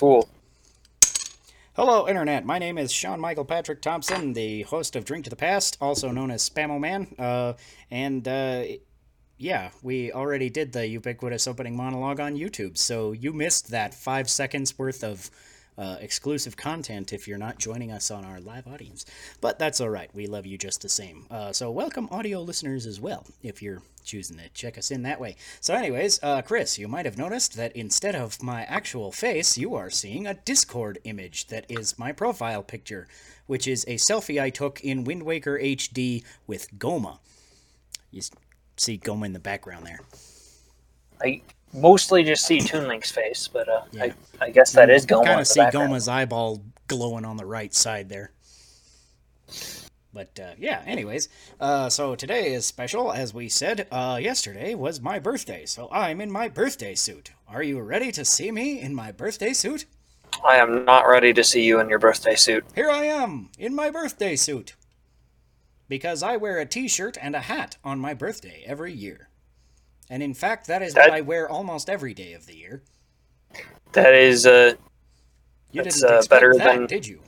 fool. 0.00 0.30
Hello, 1.74 2.08
Internet. 2.08 2.46
My 2.46 2.58
name 2.58 2.78
is 2.78 2.90
Sean 2.90 3.20
Michael 3.20 3.44
Patrick 3.44 3.82
Thompson, 3.82 4.32
the 4.32 4.62
host 4.62 4.96
of 4.96 5.04
Drink 5.04 5.24
to 5.24 5.30
the 5.30 5.36
Past, 5.36 5.76
also 5.78 6.10
known 6.10 6.30
as 6.30 6.48
Spamo 6.48 6.80
Man. 6.80 7.14
Uh, 7.18 7.52
and 7.90 8.26
uh, 8.26 8.62
yeah, 9.36 9.68
we 9.82 10.10
already 10.10 10.48
did 10.48 10.72
the 10.72 10.88
ubiquitous 10.88 11.46
opening 11.46 11.76
monologue 11.76 12.18
on 12.18 12.34
YouTube, 12.34 12.78
so 12.78 13.12
you 13.12 13.34
missed 13.34 13.72
that 13.72 13.92
five 13.92 14.30
seconds 14.30 14.78
worth 14.78 15.04
of 15.04 15.30
uh, 15.80 15.96
exclusive 16.00 16.56
content 16.56 17.12
if 17.12 17.26
you're 17.26 17.38
not 17.38 17.58
joining 17.58 17.90
us 17.90 18.10
on 18.10 18.24
our 18.24 18.38
live 18.38 18.68
audience. 18.68 19.06
But 19.40 19.58
that's 19.58 19.80
all 19.80 19.88
right. 19.88 20.10
We 20.14 20.26
love 20.26 20.44
you 20.44 20.58
just 20.58 20.82
the 20.82 20.90
same. 20.90 21.26
Uh, 21.30 21.52
so 21.52 21.70
welcome 21.70 22.06
audio 22.10 22.42
listeners 22.42 22.84
as 22.84 23.00
well, 23.00 23.26
if 23.42 23.62
you're 23.62 23.82
choosing 24.04 24.36
to 24.36 24.48
check 24.50 24.76
us 24.76 24.90
in 24.90 25.02
that 25.04 25.20
way. 25.20 25.36
So, 25.60 25.74
anyways, 25.74 26.20
uh, 26.22 26.42
Chris, 26.42 26.78
you 26.78 26.86
might 26.86 27.06
have 27.06 27.16
noticed 27.16 27.56
that 27.56 27.74
instead 27.74 28.14
of 28.14 28.42
my 28.42 28.64
actual 28.64 29.10
face, 29.10 29.56
you 29.56 29.74
are 29.74 29.88
seeing 29.88 30.26
a 30.26 30.34
Discord 30.34 30.98
image 31.04 31.46
that 31.46 31.64
is 31.70 31.98
my 31.98 32.12
profile 32.12 32.62
picture, 32.62 33.08
which 33.46 33.66
is 33.66 33.84
a 33.84 33.94
selfie 33.94 34.40
I 34.40 34.50
took 34.50 34.80
in 34.82 35.04
Wind 35.04 35.22
Waker 35.22 35.58
HD 35.58 36.24
with 36.46 36.70
Gohma. 36.78 37.18
You 38.10 38.20
see 38.76 38.98
Gohma 38.98 39.26
in 39.26 39.32
the 39.32 39.38
background 39.38 39.86
there. 39.86 40.00
I 41.22 41.42
mostly 41.72 42.24
just 42.24 42.46
see 42.46 42.60
Toon 42.60 42.88
Link's 42.88 43.10
face, 43.10 43.48
but 43.48 43.68
uh, 43.68 43.82
yeah. 43.92 44.12
I, 44.40 44.46
I 44.46 44.50
guess 44.50 44.72
that 44.72 44.90
is 44.90 45.06
Gohma. 45.06 45.22
I 45.22 45.26
Kind 45.26 45.40
of 45.40 45.46
see 45.46 45.60
background. 45.60 45.92
Gohma's 45.92 46.08
eyeball 46.08 46.62
glowing 46.88 47.24
on 47.24 47.36
the 47.36 47.46
right 47.46 47.74
side 47.74 48.08
there. 48.08 48.32
But 50.12 50.40
uh, 50.40 50.54
yeah, 50.58 50.82
anyways, 50.86 51.28
uh, 51.60 51.88
so 51.88 52.16
today 52.16 52.52
is 52.52 52.66
special, 52.66 53.12
as 53.12 53.32
we 53.32 53.48
said. 53.48 53.86
Uh, 53.92 54.18
yesterday 54.20 54.74
was 54.74 55.00
my 55.00 55.20
birthday, 55.20 55.64
so 55.66 55.88
I'm 55.92 56.20
in 56.20 56.32
my 56.32 56.48
birthday 56.48 56.96
suit. 56.96 57.30
Are 57.48 57.62
you 57.62 57.80
ready 57.80 58.10
to 58.12 58.24
see 58.24 58.50
me 58.50 58.80
in 58.80 58.92
my 58.92 59.12
birthday 59.12 59.52
suit? 59.52 59.86
I 60.44 60.56
am 60.56 60.84
not 60.84 61.08
ready 61.08 61.32
to 61.32 61.44
see 61.44 61.64
you 61.64 61.78
in 61.80 61.88
your 61.88 61.98
birthday 62.00 62.34
suit. 62.34 62.64
Here 62.74 62.90
I 62.90 63.04
am, 63.04 63.50
in 63.58 63.74
my 63.74 63.90
birthday 63.90 64.34
suit. 64.34 64.74
Because 65.88 66.22
I 66.22 66.36
wear 66.36 66.58
a 66.58 66.66
t 66.66 66.88
shirt 66.88 67.16
and 67.20 67.36
a 67.36 67.40
hat 67.40 67.76
on 67.84 67.98
my 68.00 68.14
birthday 68.14 68.64
every 68.66 68.92
year. 68.92 69.29
And 70.10 70.24
in 70.24 70.34
fact, 70.34 70.66
that 70.66 70.82
is 70.82 70.94
that, 70.94 71.08
what 71.08 71.16
I 71.16 71.20
wear 71.20 71.48
almost 71.48 71.88
every 71.88 72.12
day 72.12 72.32
of 72.32 72.44
the 72.46 72.56
year. 72.56 72.82
That 73.92 74.12
is, 74.12 74.44
uh, 74.44 74.74
you 75.70 75.82
didn't 75.82 76.02
uh, 76.04 76.22
better 76.28 76.52
that, 76.58 76.64
than. 76.64 76.86
Did 76.86 77.06
you? 77.06 77.20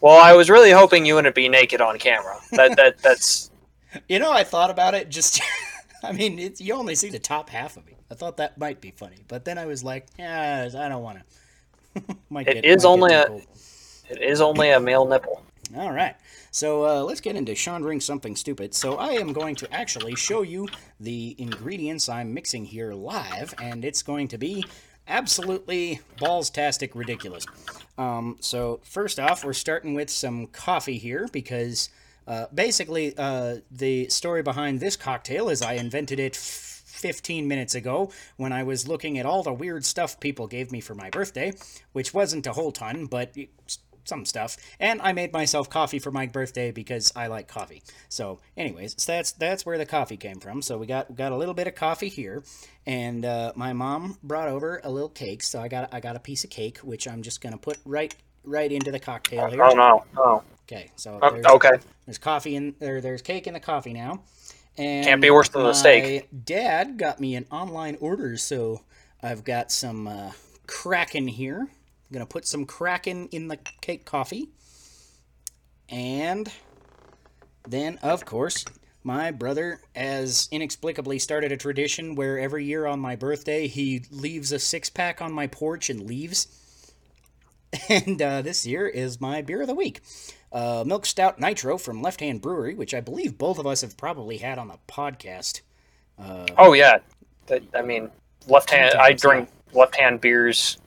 Well, 0.00 0.22
I 0.22 0.34
was 0.34 0.48
really 0.48 0.70
hoping 0.70 1.04
you 1.04 1.16
wouldn't 1.16 1.34
be 1.34 1.48
naked 1.48 1.80
on 1.80 1.98
camera. 1.98 2.38
That 2.52 2.76
that 2.76 2.98
that's. 3.02 3.50
you 4.08 4.20
know, 4.20 4.32
I 4.32 4.44
thought 4.44 4.70
about 4.70 4.94
it. 4.94 5.10
Just, 5.10 5.40
I 6.02 6.12
mean, 6.12 6.38
it, 6.38 6.60
you 6.60 6.74
only 6.74 6.94
see 6.94 7.10
the 7.10 7.18
top 7.18 7.50
half 7.50 7.76
of 7.76 7.84
me. 7.86 7.94
I 8.10 8.14
thought 8.14 8.36
that 8.36 8.56
might 8.56 8.80
be 8.80 8.92
funny, 8.92 9.24
but 9.26 9.44
then 9.44 9.58
I 9.58 9.66
was 9.66 9.82
like, 9.82 10.06
yeah, 10.16 10.68
I 10.78 10.88
don't 10.88 11.02
want 11.02 11.18
to. 11.94 12.04
it 12.40 12.44
get, 12.44 12.64
is 12.64 12.84
only 12.84 13.14
a. 13.14 13.40
It 14.10 14.20
is 14.20 14.40
only 14.40 14.70
a 14.70 14.78
male 14.78 15.06
nipple. 15.06 15.42
All 15.76 15.92
right. 15.92 16.14
So 16.54 16.86
uh, 16.86 17.02
let's 17.02 17.20
get 17.20 17.34
into 17.34 17.56
Sean 17.56 17.82
Ring 17.82 18.00
Something 18.00 18.36
Stupid. 18.36 18.74
So 18.74 18.94
I 18.94 19.14
am 19.14 19.32
going 19.32 19.56
to 19.56 19.74
actually 19.74 20.14
show 20.14 20.42
you 20.42 20.68
the 21.00 21.34
ingredients 21.36 22.08
I'm 22.08 22.32
mixing 22.32 22.64
here 22.64 22.92
live, 22.92 23.56
and 23.60 23.84
it's 23.84 24.04
going 24.04 24.28
to 24.28 24.38
be 24.38 24.64
absolutely 25.08 25.98
balls-tastic 26.20 26.94
ridiculous. 26.94 27.44
Um, 27.98 28.36
so 28.38 28.78
first 28.84 29.18
off, 29.18 29.44
we're 29.44 29.52
starting 29.52 29.94
with 29.94 30.10
some 30.10 30.46
coffee 30.46 30.96
here 30.96 31.28
because 31.32 31.88
uh, 32.28 32.46
basically 32.54 33.18
uh, 33.18 33.56
the 33.72 34.08
story 34.08 34.44
behind 34.44 34.78
this 34.78 34.94
cocktail 34.94 35.48
is 35.48 35.60
I 35.60 35.72
invented 35.72 36.20
it 36.20 36.36
15 36.36 37.48
minutes 37.48 37.74
ago 37.74 38.12
when 38.36 38.52
I 38.52 38.62
was 38.62 38.86
looking 38.86 39.18
at 39.18 39.26
all 39.26 39.42
the 39.42 39.52
weird 39.52 39.84
stuff 39.84 40.20
people 40.20 40.46
gave 40.46 40.70
me 40.70 40.80
for 40.80 40.94
my 40.94 41.10
birthday, 41.10 41.52
which 41.92 42.14
wasn't 42.14 42.46
a 42.46 42.52
whole 42.52 42.70
ton, 42.70 43.06
but 43.06 43.34
some 44.04 44.24
stuff. 44.24 44.56
And 44.78 45.00
I 45.02 45.12
made 45.12 45.32
myself 45.32 45.68
coffee 45.70 45.98
for 45.98 46.10
my 46.10 46.26
birthday 46.26 46.70
because 46.70 47.12
I 47.16 47.26
like 47.26 47.48
coffee. 47.48 47.82
So, 48.08 48.40
anyways, 48.56 48.94
so 48.98 49.12
that's 49.12 49.32
that's 49.32 49.66
where 49.66 49.78
the 49.78 49.86
coffee 49.86 50.16
came 50.16 50.40
from. 50.40 50.62
So 50.62 50.78
we 50.78 50.86
got 50.86 51.14
got 51.14 51.32
a 51.32 51.36
little 51.36 51.54
bit 51.54 51.66
of 51.66 51.74
coffee 51.74 52.08
here, 52.08 52.42
and 52.86 53.24
uh, 53.24 53.52
my 53.56 53.72
mom 53.72 54.18
brought 54.22 54.48
over 54.48 54.80
a 54.84 54.90
little 54.90 55.08
cake. 55.08 55.42
So 55.42 55.60
I 55.60 55.68
got 55.68 55.92
I 55.92 56.00
got 56.00 56.16
a 56.16 56.20
piece 56.20 56.44
of 56.44 56.50
cake, 56.50 56.78
which 56.78 57.08
I'm 57.08 57.22
just 57.22 57.40
gonna 57.40 57.58
put 57.58 57.78
right 57.84 58.14
right 58.44 58.70
into 58.70 58.90
the 58.90 59.00
cocktail 59.00 59.50
here. 59.50 59.62
Oh 59.62 59.74
no! 59.74 60.04
Oh. 60.16 60.42
Okay, 60.66 60.90
so 60.96 61.18
oh, 61.20 61.30
there's, 61.30 61.44
okay. 61.44 61.72
There's 62.06 62.18
coffee 62.18 62.56
in 62.56 62.74
there. 62.78 63.00
There's 63.00 63.20
cake 63.20 63.46
in 63.46 63.52
the 63.52 63.60
coffee 63.60 63.92
now. 63.92 64.22
And 64.76 65.06
Can't 65.06 65.20
be 65.20 65.30
worse 65.30 65.48
than 65.50 65.62
the 65.62 65.72
steak. 65.72 66.28
Dad 66.44 66.96
got 66.96 67.20
me 67.20 67.36
an 67.36 67.46
online 67.50 67.96
order, 68.00 68.36
so 68.36 68.80
I've 69.22 69.44
got 69.44 69.70
some 69.70 70.08
uh, 70.08 70.32
Kraken 70.66 71.28
here 71.28 71.68
going 72.14 72.24
to 72.24 72.32
put 72.32 72.46
some 72.46 72.64
Kraken 72.64 73.28
in 73.32 73.48
the 73.48 73.58
cake 73.82 74.06
coffee. 74.06 74.48
And 75.90 76.50
then, 77.68 77.98
of 78.02 78.24
course, 78.24 78.64
my 79.02 79.30
brother 79.30 79.82
has 79.94 80.48
inexplicably 80.50 81.18
started 81.18 81.52
a 81.52 81.56
tradition 81.58 82.14
where 82.14 82.38
every 82.38 82.64
year 82.64 82.86
on 82.86 83.00
my 83.00 83.16
birthday 83.16 83.66
he 83.66 84.04
leaves 84.10 84.50
a 84.50 84.58
six 84.58 84.88
pack 84.88 85.20
on 85.20 85.32
my 85.32 85.46
porch 85.46 85.90
and 85.90 86.06
leaves. 86.06 86.48
And 87.88 88.22
uh, 88.22 88.40
this 88.40 88.64
year 88.64 88.86
is 88.86 89.20
my 89.20 89.42
beer 89.42 89.62
of 89.62 89.66
the 89.66 89.74
week. 89.74 90.00
Uh, 90.52 90.84
Milk 90.86 91.04
Stout 91.04 91.40
Nitro 91.40 91.76
from 91.76 92.02
Left 92.02 92.20
Hand 92.20 92.40
Brewery, 92.40 92.76
which 92.76 92.94
I 92.94 93.00
believe 93.00 93.36
both 93.36 93.58
of 93.58 93.66
us 93.66 93.80
have 93.80 93.96
probably 93.96 94.36
had 94.36 94.58
on 94.58 94.68
the 94.68 94.78
podcast. 94.86 95.62
Uh, 96.16 96.46
oh, 96.56 96.74
yeah. 96.74 96.98
I 97.74 97.82
mean, 97.82 98.12
left 98.46 98.70
hand, 98.70 98.94
I 98.94 99.12
drink 99.12 99.48
left 99.72 99.96
hand 99.96 100.20
beers 100.20 100.78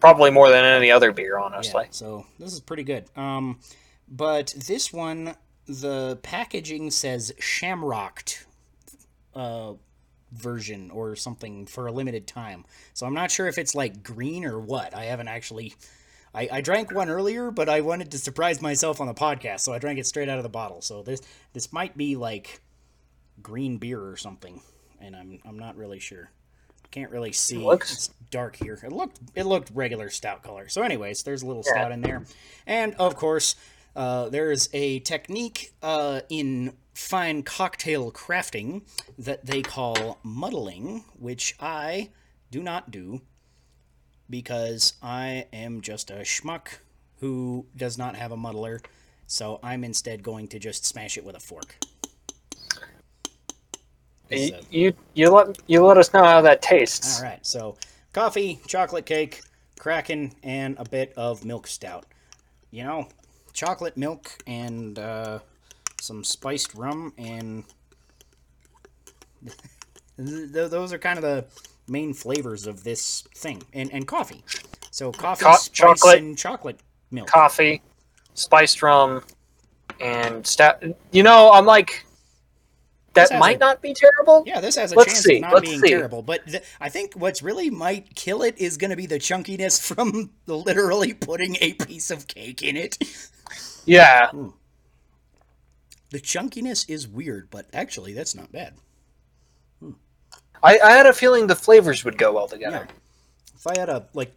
probably 0.00 0.30
more 0.30 0.48
than 0.50 0.64
any 0.64 0.90
other 0.90 1.12
beer, 1.12 1.38
honestly. 1.38 1.84
Yeah, 1.84 1.90
so 1.90 2.26
this 2.38 2.52
is 2.52 2.60
pretty 2.60 2.82
good. 2.82 3.04
Um, 3.16 3.60
but 4.08 4.54
this 4.56 4.92
one, 4.92 5.36
the 5.66 6.18
packaging 6.22 6.90
says 6.90 7.32
Shamrocked 7.38 8.46
uh, 9.34 9.74
version 10.32 10.90
or 10.90 11.16
something 11.16 11.66
for 11.66 11.86
a 11.86 11.92
limited 11.92 12.26
time. 12.26 12.64
So 12.94 13.06
I'm 13.06 13.14
not 13.14 13.30
sure 13.30 13.46
if 13.46 13.58
it's 13.58 13.74
like 13.74 14.02
green 14.02 14.44
or 14.44 14.58
what. 14.58 14.94
I 14.94 15.04
haven't 15.04 15.28
actually. 15.28 15.74
I, 16.32 16.48
I 16.52 16.60
drank 16.60 16.92
one 16.92 17.10
earlier, 17.10 17.50
but 17.50 17.68
I 17.68 17.80
wanted 17.80 18.12
to 18.12 18.18
surprise 18.18 18.62
myself 18.62 19.00
on 19.00 19.08
the 19.08 19.14
podcast, 19.14 19.60
so 19.60 19.72
I 19.72 19.80
drank 19.80 19.98
it 19.98 20.06
straight 20.06 20.28
out 20.28 20.38
of 20.38 20.44
the 20.44 20.48
bottle. 20.48 20.80
So 20.80 21.02
this 21.02 21.20
this 21.52 21.72
might 21.72 21.96
be 21.96 22.14
like 22.14 22.60
green 23.42 23.78
beer 23.78 24.00
or 24.00 24.16
something, 24.16 24.62
and 25.00 25.16
I'm 25.16 25.40
I'm 25.44 25.58
not 25.58 25.76
really 25.76 25.98
sure. 25.98 26.30
Can't 26.90 27.10
really 27.10 27.32
see. 27.32 27.56
It 27.56 27.64
looks 27.64 27.92
it's 27.92 28.10
dark 28.30 28.56
here. 28.56 28.78
It 28.82 28.92
looked 28.92 29.18
it 29.34 29.46
looked 29.46 29.70
regular 29.74 30.10
stout 30.10 30.42
color. 30.42 30.68
So, 30.68 30.82
anyways, 30.82 31.22
there's 31.22 31.42
a 31.42 31.46
little 31.46 31.62
yeah. 31.66 31.72
stout 31.72 31.92
in 31.92 32.00
there, 32.00 32.24
and 32.66 32.94
of 32.94 33.16
course, 33.16 33.56
uh, 33.94 34.28
there 34.28 34.50
is 34.50 34.68
a 34.72 35.00
technique 35.00 35.72
uh, 35.82 36.20
in 36.28 36.74
fine 36.94 37.42
cocktail 37.42 38.10
crafting 38.12 38.82
that 39.18 39.46
they 39.46 39.62
call 39.62 40.18
muddling, 40.22 41.04
which 41.18 41.54
I 41.60 42.10
do 42.50 42.62
not 42.62 42.90
do 42.90 43.20
because 44.28 44.94
I 45.02 45.46
am 45.52 45.80
just 45.80 46.10
a 46.10 46.20
schmuck 46.20 46.78
who 47.18 47.66
does 47.76 47.98
not 47.98 48.16
have 48.16 48.32
a 48.32 48.36
muddler. 48.36 48.80
So 49.26 49.60
I'm 49.62 49.84
instead 49.84 50.22
going 50.22 50.48
to 50.48 50.58
just 50.58 50.84
smash 50.84 51.16
it 51.16 51.24
with 51.24 51.36
a 51.36 51.40
fork. 51.40 51.76
You, 54.30 54.52
you 54.70 54.94
you 55.14 55.30
let 55.30 55.58
you 55.66 55.84
let 55.84 55.98
us 55.98 56.12
know 56.12 56.24
how 56.24 56.40
that 56.42 56.62
tastes. 56.62 57.18
All 57.18 57.28
right. 57.28 57.44
So 57.44 57.76
coffee, 58.12 58.60
chocolate 58.66 59.06
cake, 59.06 59.42
Kraken, 59.78 60.32
and 60.42 60.76
a 60.78 60.84
bit 60.84 61.12
of 61.16 61.44
milk 61.44 61.66
stout. 61.66 62.06
You 62.70 62.84
know, 62.84 63.08
chocolate 63.52 63.96
milk 63.96 64.30
and 64.46 64.98
uh, 64.98 65.40
some 66.00 66.24
spiced 66.24 66.74
rum 66.74 67.12
and 67.18 67.64
those 70.16 70.92
are 70.92 70.98
kind 70.98 71.18
of 71.18 71.22
the 71.22 71.44
main 71.88 72.14
flavors 72.14 72.66
of 72.66 72.84
this 72.84 73.22
thing 73.34 73.62
and, 73.72 73.92
and 73.92 74.06
coffee 74.06 74.44
so 74.90 75.10
coffee 75.12 75.44
Co- 75.44 75.56
chocolate 75.72 76.18
and 76.20 76.38
chocolate 76.38 76.78
milk 77.10 77.26
coffee 77.28 77.82
spiced 78.34 78.82
rum 78.82 79.22
and 80.00 80.46
stout 80.46 80.82
you 81.10 81.22
know 81.22 81.50
i'm 81.52 81.66
like 81.66 82.04
that 83.14 83.38
might 83.38 83.56
a, 83.56 83.58
not 83.58 83.82
be 83.82 83.94
terrible. 83.94 84.44
Yeah, 84.46 84.60
this 84.60 84.76
has 84.76 84.92
a 84.92 84.96
Let's 84.96 85.12
chance 85.12 85.24
see. 85.24 85.36
of 85.36 85.42
not 85.42 85.54
Let's 85.54 85.68
being 85.68 85.80
see. 85.80 85.88
terrible. 85.88 86.22
But 86.22 86.46
th- 86.46 86.62
I 86.80 86.88
think 86.88 87.14
what's 87.14 87.42
really 87.42 87.70
might 87.70 88.14
kill 88.14 88.42
it 88.42 88.58
is 88.58 88.76
going 88.76 88.90
to 88.90 88.96
be 88.96 89.06
the 89.06 89.18
chunkiness 89.18 89.80
from 89.94 90.30
literally 90.46 91.14
putting 91.14 91.56
a 91.60 91.74
piece 91.74 92.10
of 92.10 92.26
cake 92.26 92.62
in 92.62 92.76
it. 92.76 92.98
Yeah. 93.84 94.30
Hmm. 94.30 94.48
The 96.10 96.18
chunkiness 96.20 96.88
is 96.90 97.06
weird, 97.06 97.50
but 97.50 97.66
actually, 97.72 98.12
that's 98.14 98.34
not 98.34 98.50
bad. 98.50 98.74
Hmm. 99.80 99.92
I, 100.62 100.78
I 100.80 100.90
had 100.90 101.06
a 101.06 101.12
feeling 101.12 101.46
the 101.46 101.54
flavors 101.54 102.04
would 102.04 102.18
go 102.18 102.32
well 102.32 102.48
together. 102.48 102.88
Yeah. 102.88 102.94
If 103.54 103.66
I 103.66 103.78
had 103.78 103.88
a 103.88 104.06
like, 104.12 104.32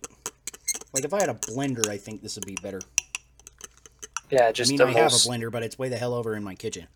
like 0.94 1.04
if 1.06 1.14
I 1.14 1.20
had 1.20 1.30
a 1.30 1.34
blender, 1.36 1.88
I 1.90 1.98
think 1.98 2.22
this 2.22 2.36
would 2.36 2.46
be 2.46 2.58
better. 2.62 2.80
Yeah, 4.30 4.52
just. 4.52 4.72
I 4.80 4.86
mean, 4.86 4.96
I 4.96 5.00
have 5.00 5.14
a 5.14 5.16
blender, 5.16 5.52
but 5.52 5.64
it's 5.64 5.80
way 5.80 5.90
the 5.90 5.98
hell 5.98 6.14
over 6.14 6.36
in 6.36 6.44
my 6.44 6.56
kitchen. 6.56 6.88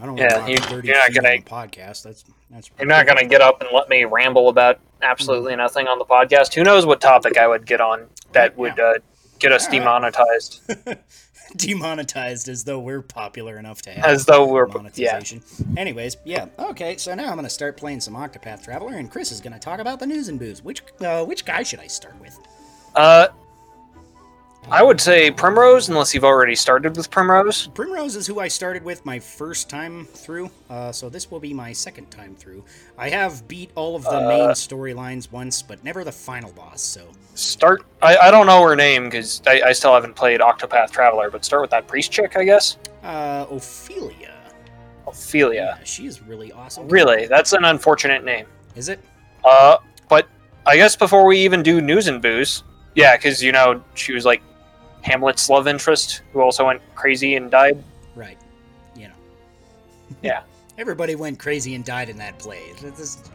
I 0.00 0.06
don't 0.06 0.16
yeah, 0.16 0.46
you, 0.46 0.56
are 0.56 0.82
not 0.82 1.14
gonna 1.14 1.38
podcast. 1.42 2.02
That's 2.02 2.24
that's. 2.50 2.70
You're 2.78 2.88
not 2.88 3.06
gonna 3.06 3.26
get 3.26 3.40
up 3.40 3.60
and 3.60 3.70
let 3.72 3.88
me 3.88 4.04
ramble 4.04 4.48
about 4.48 4.78
absolutely 5.02 5.56
nothing 5.56 5.88
on 5.88 5.98
the 5.98 6.04
podcast. 6.04 6.54
Who 6.54 6.64
knows 6.64 6.86
what 6.86 7.00
topic 7.00 7.36
I 7.36 7.46
would 7.46 7.66
get 7.66 7.80
on 7.80 8.06
that 8.32 8.56
would 8.56 8.78
uh, 8.78 8.94
get 9.38 9.52
us 9.52 9.68
demonetized? 9.68 10.60
Demonetized 11.56 12.48
as 12.48 12.64
though 12.64 12.78
we're 12.78 13.02
popular 13.02 13.58
enough 13.58 13.82
to 13.82 13.90
have 13.90 14.04
As 14.06 14.24
though 14.24 14.46
we're 14.46 14.66
yeah. 14.94 15.20
Anyways, 15.76 16.16
yeah. 16.24 16.46
Okay, 16.58 16.96
so 16.96 17.14
now 17.14 17.28
I'm 17.28 17.36
gonna 17.36 17.50
start 17.50 17.76
playing 17.76 18.00
some 18.00 18.14
Octopath 18.14 18.64
Traveler, 18.64 18.94
and 18.94 19.10
Chris 19.10 19.30
is 19.30 19.40
gonna 19.42 19.58
talk 19.58 19.78
about 19.78 20.00
the 20.00 20.06
news 20.06 20.28
and 20.28 20.38
booze. 20.38 20.62
Which 20.62 20.82
uh, 21.00 21.24
which 21.24 21.44
guy 21.44 21.62
should 21.62 21.80
I 21.80 21.88
start 21.88 22.18
with? 22.20 22.38
Uh, 22.94 23.28
I 24.70 24.82
would 24.82 25.00
say 25.00 25.30
Primrose, 25.30 25.88
unless 25.88 26.14
you've 26.14 26.24
already 26.24 26.54
started 26.54 26.96
with 26.96 27.10
Primrose. 27.10 27.66
Primrose 27.74 28.16
is 28.16 28.26
who 28.26 28.38
I 28.40 28.48
started 28.48 28.84
with 28.84 29.04
my 29.04 29.18
first 29.18 29.68
time 29.68 30.06
through, 30.06 30.50
uh, 30.70 30.92
so 30.92 31.08
this 31.08 31.30
will 31.30 31.40
be 31.40 31.52
my 31.52 31.72
second 31.72 32.10
time 32.10 32.34
through. 32.36 32.64
I 32.96 33.10
have 33.10 33.46
beat 33.48 33.70
all 33.74 33.96
of 33.96 34.04
the 34.04 34.10
Uh, 34.18 34.28
main 34.28 34.48
storylines 34.50 35.30
once, 35.30 35.60
but 35.62 35.82
never 35.84 36.04
the 36.04 36.12
final 36.12 36.52
boss. 36.52 36.80
So 36.80 37.02
Start. 37.34 37.82
I, 38.00 38.16
I 38.16 38.30
don't 38.30 38.46
know 38.46 38.62
her 38.62 38.76
name 38.76 39.04
because 39.04 39.42
I, 39.46 39.62
I 39.66 39.72
still 39.72 39.92
haven't 39.94 40.14
played 40.14 40.40
Octopath 40.40 40.90
Traveler, 40.90 41.28
but 41.30 41.44
start 41.44 41.60
with 41.62 41.70
that 41.70 41.86
priest 41.88 42.12
chick, 42.12 42.36
I 42.36 42.44
guess. 42.44 42.78
uh, 43.02 43.46
Ophelia. 43.50 44.32
Ophelia. 45.06 45.80
she 45.84 46.06
is 46.06 46.22
really 46.22 46.52
awesome. 46.52 46.88
Really, 46.88 47.26
that's 47.26 47.52
an 47.52 47.64
unfortunate 47.64 48.24
name. 48.24 48.46
Is 48.76 48.88
it? 48.88 49.00
Uh, 49.44 49.78
but 50.08 50.28
I 50.66 50.76
guess 50.76 50.94
before 50.94 51.26
we 51.26 51.38
even 51.40 51.62
do 51.62 51.80
news 51.80 52.06
and 52.06 52.22
booze, 52.22 52.62
yeah, 52.94 53.16
because 53.16 53.42
you 53.42 53.50
know 53.52 53.82
she 53.94 54.12
was 54.14 54.24
like 54.24 54.40
Hamlet's 55.02 55.48
love 55.50 55.68
interest, 55.68 56.22
who 56.32 56.40
also 56.40 56.66
went 56.66 56.80
crazy 56.94 57.36
and 57.36 57.50
died. 57.50 57.82
Right. 58.14 58.38
You 58.96 59.08
know. 59.08 59.14
Yeah. 60.22 60.42
Everybody 60.78 61.14
went 61.14 61.38
crazy 61.38 61.74
and 61.74 61.84
died 61.84 62.08
in 62.08 62.16
that 62.18 62.38
play. 62.38 62.72
This 62.80 62.98
is 62.98 63.30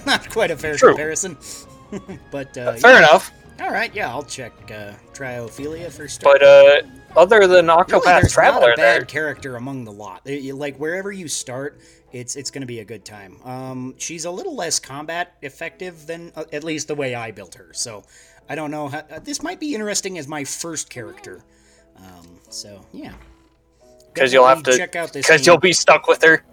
not 0.06 0.28
quite 0.30 0.50
a 0.50 0.56
fair 0.56 0.76
True. 0.76 0.90
comparison. 0.90 1.36
but 2.30 2.56
uh, 2.56 2.74
Fair 2.74 2.92
yeah. 2.92 2.98
enough. 2.98 3.32
All 3.60 3.70
right, 3.70 3.94
yeah, 3.94 4.08
I'll 4.08 4.24
check 4.24 4.52
uh, 4.72 4.92
for 5.90 6.08
start. 6.08 6.40
But 6.40 6.42
uh, 6.42 6.82
other 7.16 7.46
than 7.46 7.66
Really, 7.66 8.22
there's 8.22 8.32
Traveler, 8.32 8.68
not 8.68 8.72
a 8.72 8.76
bad 8.76 9.00
there, 9.00 9.04
character 9.04 9.56
among 9.56 9.84
the 9.84 9.92
lot. 9.92 10.26
Like 10.26 10.76
wherever 10.78 11.12
you 11.12 11.28
start, 11.28 11.80
it's 12.12 12.34
it's 12.34 12.50
going 12.50 12.62
to 12.62 12.66
be 12.66 12.80
a 12.80 12.84
good 12.84 13.04
time. 13.04 13.36
Um, 13.44 13.94
she's 13.98 14.24
a 14.24 14.30
little 14.30 14.56
less 14.56 14.78
combat 14.78 15.34
effective 15.42 16.06
than 16.06 16.32
uh, 16.34 16.44
at 16.52 16.64
least 16.64 16.88
the 16.88 16.94
way 16.94 17.14
I 17.14 17.30
built 17.30 17.54
her. 17.54 17.72
So 17.72 18.02
I 18.48 18.54
don't 18.54 18.70
know. 18.70 18.88
How, 18.88 18.98
uh, 18.98 19.18
this 19.20 19.42
might 19.42 19.60
be 19.60 19.74
interesting 19.74 20.18
as 20.18 20.28
my 20.28 20.44
first 20.44 20.90
character. 20.90 21.42
Um, 21.96 22.40
so 22.50 22.84
yeah, 22.92 23.12
because 24.12 24.32
you'll 24.32 24.46
have 24.46 24.62
to, 24.64 24.76
check 24.76 24.96
out 24.96 25.12
this. 25.12 25.26
because 25.26 25.46
you'll 25.46 25.58
be 25.58 25.72
stuck 25.72 26.06
with 26.08 26.22
her. 26.22 26.44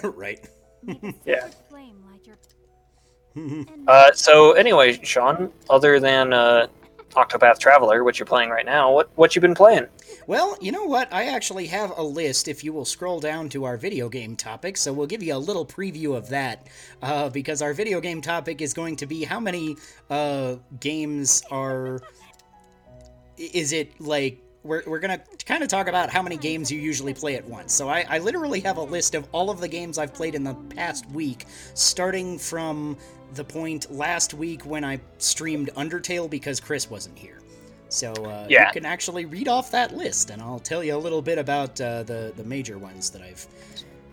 right. 0.02 0.40
Yeah. 1.24 1.48
Flame 1.68 2.02
light 2.10 2.26
your 2.26 3.64
Uh, 3.86 4.10
so 4.12 4.52
anyway, 4.52 4.98
Sean, 5.04 5.52
other 5.70 6.00
than 6.00 6.32
uh, 6.32 6.66
Octopath 7.10 7.58
Traveler, 7.60 8.02
which 8.02 8.18
you're 8.18 8.26
playing 8.26 8.50
right 8.50 8.66
now, 8.66 8.92
what 8.92 9.08
what 9.14 9.34
you 9.36 9.40
been 9.40 9.54
playing? 9.54 9.86
Well, 10.26 10.56
you 10.60 10.70
know 10.70 10.84
what? 10.84 11.12
I 11.12 11.24
actually 11.26 11.66
have 11.66 11.96
a 11.96 12.02
list 12.02 12.46
if 12.46 12.62
you 12.62 12.72
will 12.72 12.84
scroll 12.84 13.18
down 13.18 13.48
to 13.50 13.64
our 13.64 13.76
video 13.76 14.08
game 14.08 14.36
topic, 14.36 14.76
so 14.76 14.92
we'll 14.92 15.08
give 15.08 15.22
you 15.22 15.34
a 15.34 15.38
little 15.38 15.66
preview 15.66 16.16
of 16.16 16.28
that. 16.28 16.68
Uh, 17.02 17.28
because 17.28 17.60
our 17.60 17.72
video 17.72 18.00
game 18.00 18.20
topic 18.20 18.60
is 18.62 18.72
going 18.72 18.96
to 18.96 19.06
be 19.06 19.24
how 19.24 19.40
many 19.40 19.76
uh, 20.10 20.56
games 20.80 21.42
are. 21.50 22.00
Is 23.36 23.72
it 23.72 24.00
like. 24.00 24.40
We're, 24.64 24.84
we're 24.86 25.00
gonna 25.00 25.20
kind 25.44 25.64
of 25.64 25.68
talk 25.68 25.88
about 25.88 26.08
how 26.08 26.22
many 26.22 26.36
games 26.36 26.70
you 26.70 26.78
usually 26.78 27.12
play 27.12 27.34
at 27.34 27.44
once. 27.44 27.74
So 27.74 27.88
I, 27.88 28.06
I 28.08 28.18
literally 28.18 28.60
have 28.60 28.76
a 28.76 28.82
list 28.82 29.16
of 29.16 29.26
all 29.32 29.50
of 29.50 29.58
the 29.58 29.66
games 29.66 29.98
I've 29.98 30.14
played 30.14 30.36
in 30.36 30.44
the 30.44 30.54
past 30.54 31.04
week, 31.10 31.46
starting 31.74 32.38
from 32.38 32.96
the 33.34 33.42
point 33.42 33.90
last 33.90 34.34
week 34.34 34.64
when 34.64 34.84
I 34.84 35.00
streamed 35.18 35.70
Undertale 35.76 36.30
because 36.30 36.60
Chris 36.60 36.88
wasn't 36.88 37.18
here. 37.18 37.41
So 37.92 38.12
uh, 38.12 38.46
Yeah. 38.48 38.66
you 38.68 38.72
can 38.72 38.86
actually 38.86 39.26
read 39.26 39.48
off 39.48 39.70
that 39.72 39.94
list, 39.94 40.30
and 40.30 40.40
I'll 40.40 40.58
tell 40.58 40.82
you 40.82 40.96
a 40.96 40.98
little 40.98 41.20
bit 41.22 41.38
about 41.38 41.78
uh, 41.80 42.02
the 42.04 42.32
the 42.36 42.44
major 42.44 42.78
ones 42.78 43.10
that 43.10 43.20
I've. 43.22 43.46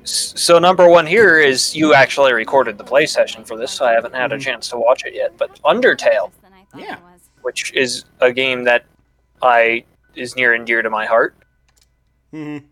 So 0.03 0.59
number 0.59 0.89
one 0.89 1.05
here 1.05 1.39
is 1.39 1.75
you 1.75 1.93
actually 1.93 2.33
recorded 2.33 2.77
the 2.77 2.83
play 2.83 3.05
session 3.05 3.45
for 3.45 3.57
this, 3.57 3.71
so 3.71 3.85
I 3.85 3.91
haven't 3.93 4.15
had 4.15 4.31
a 4.33 4.37
Mhm. 4.37 4.41
chance 4.41 4.69
to 4.69 4.77
watch 4.77 5.05
it 5.05 5.13
yet. 5.13 5.37
But 5.37 5.61
Undertale, 5.63 6.31
than 6.41 6.51
I 6.53 6.63
thought 6.71 6.81
Yeah. 6.81 6.97
which 7.41 7.71
is 7.73 8.03
a 8.19 8.31
game 8.33 8.63
that 8.65 8.85
I 9.41 9.85
is 10.15 10.35
near 10.35 10.53
and 10.53 10.65
dear 10.65 10.81
to 10.81 10.89
my 10.89 11.05
heart. 11.05 11.35
Mhm. 12.33 12.63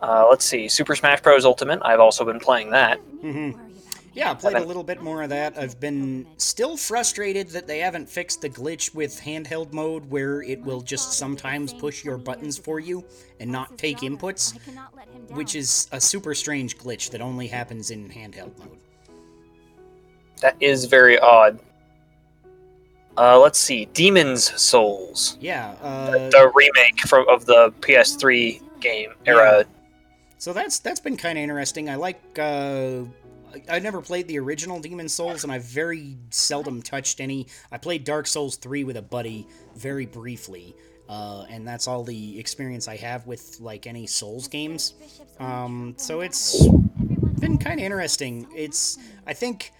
Uh, 0.00 0.26
let's 0.28 0.44
see, 0.44 0.68
Super 0.68 0.94
Smash 0.94 1.22
Bros. 1.22 1.44
Ultimate. 1.44 1.80
I've 1.82 2.00
also 2.00 2.24
been 2.24 2.38
playing 2.38 2.70
that. 2.70 3.00
Mhm. 3.24 3.58
Worry 4.16 4.30
about 4.30 4.42
me. 4.42 4.48
Yeah, 4.48 4.48
I 4.48 4.52
played 4.52 4.64
a 4.64 4.66
little 4.66 4.82
bit 4.84 5.02
more 5.02 5.22
of 5.22 5.28
that. 5.30 5.58
I've 5.58 5.78
been 5.78 6.26
still 6.38 6.76
frustrated 6.76 7.48
that 7.48 7.66
they 7.66 7.78
haven't 7.78 8.08
fixed 8.08 8.40
the 8.40 8.48
glitch 8.50 8.94
with 8.94 9.20
handheld 9.20 9.72
mode 9.72 10.08
where 10.10 10.42
it 10.42 10.60
will 10.62 10.80
just 10.80 11.12
sometimes 11.12 11.72
push 11.72 12.04
your 12.04 12.18
buttons 12.18 12.58
for 12.58 12.80
you 12.80 13.04
and 13.40 13.50
not 13.50 13.76
take 13.78 13.98
inputs, 13.98 14.54
I 14.54 14.58
cannot 14.58 14.96
let 14.96 15.08
him 15.08 15.26
down. 15.26 15.36
which 15.36 15.54
is 15.54 15.88
a 15.92 16.00
super 16.00 16.34
strange 16.34 16.78
glitch 16.78 17.10
that 17.10 17.20
only 17.20 17.46
happens 17.46 17.90
in 17.90 18.08
handheld 18.08 18.58
mode. 18.58 18.78
That 20.40 20.56
is 20.60 20.84
very 20.86 21.18
odd. 21.18 21.60
Uh, 23.18 23.38
let's 23.38 23.58
see, 23.58 23.86
Demon's 23.94 24.60
Souls, 24.60 25.38
Yeah, 25.40 25.70
uh, 25.80 26.10
the 26.10 26.52
remake 26.54 27.00
from 27.08 27.26
of 27.28 27.46
the 27.46 27.72
PS3 27.80 28.60
game 28.80 29.14
era. 29.24 29.64
So 30.36 30.52
that's 30.52 30.78
that's 30.80 31.00
been 31.00 31.16
kind 31.16 31.38
of 31.38 31.42
interesting. 31.42 31.88
I 31.88 31.94
like. 31.94 32.20
Uh, 32.38 33.04
I- 33.68 33.76
I 33.76 33.78
never 33.78 34.00
played 34.00 34.28
the 34.28 34.38
original 34.38 34.80
Demon 34.80 35.08
Souls, 35.08 35.42
and 35.44 35.52
I've 35.52 35.64
very 35.64 36.16
seldom 36.30 36.82
touched 36.82 37.20
any. 37.20 37.46
I 37.72 37.78
played 37.78 38.04
Dark 38.04 38.26
Souls 38.26 38.56
three 38.56 38.84
with 38.84 38.96
a 38.96 39.02
buddy 39.02 39.46
very 39.74 40.06
briefly, 40.06 40.74
uh, 41.08 41.46
and 41.48 41.66
that's 41.66 41.86
all 41.88 42.04
the 42.04 42.38
experience 42.38 42.88
I 42.88 42.96
have 42.96 43.26
with 43.26 43.58
like 43.60 43.86
any 43.86 44.06
Souls 44.06 44.48
games. 44.48 44.94
Um, 45.38 45.94
so 45.96 46.20
it's 46.20 46.66
been 47.40 47.58
kind 47.58 47.80
of 47.80 47.84
interesting. 47.84 48.46
It's 48.54 48.98
I 49.26 49.32
think 49.34 49.72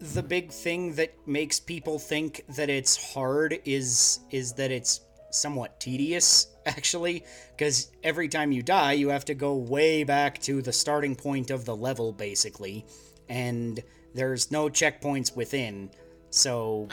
the 0.00 0.22
big 0.22 0.52
thing 0.52 0.94
that 0.94 1.12
makes 1.26 1.58
people 1.58 1.98
think 1.98 2.44
that 2.56 2.70
it's 2.70 3.12
hard 3.12 3.58
is 3.64 4.20
is 4.30 4.52
that 4.54 4.70
it's 4.70 5.00
somewhat 5.30 5.78
tedious 5.80 6.48
actually 6.66 7.24
because 7.56 7.90
every 8.02 8.28
time 8.28 8.52
you 8.52 8.62
die 8.62 8.92
you 8.92 9.08
have 9.08 9.24
to 9.24 9.34
go 9.34 9.54
way 9.54 10.04
back 10.04 10.38
to 10.40 10.62
the 10.62 10.72
starting 10.72 11.14
point 11.14 11.50
of 11.50 11.64
the 11.64 11.74
level 11.74 12.12
basically 12.12 12.84
and 13.28 13.82
there's 14.14 14.50
no 14.50 14.68
checkpoints 14.68 15.36
within 15.36 15.90
so 16.30 16.88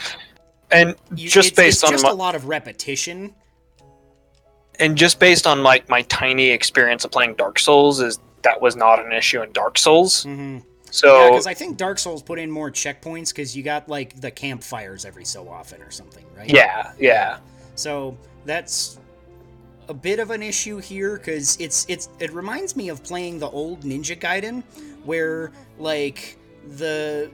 And 0.70 0.96
you, 1.14 1.28
just 1.28 1.48
it's, 1.48 1.56
based 1.56 1.82
it's 1.82 1.84
on 1.84 1.90
just 1.90 2.04
my, 2.04 2.10
a 2.10 2.14
lot 2.14 2.34
of 2.34 2.46
repetition 2.46 3.34
and 4.78 4.96
just 4.96 5.18
based 5.18 5.46
on 5.46 5.60
my, 5.60 5.82
my 5.88 6.02
tiny 6.02 6.50
experience 6.50 7.04
of 7.04 7.10
playing 7.10 7.34
Dark 7.34 7.58
Souls, 7.58 8.00
is 8.00 8.18
that 8.42 8.60
was 8.60 8.76
not 8.76 9.04
an 9.04 9.12
issue 9.12 9.42
in 9.42 9.52
Dark 9.52 9.78
Souls. 9.78 10.24
mm-hmm. 10.24 10.58
So 10.90 11.20
Yeah, 11.20 11.30
because 11.30 11.46
I 11.46 11.54
think 11.54 11.76
Dark 11.76 11.98
Souls 11.98 12.22
put 12.22 12.38
in 12.38 12.50
more 12.50 12.70
checkpoints 12.70 13.30
because 13.30 13.56
you 13.56 13.62
got 13.62 13.88
like 13.88 14.20
the 14.20 14.30
campfires 14.30 15.04
every 15.04 15.24
so 15.24 15.48
often 15.48 15.82
or 15.82 15.90
something, 15.90 16.24
right? 16.36 16.48
yeah, 16.48 16.92
yeah. 16.98 17.38
So 17.76 18.16
that's 18.44 18.98
a 19.88 19.94
bit 19.94 20.18
of 20.18 20.30
an 20.30 20.42
issue 20.42 20.78
here 20.78 21.16
because 21.16 21.56
it's 21.60 21.86
it's 21.88 22.08
it 22.18 22.32
reminds 22.32 22.74
me 22.74 22.88
of 22.88 23.04
playing 23.04 23.38
the 23.38 23.48
old 23.48 23.82
Ninja 23.82 24.18
Gaiden, 24.18 24.62
where 25.04 25.52
like 25.78 26.36
the 26.76 27.30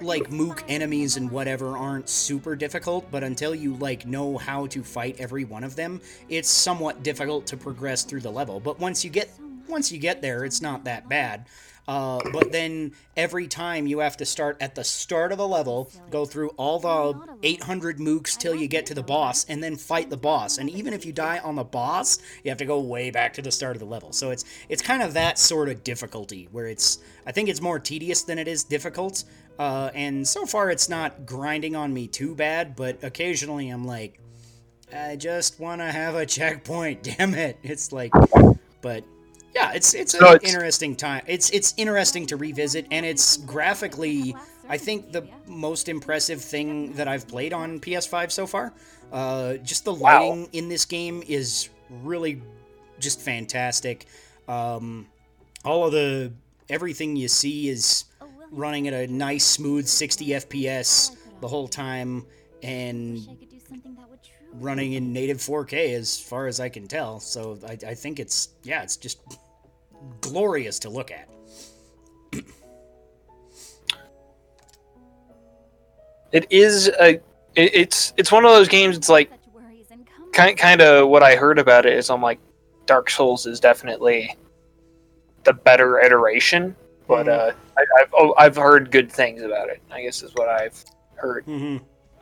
like 0.00 0.30
mook 0.32 0.64
enemies 0.68 1.16
and 1.16 1.30
whatever 1.30 1.76
aren't 1.76 2.08
super 2.08 2.56
difficult, 2.56 3.08
but 3.10 3.22
until 3.22 3.54
you 3.54 3.74
like 3.76 4.06
know 4.06 4.36
how 4.36 4.66
to 4.66 4.82
fight 4.82 5.16
every 5.18 5.44
one 5.44 5.62
of 5.62 5.76
them, 5.76 6.00
it's 6.28 6.48
somewhat 6.48 7.02
difficult 7.02 7.46
to 7.46 7.56
progress 7.56 8.02
through 8.02 8.20
the 8.20 8.30
level. 8.30 8.58
But 8.58 8.80
once 8.80 9.04
you 9.04 9.10
get 9.10 9.30
once 9.68 9.92
you 9.92 9.98
get 9.98 10.20
there, 10.20 10.44
it's 10.44 10.60
not 10.60 10.84
that 10.84 11.08
bad. 11.08 11.46
Uh, 11.88 12.20
but 12.32 12.52
then 12.52 12.92
every 13.16 13.48
time 13.48 13.86
you 13.86 13.98
have 13.98 14.16
to 14.16 14.24
start 14.24 14.56
at 14.60 14.74
the 14.74 14.84
start 14.84 15.32
of 15.32 15.38
the 15.38 15.48
level, 15.48 15.90
go 16.10 16.24
through 16.24 16.50
all 16.50 16.78
the 16.78 17.36
800 17.42 17.98
mooks 17.98 18.38
till 18.38 18.54
you 18.54 18.68
get 18.68 18.86
to 18.86 18.94
the 18.94 19.02
boss, 19.02 19.44
and 19.46 19.62
then 19.62 19.76
fight 19.76 20.08
the 20.08 20.16
boss. 20.16 20.58
And 20.58 20.70
even 20.70 20.92
if 20.92 21.04
you 21.04 21.12
die 21.12 21.38
on 21.38 21.56
the 21.56 21.64
boss, 21.64 22.18
you 22.44 22.50
have 22.50 22.58
to 22.58 22.64
go 22.64 22.80
way 22.80 23.10
back 23.10 23.34
to 23.34 23.42
the 23.42 23.50
start 23.50 23.74
of 23.74 23.80
the 23.80 23.86
level. 23.86 24.12
So 24.12 24.30
it's 24.30 24.44
it's 24.68 24.82
kind 24.82 25.02
of 25.02 25.14
that 25.14 25.38
sort 25.38 25.68
of 25.68 25.82
difficulty 25.82 26.48
where 26.52 26.66
it's 26.66 26.98
I 27.26 27.32
think 27.32 27.48
it's 27.48 27.60
more 27.60 27.78
tedious 27.78 28.22
than 28.22 28.38
it 28.38 28.46
is 28.46 28.64
difficult. 28.64 29.24
Uh, 29.58 29.90
and 29.94 30.26
so 30.26 30.46
far, 30.46 30.70
it's 30.70 30.88
not 30.88 31.26
grinding 31.26 31.76
on 31.76 31.92
me 31.92 32.06
too 32.06 32.34
bad, 32.34 32.74
but 32.74 33.02
occasionally 33.02 33.68
I'm 33.68 33.84
like, 33.84 34.18
I 34.94 35.16
just 35.16 35.60
want 35.60 35.80
to 35.80 35.90
have 35.90 36.14
a 36.14 36.26
checkpoint. 36.26 37.02
Damn 37.18 37.34
it! 37.34 37.58
It's 37.62 37.92
like, 37.92 38.12
but 38.80 39.04
yeah, 39.54 39.72
it's 39.72 39.94
it's 39.94 40.12
So 40.12 40.26
an 40.30 40.36
it's- 40.36 40.52
interesting 40.52 40.96
time. 40.96 41.22
It's 41.26 41.50
it's 41.50 41.74
interesting 41.76 42.26
to 42.26 42.36
revisit, 42.36 42.86
and 42.90 43.04
it's 43.04 43.36
graphically, 43.38 44.34
I 44.68 44.78
think 44.78 45.12
the 45.12 45.26
most 45.46 45.88
impressive 45.88 46.40
thing 46.42 46.92
that 46.94 47.08
I've 47.08 47.26
played 47.28 47.52
on 47.52 47.78
PS5 47.80 48.30
so 48.32 48.46
far. 48.46 48.72
Uh, 49.12 49.54
just 49.58 49.84
the 49.84 49.92
Wow. 49.92 50.20
lighting 50.28 50.48
in 50.52 50.68
this 50.68 50.84
game 50.86 51.22
is 51.28 51.68
really 52.02 52.40
just 52.98 53.20
fantastic. 53.20 54.06
Um, 54.48 55.06
all 55.64 55.84
of 55.86 55.92
the 55.92 56.32
everything 56.70 57.16
you 57.16 57.28
see 57.28 57.68
is 57.68 58.04
running 58.50 58.88
at 58.88 58.94
a 58.94 59.06
nice 59.12 59.44
smooth 59.44 59.86
60 59.86 60.26
FPS 60.34 61.14
the 61.40 61.48
whole 61.48 61.68
time 61.68 62.24
and 62.62 63.14
wish 63.14 63.28
I 63.28 63.34
could 63.34 63.50
do 63.50 63.58
something 63.68 63.94
that 63.96 64.08
would 64.08 64.20
truly 64.22 64.62
running 64.64 64.92
in 64.94 65.12
native 65.12 65.38
4K 65.38 65.94
as 65.94 66.18
far 66.18 66.46
as 66.46 66.60
I 66.60 66.68
can 66.68 66.86
tell. 66.88 67.20
So 67.20 67.58
I, 67.66 67.76
I 67.88 67.94
think 67.94 68.18
it's 68.20 68.50
yeah, 68.64 68.82
it's 68.82 68.96
just 68.96 69.18
glorious 70.20 70.78
to 70.80 70.90
look 70.90 71.10
at. 71.10 71.28
It 76.32 76.46
is 76.50 76.88
a. 77.00 77.14
It, 77.54 77.74
it's 77.74 78.14
it's 78.16 78.32
one 78.32 78.44
of 78.44 78.50
those 78.52 78.68
games. 78.68 78.96
It's 78.96 79.08
like 79.08 79.28
such 79.30 79.40
worries 79.54 79.86
and 79.90 80.06
come 80.06 80.32
kind 80.32 80.56
kind 80.56 80.80
of 80.80 81.08
what 81.08 81.22
I 81.22 81.36
heard 81.36 81.58
about 81.58 81.84
it 81.86 81.92
is 81.92 82.08
I'm 82.08 82.22
like, 82.22 82.38
Dark 82.86 83.10
Souls 83.10 83.46
is 83.46 83.60
definitely 83.60 84.34
the 85.44 85.52
better 85.52 86.00
iteration, 86.00 86.74
but 87.06 87.26
Mhm. 87.26 87.38
uh, 87.38 87.52
I, 87.76 87.84
I've 88.00 88.08
oh, 88.14 88.34
I've 88.38 88.56
heard 88.56 88.90
good 88.90 89.12
things 89.12 89.42
about 89.42 89.68
it. 89.68 89.82
I 89.90 90.02
guess 90.02 90.22
is 90.22 90.32
what 90.34 90.48
I've 90.48 90.82
heard. 91.16 91.44
hmm 91.44 91.76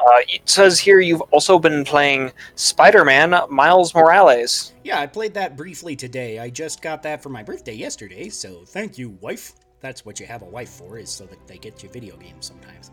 Uh, 0.06 0.20
it 0.28 0.48
says 0.48 0.78
here 0.78 1.00
you've 1.00 1.20
also 1.30 1.58
been 1.58 1.84
playing 1.84 2.32
Spider-Man 2.54 3.34
Miles 3.50 3.94
Morales. 3.94 4.72
Yeah, 4.82 5.00
I 5.00 5.06
played 5.06 5.34
that 5.34 5.56
briefly 5.56 5.94
today. 5.94 6.38
I 6.38 6.48
just 6.50 6.80
got 6.80 7.02
that 7.02 7.22
for 7.22 7.28
my 7.28 7.42
birthday 7.42 7.74
yesterday, 7.74 8.28
so 8.28 8.64
thank 8.66 8.96
you, 8.98 9.10
wife. 9.20 9.54
That's 9.80 10.04
what 10.04 10.18
you 10.20 10.26
have 10.26 10.42
a 10.42 10.46
wife 10.46 10.70
for, 10.70 10.98
is 10.98 11.10
so 11.10 11.24
that 11.26 11.46
they 11.46 11.58
get 11.58 11.82
you 11.82 11.88
video 11.90 12.16
games 12.16 12.46
sometimes. 12.46 12.90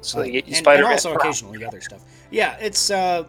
So 0.00 0.18
Uh, 0.18 0.22
they 0.22 0.30
get 0.30 0.44
you 0.46 0.48
and, 0.48 0.48
and 0.48 0.56
Spider-Man. 0.56 0.92
also 0.92 1.14
occasionally 1.14 1.64
other 1.64 1.80
stuff. 1.80 2.02
Yeah, 2.30 2.56
it's 2.60 2.90
uh 2.90 3.24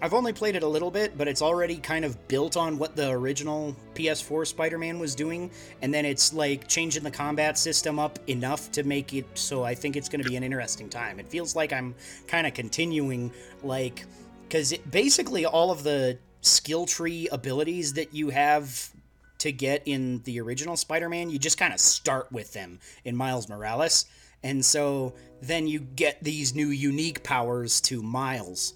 I've 0.00 0.14
only 0.14 0.32
played 0.32 0.54
it 0.54 0.62
a 0.62 0.68
little 0.68 0.92
bit, 0.92 1.18
but 1.18 1.26
it's 1.26 1.42
already 1.42 1.76
kind 1.76 2.04
of 2.04 2.28
built 2.28 2.56
on 2.56 2.78
what 2.78 2.94
the 2.94 3.10
original 3.10 3.74
PS4 3.94 4.46
Spider-Man 4.46 5.00
was 5.00 5.16
doing, 5.16 5.50
and 5.82 5.92
then 5.92 6.04
it's 6.04 6.32
like 6.32 6.68
changing 6.68 7.02
the 7.02 7.10
combat 7.10 7.58
system 7.58 7.98
up 7.98 8.18
enough 8.28 8.70
to 8.72 8.84
make 8.84 9.12
it 9.12 9.26
so 9.34 9.64
I 9.64 9.74
think 9.74 9.96
it's 9.96 10.08
going 10.08 10.22
to 10.22 10.28
be 10.28 10.36
an 10.36 10.44
interesting 10.44 10.88
time. 10.88 11.18
It 11.18 11.28
feels 11.28 11.56
like 11.56 11.72
I'm 11.72 11.96
kind 12.28 12.46
of 12.46 12.54
continuing 12.54 13.32
like 13.64 14.06
cuz 14.50 14.72
basically 14.90 15.44
all 15.44 15.72
of 15.72 15.82
the 15.82 16.18
skill 16.42 16.86
tree 16.86 17.28
abilities 17.32 17.94
that 17.94 18.14
you 18.14 18.30
have 18.30 18.92
to 19.38 19.50
get 19.50 19.82
in 19.84 20.22
the 20.22 20.40
original 20.40 20.76
Spider-Man, 20.76 21.30
you 21.30 21.40
just 21.40 21.58
kind 21.58 21.72
of 21.72 21.80
start 21.80 22.30
with 22.30 22.52
them 22.52 22.78
in 23.04 23.16
Miles 23.16 23.48
Morales. 23.48 24.04
And 24.44 24.64
so 24.64 25.14
then 25.42 25.66
you 25.66 25.80
get 25.80 26.22
these 26.22 26.54
new 26.54 26.68
unique 26.68 27.24
powers 27.24 27.80
to 27.82 28.02
Miles. 28.02 28.74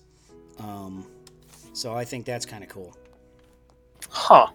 Um, 0.58 1.06
so 1.72 1.94
I 1.94 2.04
think 2.04 2.24
that's 2.26 2.44
kind 2.46 2.62
of 2.62 2.68
cool. 2.70 2.96
Huh. 4.10 4.48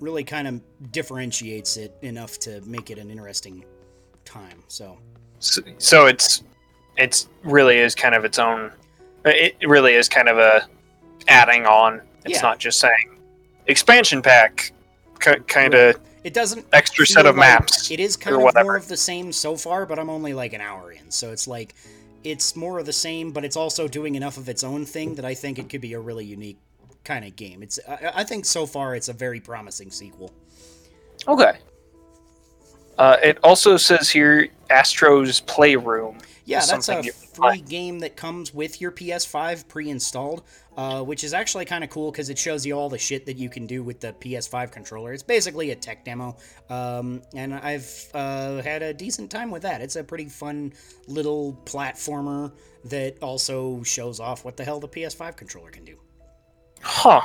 Really 0.00 0.24
kind 0.24 0.48
of 0.48 0.60
differentiates 0.92 1.76
it 1.76 1.96
enough 2.02 2.38
to 2.40 2.60
make 2.62 2.90
it 2.90 2.98
an 2.98 3.10
interesting 3.10 3.64
time. 4.24 4.62
So 4.68 4.98
So, 5.38 5.62
so 5.78 6.06
it's 6.06 6.42
it's 6.96 7.28
really 7.42 7.78
is 7.78 7.94
kind 7.94 8.14
of 8.14 8.24
its 8.24 8.38
own. 8.38 8.70
It 9.24 9.56
really 9.66 9.94
is 9.94 10.08
kind 10.08 10.28
of 10.28 10.38
a 10.38 10.66
adding 11.28 11.64
on. 11.66 12.02
It's 12.24 12.34
Yeah. 12.36 12.42
not 12.42 12.58
just 12.58 12.78
saying 12.80 13.18
expansion 13.66 14.20
pack, 14.20 14.72
k- 15.20 15.40
kind 15.46 15.74
of 15.74 15.98
it 16.24 16.34
doesn't 16.34 16.66
extra 16.72 17.06
set 17.06 17.26
of 17.26 17.36
like- 17.36 17.48
maps. 17.60 17.90
It 17.90 18.00
is 18.00 18.16
kind 18.16 18.34
or 18.34 18.38
of 18.38 18.44
whatever. 18.44 18.64
more 18.64 18.76
of 18.76 18.88
the 18.88 18.96
same 18.96 19.32
so 19.32 19.56
far, 19.56 19.86
but 19.86 19.98
I'm 19.98 20.10
only 20.10 20.34
like 20.34 20.52
an 20.52 20.60
hour 20.60 20.92
in. 20.92 21.10
So 21.10 21.32
it's 21.32 21.46
like 21.48 21.74
it's 22.24 22.56
more 22.56 22.78
of 22.78 22.86
the 22.86 22.92
same, 22.92 23.30
but 23.30 23.44
it's 23.44 23.56
also 23.56 23.86
doing 23.86 24.14
enough 24.14 24.38
of 24.38 24.48
its 24.48 24.64
own 24.64 24.84
thing 24.86 25.14
that 25.16 25.24
I 25.24 25.34
think 25.34 25.58
it 25.58 25.68
could 25.68 25.82
be 25.82 25.92
a 25.92 26.00
really 26.00 26.24
unique 26.24 26.58
kind 27.04 27.24
of 27.24 27.36
game. 27.36 27.62
It's 27.62 27.78
I, 27.86 28.12
I 28.16 28.24
think 28.24 28.46
so 28.46 28.66
far 28.66 28.96
it's 28.96 29.08
a 29.08 29.12
very 29.12 29.40
promising 29.40 29.90
sequel. 29.90 30.32
Okay. 31.28 31.58
Uh, 32.96 33.16
it 33.22 33.38
also 33.42 33.76
says 33.76 34.08
here 34.08 34.48
Astro's 34.70 35.40
Playroom. 35.40 36.18
Yeah, 36.46 36.58
that's 36.58 36.72
a 36.72 36.82
something 36.82 37.04
you 37.04 37.12
can 37.12 37.50
free 37.50 37.60
game 37.60 38.00
that 38.00 38.16
comes 38.16 38.52
with 38.52 38.80
your 38.80 38.92
PS5 38.92 39.66
pre-installed, 39.66 40.42
uh, 40.76 41.02
which 41.02 41.24
is 41.24 41.34
actually 41.34 41.64
kind 41.64 41.84
of 41.84 41.90
cool 41.90 42.10
because 42.10 42.30
it 42.30 42.38
shows 42.38 42.64
you 42.66 42.74
all 42.74 42.88
the 42.88 42.98
shit 42.98 43.26
that 43.26 43.36
you 43.36 43.48
can 43.48 43.66
do 43.66 43.82
with 43.82 44.00
the 44.00 44.12
PS5 44.14 44.72
controller. 44.72 45.12
It's 45.12 45.22
basically 45.22 45.70
a 45.70 45.76
tech 45.76 46.04
demo, 46.04 46.36
um, 46.70 47.22
and 47.34 47.54
I've 47.54 48.08
uh, 48.14 48.62
had 48.62 48.82
a 48.82 48.92
decent 48.92 49.30
time 49.30 49.50
with 49.50 49.62
that. 49.62 49.80
It's 49.80 49.96
a 49.96 50.04
pretty 50.04 50.26
fun 50.26 50.72
little 51.06 51.60
platformer 51.64 52.52
that 52.84 53.22
also 53.22 53.82
shows 53.82 54.20
off 54.20 54.44
what 54.44 54.56
the 54.56 54.64
hell 54.64 54.80
the 54.80 54.88
PS5 54.88 55.36
controller 55.36 55.70
can 55.70 55.84
do. 55.84 55.98
Huh. 56.82 57.22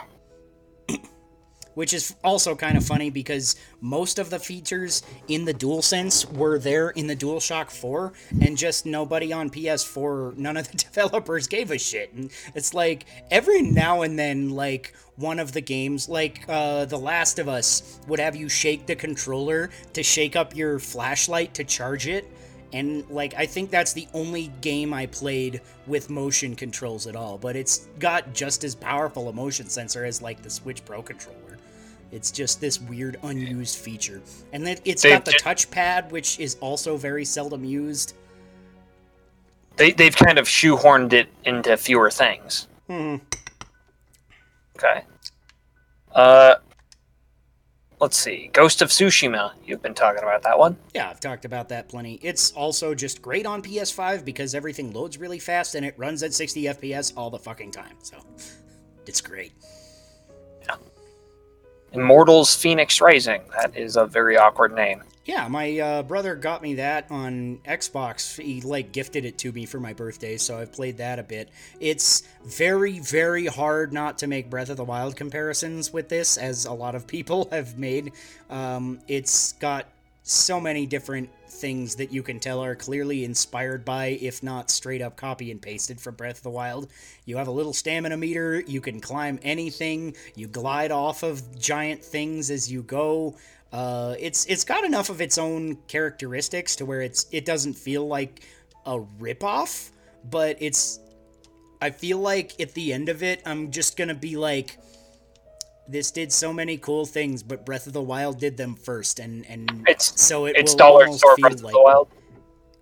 Which 1.76 1.94
is 1.94 2.16
also 2.24 2.56
kind 2.56 2.78
of 2.78 2.86
funny 2.86 3.10
because 3.10 3.56
most 3.80 4.20
of 4.20 4.30
the 4.30 4.40
features 4.40 5.04
in 5.28 5.46
the 5.46 5.54
DualSense 5.54 6.32
were 6.34 6.60
there 6.60 6.90
in 6.90 7.08
the 7.08 7.16
DualShock 7.16 7.72
4, 7.72 8.12
and 8.42 8.58
just 8.58 8.86
nobody 8.86 9.32
on 9.32 9.50
PS4, 9.50 10.38
none 10.38 10.58
of 10.58 10.70
the 10.70 10.78
developers 10.92 11.48
gave 11.48 11.72
a 11.72 11.78
shit. 11.78 12.12
And 12.14 12.32
it's 12.56 12.74
like 12.74 13.06
every 13.32 13.62
now 13.62 14.02
and 14.02 14.18
then, 14.18 14.50
like 14.50 14.94
one 15.16 15.40
of 15.40 15.52
the 15.52 15.62
games, 15.62 16.08
like 16.08 16.46
uh, 16.48 16.86
The 16.86 16.98
Last 16.98 17.40
of 17.40 17.48
Us, 17.50 18.00
would 18.08 18.20
have 18.20 18.36
you 18.36 18.50
shake 18.50 18.86
the 18.86 18.96
controller 18.96 19.70
to 19.94 20.02
shake 20.02 20.36
up 20.36 20.56
your 20.56 20.80
flashlight 20.80 21.54
to 21.56 21.64
charge 21.64 22.08
it. 22.08 22.26
And 22.72 23.10
like 23.10 23.34
I 23.36 23.46
think 23.46 23.72
that's 23.72 23.94
the 23.94 24.08
only 24.14 24.48
game 24.62 24.94
I 24.94 25.08
played 25.08 25.62
with 25.88 26.10
motion 26.10 26.56
controls 26.56 27.08
at 27.08 27.16
all, 27.16 27.38
but 27.38 27.56
it's 27.56 27.88
got 27.98 28.34
just 28.34 28.64
as 28.64 28.76
powerful 28.76 29.28
a 29.28 29.34
motion 29.34 29.68
sensor 29.68 30.06
as 30.06 30.22
like 30.22 30.42
the 30.44 30.50
Switch 30.50 30.86
Pro 30.86 31.02
controller. 31.02 31.49
It's 32.12 32.32
just 32.32 32.60
this 32.60 32.80
weird 32.82 33.18
unused 33.24 33.78
feature. 33.78 34.22
And 34.52 34.66
then 34.66 34.78
it's 34.86 35.04
They've 35.04 35.14
got 35.14 35.26
the 35.26 35.34
touchpad, 35.34 36.10
which 36.12 36.40
is 36.40 36.58
also 36.60 36.98
very 36.98 37.26
seldom 37.26 37.64
used. 37.64 38.16
They 39.76 39.92
they've 39.92 40.16
kind 40.16 40.38
of 40.38 40.48
shoehorned 40.48 41.14
it 41.14 41.30
into 41.46 41.78
fewer 41.78 42.10
things. 42.10 42.68
Hmm. 42.88 43.18
Okay. 44.76 45.04
Uh, 46.14 46.56
let's 48.00 48.18
see. 48.18 48.50
Ghost 48.54 48.82
of 48.82 48.90
Tsushima. 48.90 49.52
You've 49.64 49.82
been 49.82 49.94
talking 49.94 50.24
about 50.24 50.42
that 50.44 50.58
one. 50.58 50.78
Yeah, 50.96 51.10
I've 51.10 51.20
talked 51.20 51.46
about 51.46 51.70
that 51.70 51.90
plenty. 51.90 52.20
It's 52.24 52.52
also 52.54 52.96
just 52.96 53.22
great 53.22 53.46
on 53.46 53.62
PS5 53.62 54.26
because 54.26 54.56
everything 54.56 54.92
loads 54.94 55.18
really 55.18 55.40
fast 55.40 55.76
and 55.76 55.86
it 55.86 55.94
runs 55.98 56.24
at 56.24 56.34
60 56.34 56.64
FPS 56.64 57.14
all 57.16 57.30
the 57.30 57.40
fucking 57.40 57.72
time. 57.72 57.96
So 58.02 58.18
it's 59.06 59.22
great. 59.22 59.54
Immortals 61.94 62.56
Phoenix 62.56 63.02
Rising. 63.02 63.42
That 63.60 63.76
is 63.76 63.96
a 63.96 64.06
very 64.06 64.38
awkward 64.38 64.74
name. 64.74 65.04
Yeah, 65.30 65.48
my 65.48 65.78
uh, 65.78 66.04
brother 66.04 66.34
got 66.34 66.64
me 66.64 66.74
that 66.76 67.06
on 67.12 67.60
Xbox. 67.64 68.42
He 68.42 68.62
like 68.62 68.92
gifted 68.92 69.26
it 69.26 69.38
to 69.40 69.52
me 69.52 69.68
for 69.68 69.80
my 69.80 69.94
birthday, 69.94 70.38
so 70.38 70.58
I've 70.58 70.72
played 70.72 70.98
that 70.98 71.20
a 71.20 71.24
bit. 71.24 71.50
It's 71.80 72.24
very, 72.44 72.98
very 72.98 73.46
hard 73.46 73.94
not 73.94 74.18
to 74.20 74.28
make 74.28 74.50
Breath 74.50 74.70
of 74.70 74.78
the 74.78 74.84
Wild 74.84 75.16
comparisons 75.16 75.94
with 75.94 76.10
this, 76.10 76.38
as 76.38 76.66
a 76.66 76.74
lot 76.74 76.96
of 76.96 77.06
people 77.06 77.48
have 77.52 77.78
made. 77.78 78.14
Um, 78.50 79.02
it's 79.08 79.54
got 79.54 79.86
so 80.24 80.60
many 80.60 80.86
different 80.86 81.30
things 81.48 81.96
that 81.96 82.12
you 82.12 82.24
can 82.24 82.40
tell 82.40 82.64
are 82.64 82.76
clearly 82.76 83.24
inspired 83.24 83.84
by, 83.84 84.18
if 84.22 84.44
not 84.44 84.70
straight 84.70 85.02
up 85.02 85.16
copy 85.16 85.52
and 85.52 85.62
pasted 85.62 86.00
from 86.00 86.16
Breath 86.16 86.38
of 86.38 86.44
the 86.44 86.50
Wild. 86.50 86.88
You 87.26 87.38
have 87.38 87.48
a 87.48 87.52
little 87.52 87.74
stamina 87.74 88.18
meter, 88.18 88.62
you 88.62 88.82
can 88.82 89.00
climb 89.00 89.40
anything, 89.42 90.16
you 90.36 90.48
glide 90.48 90.92
off 90.92 91.24
of 91.24 91.60
giant 91.60 92.04
things 92.04 92.50
as 92.50 92.72
you 92.72 92.84
go. 92.84 93.36
Uh, 93.72 94.16
it's 94.20 94.46
it's 94.46 94.64
got 94.64 94.84
enough 94.84 95.10
of 95.10 95.22
its 95.22 95.38
own 95.38 95.78
characteristics 95.88 96.76
to 96.78 96.86
where 96.86 97.02
it's 97.02 97.28
it 97.32 97.46
doesn't 97.46 97.74
feel 97.74 98.08
like 98.08 98.42
a 98.86 99.00
ripoff, 99.20 99.92
but 100.30 100.58
it's 100.60 101.00
I 101.82 101.92
feel 101.92 102.18
like 102.18 102.60
at 102.60 102.74
the 102.74 102.94
end 102.94 103.10
of 103.10 103.24
it, 103.24 103.42
I'm 103.46 103.72
just 103.72 103.96
gonna 103.96 104.16
be 104.16 104.38
like, 104.38 104.78
this 105.90 106.12
did 106.12 106.32
so 106.32 106.54
many 106.54 106.78
cool 106.78 107.06
things, 107.06 107.42
but 107.44 107.66
Breath 107.66 107.88
of 107.88 107.94
the 107.94 108.02
Wild 108.02 108.40
did 108.40 108.58
them 108.58 108.76
first, 108.76 109.20
and 109.20 109.46
and 109.48 109.70
It's- 109.88 110.14
so 110.16 110.46
it 110.46 110.56
It's 110.56 110.74
will 110.74 110.78
dollar 110.78 111.04
almost 111.06 111.20
store 111.20 111.36
feel 111.36 111.42
Breath 111.50 111.54
of 111.56 111.64
like 111.64 111.74
the 111.74 111.82
Wild. 111.82 112.08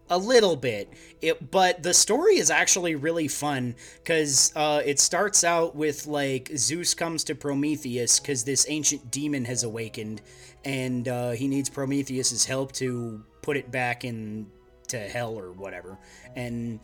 a 0.09 0.17
little 0.17 0.55
bit 0.55 0.87
it 1.21 1.51
but 1.51 1.83
the 1.83 1.93
story 1.93 2.37
is 2.37 2.49
actually 2.49 2.95
really 2.95 3.27
fun 3.27 3.75
because 4.01 4.53
uh, 4.55 4.81
it 4.85 4.99
starts 5.01 5.43
out 5.43 5.75
with 5.75 6.07
like 6.07 6.49
zeus 6.55 6.93
comes 6.93 7.25
to 7.25 7.35
prometheus 7.35 8.17
because 8.19 8.45
this 8.45 8.65
ancient 8.69 9.11
demon 9.11 9.43
has 9.43 9.63
awakened 9.63 10.21
and 10.63 11.09
uh, 11.09 11.31
he 11.31 11.45
needs 11.49 11.67
prometheus's 11.69 12.45
help 12.45 12.71
to 12.71 13.21
put 13.41 13.57
it 13.57 13.69
back 13.69 14.05
in 14.05 14.47
to 14.87 14.97
hell 14.97 15.37
or 15.37 15.51
whatever 15.51 15.97
and 16.37 16.79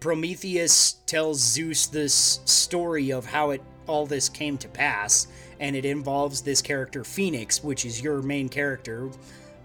prometheus 0.00 0.96
tells 1.06 1.40
zeus 1.40 1.86
this 1.86 2.40
story 2.44 3.10
of 3.10 3.24
how 3.24 3.50
it 3.50 3.62
all 3.86 4.04
this 4.06 4.28
came 4.28 4.58
to 4.58 4.68
pass 4.68 5.26
and 5.60 5.76
it 5.76 5.84
involves 5.84 6.40
this 6.40 6.60
character 6.60 7.04
phoenix 7.04 7.62
which 7.62 7.84
is 7.84 8.02
your 8.02 8.20
main 8.22 8.48
character 8.48 9.10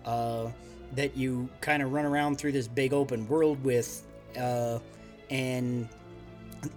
uh, 0.06 0.50
that 0.94 1.18
you 1.18 1.50
kind 1.62 1.82
of 1.84 1.92
run 1.92 2.06
around 2.06 2.38
through 2.38 2.52
this 2.52 2.68
big 2.68 2.94
open 2.94 3.28
world 3.28 3.62
with, 3.64 4.04
uh, 4.40 4.80
and 5.30 5.90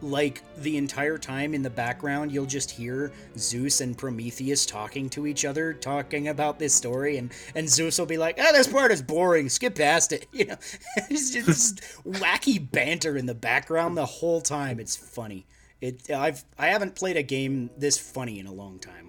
like 0.03 0.43
the 0.59 0.77
entire 0.77 1.17
time 1.17 1.55
in 1.55 1.63
the 1.63 1.71
background 1.71 2.31
you'll 2.31 2.45
just 2.45 2.71
hear 2.71 3.11
Zeus 3.39 3.81
and 3.81 3.97
Prometheus 3.97 4.67
talking 4.67 5.09
to 5.11 5.27
each 5.27 5.47
other 5.47 5.73
talking 5.73 6.29
about 6.29 6.59
this 6.59 6.75
story 6.75 7.17
and 7.17 7.33
and 7.55 7.67
Zeus 7.67 7.99
will 7.99 8.05
be 8.05 8.19
like 8.19 8.39
ah 8.39 8.53
this 8.53 8.67
part 8.67 8.91
is 8.91 9.01
boring. 9.01 9.49
Skip 9.49 9.77
past 9.77 10.13
it. 10.13 10.27
You 10.33 10.47
know 10.47 10.57
it's 11.09 11.31
just 11.31 11.81
wacky 12.05 12.71
banter 12.71 13.17
in 13.17 13.25
the 13.25 13.35
background 13.35 13.97
the 13.97 14.05
whole 14.05 14.43
time. 14.43 14.79
It's 14.79 14.95
funny. 14.95 15.47
It 15.81 16.11
I've 16.11 16.45
I 16.59 16.67
haven't 16.67 16.95
played 16.95 17.17
a 17.17 17.23
game 17.23 17.71
this 17.79 17.97
funny 17.97 18.41
in 18.41 18.47
a 18.47 18.53
long 18.53 18.79
time 18.79 19.08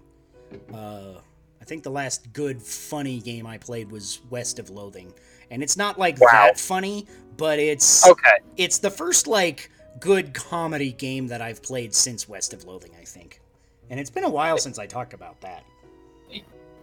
uh 0.73 1.13
I 1.61 1.65
think 1.65 1.83
the 1.83 1.91
last 1.91 2.31
good 2.33 2.61
funny 2.61 3.19
game 3.19 3.45
I 3.45 3.57
played 3.57 3.91
was 3.91 4.21
West 4.29 4.59
of 4.59 4.69
Loathing 4.69 5.13
and 5.51 5.61
it's 5.61 5.77
not 5.77 5.99
like 5.99 6.19
Wow. 6.19 6.29
that 6.31 6.59
funny 6.59 7.05
but 7.37 7.59
it's 7.59 8.07
Okay. 8.07 8.37
it's 8.57 8.77
the 8.79 8.89
first 8.89 9.27
like 9.27 9.69
good 9.99 10.33
comedy 10.33 10.91
game 10.93 11.27
that 11.27 11.41
I've 11.41 11.61
played 11.61 11.93
since 11.93 12.27
West 12.29 12.53
of 12.53 12.63
Loathing, 12.65 12.91
I 12.99 13.03
think. 13.03 13.41
And 13.89 13.99
it's 13.99 14.09
been 14.09 14.23
a 14.23 14.29
while 14.29 14.57
since 14.57 14.79
I 14.79 14.85
talked 14.85 15.13
about 15.13 15.39
that. 15.41 15.63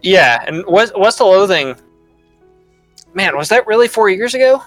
Yeah, 0.01 0.43
and 0.45 0.63
West, 0.67 0.97
West 0.97 1.19
of 1.21 1.27
Loathing. 1.27 1.75
Man, 3.13 3.35
was 3.35 3.49
that 3.49 3.65
really 3.65 3.87
four 3.87 4.09
years 4.09 4.35
ago? 4.35 4.61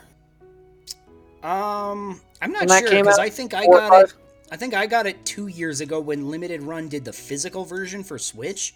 Um, 1.42 2.21
I'm 2.42 2.52
not 2.52 2.69
sure 2.69 2.90
because 2.90 3.19
I 3.19 3.28
think 3.28 3.54
I 3.54 3.66
got 3.66 4.04
it. 4.04 4.14
I 4.50 4.57
think 4.57 4.75
I 4.75 4.87
got 4.87 5.07
it 5.07 5.25
two 5.25 5.47
years 5.47 5.80
ago 5.80 6.00
when 6.00 6.28
Limited 6.28 6.62
Run 6.62 6.88
did 6.88 7.04
the 7.04 7.12
physical 7.12 7.64
version 7.64 8.02
for 8.02 8.19
Switch. 8.19 8.75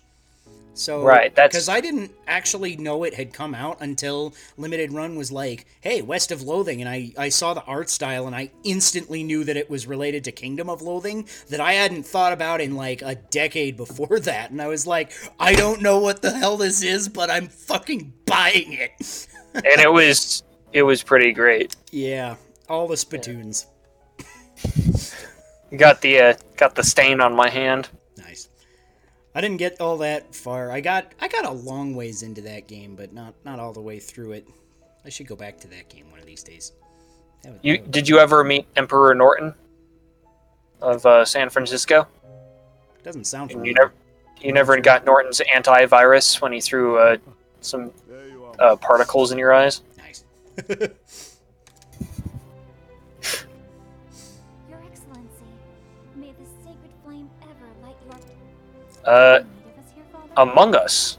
So 0.76 1.02
Right, 1.02 1.32
that's- 1.34 1.52
because 1.52 1.68
I 1.68 1.80
didn't 1.80 2.10
actually 2.26 2.76
know 2.76 3.04
it 3.04 3.14
had 3.14 3.32
come 3.32 3.54
out 3.54 3.76
until 3.80 4.34
Limited 4.56 4.92
Run 4.92 5.14
was 5.14 5.30
like, 5.30 5.66
"Hey, 5.80 6.02
West 6.02 6.32
of 6.32 6.42
Loathing," 6.42 6.80
and 6.80 6.88
I 6.90 7.12
I 7.16 7.28
saw 7.28 7.54
the 7.54 7.62
art 7.62 7.88
style 7.90 8.26
and 8.26 8.34
I 8.34 8.50
instantly 8.64 9.22
knew 9.22 9.44
that 9.44 9.56
it 9.56 9.70
was 9.70 9.86
related 9.86 10.24
to 10.24 10.32
Kingdom 10.32 10.68
of 10.68 10.82
Loathing 10.82 11.28
that 11.48 11.60
I 11.60 11.74
hadn't 11.74 12.04
thought 12.06 12.32
about 12.32 12.60
in 12.60 12.74
like 12.74 13.02
a 13.02 13.14
decade 13.14 13.76
before 13.76 14.18
that, 14.20 14.50
and 14.50 14.60
I 14.60 14.66
was 14.66 14.84
like, 14.86 15.12
I 15.38 15.54
don't 15.54 15.80
know 15.80 15.98
what 15.98 16.22
the 16.22 16.32
hell 16.32 16.56
this 16.56 16.82
is, 16.82 17.08
but 17.08 17.30
I'm 17.30 17.46
fucking 17.48 18.12
buying 18.26 18.72
it. 18.72 19.26
and 19.54 19.80
it 19.80 19.92
was 19.92 20.42
it 20.72 20.82
was 20.82 21.04
pretty 21.04 21.32
great. 21.32 21.76
yeah, 21.92 22.34
all 22.68 22.88
the 22.88 22.96
spittoons. 22.96 23.66
Got 25.76 26.00
the 26.02 26.20
uh, 26.20 26.34
got 26.56 26.74
the 26.74 26.82
stain 26.84 27.20
on 27.20 27.34
my 27.34 27.48
hand. 27.48 27.88
Nice. 29.34 29.36
I 29.36 29.40
didn't 29.40 29.58
get 29.58 29.80
all 29.80 29.96
that 29.98 30.34
far. 30.34 30.70
I 30.70 30.80
got 30.80 31.12
I 31.20 31.28
got 31.28 31.44
a 31.44 31.50
long 31.50 31.94
ways 31.94 32.22
into 32.22 32.40
that 32.42 32.66
game, 32.68 32.94
but 32.96 33.12
not 33.12 33.34
not 33.44 33.58
all 33.58 33.72
the 33.72 33.80
way 33.80 33.98
through 33.98 34.32
it. 34.32 34.48
I 35.04 35.08
should 35.10 35.26
go 35.26 35.36
back 35.36 35.58
to 35.60 35.68
that 35.68 35.88
game 35.88 36.10
one 36.10 36.20
of 36.20 36.26
these 36.26 36.42
days. 36.42 36.72
Was- 37.44 37.54
You 37.62 37.78
did 37.78 38.08
you 38.08 38.18
ever 38.18 38.42
meet 38.44 38.66
Emperor 38.76 39.14
Norton 39.14 39.54
of 40.80 41.04
uh, 41.06 41.24
San 41.24 41.50
Francisco? 41.50 42.06
doesn't 43.02 43.24
sound 43.26 43.50
familiar. 43.50 43.68
you 43.70 43.74
never 43.74 43.92
you 44.40 44.52
never 44.52 44.80
got 44.80 45.04
Norton's 45.04 45.40
antivirus 45.54 46.40
when 46.40 46.52
he 46.52 46.60
threw 46.60 46.98
uh, 46.98 47.16
some 47.60 47.90
uh, 48.58 48.76
particles 48.76 49.30
in 49.32 49.36
your 49.38 49.52
eyes. 49.52 49.82
Nice. 49.98 50.24
Uh, 59.04 59.40
Need 59.44 59.64
of 59.66 59.78
us 59.78 59.92
here, 59.94 60.04
Father? 60.12 60.50
Among 60.50 60.75
Us. 60.75 61.18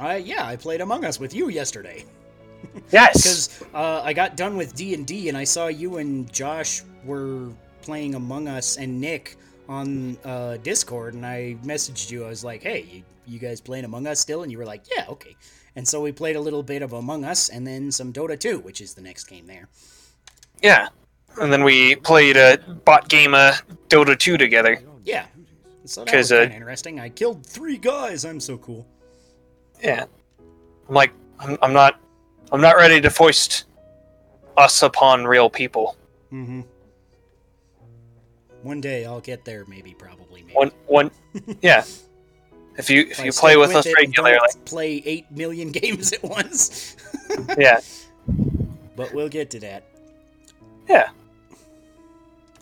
uh, 0.00 0.20
yeah, 0.22 0.44
I 0.46 0.56
played 0.56 0.80
Among 0.80 1.04
Us 1.04 1.18
with 1.20 1.34
you 1.34 1.48
yesterday 1.48 2.04
Yes. 2.90 3.48
because 3.58 3.64
uh, 3.74 4.02
I 4.02 4.12
got 4.12 4.36
done 4.36 4.56
with 4.56 4.74
D 4.74 4.94
and 4.94 5.06
D, 5.06 5.28
and 5.28 5.36
I 5.38 5.44
saw 5.44 5.68
you 5.68 5.98
and 5.98 6.30
Josh 6.32 6.82
were 7.04 7.48
playing 7.82 8.14
Among 8.14 8.48
Us 8.48 8.76
and 8.76 9.00
Nick 9.00 9.36
on 9.68 10.18
uh, 10.24 10.56
Discord, 10.58 11.14
and 11.14 11.24
I 11.24 11.56
messaged 11.64 12.10
you. 12.10 12.24
I 12.24 12.28
was 12.28 12.44
like, 12.44 12.62
"Hey, 12.62 12.86
you, 12.92 13.02
you 13.26 13.38
guys 13.38 13.60
playing 13.60 13.84
Among 13.84 14.06
Us 14.06 14.18
still?" 14.20 14.42
And 14.42 14.50
you 14.52 14.58
were 14.58 14.66
like, 14.66 14.82
"Yeah, 14.94 15.04
okay." 15.08 15.36
And 15.76 15.86
so 15.86 16.00
we 16.02 16.10
played 16.12 16.34
a 16.36 16.40
little 16.40 16.62
bit 16.64 16.82
of 16.82 16.92
Among 16.92 17.24
Us, 17.24 17.48
and 17.48 17.64
then 17.66 17.92
some 17.92 18.12
Dota 18.12 18.38
2, 18.38 18.58
which 18.58 18.80
is 18.80 18.94
the 18.94 19.00
next 19.00 19.24
game 19.24 19.46
there. 19.46 19.68
Yeah. 20.62 20.88
And 21.40 21.52
then 21.52 21.62
we 21.62 21.94
played 21.94 22.36
a 22.36 22.58
bot 22.84 23.08
game 23.08 23.34
of 23.34 23.62
Dota 23.88 24.18
2 24.18 24.36
together. 24.36 24.82
Yeah. 25.04 25.26
So 25.90 26.04
that 26.04 26.14
was 26.14 26.30
uh, 26.30 26.36
kind 26.36 26.50
of 26.52 26.56
interesting. 26.56 27.00
I 27.00 27.08
killed 27.08 27.44
three 27.44 27.76
guys. 27.76 28.24
I'm 28.24 28.38
so 28.38 28.56
cool. 28.58 28.86
Yeah. 29.82 30.04
I'm 30.88 30.94
like, 30.94 31.12
I'm, 31.40 31.58
I'm 31.62 31.72
not, 31.72 31.98
I'm 32.52 32.60
not 32.60 32.76
ready 32.76 33.00
to 33.00 33.10
foist 33.10 33.64
us 34.56 34.84
upon 34.84 35.24
real 35.24 35.50
people. 35.50 35.96
Mm-hmm. 36.32 36.60
One 38.62 38.80
day 38.80 39.04
I'll 39.04 39.20
get 39.20 39.44
there, 39.44 39.64
maybe, 39.66 39.92
probably, 39.92 40.42
maybe. 40.42 40.54
One, 40.54 40.70
one, 40.86 41.10
yeah. 41.60 41.82
If 42.76 42.88
you 42.88 43.00
if 43.10 43.18
I 43.18 43.24
you 43.24 43.32
play 43.32 43.56
with 43.56 43.74
us 43.74 43.92
regularly, 43.92 44.38
play 44.64 45.02
eight 45.04 45.28
million 45.32 45.70
games 45.72 46.12
at 46.12 46.22
once. 46.22 46.96
yeah, 47.58 47.80
but 48.96 49.12
we'll 49.12 49.28
get 49.28 49.50
to 49.50 49.60
that. 49.60 49.82
yeah, 50.88 51.10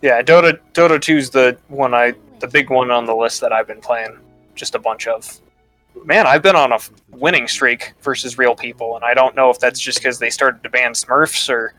yeah. 0.01 0.23
Dota 0.23 0.59
Dota 0.73 0.99
2's 0.99 1.29
the 1.31 1.59
one 1.69 1.93
I, 1.93 2.15
the 2.41 2.49
big 2.49 2.71
one 2.71 2.91
on 2.91 3.07
the 3.07 3.15
list 3.15 3.41
that 3.41 3.53
I've 3.53 3.67
been 3.67 3.81
playing. 3.81 4.19
Just 4.55 4.75
a 4.75 4.79
bunch 4.79 5.07
of. 5.07 5.41
Man, 6.05 6.27
I've 6.27 6.43
been 6.43 6.57
on 6.57 6.73
a 6.73 6.79
winning 7.11 7.49
streak 7.49 7.93
versus 8.03 8.39
real 8.39 8.55
people, 8.55 8.95
and 8.97 9.05
I 9.05 9.15
don't 9.15 9.35
know 9.35 9.51
if 9.51 9.59
that's 9.59 9.81
just 9.81 9.99
because 9.99 10.19
they 10.19 10.31
started 10.31 10.63
to 10.63 10.71
ban 10.71 10.93
Smurfs 10.93 11.49
or 11.51 11.75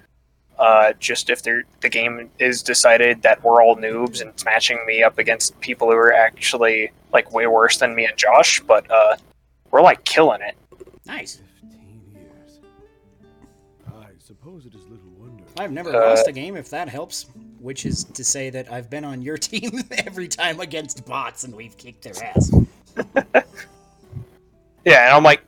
uh, 0.57 0.91
just 0.99 1.29
if 1.29 1.41
they're, 1.41 1.63
the 1.79 1.87
game 1.87 2.29
is 2.37 2.61
decided 2.61 3.21
that 3.21 3.41
we're 3.43 3.63
all 3.63 3.77
noobs 3.77 4.19
and 4.19 4.29
it's 4.29 4.43
matching 4.43 4.77
me 4.85 5.01
up 5.03 5.17
against 5.19 5.57
people 5.61 5.89
who 5.89 5.95
are 5.95 6.11
actually 6.13 6.91
like 7.13 7.31
way 7.31 7.47
worse 7.47 7.77
than 7.77 7.95
me 7.95 8.05
and 8.05 8.17
Josh. 8.17 8.59
But 8.59 8.89
uh, 8.91 9.15
we're 9.71 9.81
like 9.81 10.03
killing 10.03 10.41
it. 10.41 10.57
Nice. 11.05 11.41
I 13.87 14.07
suppose 14.19 14.65
it 14.65 14.75
is 14.75 14.81
little 14.87 15.09
wonder. 15.17 15.43
I've 15.57 15.71
never 15.71 15.95
Uh, 15.95 16.09
lost 16.09 16.27
a 16.27 16.31
game, 16.33 16.57
if 16.57 16.69
that 16.71 16.89
helps. 16.89 17.27
Which 17.59 17.85
is 17.85 18.05
to 18.05 18.23
say 18.23 18.49
that 18.49 18.71
I've 18.71 18.89
been 18.89 19.03
on 19.03 19.21
your 19.21 19.37
team 19.49 19.83
every 19.91 20.27
time 20.27 20.59
against 20.59 21.05
bots, 21.05 21.43
and 21.43 21.55
we've 21.55 21.77
kicked 21.77 22.03
their 22.03 22.13
ass. 22.23 22.51
Yeah, 24.85 25.05
and 25.05 25.15
I'm 25.15 25.23
like, 25.23 25.43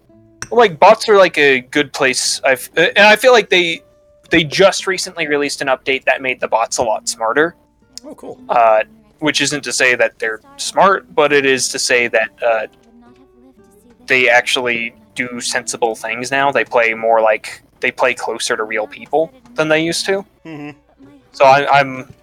I'm 0.51 0.57
like 0.57 0.79
bots 0.79 1.07
are 1.09 1.17
like 1.17 1.37
a 1.37 1.61
good 1.61 1.93
place. 1.93 2.41
I've 2.43 2.69
and 2.75 2.99
I 2.99 3.15
feel 3.15 3.31
like 3.31 3.49
they 3.49 3.81
they 4.29 4.43
just 4.43 4.87
recently 4.87 5.27
released 5.27 5.61
an 5.61 5.67
update 5.67 6.03
that 6.05 6.21
made 6.21 6.39
the 6.39 6.47
bots 6.47 6.77
a 6.77 6.83
lot 6.83 7.07
smarter. 7.07 7.55
Oh, 8.03 8.15
cool. 8.15 8.39
Uh, 8.49 8.83
which 9.19 9.41
isn't 9.41 9.63
to 9.63 9.73
say 9.73 9.95
that 9.95 10.17
they're 10.19 10.41
smart, 10.57 11.13
but 11.13 11.31
it 11.31 11.45
is 11.45 11.69
to 11.69 11.79
say 11.79 12.07
that 12.07 12.29
uh, 12.43 12.67
they 14.07 14.29
actually 14.29 14.95
do 15.15 15.39
sensible 15.39 15.95
things 15.95 16.31
now. 16.31 16.51
They 16.51 16.65
play 16.65 16.93
more 16.93 17.21
like 17.21 17.61
they 17.79 17.91
play 17.91 18.13
closer 18.13 18.57
to 18.57 18.63
real 18.63 18.87
people 18.87 19.33
than 19.55 19.69
they 19.69 19.83
used 19.83 20.05
to. 20.05 20.25
Mm-hmm. 20.45 20.77
So 21.31 21.45
I, 21.45 21.79
I'm 21.79 22.13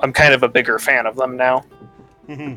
I'm 0.00 0.12
kind 0.12 0.32
of 0.34 0.42
a 0.42 0.48
bigger 0.48 0.78
fan 0.78 1.06
of 1.06 1.16
them 1.16 1.36
now. 1.36 1.64
Mm-hmm. 2.28 2.54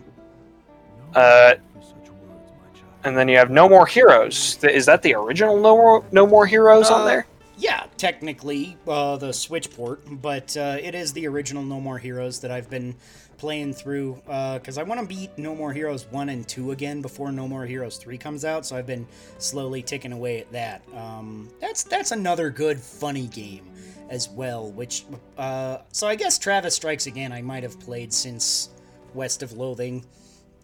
Uh, 1.14 1.54
For 1.74 1.82
such 1.82 2.10
words, 2.10 2.52
my 2.60 2.80
child. 2.80 2.86
And 3.04 3.18
then 3.18 3.28
you 3.28 3.38
have 3.38 3.50
No 3.50 3.68
More 3.68 3.86
Heroes. 3.86 4.58
Is 4.64 4.86
that 4.86 5.02
the 5.02 5.14
original 5.16 5.58
No 5.60 5.76
More 5.76 6.06
No 6.12 6.26
More 6.28 6.46
Heroes 6.46 6.90
Uh, 6.90 6.96
on 6.96 7.06
there? 7.08 7.26
Yeah, 7.58 7.86
technically, 7.98 8.76
uh, 8.88 9.18
the 9.18 9.32
Switch 9.34 9.70
port, 9.76 10.02
but 10.10 10.58
uh, 10.58 10.78
it 10.82 10.96
is 10.96 11.14
the 11.14 11.28
original 11.28 11.64
No 11.64 11.80
More 11.80 12.00
Heroes 12.00 12.40
that 12.40 12.50
I've 12.52 12.70
been 12.70 12.96
playing 13.42 13.74
through 13.74 14.22
because 14.26 14.78
I 14.78 14.84
want 14.84 15.02
to 15.02 15.08
beat 15.08 15.36
No 15.36 15.56
More 15.56 15.74
Heroes 15.74 16.06
1 16.12 16.30
and 16.30 16.48
2 16.48 16.72
again 16.72 17.02
before 17.02 17.32
No 17.32 17.48
More 17.48 17.66
Heroes 17.66 17.98
3 17.98 18.16
comes 18.16 18.46
out, 18.46 18.68
so 18.68 18.78
I've 18.78 18.86
been 18.86 19.08
slowly 19.40 19.82
ticking 19.82 20.12
away 20.12 20.40
at 20.42 20.52
that. 20.52 20.84
Um, 20.96 21.50
that's 21.60 21.82
that's 21.82 22.12
another 22.12 22.52
good, 22.52 22.80
funny 22.80 23.26
game 23.26 23.66
as 24.12 24.30
well, 24.30 24.72
which, 24.72 25.06
uh, 25.40 25.80
so 25.92 26.08
I 26.08 26.14
guess 26.14 26.38
Travis 26.38 26.76
Strikes 26.76 27.08
Again 27.08 27.32
I 27.32 27.42
might 27.42 27.64
have 27.64 27.80
played 27.80 28.14
since 28.14 28.70
West 29.16 29.42
of 29.42 29.54
Loathing. 29.54 30.06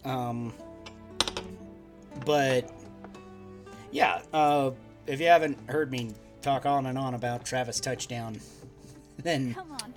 Um, 0.06 0.54
but 2.28 2.72
yeah, 3.92 4.22
uh, 4.32 4.70
if 5.08 5.20
you 5.20 5.26
haven't 5.26 5.58
heard 5.68 5.92
me 5.92 6.12
talk 6.44 6.68
on 6.68 6.86
and 6.86 6.96
on 6.96 7.16
about 7.16 7.44
Travis 7.44 7.80
Touchdown, 7.80 8.40
then 9.18 9.56
Come 9.56 9.72
on, 9.72 9.96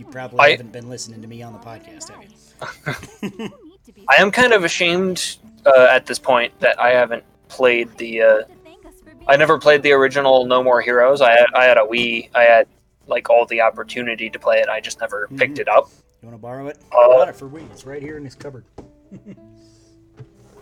you 0.00 0.06
probably 0.06 0.40
I- 0.40 0.50
haven't 0.52 0.72
been 0.72 0.88
listening 0.88 1.20
to 1.22 1.28
me 1.28 1.42
on 1.42 1.52
the 1.52 1.58
podcast, 1.58 2.08
have 2.10 2.22
you? 2.22 3.38
No 3.38 3.48
need 3.64 3.84
to 3.84 3.92
be 3.92 4.04
I 4.08 4.16
am 4.20 4.30
kind 4.30 4.52
of 4.52 4.64
ashamed 4.64 5.36
uh, 5.66 5.86
at 5.90 6.06
this 6.06 6.18
point 6.18 6.58
that 6.60 6.80
I 6.80 6.90
haven't 6.90 7.22
played 7.48 7.94
the. 7.98 8.22
Uh, 8.22 8.26
to 8.38 8.44
thank 8.64 8.84
us 8.86 8.94
for 9.00 9.04
being 9.14 9.24
I 9.28 9.36
never 9.36 9.58
played 9.58 9.82
the 9.82 9.92
original 9.92 10.44
No 10.46 10.62
More 10.62 10.80
Heroes. 10.80 11.20
I 11.20 11.30
had, 11.32 11.46
I 11.54 11.64
had 11.64 11.76
a 11.78 11.82
Wii. 11.82 12.30
I 12.34 12.42
had 12.42 12.66
like 13.06 13.28
all 13.30 13.44
the 13.46 13.60
opportunity 13.60 14.30
to 14.30 14.38
play 14.38 14.58
it. 14.60 14.68
I 14.68 14.80
just 14.80 15.00
never 15.00 15.28
picked 15.36 15.56
Mhm. 15.56 15.60
it 15.60 15.68
up. 15.68 15.90
You 16.22 16.28
want 16.28 16.38
to 16.38 16.42
borrow 16.42 16.66
it? 16.68 16.78
Uh, 16.92 16.98
I 16.98 17.16
got 17.18 17.28
it 17.28 17.36
for 17.36 17.48
Wii. 17.48 17.70
It's 17.72 17.84
right 17.86 18.00
here 18.02 18.16
in 18.16 18.24
this 18.24 18.34
cupboard. 18.34 18.64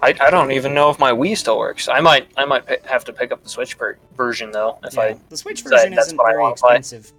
I, 0.01 0.15
I 0.21 0.31
don't 0.31 0.53
even 0.53 0.75
know 0.75 0.91
if 0.91 0.99
my 1.01 1.11
Wii 1.11 1.37
still 1.37 1.59
works. 1.59 1.89
I 1.89 2.01
might 2.01 2.29
I 2.37 2.45
might 2.45 2.65
pi- 2.67 2.79
have 2.85 3.05
to 3.07 3.13
pick 3.13 3.33
up 3.33 3.43
the 3.43 3.49
Switch 3.49 3.77
per- 3.77 3.99
version 4.17 4.53
though. 4.53 4.79
If 4.85 4.95
Yeah, 4.95 5.01
I 5.01 5.17
the 5.29 5.37
Switch 5.37 5.63
version 5.63 5.93
that's 5.95 6.07
isn't 6.07 6.17
what 6.19 6.29
very 6.31 6.41
wanna 6.41 6.55
play. 6.55 6.77
expensive. 6.77 7.13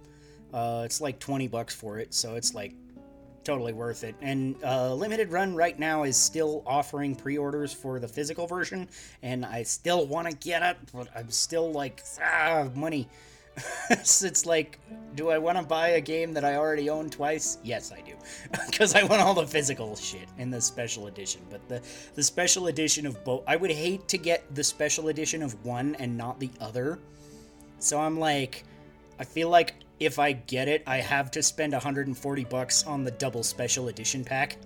Uh, 0.52 0.82
it's 0.84 1.00
like 1.00 1.18
twenty 1.18 1.48
bucks 1.48 1.74
for 1.74 1.98
it, 1.98 2.12
so 2.14 2.34
it's 2.34 2.54
like 2.54 2.74
totally 3.44 3.72
worth 3.72 4.04
it. 4.04 4.14
And 4.20 4.56
uh, 4.64 4.94
limited 4.94 5.32
run 5.32 5.54
right 5.54 5.78
now 5.78 6.04
is 6.04 6.16
still 6.16 6.62
offering 6.66 7.14
pre-orders 7.14 7.72
for 7.72 7.98
the 7.98 8.08
physical 8.08 8.46
version, 8.46 8.88
and 9.22 9.44
I 9.44 9.62
still 9.62 10.06
want 10.06 10.30
to 10.30 10.36
get 10.36 10.62
it, 10.62 10.76
but 10.92 11.08
I'm 11.16 11.30
still 11.30 11.72
like 11.72 12.02
ah 12.22 12.68
money. 12.74 13.08
It's 13.90 14.46
like, 14.46 14.78
do 15.16 15.28
I 15.28 15.38
want 15.38 15.58
to 15.58 15.64
buy 15.64 15.88
a 15.88 16.00
game 16.00 16.32
that 16.34 16.44
I 16.44 16.54
already 16.54 16.88
own 16.88 17.10
twice? 17.10 17.58
Yes, 17.64 17.92
I 17.92 18.00
do, 18.00 18.12
because 18.70 18.94
I 18.94 19.02
want 19.02 19.20
all 19.20 19.34
the 19.34 19.46
physical 19.46 19.96
shit 19.96 20.28
in 20.38 20.50
the 20.50 20.60
special 20.60 21.08
edition. 21.08 21.40
But 21.50 21.68
the 21.68 21.82
the 22.14 22.22
special 22.22 22.68
edition 22.68 23.06
of 23.06 23.22
both, 23.24 23.42
I 23.46 23.56
would 23.56 23.70
hate 23.70 24.06
to 24.08 24.18
get 24.18 24.54
the 24.54 24.64
special 24.64 25.08
edition 25.08 25.42
of 25.42 25.62
one 25.64 25.96
and 25.96 26.16
not 26.16 26.38
the 26.38 26.50
other. 26.60 26.98
So 27.80 27.98
I'm 27.98 28.18
like, 28.18 28.64
I 29.18 29.24
feel 29.24 29.48
like 29.48 29.74
if 30.00 30.18
I 30.18 30.32
get 30.32 30.66
it, 30.66 30.82
I 30.86 30.96
have 30.96 31.30
to 31.32 31.42
spend 31.42 31.74
140 31.74 32.44
bucks 32.44 32.86
on 32.86 33.04
the 33.04 33.10
double 33.12 33.42
special 33.42 33.88
edition 33.88 34.24
pack. 34.24 34.56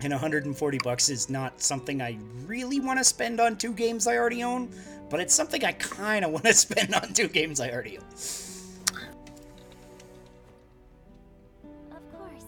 And 0.00 0.12
140 0.12 0.78
bucks 0.82 1.08
is 1.08 1.30
not 1.30 1.62
something 1.62 2.02
I 2.02 2.18
really 2.44 2.80
want 2.80 2.98
to 2.98 3.04
spend 3.04 3.38
on 3.38 3.56
two 3.56 3.72
games 3.72 4.08
I 4.08 4.16
already 4.16 4.42
own, 4.42 4.68
but 5.08 5.20
it's 5.20 5.32
something 5.32 5.64
I 5.64 5.72
kind 5.72 6.24
of 6.24 6.32
want 6.32 6.44
to 6.46 6.54
spend 6.54 6.92
on 6.92 7.12
two 7.14 7.28
games 7.28 7.60
I 7.60 7.70
already 7.70 7.98
own. 7.98 8.04
Of 11.92 12.18
course. 12.18 12.44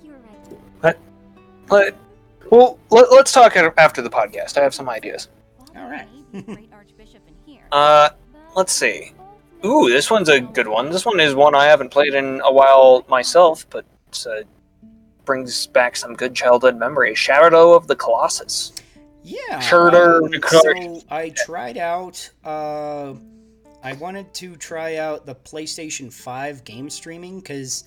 You're 0.00 0.16
right. 0.80 0.96
But 1.66 1.96
well, 2.50 2.78
let, 2.90 3.10
let's 3.10 3.32
talk 3.32 3.56
after 3.56 4.00
the 4.00 4.10
podcast. 4.10 4.56
I 4.56 4.62
have 4.62 4.74
some 4.74 4.88
ideas. 4.88 5.28
All 5.76 5.90
right. 5.90 6.06
Great 6.46 6.70
Archbishop 6.72 7.22
in 7.26 7.34
here. 7.52 7.64
Uh, 7.72 8.10
let's 8.54 8.72
see. 8.72 9.12
Ooh, 9.64 9.88
this 9.88 10.10
one's 10.10 10.28
a 10.28 10.40
good 10.40 10.68
one. 10.68 10.90
This 10.90 11.04
one 11.04 11.20
is 11.20 11.34
one 11.34 11.54
I 11.54 11.66
haven't 11.66 11.90
played 11.90 12.14
in 12.14 12.40
a 12.44 12.52
while 12.52 13.04
myself, 13.08 13.66
but 13.70 13.84
uh, 14.26 14.42
brings 15.24 15.66
back 15.66 15.96
some 15.96 16.14
good 16.14 16.34
childhood 16.34 16.76
memories. 16.76 17.18
Shadow 17.18 17.74
of 17.74 17.86
the 17.86 17.96
Colossus. 17.96 18.72
Yeah. 19.22 19.60
Shooter, 19.60 20.24
um, 20.24 20.32
so 20.48 21.02
I 21.10 21.32
tried 21.36 21.76
out. 21.76 22.30
Uh, 22.44 23.14
I 23.82 23.92
wanted 23.94 24.32
to 24.34 24.56
try 24.56 24.96
out 24.96 25.26
the 25.26 25.34
PlayStation 25.34 26.12
Five 26.12 26.64
game 26.64 26.88
streaming 26.88 27.40
because, 27.40 27.84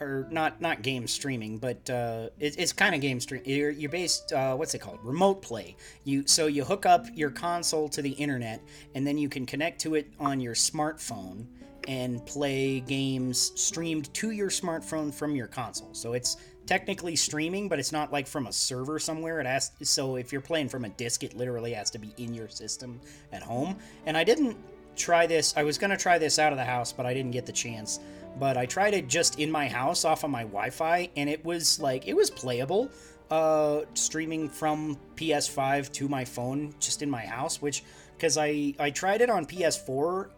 or 0.00 0.26
not 0.30 0.60
not 0.60 0.82
game 0.82 1.06
streaming, 1.06 1.58
but 1.58 1.88
uh, 1.90 2.28
it, 2.38 2.58
it's 2.58 2.72
kind 2.72 2.94
of 2.94 3.00
game 3.00 3.20
stream. 3.20 3.42
You're, 3.44 3.70
you're 3.70 3.90
based. 3.90 4.32
Uh, 4.32 4.54
what's 4.56 4.74
it 4.74 4.80
called? 4.80 4.98
Remote 5.02 5.42
play. 5.42 5.76
You 6.04 6.26
so 6.26 6.46
you 6.46 6.64
hook 6.64 6.86
up 6.86 7.06
your 7.14 7.30
console 7.30 7.88
to 7.90 8.02
the 8.02 8.10
internet, 8.10 8.62
and 8.94 9.06
then 9.06 9.18
you 9.18 9.28
can 9.28 9.46
connect 9.46 9.80
to 9.82 9.94
it 9.94 10.10
on 10.18 10.40
your 10.40 10.54
smartphone 10.54 11.46
and 11.88 12.24
play 12.26 12.80
games 12.80 13.52
streamed 13.54 14.12
to 14.14 14.32
your 14.32 14.48
smartphone 14.50 15.14
from 15.14 15.36
your 15.36 15.46
console. 15.46 15.94
So 15.94 16.14
it's 16.14 16.36
technically 16.66 17.14
streaming, 17.14 17.68
but 17.68 17.78
it's 17.78 17.92
not 17.92 18.12
like 18.12 18.26
from 18.26 18.48
a 18.48 18.52
server 18.52 18.98
somewhere. 18.98 19.40
It 19.40 19.46
has 19.46 19.70
so 19.82 20.16
if 20.16 20.32
you're 20.32 20.40
playing 20.40 20.68
from 20.68 20.84
a 20.84 20.88
disc, 20.90 21.22
it 21.22 21.36
literally 21.36 21.72
has 21.72 21.90
to 21.92 21.98
be 21.98 22.12
in 22.16 22.34
your 22.34 22.48
system 22.48 23.00
at 23.32 23.42
home. 23.42 23.76
And 24.04 24.16
I 24.16 24.24
didn't 24.24 24.56
try 24.96 25.26
this. 25.26 25.54
I 25.56 25.62
was 25.62 25.78
gonna 25.78 25.96
try 25.96 26.18
this 26.18 26.38
out 26.38 26.52
of 26.52 26.58
the 26.58 26.64
house, 26.64 26.92
but 26.92 27.06
I 27.06 27.14
didn't 27.14 27.30
get 27.30 27.46
the 27.46 27.52
chance. 27.52 28.00
But 28.38 28.56
I 28.56 28.66
tried 28.66 28.94
it 28.94 29.08
just 29.08 29.38
in 29.38 29.50
my 29.50 29.68
house 29.68 30.04
off 30.04 30.24
of 30.24 30.30
my 30.30 30.42
Wi-Fi, 30.42 31.10
and 31.16 31.28
it 31.28 31.44
was 31.44 31.80
like 31.80 32.06
it 32.06 32.14
was 32.14 32.30
playable. 32.30 32.90
Uh, 33.28 33.80
streaming 33.94 34.48
from 34.48 34.96
PS5 35.16 35.90
to 35.90 36.08
my 36.08 36.24
phone 36.24 36.72
just 36.78 37.02
in 37.02 37.10
my 37.10 37.26
house, 37.26 37.60
which 37.60 37.82
because 38.16 38.38
I 38.38 38.74
I 38.78 38.90
tried 38.90 39.20
it 39.20 39.30
on 39.30 39.46
PS4 39.46 40.28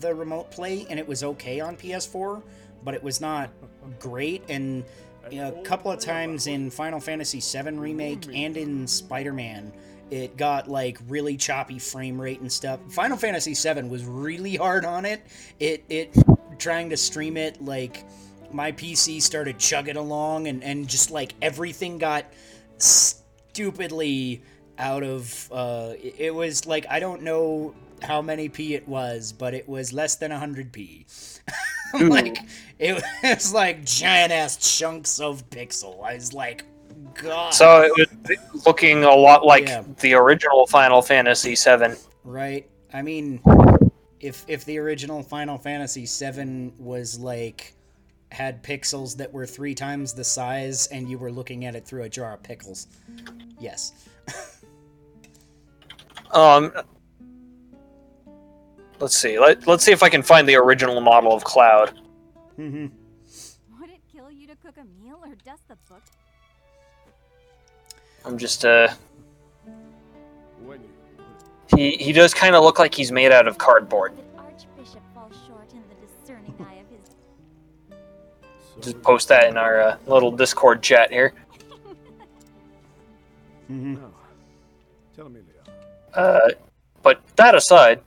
the 0.00 0.14
remote 0.14 0.50
play 0.50 0.86
and 0.88 0.98
it 0.98 1.06
was 1.06 1.24
okay 1.24 1.60
on 1.60 1.76
PS4, 1.76 2.42
but 2.84 2.94
it 2.94 3.02
was 3.02 3.20
not 3.20 3.50
great. 3.98 4.42
And 4.48 4.84
you 5.30 5.38
know, 5.38 5.48
a 5.48 5.62
couple 5.62 5.90
of 5.90 6.00
times 6.00 6.46
in 6.46 6.70
Final 6.70 7.00
Fantasy 7.00 7.40
VII 7.40 7.72
Remake 7.72 8.26
and 8.32 8.56
in 8.56 8.86
Spider 8.86 9.32
Man, 9.32 9.72
it 10.10 10.36
got 10.36 10.68
like 10.68 10.98
really 11.08 11.36
choppy 11.36 11.78
frame 11.78 12.20
rate 12.20 12.40
and 12.40 12.50
stuff. 12.50 12.80
Final 12.88 13.16
Fantasy 13.16 13.54
VII 13.54 13.88
was 13.88 14.04
really 14.04 14.56
hard 14.56 14.84
on 14.84 15.04
it. 15.04 15.20
It 15.60 15.84
it 15.88 16.14
trying 16.58 16.90
to 16.90 16.96
stream 16.96 17.36
it 17.36 17.62
like 17.62 18.04
my 18.52 18.72
PC 18.72 19.20
started 19.22 19.58
chugging 19.58 19.96
along 19.96 20.48
and 20.48 20.62
and 20.64 20.88
just 20.88 21.10
like 21.10 21.34
everything 21.42 21.98
got 21.98 22.24
stupidly 22.78 24.42
out 24.78 25.02
of 25.02 25.48
uh 25.52 25.92
it 25.98 26.34
was 26.34 26.66
like 26.66 26.86
I 26.88 27.00
don't 27.00 27.22
know 27.22 27.74
how 28.02 28.22
many 28.22 28.48
p 28.48 28.74
it 28.74 28.86
was, 28.86 29.32
but 29.32 29.54
it 29.54 29.68
was 29.68 29.92
less 29.92 30.14
than 30.16 30.30
100p. 30.30 31.40
like 32.08 32.38
it 32.78 33.02
was 33.24 33.52
like 33.52 33.84
giant 33.84 34.32
ass 34.32 34.56
chunks 34.78 35.18
of 35.20 35.48
pixel. 35.50 36.02
I 36.04 36.14
was 36.14 36.32
like, 36.32 36.64
God. 37.14 37.52
So 37.52 37.82
it 37.82 38.08
was 38.52 38.64
looking 38.66 39.02
a 39.04 39.14
lot 39.14 39.44
like 39.44 39.66
Yeah. 39.66 39.82
the 40.00 40.14
original 40.14 40.66
Final 40.68 41.02
Fantasy 41.02 41.56
VII. 41.56 41.94
right? 42.24 42.68
I 42.94 43.02
mean, 43.02 43.40
if 44.20 44.44
if 44.48 44.64
the 44.64 44.78
original 44.78 45.22
Final 45.22 45.58
Fantasy 45.58 46.06
VII 46.06 46.72
was 46.78 47.18
like 47.18 47.74
had 48.30 48.62
pixels 48.62 49.16
that 49.16 49.32
were 49.32 49.46
three 49.46 49.74
times 49.74 50.12
the 50.12 50.24
size, 50.24 50.86
and 50.88 51.08
you 51.08 51.18
were 51.18 51.32
looking 51.32 51.64
at 51.64 51.74
it 51.74 51.86
through 51.86 52.02
a 52.02 52.08
jar 52.08 52.34
of 52.34 52.42
pickles, 52.42 52.86
yes. 53.58 53.92
Um, 56.30 56.72
let's 59.00 59.16
see. 59.16 59.38
Let, 59.38 59.66
let's 59.66 59.84
see 59.84 59.92
if 59.92 60.02
I 60.02 60.08
can 60.08 60.22
find 60.22 60.48
the 60.48 60.56
original 60.56 61.00
model 61.00 61.32
of 61.32 61.44
Cloud. 61.44 61.98
hmm 62.56 62.86
Would 63.80 63.90
it 63.90 64.00
kill 64.12 64.30
you 64.30 64.46
to 64.46 64.56
cook 64.56 64.76
a 64.76 64.84
meal 65.02 65.20
or 65.24 65.34
dust 65.44 65.62
the 65.68 65.76
book? 65.88 66.02
I'm 68.24 68.36
just 68.36 68.64
uh, 68.64 68.88
When 68.88 68.96
you 68.96 69.07
he 71.76 71.92
he 71.92 72.12
does 72.12 72.34
kind 72.34 72.54
of 72.54 72.62
look 72.62 72.78
like 72.78 72.94
he's 72.94 73.10
made 73.12 73.32
out 73.32 73.46
of 73.46 73.58
cardboard. 73.58 74.16
Did 74.16 74.24
Archbishop 74.36 75.00
fall 75.14 75.30
short 75.46 75.72
in 75.72 75.82
the 75.88 76.06
discerning 76.06 76.54
eye 76.60 76.80
of 76.80 76.88
his 76.90 77.00
Just 78.84 79.02
post 79.02 79.28
that 79.28 79.48
in 79.48 79.56
our 79.56 79.80
uh, 79.80 79.96
little 80.06 80.30
Discord 80.30 80.82
chat 80.82 81.10
here. 81.10 81.32
hmm 83.66 83.96
tell 85.14 85.28
me, 85.28 85.40
Uh, 86.14 86.38
but 87.02 87.20
that 87.36 87.54
aside, 87.56 88.00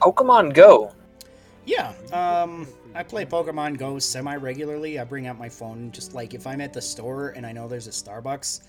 Pokemon 0.00 0.52
Go. 0.52 0.92
Yeah, 1.64 1.94
um, 2.12 2.68
I 2.94 3.02
play 3.02 3.24
Pokemon 3.24 3.78
Go 3.78 3.98
semi 3.98 4.36
regularly. 4.36 4.98
I 4.98 5.04
bring 5.04 5.26
out 5.26 5.38
my 5.38 5.48
phone 5.48 5.90
just 5.90 6.12
like 6.12 6.34
if 6.34 6.46
I'm 6.46 6.60
at 6.60 6.74
the 6.74 6.82
store 6.82 7.30
and 7.30 7.46
I 7.46 7.52
know 7.52 7.66
there's 7.66 7.86
a 7.86 7.90
Starbucks, 7.90 8.60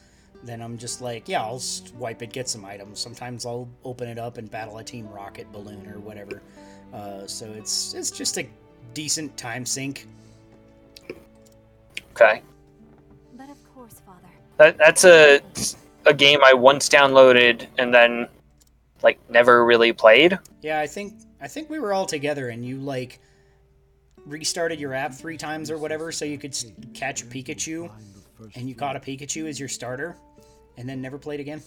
then 0.45 0.61
I'm 0.61 0.77
just 0.77 1.01
like, 1.01 1.27
yeah, 1.27 1.41
I'll 1.41 1.61
wipe 1.97 2.21
it, 2.21 2.31
get 2.31 2.47
some 2.47 2.65
items. 2.65 2.99
Sometimes 2.99 3.45
I'll 3.45 3.67
open 3.83 4.07
it 4.07 4.19
up 4.19 4.37
and 4.37 4.49
battle 4.49 4.77
a 4.77 4.83
Team 4.83 5.09
Rocket 5.09 5.51
balloon 5.51 5.87
or 5.87 5.99
whatever. 5.99 6.41
Uh, 6.93 7.25
so 7.27 7.51
it's 7.53 7.93
it's 7.93 8.11
just 8.11 8.37
a 8.37 8.47
decent 8.93 9.35
time 9.37 9.65
sink. 9.65 10.07
Okay, 12.11 12.41
But 13.33 13.49
of 13.49 13.57
course, 13.73 14.01
Father. 14.05 14.29
that 14.57 14.77
that's 14.77 15.03
a 15.03 15.41
a 16.05 16.13
game 16.13 16.39
I 16.43 16.53
once 16.53 16.87
downloaded 16.87 17.67
and 17.77 17.93
then 17.93 18.27
like 19.03 19.19
never 19.29 19.65
really 19.65 19.93
played. 19.93 20.39
Yeah, 20.61 20.79
I 20.79 20.87
think 20.87 21.13
I 21.41 21.47
think 21.47 21.69
we 21.69 21.79
were 21.79 21.93
all 21.93 22.05
together 22.05 22.49
and 22.49 22.65
you 22.65 22.77
like 22.77 23.19
restarted 24.25 24.79
your 24.79 24.93
app 24.93 25.13
three 25.13 25.37
times 25.37 25.69
or 25.69 25.77
whatever 25.77 26.11
so 26.11 26.25
you 26.25 26.37
could 26.37 26.55
catch 26.93 27.21
a 27.21 27.25
Pikachu 27.25 27.91
and 28.55 28.67
you 28.69 28.75
caught 28.75 28.95
a 28.95 28.99
Pikachu 28.99 29.47
as 29.47 29.59
your 29.59 29.69
starter 29.69 30.15
and 30.77 30.87
then 30.87 31.01
never 31.01 31.17
played 31.17 31.39
again. 31.39 31.61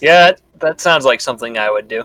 Yeah, 0.00 0.26
that, 0.26 0.40
that 0.60 0.80
sounds 0.80 1.04
like 1.04 1.20
something 1.20 1.58
I 1.58 1.70
would 1.70 1.88
do. 1.88 2.04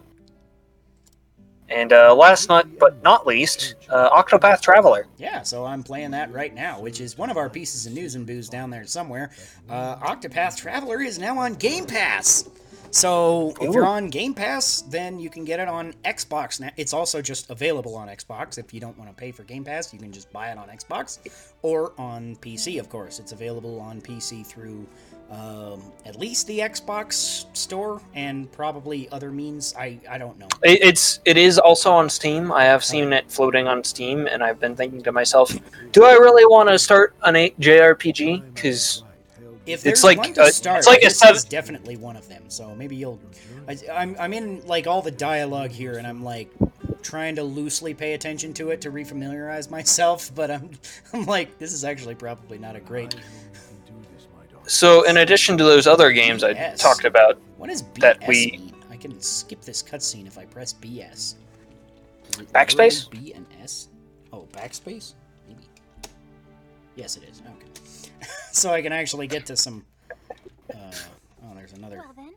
And 1.70 1.94
uh, 1.94 2.16
last 2.16 2.50
not 2.50 2.68
but 2.80 3.02
not 3.04 3.28
least, 3.28 3.76
uh, 3.90 4.10
Octopath 4.10 4.62
Traveler. 4.62 5.06
Yeah, 5.18 5.44
so 5.44 5.66
I'm 5.66 5.84
playing 5.84 6.12
that 6.12 6.32
right 6.34 6.54
now, 6.54 6.80
which 6.82 7.00
is 7.00 7.18
one 7.18 7.30
of 7.30 7.38
our 7.38 7.50
pieces 7.50 7.86
of 7.86 7.94
news 7.94 8.16
and 8.16 8.26
booze 8.26 8.50
down 8.50 8.72
there 8.72 8.86
somewhere. 8.86 9.32
Uh, 9.70 9.98
Octopath 9.98 10.58
Traveler 10.58 11.02
is 11.02 11.20
now 11.20 11.38
on 11.38 11.54
Game 11.56 11.86
Pass. 11.86 12.50
So 12.92 13.54
if 13.62 13.74
you're 13.74 13.86
on 13.86 14.10
Game 14.10 14.34
Pass, 14.34 14.82
then 14.82 15.20
you 15.20 15.30
can 15.30 15.46
get 15.46 15.60
it 15.60 15.68
on 15.68 15.94
Xbox 16.06 16.60
now. 16.60 16.70
It's 16.78 16.94
also 16.94 17.22
just 17.22 17.50
available 17.50 17.96
on 17.96 18.08
Xbox. 18.08 18.58
If 18.58 18.74
you 18.74 18.80
don't 18.80 18.98
want 18.98 19.10
to 19.10 19.16
pay 19.16 19.32
for 19.32 19.44
Game 19.44 19.64
Pass, 19.64 19.94
you 19.94 20.00
can 20.00 20.12
just 20.12 20.32
buy 20.32 20.52
it 20.52 20.58
on 20.58 20.70
Xbox 20.70 21.20
or 21.62 21.94
on 21.98 22.36
PC, 22.38 22.80
of 22.80 22.90
course. 22.90 23.20
It's 23.20 23.32
available 23.32 23.80
on 23.80 24.02
PC 24.02 24.46
through 24.46 24.88
um, 25.30 25.84
at 26.06 26.18
least 26.18 26.48
the 26.48 26.60
Xbox 26.60 27.46
store 27.56 28.02
and 28.16 28.52
probably 28.52 29.08
other 29.12 29.32
means. 29.32 29.76
I, 29.78 30.00
I 30.10 30.18
don't 30.18 30.40
know. 30.40 30.48
It, 30.64 30.80
it's 30.82 31.20
it 31.26 31.38
is 31.38 31.60
also 31.60 31.92
on 31.92 32.10
Steam. 32.10 32.52
I 32.52 32.64
have 32.64 32.84
seen 32.84 33.14
it 33.14 33.30
floating 33.32 33.68
on 33.68 33.84
Steam, 33.84 34.26
and 34.26 34.44
I've 34.44 34.60
been 34.60 34.76
thinking 34.76 35.04
to 35.04 35.12
myself, 35.12 35.54
do 35.92 36.04
I 36.04 36.14
really 36.14 36.46
want 36.46 36.70
to 36.70 36.80
start 36.80 37.14
an 37.24 37.36
JRPG? 37.36 38.56
Because 38.56 39.04
If 39.70 39.86
It's 39.86 40.04
like 40.04 40.18
one 40.18 40.34
to 40.34 40.44
a- 40.44 40.52
start, 40.52 40.80
it's 40.80 40.88
like 40.88 41.02
a 41.02 41.06
this 41.06 41.20
seven- 41.20 41.36
is 41.36 41.44
definitely 41.44 41.98
one 41.98 42.16
of 42.16 42.28
them. 42.28 42.44
So 42.50 42.74
maybe 42.76 42.96
you'll. 42.96 43.20
I, 43.68 43.78
I'm 43.94 44.16
I'm 44.20 44.34
in 44.34 44.66
like 44.66 44.88
all 44.88 45.02
the 45.02 45.12
dialogue 45.12 45.72
here, 45.72 45.98
and 45.98 46.06
I'm 46.08 46.24
like, 46.24 46.50
trying 47.04 47.36
to 47.36 47.44
loosely 47.44 47.94
pay 47.94 48.14
attention 48.14 48.54
to 48.56 48.72
it 48.72 48.82
to 48.82 48.92
refamiliarize 48.92 49.70
myself, 49.78 50.32
but 50.36 50.50
I'm 50.52 50.72
I'm 51.14 51.26
like 51.26 51.58
this 51.60 51.74
is 51.74 51.84
actually 51.84 52.16
probably 52.16 52.58
not 52.58 52.76
a 52.76 52.80
great. 52.80 53.16
I 53.16 53.18
who 53.20 53.24
can 53.86 54.02
do 54.02 54.08
this, 54.16 54.28
my 54.38 54.46
daughter. 54.52 54.70
So, 54.70 55.04
in 55.04 55.18
addition 55.18 55.58
to 55.58 55.64
those 55.64 55.88
other 55.88 56.12
games 56.12 56.44
I 56.44 56.54
talked 56.76 57.06
about, 57.06 57.40
What 57.58 57.70
does 57.70 57.84
BS 57.84 58.00
That 58.02 58.28
we- 58.28 58.52
mean? 58.52 58.74
I 58.92 58.98
can 58.98 59.20
skip 59.22 59.62
this 59.62 59.82
cutscene 59.84 60.28
if 60.28 60.38
I 60.38 60.46
press 60.46 60.74
BS. 60.74 61.36
Backspace? 62.54 63.06
literally 63.08 63.30
B 63.30 63.34
and 63.34 63.46
S. 63.62 63.88
Oh, 64.34 64.48
backspace? 64.52 65.14
Maybe. 65.48 65.64
Yes, 66.96 67.16
it 67.18 67.24
is. 67.24 67.42
Okay. 67.42 67.69
So 68.52 68.72
I 68.72 68.82
can 68.82 68.92
actually 68.94 69.28
get 69.28 69.46
to 69.48 69.58
some. 69.58 69.86
Uh, 70.74 70.76
oh, 71.44 71.54
there's 71.56 71.74
another. 71.74 71.98
Well 71.98 72.14
then, 72.16 72.34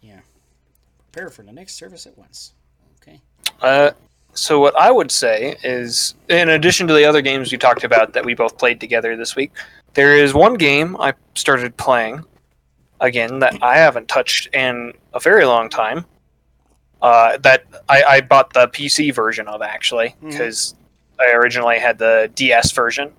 Yeah. 0.00 0.20
Prepare 1.12 1.30
for 1.30 1.42
the 1.42 1.52
next 1.52 1.74
service 1.74 2.06
at 2.06 2.16
once. 2.16 2.54
Okay. 3.02 3.20
Uh, 3.60 3.90
so 4.34 4.60
what 4.60 4.76
I 4.76 4.90
would 4.90 5.10
say 5.10 5.56
is, 5.64 6.14
in 6.28 6.48
addition 6.50 6.86
to 6.86 6.94
the 6.94 7.04
other 7.04 7.20
games 7.20 7.50
we 7.50 7.58
talked 7.58 7.84
about 7.84 8.12
that 8.12 8.24
we 8.24 8.34
both 8.34 8.56
played 8.58 8.80
together 8.80 9.16
this 9.16 9.34
week, 9.34 9.52
there 9.94 10.16
is 10.16 10.34
one 10.34 10.54
game 10.54 10.96
I 11.00 11.14
started 11.34 11.76
playing 11.76 12.24
again 13.00 13.40
that 13.40 13.60
I 13.62 13.76
haven't 13.76 14.08
touched 14.08 14.46
in 14.54 14.92
a 15.14 15.20
very 15.20 15.44
long 15.44 15.68
time. 15.68 16.04
Uh, 17.02 17.38
that 17.38 17.64
I, 17.88 18.02
I 18.02 18.20
bought 18.20 18.52
the 18.52 18.68
PC 18.68 19.12
version 19.14 19.48
of 19.48 19.62
actually 19.62 20.14
because 20.22 20.74
I 21.18 21.32
originally 21.32 21.78
had 21.78 21.98
the 21.98 22.30
DS 22.34 22.72
version, 22.72 23.12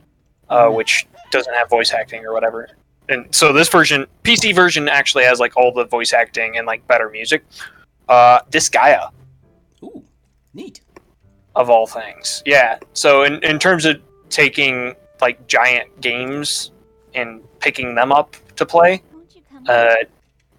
uh, 0.49 0.65
Mhm. 0.67 0.75
which 0.75 1.07
doesn't 1.31 1.53
have 1.53 1.69
voice 1.69 1.93
acting 1.93 2.25
or 2.25 2.33
whatever. 2.33 2.69
And 3.09 3.33
so 3.33 3.51
this 3.51 3.67
version, 3.67 4.05
PC 4.23 4.55
version, 4.55 4.87
actually 4.87 5.23
has 5.23 5.39
like 5.39 5.57
all 5.57 5.73
the 5.73 5.85
voice 5.85 6.13
acting 6.13 6.57
and 6.57 6.67
like 6.67 6.85
better 6.87 7.09
music. 7.09 7.43
Uh, 8.07 8.41
Disgaea 8.51 9.09
Ooh, 9.83 10.03
neat. 10.53 10.81
of 11.55 11.69
all 11.69 11.87
things. 11.87 12.43
Yeah. 12.45 12.79
So 12.93 13.23
in, 13.23 13.43
in 13.43 13.59
terms 13.59 13.85
of 13.85 14.01
taking 14.29 14.95
like 15.19 15.45
giant 15.47 15.99
games 16.01 16.71
and 17.13 17.41
picking 17.59 17.95
them 17.95 18.11
up 18.11 18.35
to 18.55 18.65
play, 18.65 19.01
won't 19.13 19.35
you 19.35 19.41
come? 19.51 19.65
uh, 19.67 19.95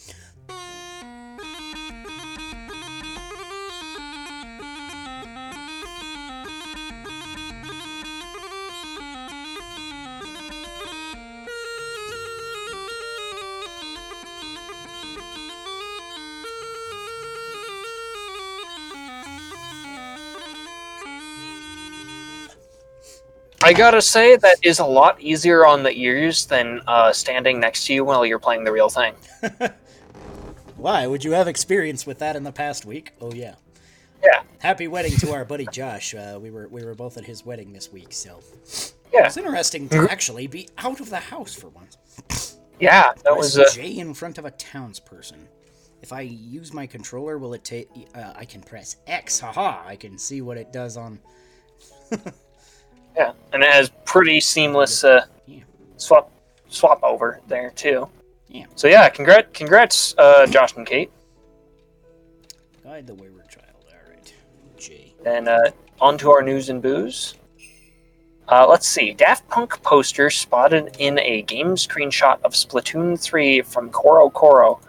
I 23.65 23.73
gotta 23.73 24.03
say 24.03 24.37
that 24.37 24.59
is 24.63 24.79
a 24.79 24.85
lot 24.85 25.19
easier 25.23 25.65
on 25.65 25.83
the 25.83 25.91
ears 25.91 26.45
than 26.45 26.83
uh, 26.87 27.15
standing 27.15 27.59
next 27.59 27.87
to 27.87 27.95
you 27.95 28.05
while 28.05 28.27
you're 28.27 28.39
playing 28.39 28.63
the 28.63 28.71
real 28.71 28.91
thing. 28.91 29.15
Why 30.77 31.07
would 31.07 31.25
you 31.25 31.33
have 31.33 31.49
experience 31.49 32.07
with 32.07 32.19
that 32.19 32.37
in 32.37 32.43
the 32.43 32.53
past 32.53 32.85
week? 32.85 33.13
Oh 33.23 33.33
yeah. 33.33 33.55
Yeah. 34.23 34.43
Happy 34.59 34.87
wedding 34.87 35.17
to 35.17 35.33
our 35.33 35.47
buddy 35.47 35.67
Josh. 35.73 36.15
Uh, 36.15 36.39
we 36.43 36.51
were 36.51 36.69
we 36.69 36.85
were 36.85 36.95
both 36.95 37.17
at 37.17 37.25
his 37.25 37.47
wedding 37.47 37.73
this 37.73 37.91
week, 37.91 38.13
so 38.13 38.39
Yeah, 39.11 39.29
it's 39.29 39.39
interesting 39.39 39.89
to 39.89 40.09
actually 40.11 40.47
be 40.47 40.69
out 40.77 41.01
of 41.01 41.09
the 41.09 41.17
house 41.17 41.55
for 41.55 41.69
once. 41.71 42.59
yeah, 42.79 43.13
that 43.25 43.35
was 43.35 43.59
uh, 43.59 43.65
J 43.73 43.97
in 43.97 44.13
front 44.13 44.37
of 44.37 44.45
a 44.45 44.51
townsperson. 44.51 45.47
If 46.03 46.13
I 46.13 46.21
use 46.21 46.75
my 46.75 46.87
controller, 46.87 47.39
will 47.39 47.55
it 47.55 47.65
take? 47.65 47.89
Uh, 48.15 48.35
I 48.37 48.45
can 48.45 48.61
press 48.61 48.97
X. 49.07 49.41
Haha! 49.41 49.89
I 49.89 49.97
can 49.97 50.19
see 50.19 50.43
what 50.43 50.59
it 50.59 50.71
does 50.71 50.99
on. 50.99 51.19
yeah, 53.17 53.33
and 53.53 53.63
it 53.63 53.71
has 53.71 53.91
pretty 54.05 54.41
seamless 54.41 55.05
uh, 55.05 55.27
swap 55.97 56.31
swap 56.69 57.03
over 57.03 57.41
there 57.49 57.71
too. 57.71 58.09
Yeah. 58.49 58.67
So 58.75 58.89
yeah, 58.89 59.09
congrats, 59.09 59.49
congrats, 59.53 60.15
uh, 60.19 60.47
Josh 60.47 60.75
and 60.77 60.87
Kate. 60.87 61.11
Guide 62.83 63.07
the 63.07 63.15
wayward 63.15 63.49
child. 63.49 63.85
All 63.89 64.11
right. 64.11 64.35
J. 64.77 65.15
And 65.25 65.49
uh, 65.49 65.71
on 66.01 66.19
to 66.19 66.31
our 66.31 66.43
news 66.43 66.69
and 66.69 66.83
booze. 66.83 67.35
Uh, 68.47 68.67
let's 68.69 68.87
see. 68.87 69.15
Daft 69.15 69.49
Punk 69.49 69.83
poster 69.83 70.29
spotted 70.29 70.97
in 70.99 71.19
a 71.19 71.43
game 71.43 71.77
screenshot 71.77 72.39
of 72.43 72.53
Splatoon 72.53 73.19
3 73.19 73.63
from 73.63 73.91
CoroCoro. 73.91 74.81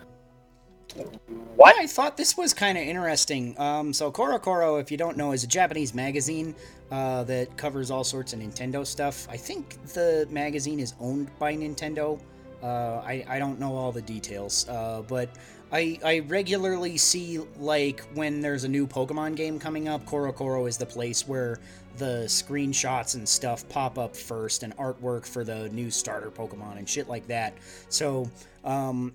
What? 1.55 1.75
Yeah, 1.77 1.83
I 1.83 1.87
thought 1.87 2.17
this 2.17 2.35
was 2.35 2.53
kind 2.53 2.77
of 2.77 2.83
interesting. 2.83 3.57
Um, 3.59 3.93
so 3.93 4.11
CoroCoro, 4.11 4.81
if 4.81 4.91
you 4.91 4.97
don't 4.97 5.15
know, 5.15 5.31
is 5.31 5.43
a 5.43 5.47
Japanese 5.47 5.93
magazine 5.93 6.53
uh, 6.91 7.23
that 7.23 7.55
covers 7.57 7.91
all 7.91 8.03
sorts 8.03 8.33
of 8.33 8.39
Nintendo 8.39 8.85
stuff. 8.85 9.27
I 9.29 9.37
think 9.37 9.83
the 9.93 10.27
magazine 10.29 10.79
is 10.79 10.93
owned 10.99 11.29
by 11.39 11.55
Nintendo. 11.55 12.19
Uh, 12.63 13.01
I, 13.05 13.25
I 13.27 13.39
don't 13.39 13.59
know 13.59 13.75
all 13.75 13.91
the 13.91 14.01
details, 14.01 14.67
uh, 14.69 15.03
but 15.07 15.29
I, 15.71 15.99
I 16.03 16.19
regularly 16.19 16.97
see, 16.97 17.39
like, 17.59 18.01
when 18.13 18.39
there's 18.39 18.63
a 18.63 18.69
new 18.69 18.87
Pokemon 18.87 19.35
game 19.35 19.59
coming 19.59 19.87
up, 19.87 20.05
CoroCoro 20.05 20.67
is 20.67 20.77
the 20.77 20.85
place 20.85 21.27
where 21.27 21.59
the 21.97 22.25
screenshots 22.27 23.15
and 23.15 23.27
stuff 23.27 23.67
pop 23.69 23.97
up 23.97 24.15
first 24.15 24.63
and 24.63 24.75
artwork 24.77 25.25
for 25.25 25.43
the 25.43 25.69
new 25.69 25.89
starter 25.89 26.29
Pokemon 26.29 26.77
and 26.77 26.89
shit 26.89 27.07
like 27.07 27.27
that. 27.27 27.53
So, 27.89 28.29
um, 28.63 29.13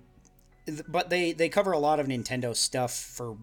but 0.87 1.09
they 1.09 1.33
they 1.33 1.49
cover 1.49 1.71
a 1.73 1.79
lot 1.79 1.99
of 1.99 2.07
Nintendo 2.07 2.55
stuff 2.55 2.93
for 2.93 3.37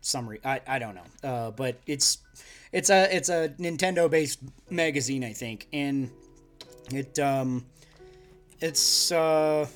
some 0.00 0.28
re- 0.28 0.40
I, 0.44 0.60
I 0.66 0.78
don't 0.78 0.94
know. 0.94 1.28
Uh, 1.28 1.50
but 1.50 1.80
it's 1.86 2.18
it's 2.76 2.90
a 2.90 3.16
it's 3.16 3.30
a 3.30 3.48
Nintendo 3.58 4.08
based 4.10 4.40
magazine, 4.68 5.24
I 5.24 5.32
think, 5.32 5.66
and 5.72 6.10
it 6.92 7.18
um 7.18 7.64
it's 8.60 9.10
uh 9.10 9.66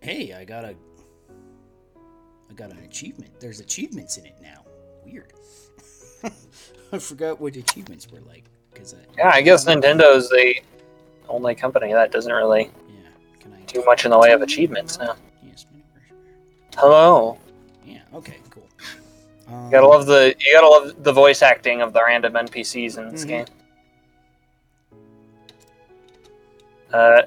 hey, 0.00 0.32
I 0.32 0.44
got 0.46 0.64
a 0.64 0.74
I 2.50 2.54
got 2.54 2.70
an 2.70 2.78
achievement. 2.78 3.38
There's 3.40 3.60
achievements 3.60 4.16
in 4.16 4.24
it 4.24 4.36
now. 4.40 4.64
Weird. 5.04 5.34
I 6.92 6.98
forgot 6.98 7.42
what 7.42 7.56
achievements 7.56 8.10
were 8.10 8.20
like 8.20 8.44
because 8.72 8.94
I 8.94 8.98
Yeah, 9.18 9.32
I 9.34 9.42
guess 9.42 9.66
Nintendo's 9.66 10.30
the 10.30 10.54
only 11.28 11.54
company 11.54 11.92
that 11.92 12.10
doesn't 12.10 12.32
really 12.32 12.70
yeah. 12.88 13.08
Can 13.38 13.52
I 13.52 13.60
do 13.66 13.84
much 13.84 14.06
in 14.06 14.12
the 14.12 14.18
way 14.18 14.32
of 14.32 14.40
achievements 14.40 14.98
now. 14.98 15.14
Yes. 15.42 15.66
Hello. 16.74 17.36
Yeah. 17.84 18.00
Okay. 18.14 18.38
Um, 19.48 19.66
You 19.66 19.70
gotta 19.72 19.86
love 19.88 20.06
the 20.06 20.34
you 20.38 20.52
gotta 20.54 20.68
love 20.68 21.02
the 21.02 21.12
voice 21.12 21.42
acting 21.42 21.82
of 21.82 21.92
the 21.92 22.02
random 22.02 22.32
NPCs 22.34 22.96
in 22.98 23.10
this 23.10 23.24
Mhm. 23.24 23.28
game. 23.28 23.46
Uh, 26.92 27.22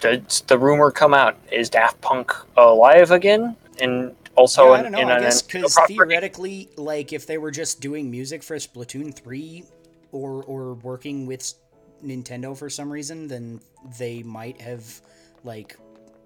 did 0.00 0.28
the 0.46 0.58
rumor 0.58 0.90
come 0.90 1.12
out? 1.14 1.36
Is 1.52 1.68
Daft 1.68 2.00
Punk 2.00 2.32
alive 2.56 3.10
again? 3.10 3.54
And 3.80 4.16
also 4.34 4.66
yeah, 4.66 4.70
I 4.72 4.82
don't 4.82 4.92
know. 4.92 5.00
in 5.00 5.10
I 5.10 5.20
guess 5.20 5.42
because 5.42 5.78
theoretically, 5.86 6.70
like 6.76 7.12
if 7.12 7.26
they 7.26 7.38
were 7.38 7.50
just 7.50 7.80
doing 7.80 8.10
music 8.10 8.42
for 8.42 8.56
Splatoon 8.56 9.14
three, 9.14 9.64
or 10.12 10.42
or 10.44 10.74
working 10.74 11.26
with 11.26 11.52
Nintendo 12.04 12.56
for 12.56 12.70
some 12.70 12.90
reason, 12.90 13.28
then 13.28 13.60
they 13.98 14.22
might 14.22 14.60
have 14.60 15.02
like 15.44 15.76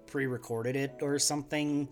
pre-recorded 0.07 0.75
it 0.75 0.91
or 1.01 1.19
something. 1.19 1.87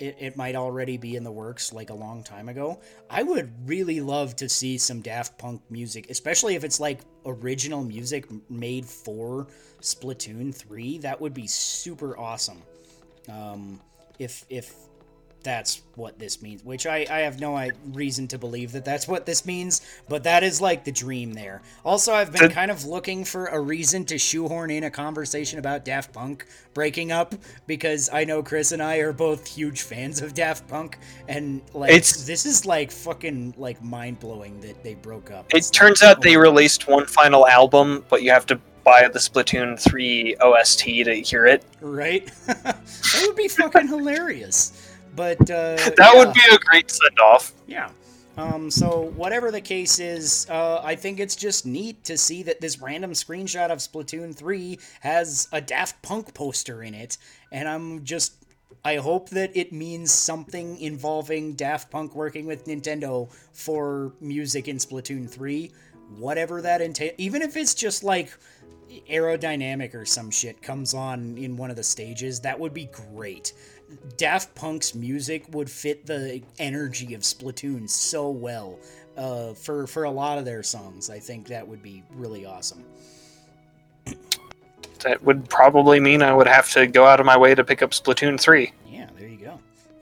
It, 0.00 0.16
it 0.18 0.36
might 0.36 0.54
already 0.54 0.96
be 0.96 1.16
in 1.16 1.24
the 1.24 1.32
works 1.32 1.72
like 1.72 1.90
a 1.90 1.94
long 1.94 2.22
time 2.22 2.48
ago. 2.48 2.80
I 3.10 3.22
would 3.22 3.52
really 3.68 4.00
love 4.00 4.36
to 4.36 4.48
see 4.48 4.78
some 4.78 5.00
Daft 5.00 5.38
Punk 5.38 5.62
music, 5.70 6.10
especially 6.10 6.54
if 6.54 6.64
it's 6.64 6.80
like 6.80 7.00
original 7.26 7.82
music 7.82 8.26
made 8.50 8.86
for 8.86 9.48
Splatoon 9.80 10.54
3. 10.54 10.98
That 10.98 11.20
would 11.20 11.34
be 11.34 11.46
super 11.46 12.16
awesome. 12.18 12.62
Um, 13.28 13.80
if 14.18 14.44
if 14.48 14.74
that's 15.42 15.82
what 15.94 16.18
this 16.18 16.42
means, 16.42 16.64
which 16.64 16.86
I, 16.86 17.06
I 17.10 17.18
have 17.20 17.40
no 17.40 17.56
i- 17.56 17.70
reason 17.92 18.26
to 18.28 18.38
believe 18.38 18.72
that 18.72 18.84
that's 18.84 19.06
what 19.08 19.24
this 19.26 19.46
means, 19.46 19.80
but 20.08 20.24
that 20.24 20.42
is 20.42 20.60
like 20.60 20.84
the 20.84 20.92
dream 20.92 21.32
there. 21.32 21.62
Also, 21.84 22.12
I've 22.12 22.32
been 22.32 22.50
kind 22.50 22.70
of 22.70 22.84
looking 22.84 23.24
for 23.24 23.46
a 23.46 23.58
reason 23.60 24.04
to 24.06 24.18
shoehorn 24.18 24.70
in 24.70 24.84
a 24.84 24.90
conversation 24.90 25.58
about 25.58 25.84
Daft 25.84 26.12
Punk 26.12 26.46
breaking 26.74 27.12
up 27.12 27.34
because 27.66 28.10
I 28.12 28.24
know 28.24 28.42
Chris 28.42 28.72
and 28.72 28.82
I 28.82 28.96
are 28.98 29.12
both 29.12 29.46
huge 29.46 29.82
fans 29.82 30.20
of 30.22 30.34
Daft 30.34 30.66
Punk, 30.68 30.98
and 31.28 31.62
like 31.74 31.90
It's- 31.90 32.24
this 32.26 32.44
is 32.46 32.66
like 32.66 32.90
fucking 32.90 33.54
like 33.56 33.82
mind 33.82 34.20
blowing 34.20 34.60
that 34.60 34.82
they 34.84 34.94
broke 34.94 35.30
up. 35.30 35.46
It 35.54 35.68
turns 35.72 36.02
out 36.02 36.20
they 36.20 36.36
released 36.36 36.88
one 36.88 37.06
final 37.06 37.46
album, 37.46 38.04
but 38.08 38.22
you 38.22 38.30
have 38.30 38.46
to 38.46 38.60
buy 38.84 39.06
the 39.12 39.18
Splatoon 39.18 39.78
3 39.78 40.36
OST 40.36 41.04
to 41.04 41.14
hear 41.20 41.44
it. 41.46 41.62
right? 41.80 42.26
that 42.46 43.22
would 43.26 43.36
be 43.36 43.46
fucking 43.48 43.86
hilarious. 43.88 44.87
But 45.18 45.50
uh, 45.50 45.74
That 45.96 45.96
yeah. 45.98 46.14
would 46.14 46.32
be 46.32 46.40
a 46.52 46.58
great 46.58 46.88
send 46.92 47.18
off. 47.18 47.52
Yeah. 47.66 47.90
Um, 48.36 48.70
so 48.70 49.12
whatever 49.16 49.50
the 49.50 49.60
case 49.60 49.98
is, 49.98 50.46
uh, 50.48 50.80
I 50.84 50.94
think 50.94 51.18
it's 51.18 51.34
just 51.34 51.66
neat 51.66 52.04
to 52.04 52.16
see 52.16 52.44
that 52.44 52.60
this 52.60 52.80
random 52.80 53.10
screenshot 53.10 53.70
of 53.70 53.78
Splatoon 53.78 54.32
3 54.32 54.78
has 55.00 55.48
a 55.50 55.60
Daft 55.60 56.00
Punk 56.02 56.32
poster 56.34 56.84
in 56.84 56.94
it, 56.94 57.18
and 57.50 57.68
I'm 57.68 58.04
just 58.04 58.34
I 58.84 58.96
hope 58.96 59.30
that 59.30 59.56
it 59.56 59.72
means 59.72 60.12
something 60.12 60.78
involving 60.78 61.54
Daft 61.54 61.90
Punk 61.90 62.14
working 62.14 62.46
with 62.46 62.66
Nintendo 62.66 63.28
for 63.52 64.12
music 64.20 64.68
in 64.68 64.76
Splatoon 64.76 65.28
3, 65.28 65.72
whatever 66.16 66.62
that 66.62 66.80
entails, 66.80 67.14
even 67.18 67.42
if 67.42 67.56
it's 67.56 67.74
just 67.74 68.04
like 68.04 68.30
aerodynamic 69.10 69.94
or 69.94 70.04
some 70.04 70.30
shit 70.30 70.62
comes 70.62 70.94
on 70.94 71.36
in 71.36 71.56
one 71.56 71.70
of 71.70 71.76
the 71.76 71.82
stages, 71.82 72.40
that 72.40 72.58
would 72.58 72.72
be 72.72 72.86
great. 72.86 73.52
Daft 74.16 74.54
Punk's 74.54 74.94
music 74.94 75.44
would 75.50 75.70
fit 75.70 76.06
the 76.06 76.42
energy 76.58 77.14
of 77.14 77.22
Splatoon 77.22 77.88
so 77.88 78.30
well. 78.30 78.78
Uh, 79.16 79.52
for 79.54 79.86
for 79.86 80.04
a 80.04 80.10
lot 80.10 80.38
of 80.38 80.44
their 80.44 80.62
songs, 80.62 81.10
I 81.10 81.18
think 81.18 81.48
that 81.48 81.66
would 81.66 81.82
be 81.82 82.04
really 82.14 82.46
awesome. 82.46 82.84
That 85.00 85.22
would 85.22 85.48
probably 85.48 86.00
mean 86.00 86.22
I 86.22 86.32
would 86.32 86.46
have 86.46 86.70
to 86.72 86.86
go 86.86 87.04
out 87.04 87.20
of 87.20 87.26
my 87.26 87.36
way 87.36 87.54
to 87.54 87.64
pick 87.64 87.82
up 87.82 87.90
Splatoon 87.90 88.38
3. 88.38 88.72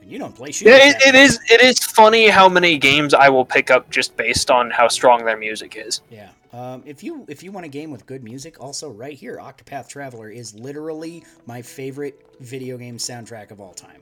You 0.07 0.17
don't 0.17 0.33
play. 0.33 0.51
Yeah, 0.61 0.77
it, 0.77 1.01
it 1.05 1.15
is 1.15 1.39
it 1.49 1.61
is 1.61 1.79
funny 1.79 2.29
how 2.29 2.47
many 2.47 2.77
games 2.77 3.13
I 3.13 3.29
will 3.29 3.45
pick 3.45 3.69
up 3.69 3.89
just 3.89 4.15
based 4.15 4.49
on 4.49 4.71
how 4.71 4.87
strong 4.87 5.25
their 5.25 5.37
music 5.37 5.75
is. 5.75 6.01
Yeah. 6.09 6.29
Um, 6.53 6.81
if 6.85 7.03
you 7.03 7.25
if 7.27 7.43
you 7.43 7.51
want 7.51 7.65
a 7.65 7.69
game 7.69 7.91
with 7.91 8.05
good 8.05 8.23
music, 8.23 8.61
also 8.61 8.89
right 8.89 9.15
here, 9.15 9.37
Octopath 9.37 9.89
Traveler 9.89 10.29
is 10.29 10.55
literally 10.55 11.23
my 11.45 11.61
favorite 11.61 12.25
video 12.39 12.77
game 12.77 12.97
soundtrack 12.97 13.51
of 13.51 13.59
all 13.59 13.73
time. 13.73 14.01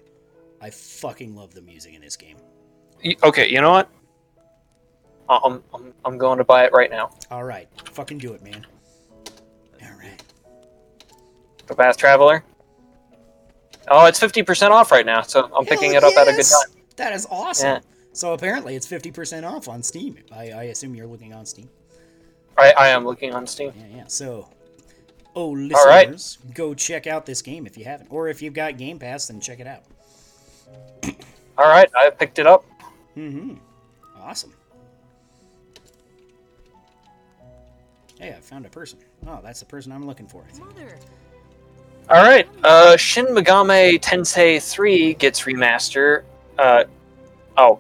I 0.61 0.69
fucking 0.69 1.35
love 1.35 1.53
the 1.53 1.61
music 1.61 1.95
in 1.95 2.01
this 2.01 2.15
game. 2.15 2.37
Okay, 3.23 3.49
you 3.49 3.61
know 3.61 3.71
what? 3.71 3.89
I'm, 5.27 5.63
I'm, 5.73 5.93
I'm 6.05 6.17
going 6.17 6.37
to 6.37 6.43
buy 6.43 6.65
it 6.65 6.71
right 6.71 6.89
now. 6.91 7.09
All 7.31 7.43
right, 7.43 7.67
fucking 7.91 8.19
do 8.19 8.33
it, 8.33 8.43
man. 8.43 8.65
All 9.83 9.97
right. 9.97 10.23
The 11.65 11.75
Path 11.75 11.97
Traveler. 11.97 12.43
Oh, 13.88 14.06
it's 14.06 14.19
50% 14.19 14.71
off 14.71 14.91
right 14.91 15.06
now, 15.06 15.21
so 15.21 15.50
I'm 15.56 15.65
picking 15.65 15.93
Hell 15.93 16.04
it 16.04 16.04
up 16.04 16.17
at 16.17 16.28
a 16.28 16.36
good 16.36 16.45
time. 16.45 16.76
That 16.95 17.13
is 17.13 17.28
awesome. 17.30 17.67
Yeah. 17.67 17.80
So 18.15 18.34
apparently 18.34 18.76
it's 18.76 18.88
fifty 18.88 19.12
percent 19.12 19.45
off 19.45 19.67
on 19.67 19.84
Steam. 19.84 20.17
I, 20.32 20.52
I 20.52 20.63
assume 20.65 20.95
you're 20.95 21.06
looking 21.06 21.34
on 21.34 21.45
Steam. 21.45 21.69
I, 22.58 22.71
I 22.71 22.88
am 22.88 23.06
looking 23.06 23.34
on 23.34 23.45
Steam. 23.45 23.74
Yeah, 23.76 23.98
yeah. 23.98 24.04
So, 24.08 24.48
oh, 25.36 25.54
right. 25.54 26.08
listeners, 26.10 26.38
go 26.54 26.74
check 26.74 27.08
out 27.08 27.26
this 27.26 27.41
game 27.41 27.67
if 27.67 27.78
you 27.78 27.84
haven't, 27.84 28.08
or 28.10 28.30
if 28.30 28.41
you've 28.41 28.54
got 28.54 28.78
Game 28.78 29.00
Pass, 29.00 29.28
then 29.28 29.41
check 29.41 29.60
it 29.60 29.67
out. 29.67 29.84
All 31.58 31.67
right, 31.67 31.89
I 31.93 32.10
picked 32.10 32.39
it 32.39 32.48
up. 32.48 32.63
Mm-hmm. 33.17 33.56
Awesome. 34.21 34.54
Hey, 38.17 38.30
I 38.30 38.39
found 38.39 38.65
a 38.65 38.69
person. 38.69 38.98
Oh, 39.28 39.41
that's 39.43 39.60
the 39.60 39.65
person 39.65 39.91
I'm 39.91 40.08
looking 40.08 40.28
for. 40.28 40.45
I 40.48 40.52
think. 40.54 40.67
Mother, 40.67 40.98
All 42.09 42.23
right, 42.23 42.47
uh, 42.63 42.95
Shin 42.97 43.25
Megami 43.27 43.99
Tensei 43.99 44.61
3 44.61 45.15
gets 45.15 45.41
remaster. 45.41 46.23
Uh, 46.59 46.83
oh, 47.57 47.79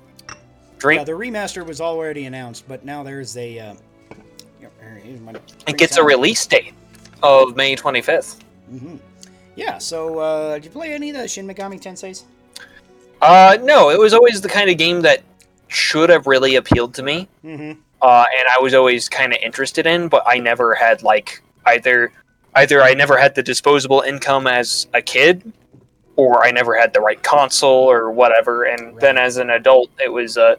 Dream. 0.79 0.97
Yeah, 0.99 1.03
the 1.03 1.11
remaster 1.11 1.65
was 1.65 1.79
already 1.79 2.25
announced, 2.25 2.67
but 2.67 2.83
now 2.83 3.03
there's 3.03 3.37
a. 3.37 3.59
Uh, 3.59 3.73
It 5.67 5.77
gets 5.77 5.97
a 5.97 6.03
release 6.03 6.45
date 6.45 6.73
of 7.21 7.55
May 7.55 7.75
25th. 7.75 8.39
Mm-hmm. 8.71 8.95
Yeah. 9.55 9.77
So, 9.77 10.19
uh, 10.19 10.55
did 10.55 10.65
you 10.65 10.71
play 10.71 10.93
any 10.93 11.11
of 11.11 11.17
the 11.17 11.27
Shin 11.27 11.47
Megami 11.47 11.79
Tensei's? 11.81 12.25
Uh, 13.21 13.57
no, 13.61 13.89
it 13.91 13.99
was 13.99 14.13
always 14.13 14.41
the 14.41 14.49
kind 14.49 14.69
of 14.69 14.77
game 14.77 15.01
that 15.01 15.21
should 15.67 16.09
have 16.09 16.25
really 16.27 16.55
appealed 16.55 16.93
to 16.95 17.03
me, 17.03 17.27
Mm-hmm. 17.43 17.79
uh, 18.01 18.25
and 18.37 18.47
I 18.49 18.59
was 18.59 18.73
always 18.73 19.07
kind 19.07 19.33
of 19.33 19.39
interested 19.41 19.85
in, 19.87 20.07
but 20.09 20.23
I 20.25 20.39
never 20.39 20.73
had 20.75 21.03
like 21.03 21.41
either 21.67 22.11
either 22.55 22.81
I 22.81 22.93
never 22.93 23.17
had 23.17 23.35
the 23.35 23.43
disposable 23.43 24.01
income 24.01 24.47
as 24.47 24.87
a 24.93 25.01
kid, 25.01 25.53
or 26.15 26.45
I 26.45 26.51
never 26.51 26.77
had 26.77 26.93
the 26.93 27.01
right 27.01 27.21
console 27.21 27.89
or 27.89 28.11
whatever. 28.11 28.63
And 28.63 28.99
then 28.99 29.17
as 29.17 29.37
an 29.37 29.49
adult, 29.49 29.89
it 30.03 30.11
was 30.11 30.37
uh, 30.37 30.55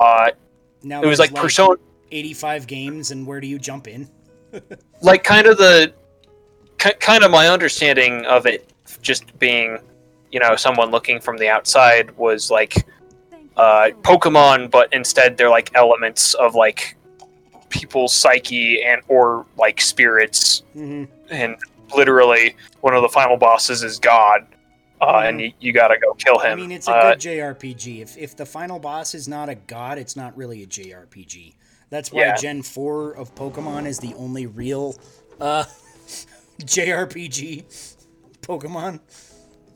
uh, 0.00 0.30
Now 0.82 1.02
it 1.02 1.06
was 1.06 1.18
there's 1.18 1.30
like 1.30 1.34
Persona, 1.34 1.76
85 2.10 2.66
games, 2.66 3.10
and 3.10 3.26
where 3.26 3.40
do 3.40 3.46
you 3.46 3.58
jump 3.58 3.88
in? 3.88 4.08
like 5.02 5.24
kind 5.24 5.46
of 5.46 5.58
the 5.58 5.92
ki- 6.78 6.94
kind 7.00 7.24
of 7.24 7.30
my 7.30 7.48
understanding 7.48 8.24
of 8.26 8.46
it 8.46 8.72
just 9.02 9.36
being 9.38 9.78
you 10.30 10.40
know 10.40 10.56
someone 10.56 10.90
looking 10.90 11.20
from 11.20 11.36
the 11.38 11.48
outside 11.48 12.16
was 12.16 12.50
like 12.50 12.86
uh, 13.56 13.88
pokemon 14.02 14.70
but 14.70 14.92
instead 14.92 15.36
they're 15.36 15.50
like 15.50 15.70
elements 15.74 16.34
of 16.34 16.54
like 16.54 16.96
people's 17.74 18.14
psyche 18.14 18.82
and 18.82 19.02
or 19.08 19.46
like 19.56 19.80
spirits 19.80 20.62
Mm-hmm. 20.76 21.04
and 21.30 21.56
literally 21.94 22.56
one 22.80 22.94
of 22.94 23.02
the 23.02 23.08
final 23.08 23.36
bosses 23.36 23.82
is 23.82 23.98
god 23.98 24.46
uh, 25.00 25.22
and 25.24 25.40
you, 25.40 25.52
you 25.60 25.72
gotta 25.72 25.96
go 25.98 26.14
kill 26.14 26.38
him 26.38 26.52
I 26.52 26.54
mean, 26.54 26.72
it's 26.72 26.88
a 26.88 26.92
Uh, 26.92 27.10
good 27.14 27.20
JRPG. 27.20 28.00
If 28.00 28.16
if 28.16 28.36
the 28.36 28.46
final 28.46 28.78
boss 28.78 29.14
is 29.14 29.28
not 29.28 29.48
a 29.48 29.54
god, 29.54 29.98
it's 29.98 30.16
not 30.16 30.34
really 30.36 30.62
a 30.62 30.66
JRPG. 30.66 31.54
That's 31.90 32.10
why 32.10 32.22
Yeah. 32.22 32.36
Gen 32.36 32.62
4 32.62 33.12
of 33.16 33.34
Pokemon 33.34 33.86
is 33.86 33.98
the 33.98 34.14
only 34.14 34.46
real 34.46 34.94
uh, 35.40 35.64
JRPG 36.60 37.64
Pokemon. 38.40 39.00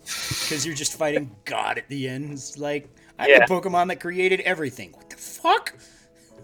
Because 0.03 0.65
you're 0.65 0.75
just 0.75 0.97
fighting 0.97 1.31
God 1.45 1.77
at 1.79 1.89
the 1.89 2.09
end. 2.09 2.33
It's 2.33 2.57
like, 2.57 2.89
I'm 3.19 3.29
Yeah. 3.29 3.41
the 3.47 3.53
Pokemon 3.53 3.89
that 3.89 4.01
created 4.01 4.41
everything. 4.41 4.93
What 4.93 5.11
the 5.11 5.17
fuck? 5.17 5.75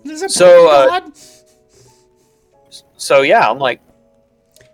There's 0.04 0.20
a 0.22 0.28
So, 0.28 0.68
uh, 0.68 0.86
god? 1.00 1.12
So 2.96 3.22
yeah 3.22 3.48
i'm 3.48 3.58
like 3.58 3.80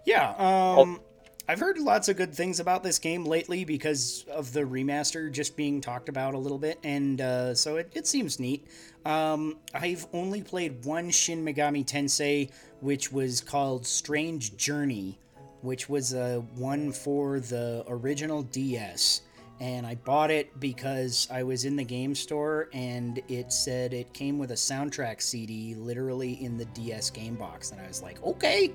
Yeah, 0.04 0.35
um, 0.38 1.00
I've 1.48 1.61
heard 1.61 1.78
lots 1.78 2.09
of 2.09 2.16
good 2.16 2.35
things 2.35 2.61
about 2.61 2.83
this 2.83 2.98
game 2.98 3.24
lately 3.24 3.64
because 3.64 4.24
of 4.30 4.52
the 4.52 4.61
remaster 4.61 5.30
just 5.30 5.56
being 5.56 5.80
talked 5.80 6.09
about 6.09 6.35
a 6.35 6.38
little 6.38 6.59
bit, 6.59 6.78
and 6.83 7.20
uh, 7.20 7.54
so 7.54 7.76
it, 7.76 7.90
it 7.94 8.06
seems 8.06 8.40
neat. 8.40 8.66
Um, 9.04 9.59
I've 9.74 10.06
only 10.12 10.42
played 10.42 10.85
one 10.85 11.11
Shin 11.11 11.44
Megami 11.44 11.85
Tensei, 11.85 12.50
which 12.80 13.12
was 13.12 13.40
called 13.40 13.87
Strange 13.87 14.56
Journey, 14.56 15.18
which 15.62 15.88
was 15.88 16.12
a 16.12 16.40
one 16.56 16.92
for 16.92 17.40
the 17.40 17.85
original 17.88 18.42
DS. 18.42 19.22
And 19.60 19.86
I 19.86 19.94
bought 19.94 20.30
it 20.30 20.58
because 20.58 21.28
I 21.30 21.42
was 21.42 21.66
in 21.66 21.76
the 21.76 21.84
game 21.84 22.14
store 22.14 22.70
and 22.72 23.20
it 23.28 23.52
said 23.52 23.92
it 23.92 24.12
came 24.14 24.38
with 24.38 24.52
a 24.52 24.54
soundtrack 24.54 25.20
CD 25.20 25.74
literally 25.74 26.42
in 26.42 26.56
the 26.56 26.64
DS 26.66 27.11
game 27.11 27.34
box. 27.34 27.70
And 27.70 27.80
I 27.80 27.86
was 27.86 28.02
like, 28.02 28.22
okay, 28.24 28.72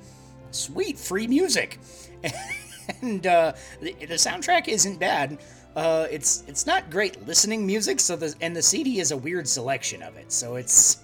sweet 0.52 0.98
free 0.98 1.28
music 1.28 1.80
and 3.02 3.26
uh, 3.28 3.54
the, 3.82 3.94
the 3.94 4.14
soundtrack 4.16 4.68
isn't 4.68 5.00
bad 5.00 5.38
uh, 5.76 6.08
it's 6.10 6.44
it's 6.48 6.66
not 6.66 6.90
great 6.90 7.26
listening 7.28 7.66
music 7.66 8.00
so 8.00 8.16
the 8.16 8.34
and 8.42 8.56
the 8.56 8.62
cd 8.62 9.00
is 9.00 9.12
a 9.12 9.18
weird 9.18 9.48
selection 9.48 10.02
of 10.02 10.16
it 10.16 10.32
so 10.32 10.56
it's 10.56 11.04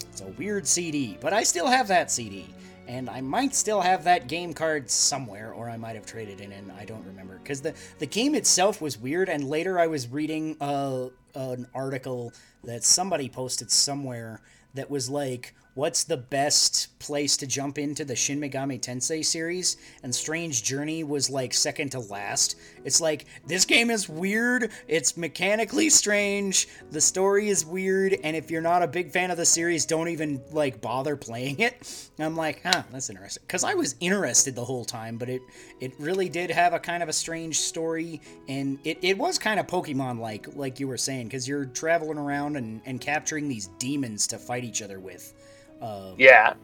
it's 0.00 0.20
a 0.20 0.26
weird 0.38 0.66
cd 0.66 1.18
but 1.20 1.32
i 1.32 1.42
still 1.42 1.66
have 1.66 1.88
that 1.88 2.10
cd 2.10 2.46
and 2.86 3.10
i 3.10 3.20
might 3.20 3.54
still 3.54 3.80
have 3.80 4.04
that 4.04 4.28
game 4.28 4.52
card 4.52 4.90
somewhere 4.90 5.52
or 5.52 5.68
i 5.68 5.76
might 5.76 5.94
have 5.94 6.06
traded 6.06 6.40
it 6.40 6.52
in 6.52 6.70
i 6.78 6.84
don't 6.84 7.04
remember. 7.04 7.38
Because 7.42 7.60
the 7.60 7.74
the 7.98 8.06
game 8.06 8.34
itself 8.34 8.80
was 8.80 8.98
weird 8.98 9.28
and 9.28 9.44
later 9.48 9.78
i 9.78 9.86
was 9.86 10.08
reading 10.08 10.56
uh, 10.60 11.08
an 11.34 11.66
article 11.74 12.32
that 12.64 12.82
somebody 12.84 13.28
posted 13.28 13.70
somewhere 13.70 14.40
that 14.74 14.90
was 14.90 15.08
like 15.08 15.54
what's 15.76 16.04
the 16.04 16.16
best 16.16 16.98
place 16.98 17.36
to 17.36 17.46
jump 17.46 17.76
into 17.76 18.02
the 18.02 18.16
Shin 18.16 18.40
Megami 18.40 18.80
Tensei 18.80 19.22
series, 19.22 19.76
and 20.02 20.12
Strange 20.12 20.64
Journey 20.64 21.04
was 21.04 21.28
like 21.28 21.52
second 21.52 21.90
to 21.90 22.00
last. 22.00 22.56
It's 22.84 22.98
like 23.00 23.26
this 23.46 23.66
game 23.66 23.90
is 23.90 24.08
weird, 24.08 24.70
it's 24.88 25.18
mechanically 25.18 25.90
strange, 25.90 26.66
the 26.90 27.00
story 27.00 27.50
is 27.50 27.66
weird, 27.66 28.16
and 28.24 28.34
if 28.34 28.50
you're 28.50 28.62
not 28.62 28.82
a 28.82 28.88
big 28.88 29.12
fan 29.12 29.30
of 29.30 29.36
the 29.36 29.44
series, 29.44 29.84
don't 29.84 30.08
even 30.08 30.40
like 30.50 30.80
bother 30.80 31.14
playing 31.14 31.60
it. 31.60 32.08
And 32.16 32.24
I'm 32.24 32.36
like, 32.36 32.62
huh, 32.64 32.82
that's 32.90 33.10
interesting. 33.10 33.42
Because 33.46 33.62
I 33.62 33.74
was 33.74 33.96
interested 34.00 34.54
the 34.54 34.64
whole 34.64 34.86
time, 34.86 35.18
but 35.18 35.28
it 35.28 35.42
it 35.80 35.92
really 35.98 36.30
did 36.30 36.50
have 36.50 36.72
a 36.72 36.78
kind 36.78 37.02
of 37.02 37.10
a 37.10 37.12
strange 37.12 37.58
story, 37.58 38.22
and 38.48 38.78
it, 38.84 38.98
it 39.02 39.18
was 39.18 39.38
kind 39.38 39.60
of 39.60 39.66
Pokemon 39.66 40.20
like, 40.20 40.56
like 40.56 40.80
you 40.80 40.88
were 40.88 40.96
saying, 40.96 41.26
because 41.26 41.46
you're 41.46 41.66
traveling 41.66 42.16
around 42.16 42.56
and, 42.56 42.80
and 42.86 42.98
capturing 42.98 43.46
these 43.46 43.66
demons 43.78 44.26
to 44.28 44.38
fight 44.38 44.64
each 44.64 44.80
other 44.80 44.98
with. 44.98 45.34
Uh, 45.80 46.14
Yeah. 46.16 46.54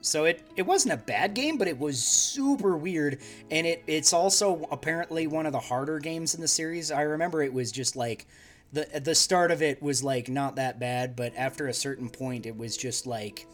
so 0.00 0.24
it, 0.24 0.42
it 0.56 0.62
wasn't 0.62 0.92
a 0.92 0.98
bad 0.98 1.34
game, 1.34 1.56
but 1.56 1.66
it 1.68 1.78
was 1.78 2.02
super 2.02 2.76
weird, 2.76 3.18
and 3.50 3.66
it 3.66 3.82
it's 3.86 4.12
also 4.12 4.66
apparently 4.70 5.26
one 5.26 5.46
of 5.46 5.52
the 5.52 5.60
harder 5.60 5.98
games 5.98 6.34
in 6.34 6.40
the 6.40 6.48
series. 6.48 6.90
I 6.90 7.02
remember 7.02 7.42
it 7.42 7.52
was 7.52 7.72
just 7.72 7.96
like 7.96 8.26
the 8.72 8.86
the 9.02 9.14
start 9.14 9.50
of 9.50 9.62
it 9.62 9.82
was 9.82 10.04
like 10.04 10.28
not 10.28 10.56
that 10.56 10.78
bad, 10.78 11.16
but 11.16 11.32
after 11.36 11.68
a 11.68 11.74
certain 11.74 12.10
point, 12.10 12.44
it 12.46 12.56
was 12.56 12.76
just 12.76 13.06
like 13.06 13.48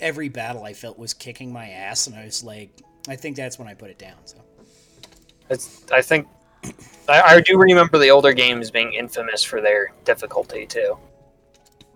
every 0.00 0.28
battle 0.28 0.64
I 0.64 0.72
felt 0.72 0.98
was 0.98 1.14
kicking 1.14 1.52
my 1.52 1.68
ass, 1.70 2.06
and 2.06 2.16
I 2.16 2.24
was 2.24 2.42
like, 2.44 2.70
I 3.08 3.16
think 3.16 3.36
that's 3.36 3.58
when 3.58 3.68
I 3.68 3.74
put 3.74 3.90
it 3.90 3.98
down. 3.98 4.18
So 4.24 4.38
It's, 5.50 5.84
I 5.92 6.02
think 6.02 6.26
I, 7.08 7.22
I 7.36 7.40
do 7.40 7.58
remember 7.58 7.98
the 7.98 8.10
older 8.10 8.32
games 8.32 8.70
being 8.70 8.94
infamous 8.94 9.42
for 9.44 9.60
their 9.60 9.92
difficulty 10.04 10.66
too. 10.66 10.98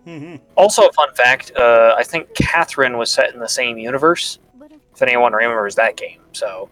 Hmm 0.05 0.35
Also, 0.55 0.87
a 0.87 0.93
fun 0.93 1.13
fact: 1.13 1.51
uh, 1.55 1.95
I 1.97 2.03
think 2.03 2.33
Catherine 2.35 2.97
was 2.97 3.11
set 3.11 3.33
in 3.33 3.39
the 3.39 3.47
same 3.47 3.77
universe. 3.77 4.39
If 4.93 5.01
anyone 5.01 5.33
remembers 5.33 5.75
that 5.75 5.97
game, 5.97 6.19
so 6.33 6.69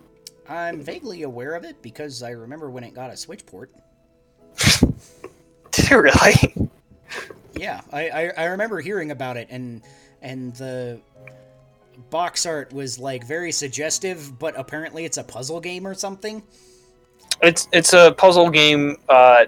I'm 0.48 0.82
vaguely 0.82 1.24
aware 1.24 1.56
of 1.56 1.64
it 1.64 1.82
because 1.82 2.22
I 2.22 2.32
remember 2.32 2.70
when 2.70 2.84
it 2.84 2.94
got 2.94 3.10
a 3.10 3.18
Switch 3.18 3.46
port. 3.46 3.72
did 5.72 5.92
it 5.92 5.96
really? 5.96 6.70
Yeah, 7.54 7.82
I, 7.92 8.10
I, 8.10 8.32
I 8.38 8.44
remember 8.46 8.80
hearing 8.80 9.12
about 9.12 9.38
it, 9.38 9.48
and 9.50 9.82
and 10.22 10.56
the 10.56 11.00
box 12.10 12.46
art 12.46 12.74
was 12.74 13.00
like 13.00 13.26
very 13.26 13.52
suggestive, 13.52 14.38
but 14.40 14.58
apparently 14.58 15.06
it's 15.06 15.18
a 15.18 15.24
puzzle 15.24 15.60
game 15.60 15.88
or 15.88 15.94
something. 15.94 16.44
It's 17.42 17.68
it's 17.72 17.94
a 17.94 18.12
puzzle 18.12 18.50
game. 18.50 18.98
Uh, 19.10 19.46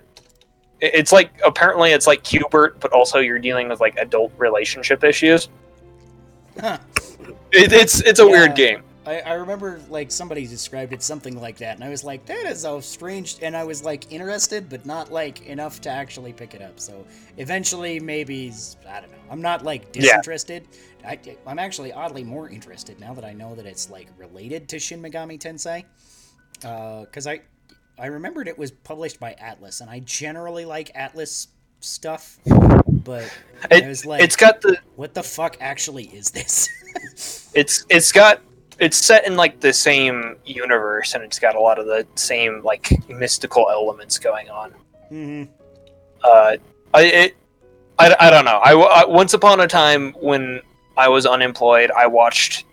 it's 0.84 1.12
like 1.12 1.32
apparently 1.46 1.92
it's 1.92 2.08
like 2.08 2.24
Q*bert, 2.24 2.80
but 2.80 2.92
also 2.92 3.20
you're 3.20 3.40
dealing 3.40 3.70
with 3.70 3.80
like 3.80 3.96
adult 3.98 4.34
relationship 4.38 5.04
issues. 5.04 5.50
Huh. 6.60 6.78
It, 7.52 7.72
it's 7.72 8.02
it's 8.02 8.20
a 8.20 8.24
Yeah. 8.24 8.30
weird 8.32 8.56
game. 8.56 8.84
I, 9.06 9.20
I 9.20 9.34
remember 9.34 9.82
like 9.90 10.12
somebody 10.12 10.48
described 10.48 10.94
it 10.94 11.04
something 11.04 11.40
like 11.40 11.58
that, 11.58 11.76
and 11.76 11.84
I 11.84 11.90
was 11.90 12.04
like, 12.06 12.26
that 12.28 12.46
is 12.46 12.62
so 12.62 12.80
strange. 12.80 13.38
And 13.42 13.56
I 13.56 13.64
was 13.64 13.84
like 13.84 14.12
interested, 14.12 14.70
but 14.70 14.86
not 14.86 15.12
like 15.12 15.46
enough 15.46 15.82
to 15.82 15.90
actually 15.90 16.32
pick 16.34 16.54
it 16.54 16.62
up. 16.62 16.80
So 16.80 17.06
eventually, 17.38 18.00
maybe 18.00 18.54
I 18.88 19.02
don't 19.02 19.12
know. 19.12 19.18
I'm 19.30 19.42
not 19.42 19.64
like 19.64 19.84
Yeah. 19.94 20.02
disinterested. 20.02 20.68
I, 21.06 21.20
I'm 21.46 21.60
actually 21.60 21.92
oddly 21.92 22.24
more 22.24 22.50
interested 22.50 22.98
now 23.00 23.14
that 23.14 23.26
I 23.26 23.34
know 23.34 23.56
that 23.56 23.66
it's 23.66 23.90
like 23.90 24.08
related 24.18 24.70
to 24.70 24.80
Shin 24.80 25.02
Megami 25.02 25.38
Tensei. 25.38 25.84
Uh, 26.64 27.02
because 27.02 27.28
I 27.28 27.42
I 27.98 28.08
remembered 28.08 28.48
it 28.48 28.58
was 28.58 28.72
published 28.72 29.20
by 29.20 29.36
Atlus, 29.42 29.82
and 29.82 29.90
I 29.90 30.00
generally 30.00 30.66
like 30.66 30.92
Atlus 30.94 31.48
stuff, 31.80 32.40
but 32.88 33.32
I 33.72 33.76
It, 33.76 33.88
was 33.88 34.06
like, 34.06 34.22
it's 34.22 34.36
got 34.36 34.62
the 34.62 34.78
what 34.96 35.14
the 35.14 35.24
fuck 35.24 35.58
actually 35.60 36.06
is 36.06 36.32
this? 36.32 36.70
it's 37.54 37.86
it's 37.90 38.12
got 38.12 38.42
it's 38.80 38.98
set 38.98 39.28
in 39.28 39.36
like 39.36 39.60
the 39.60 39.72
same 39.72 40.36
universe 40.46 41.14
and 41.14 41.24
it's 41.24 41.38
got 41.38 41.56
a 41.56 41.60
lot 41.60 41.78
of 41.78 41.86
the 41.86 42.08
same 42.16 42.62
like 42.64 43.08
mystical 43.08 43.70
elements 43.70 44.18
going 44.18 44.50
on 44.50 44.74
Mm-hmm. 45.12 45.52
uh 46.24 46.58
i 46.96 47.02
it 47.04 47.38
i, 48.00 48.16
I 48.20 48.30
don't 48.32 48.46
know 48.46 48.60
I, 48.64 48.74
I 48.74 49.06
once 49.06 49.36
upon 49.36 49.60
a 49.60 49.68
time 49.68 50.14
when 50.14 50.60
i 50.98 51.08
was 51.08 51.28
unemployed 51.28 51.92
i 51.92 52.08
watched 52.08 52.66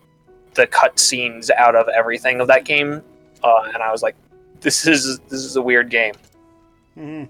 the 0.55 0.67
cutscenes 0.67 1.51
out 1.51 1.77
of 1.77 1.89
everything 1.89 2.41
of 2.41 2.49
that 2.49 2.65
game 2.65 3.03
uh, 3.45 3.71
and 3.75 3.83
i 3.83 3.93
was 3.93 4.03
like 4.03 4.17
this 4.61 4.87
is 4.87 5.19
this 5.29 5.45
is 5.45 5.57
a 5.57 5.63
weird 5.63 5.91
game 5.91 6.15
hmm 6.95 7.25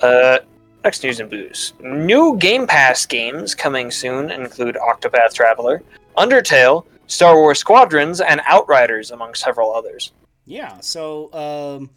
Uh, 0.00 0.38
next 0.84 1.02
news 1.04 1.20
and 1.20 1.28
booze. 1.30 1.74
New 1.80 2.36
Game 2.38 2.66
Pass 2.66 3.04
games 3.06 3.54
coming 3.54 3.90
soon 3.90 4.30
include 4.30 4.76
Octopath 4.76 5.34
Traveler, 5.34 5.82
Undertale, 6.16 6.86
Star 7.06 7.34
Wars 7.36 7.58
Squadrons, 7.58 8.20
and 8.22 8.40
Outriders, 8.46 9.10
among 9.10 9.34
several 9.34 9.74
others. 9.74 10.12
Yeah, 10.46 10.80
so 10.80 11.30
um, 11.34 11.90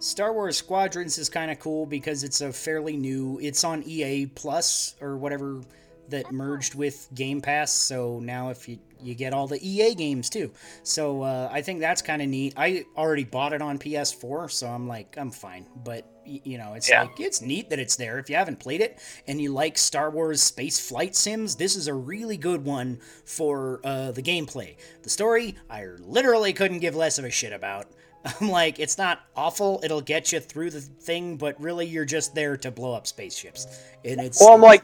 Star 0.00 0.32
Wars 0.32 0.56
Squadrons 0.56 1.16
is 1.16 1.28
kind 1.28 1.50
of 1.50 1.60
cool 1.60 1.86
because 1.86 2.24
it's 2.24 2.40
a 2.40 2.52
fairly 2.52 2.96
new. 2.96 3.38
It's 3.40 3.62
on 3.62 3.84
EA 3.86 4.26
Plus 4.26 4.96
or 5.00 5.16
whatever 5.16 5.60
that 6.08 6.32
merged 6.32 6.74
with 6.74 7.08
Game 7.14 7.40
Pass. 7.40 7.72
So 7.72 8.18
now 8.20 8.50
if 8.50 8.68
you 8.68 8.78
you 9.04 9.14
get 9.14 9.32
all 9.34 9.46
the 9.46 9.58
EA 9.66 9.94
games 9.94 10.30
too. 10.30 10.50
So 10.82 11.22
uh, 11.22 11.48
I 11.52 11.62
think 11.62 11.80
that's 11.80 12.02
kind 12.02 12.22
of 12.22 12.28
neat. 12.28 12.54
I 12.56 12.84
already 12.96 13.24
bought 13.24 13.52
it 13.52 13.62
on 13.62 13.78
PS4, 13.78 14.50
so 14.50 14.68
I'm 14.68 14.88
like 14.88 15.16
I'm 15.18 15.30
fine. 15.30 15.66
But 15.84 16.06
you 16.26 16.56
know, 16.56 16.72
it's 16.74 16.88
Yeah. 16.88 17.02
like 17.02 17.20
it's 17.20 17.42
neat 17.42 17.68
that 17.70 17.78
it's 17.78 17.96
there. 17.96 18.18
If 18.18 18.30
you 18.30 18.36
haven't 18.36 18.58
played 18.58 18.80
it 18.80 18.98
and 19.26 19.40
you 19.40 19.52
like 19.52 19.76
Star 19.76 20.10
Wars 20.10 20.40
space 20.42 20.78
flight 20.88 21.14
sims, 21.14 21.54
this 21.56 21.76
is 21.76 21.86
a 21.86 21.94
really 21.94 22.36
good 22.36 22.64
one 22.64 22.98
for 23.26 23.80
uh, 23.84 24.10
the 24.12 24.22
gameplay. 24.22 24.76
The 25.02 25.10
story, 25.10 25.54
I 25.68 25.84
literally 26.00 26.52
couldn't 26.52 26.78
give 26.78 26.96
less 26.96 27.18
of 27.18 27.24
a 27.26 27.30
shit 27.30 27.52
about. 27.52 27.86
I'm 28.40 28.48
like, 28.48 28.78
it's 28.78 28.96
not 28.96 29.20
awful. 29.36 29.80
It'll 29.84 30.00
get 30.00 30.32
you 30.32 30.40
through 30.40 30.70
the 30.70 30.80
thing, 30.80 31.36
but 31.36 31.60
really, 31.60 31.86
you're 31.86 32.06
just 32.06 32.34
there 32.34 32.56
to 32.56 32.70
blow 32.70 32.94
up 32.94 33.06
spaceships. 33.06 33.66
And 34.02 34.18
it's 34.18 34.40
Well, 34.40 34.54
I'm 34.54 34.62
like, 34.62 34.82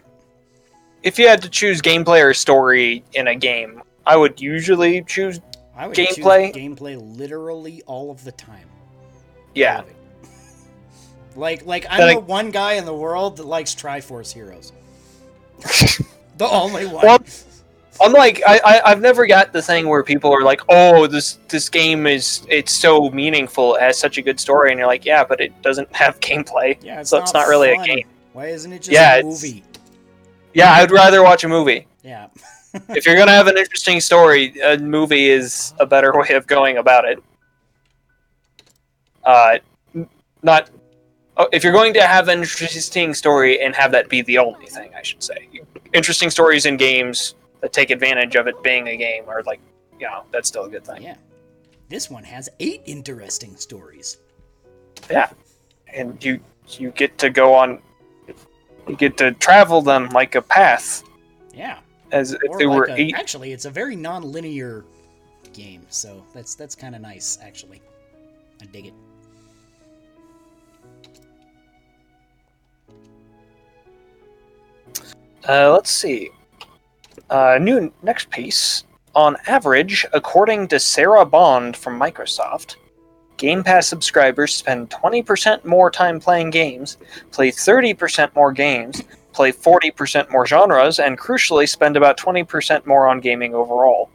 if 1.03 1.19
you 1.19 1.27
had 1.27 1.41
to 1.43 1.49
choose 1.49 1.81
gameplay 1.81 2.23
or 2.23 2.35
story 2.35 3.03
in 3.15 3.29
a 3.29 3.35
game, 3.35 3.81
I 4.07 4.17
would 4.17 4.41
usually 4.41 5.03
choose. 5.03 5.41
I 5.77 5.87
would 5.87 5.97
gameplay- 5.97 6.53
choose 6.55 6.63
gameplay 6.63 7.19
literally 7.19 7.83
all 7.87 8.11
of 8.11 8.25
the 8.25 8.33
time. 8.33 8.69
Yeah, 9.55 9.77
All 9.77 9.81
of 9.83 9.89
it. 9.89 9.97
Like, 11.37 11.67
like 11.67 11.87
I'm 11.89 12.01
I- 12.03 12.15
the 12.15 12.21
one 12.21 12.51
guy 12.51 12.75
in 12.75 12.85
the 12.85 12.95
world 12.95 13.37
that 13.39 13.47
likes 13.47 13.75
Triforce 13.75 14.33
heroes. 14.33 14.73
the 16.39 16.49
only 16.49 16.87
one. 16.87 17.05
Well, 17.05 17.19
I'm 18.03 18.13
like, 18.13 18.43
I, 18.47 18.61
I 18.65 18.91
I've 18.91 19.01
never 19.01 19.27
got 19.27 19.53
the 19.53 19.61
thing 19.61 19.87
where 19.87 20.03
people 20.03 20.33
are 20.33 20.43
like, 20.43 20.63
oh, 20.71 21.07
this 21.07 21.39
this 21.49 21.69
game 21.69 22.07
is 22.07 22.47
it's 22.49 22.73
so 22.73 23.11
meaningful, 23.11 23.75
it 23.77 23.83
has 23.83 23.99
such 23.99 24.17
a 24.19 24.23
good 24.23 24.41
story, 24.41 24.71
and 24.71 24.79
you're 24.79 24.87
like, 24.87 25.05
yeah, 25.05 25.23
but 25.23 25.41
it 25.41 25.61
doesn't 25.63 25.95
have 26.03 26.19
gameplay. 26.21 26.79
yeah, 26.83 27.01
it's 27.01 27.11
so 27.11 27.19
not 27.19 27.25
it's 27.25 27.35
not 27.35 27.47
really 27.49 27.71
a 27.73 27.83
game. 27.85 28.07
Why 28.33 28.47
isn't 28.47 28.73
it 28.73 28.79
just 28.79 28.91
Yeah, 28.93 29.17
a 29.17 29.23
movie? 29.23 29.63
Yeah, 30.55 30.73
I'd 30.73 30.91
rather 30.91 31.23
watch 31.23 31.45
a 31.45 31.49
movie. 31.49 31.87
Yeah. 32.03 32.29
if 32.91 33.07
you're 33.07 33.17
gonna 33.17 33.33
have 33.33 33.47
an 33.47 33.59
interesting 33.59 34.01
story, 34.01 34.59
a 34.61 34.79
movie 34.79 35.29
is 35.29 35.75
a 35.81 35.87
better 35.87 36.13
way 36.19 36.31
of 36.31 36.47
going 36.47 36.79
about 36.79 37.05
it. 37.05 37.23
Uh, 39.25 39.59
not 40.43 40.71
oh, 41.37 41.49
if 41.53 41.63
you're 41.63 41.73
going 41.73 41.95
to 41.95 42.07
have 42.07 42.29
an 42.29 42.41
interesting 42.41 43.15
story 43.15 43.61
and 43.61 43.75
have 43.75 43.93
that 43.93 44.09
be 44.09 44.23
the 44.23 44.39
only 44.39 44.67
thing. 44.67 44.91
I 44.97 45.03
should 45.03 45.23
say, 45.23 45.49
interesting 45.93 46.31
stories 46.31 46.67
in 46.67 46.77
games 46.77 47.35
that 47.61 47.73
take 47.73 47.91
advantage 47.91 48.37
of 48.37 48.47
it 48.47 48.61
being 48.63 48.89
a 48.89 48.97
game 48.97 49.25
are 49.29 49.43
like, 49.43 49.61
you 49.99 50.07
know, 50.07 50.25
that's 50.31 50.49
still 50.49 50.65
a 50.65 50.71
good 50.71 50.85
thing. 50.85 51.03
Yeah. 51.03 51.17
This 51.89 52.09
one 52.09 52.25
has 52.25 52.49
eight 52.61 52.83
interesting 52.87 53.57
stories. 53.57 54.19
Yeah, 55.11 55.31
and 55.93 56.23
you 56.25 56.41
you 56.79 56.91
get 56.93 57.19
to 57.19 57.31
go 57.31 57.55
on, 57.55 57.83
you 58.89 58.97
get 58.97 59.17
to 59.19 59.33
travel 59.33 59.83
them 59.83 60.09
like 60.11 60.35
a 60.37 60.43
path, 60.43 61.03
Yeah. 61.53 61.79
As 62.13 62.33
if 62.33 62.41
like 62.43 62.67
were 62.67 62.85
a- 62.85 62.95
eight. 62.95 63.15
Actually, 63.17 63.53
it's 63.53 63.65
a 63.65 63.71
very 63.71 63.97
non-linear 63.97 64.85
game, 65.53 65.87
so 65.89 66.25
that's 66.35 66.55
that's 66.55 66.75
kind 66.75 66.95
of 66.95 67.01
nice. 67.01 67.39
Actually, 67.43 67.81
I 68.61 68.67
dig 68.67 68.87
it. 68.87 68.95
Uh, 75.49 75.73
let's 75.73 75.91
see. 75.91 76.31
Uh, 77.29 77.59
new 77.61 77.93
next 78.03 78.31
piece. 78.31 78.85
On 79.17 79.37
average, 79.49 80.07
according 80.13 80.69
to 80.69 80.79
Sarah 80.79 81.25
Bond 81.25 81.77
from 81.77 81.99
Microsoft, 81.99 82.77
Game 83.39 83.65
Pass 83.65 83.89
subscribers 83.89 84.55
spend 84.55 84.91
20% 84.91 85.65
more 85.65 85.91
time 85.91 86.21
playing 86.21 86.51
games, 86.51 86.99
play 87.33 87.51
30% 87.51 88.35
more 88.37 88.53
games, 88.53 89.03
play 89.41 89.53
40% 89.53 90.31
more 90.31 90.47
genres, 90.47 90.99
and 90.99 91.19
crucially 91.19 91.67
spend 91.67 91.97
about 91.97 92.19
20% 92.19 92.85
more 92.85 93.09
on 93.09 93.21
gaming 93.21 93.55
overall. 93.55 94.11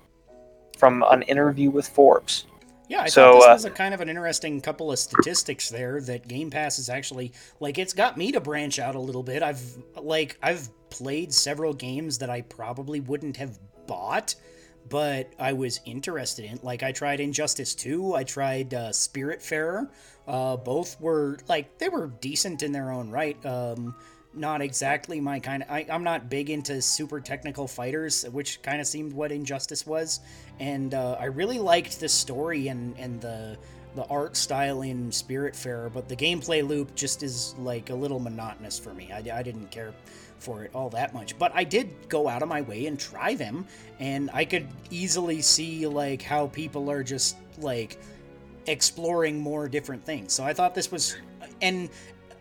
From 0.78 1.04
an 1.10 1.24
interview 1.24 1.72
with 1.72 1.88
Forbes. 1.88 2.46
Yeah, 2.90 3.02
I 3.02 3.08
So, 3.08 3.32
thought 3.32 3.40
this 3.40 3.48
uh, 3.48 3.54
was 3.54 3.66
a 3.66 3.72
kind 3.72 3.94
of 3.96 4.02
an 4.02 4.10
interesting 4.10 4.62
couple 4.62 4.92
of 4.92 5.00
statistics 5.00 5.70
there 5.70 6.00
that 6.02 6.28
Game 6.28 6.52
Pass 6.52 6.78
is 6.78 6.90
actually 6.90 7.32
like 7.60 7.80
it's 7.80 7.94
got 7.94 8.18
me 8.18 8.32
to 8.34 8.40
branch 8.40 8.78
out 8.78 8.94
a 8.94 9.00
little 9.00 9.24
bit. 9.24 9.42
I've 9.42 9.64
like 10.00 10.38
I've 10.44 10.70
played 10.92 11.34
several 11.34 11.74
games 11.74 12.20
that 12.20 12.30
I 12.30 12.42
probably 12.42 13.00
wouldn't 13.00 13.38
have 13.38 13.58
bought, 13.88 14.36
but 14.90 15.34
I 15.40 15.54
was 15.54 15.80
interested 15.86 16.46
in. 16.46 16.60
Like 16.62 16.84
I 16.84 16.92
tried 16.92 17.20
Injustice 17.20 17.74
2, 17.74 18.14
I 18.14 18.24
tried 18.24 18.74
uh, 18.76 18.90
Spiritfarer. 18.90 19.90
Uh, 20.28 20.58
both 20.58 21.00
were 21.02 21.40
like 21.48 21.80
they 21.80 21.90
were 21.90 22.08
decent 22.22 22.62
in 22.62 22.72
their 22.72 22.92
own 22.92 23.10
right. 23.10 23.44
Um, 23.46 23.96
not 24.36 24.62
exactly 24.62 25.20
my 25.20 25.40
kind 25.40 25.64
of. 25.64 25.72
I, 25.72 25.86
I'm 25.90 26.04
not 26.04 26.30
big 26.30 26.50
into 26.50 26.82
super 26.82 27.20
technical 27.20 27.68
fighters, 27.68 28.24
which 28.32 28.62
kind 28.62 28.82
of 28.82 28.88
seemed 28.88 29.14
what 29.14 29.32
Injustice 29.32 29.86
was. 29.86 30.20
And 30.60 30.94
uh, 30.94 31.18
I 31.20 31.26
really 31.26 31.60
liked 31.60 32.00
the 32.00 32.10
story 32.10 32.68
and 32.68 32.96
and 32.98 33.22
the 33.22 33.58
the 33.96 34.06
art 34.08 34.36
style 34.36 34.82
in 34.82 35.10
Spiritfarer, 35.10 35.92
but 35.92 36.10
the 36.10 36.16
gameplay 36.16 36.68
loop 36.68 36.94
just 36.96 37.24
is 37.24 37.56
like 37.58 37.90
a 37.90 37.96
little 37.96 38.20
monotonous 38.20 38.78
for 38.78 38.94
me. 38.94 39.10
I, 39.12 39.40
I 39.40 39.42
didn't 39.42 39.72
care 39.72 39.94
for 40.38 40.66
it 40.66 40.72
all 40.76 40.90
that 40.90 41.14
much, 41.14 41.40
but 41.40 41.52
I 41.56 41.64
did 41.64 42.10
go 42.10 42.28
out 42.28 42.44
of 42.44 42.50
my 42.50 42.62
way 42.62 42.88
and 42.88 43.00
try 43.00 43.36
them, 43.36 43.66
and 44.00 44.30
I 44.34 44.44
could 44.44 44.68
easily 44.92 45.42
see 45.42 45.88
like 45.88 46.22
how 46.22 46.48
people 46.48 46.92
are 46.92 47.04
just 47.04 47.38
like 47.60 47.98
exploring 48.68 49.40
more 49.40 49.70
different 49.70 50.04
things. 50.04 50.34
So 50.34 50.44
I 50.44 50.54
thought 50.54 50.76
this 50.76 50.92
was, 50.92 51.16
and 51.62 51.90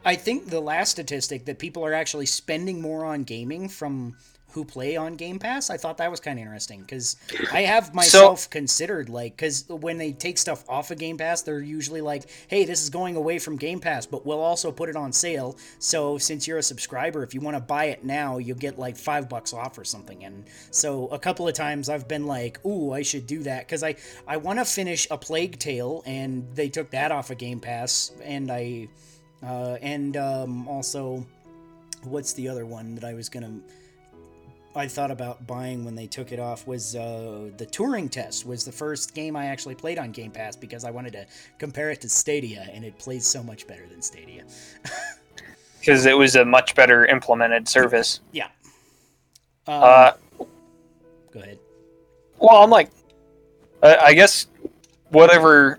I 0.04 0.16
think 0.16 0.48
the 0.48 0.60
last 0.60 0.90
statistic 0.90 1.46
that 1.46 1.58
people 1.58 1.84
are 1.84 1.94
actually 1.94 2.26
spending 2.26 2.80
more 2.80 3.04
on 3.04 3.24
gaming 3.24 3.68
from 3.68 4.16
who 4.54 4.64
play 4.64 4.96
on 4.96 5.16
Game 5.16 5.40
Pass, 5.40 5.68
I 5.68 5.76
thought 5.76 5.96
that 5.98 6.10
was 6.12 6.20
kind 6.20 6.38
of 6.38 6.44
interesting 6.44 6.80
because 6.82 7.16
I 7.52 7.62
have 7.62 7.92
myself 7.92 8.48
considered 8.50 9.08
like 9.08 9.36
because 9.36 9.64
when 9.68 9.98
they 9.98 10.12
take 10.12 10.38
stuff 10.38 10.64
off 10.68 10.92
of 10.92 10.98
Game 10.98 11.18
Pass, 11.18 11.42
they're 11.42 11.60
usually 11.60 12.00
like, 12.00 12.30
"Hey, 12.46 12.64
this 12.64 12.80
is 12.80 12.88
going 12.88 13.16
away 13.16 13.40
from 13.40 13.56
Game 13.56 13.80
Pass, 13.80 14.06
but 14.06 14.24
we'll 14.24 14.40
also 14.40 14.70
put 14.70 14.88
it 14.88 14.94
on 14.94 15.12
sale. 15.12 15.58
So 15.80 16.18
since 16.18 16.46
you're 16.46 16.58
a 16.58 16.62
subscriber, 16.62 17.24
if 17.24 17.34
you 17.34 17.40
want 17.40 17.56
to 17.56 17.60
buy 17.60 17.86
it 17.86 18.04
now, 18.04 18.38
you'll 18.38 18.56
get 18.56 18.78
like 18.78 18.96
five 18.96 19.28
bucks 19.28 19.52
off 19.52 19.76
or 19.76 19.84
something." 19.84 20.24
And 20.24 20.44
so 20.70 21.08
a 21.08 21.18
couple 21.18 21.48
of 21.48 21.54
times 21.54 21.88
I've 21.88 22.06
been 22.06 22.28
like, 22.28 22.64
"Ooh, 22.64 22.92
I 22.92 23.02
should 23.02 23.26
do 23.26 23.42
that," 23.42 23.66
because 23.66 23.82
I 23.82 23.96
I 24.26 24.36
want 24.36 24.60
to 24.60 24.64
finish 24.64 25.08
a 25.10 25.18
Plague 25.18 25.58
Tale, 25.58 26.04
and 26.06 26.46
they 26.54 26.68
took 26.68 26.90
that 26.90 27.10
off 27.10 27.30
of 27.32 27.38
Game 27.38 27.58
Pass, 27.58 28.12
and 28.22 28.52
I 28.52 28.86
uh, 29.42 29.76
and 29.82 30.16
um, 30.16 30.68
also 30.68 31.24
what's 32.04 32.32
the 32.34 32.48
other 32.48 32.66
one 32.66 32.94
that 32.94 33.04
I 33.04 33.14
was 33.14 33.28
gonna 33.28 33.60
I 34.76 34.88
thought 34.88 35.10
about 35.12 35.46
buying 35.46 35.84
when 35.84 35.94
they 35.94 36.06
took 36.06 36.32
it 36.32 36.40
off 36.40 36.66
was 36.66 36.96
uh, 36.96 37.50
the 37.58 37.66
Turing 37.66 38.10
Test 38.10 38.44
was 38.44 38.64
the 38.64 38.72
first 38.72 39.14
game 39.14 39.36
I 39.36 39.46
actually 39.46 39.76
played 39.76 39.98
on 39.98 40.10
Game 40.10 40.32
Pass 40.32 40.56
because 40.56 40.84
I 40.84 40.90
wanted 40.90 41.12
to 41.12 41.26
compare 41.58 41.90
it 41.90 42.00
to 42.00 42.08
Stadia 42.08 42.68
and 42.72 42.84
it 42.84 42.98
plays 42.98 43.24
so 43.24 43.42
much 43.42 43.68
better 43.68 43.86
than 43.86 44.02
Stadia. 44.02 44.42
because 45.78 46.06
it 46.06 46.18
was 46.18 46.34
a 46.34 46.44
much 46.44 46.74
better 46.74 47.06
implemented 47.06 47.68
service. 47.68 48.20
Yeah. 48.32 48.48
Um, 49.68 49.82
Uh, 49.82 50.12
go 51.30 51.40
ahead. 51.40 51.58
well, 52.38 52.62
I'm 52.62 52.70
like, 52.70 52.90
I, 53.82 53.96
I 53.96 54.14
guess 54.14 54.48
whatever 55.10 55.78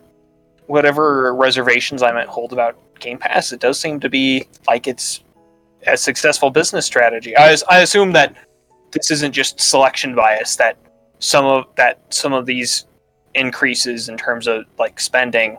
whatever 0.68 1.36
reservations 1.36 2.02
I 2.02 2.12
might 2.12 2.28
hold 2.28 2.54
about 2.54 2.78
Game 3.00 3.18
Pass, 3.18 3.52
it 3.52 3.60
does 3.60 3.80
seem 3.80 4.00
to 4.02 4.10
be 4.10 4.48
like 4.68 4.88
it's 4.88 5.24
a 5.88 5.96
successful 5.98 6.50
business 6.50 6.86
strategy. 6.86 7.36
I, 7.38 7.56
I 7.70 7.80
assume 7.80 8.12
that 8.14 8.36
this 8.92 9.12
isn't 9.12 9.34
just 9.34 9.60
selection 9.60 10.16
bias 10.16 10.56
that 10.56 10.78
some 11.20 11.46
of 11.46 11.66
that 11.76 12.02
some 12.14 12.34
of 12.34 12.46
these 12.46 12.86
increases 13.34 14.10
in 14.10 14.18
terms 14.18 14.48
of 14.48 14.66
like 14.80 15.00
spending 15.00 15.58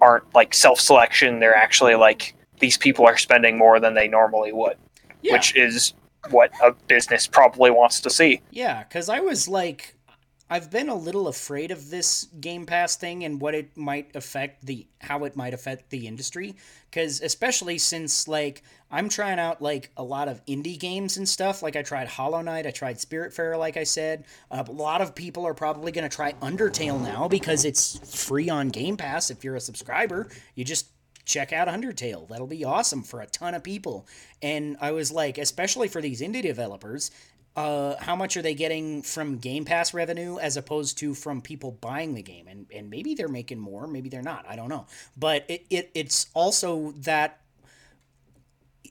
aren't 0.00 0.24
like 0.34 0.52
self-selection 0.52 1.38
they're 1.38 1.54
actually 1.54 1.94
like 1.94 2.34
these 2.58 2.76
people 2.76 3.06
are 3.06 3.16
spending 3.16 3.56
more 3.56 3.78
than 3.80 3.94
they 3.94 4.08
normally 4.08 4.52
would 4.52 4.76
Yeah. 5.22 5.34
which 5.34 5.54
is 5.56 5.94
what 6.30 6.50
a 6.62 6.72
business 6.88 7.26
probably 7.28 7.70
wants 7.70 8.00
to 8.00 8.10
see 8.10 8.40
Yeah, 8.50 8.82
because 8.84 9.08
I 9.08 9.20
was 9.20 9.46
like, 9.46 9.94
I've 10.50 10.70
been 10.70 10.90
a 10.90 10.94
little 10.94 11.28
afraid 11.28 11.70
of 11.70 11.88
this 11.88 12.24
Game 12.40 12.66
Pass 12.66 12.96
thing 12.96 13.24
and 13.24 13.40
what 13.40 13.54
it 13.54 13.76
might 13.76 14.14
affect 14.14 14.66
the 14.66 14.86
how 15.00 15.24
it 15.24 15.36
might 15.36 15.54
affect 15.54 15.90
the 15.90 16.06
industry. 16.06 16.54
Because 16.90 17.22
especially 17.22 17.78
since 17.78 18.28
like 18.28 18.62
I'm 18.90 19.08
trying 19.08 19.38
out 19.38 19.62
like 19.62 19.90
a 19.96 20.02
lot 20.02 20.28
of 20.28 20.44
indie 20.44 20.78
games 20.78 21.16
and 21.16 21.26
stuff. 21.28 21.62
Like 21.62 21.76
I 21.76 21.82
tried 21.82 22.08
Hollow 22.08 22.42
Knight, 22.42 22.66
I 22.66 22.70
tried 22.70 22.96
Spiritfarer, 22.96 23.58
like 23.58 23.76
I 23.78 23.84
said. 23.84 24.26
Uh, 24.50 24.62
a 24.66 24.70
lot 24.70 25.00
of 25.00 25.14
people 25.14 25.46
are 25.46 25.54
probably 25.54 25.92
gonna 25.92 26.10
try 26.10 26.32
Undertale 26.34 27.00
now 27.02 27.26
because 27.26 27.64
it's 27.64 28.26
free 28.26 28.50
on 28.50 28.68
Game 28.68 28.98
Pass 28.98 29.30
if 29.30 29.44
you're 29.44 29.56
a 29.56 29.60
subscriber. 29.60 30.28
You 30.54 30.64
just 30.64 30.88
check 31.24 31.52
out 31.52 31.68
Undertale. 31.68 32.28
That'll 32.28 32.46
be 32.46 32.64
awesome 32.64 33.02
for 33.02 33.20
a 33.20 33.26
ton 33.26 33.54
of 33.54 33.62
people. 33.62 34.06
And 34.42 34.76
I 34.80 34.92
was 34.92 35.10
like, 35.10 35.38
especially 35.38 35.88
for 35.88 36.02
these 36.02 36.20
indie 36.20 36.42
developers, 36.42 37.10
uh, 37.56 37.94
how 38.00 38.16
much 38.16 38.36
are 38.36 38.42
they 38.42 38.54
getting 38.54 39.02
from 39.02 39.38
Game 39.38 39.64
Pass 39.64 39.94
revenue 39.94 40.38
as 40.38 40.56
opposed 40.56 40.98
to 40.98 41.14
from 41.14 41.40
people 41.40 41.72
buying 41.72 42.14
the 42.14 42.22
game? 42.22 42.48
And 42.48 42.66
and 42.74 42.90
maybe 42.90 43.14
they're 43.14 43.28
making 43.28 43.58
more, 43.58 43.86
maybe 43.86 44.08
they're 44.08 44.22
not. 44.22 44.44
I 44.48 44.56
don't 44.56 44.68
know. 44.68 44.86
But 45.16 45.44
it, 45.48 45.64
it 45.70 45.90
it's 45.94 46.28
also 46.34 46.92
that 46.98 47.40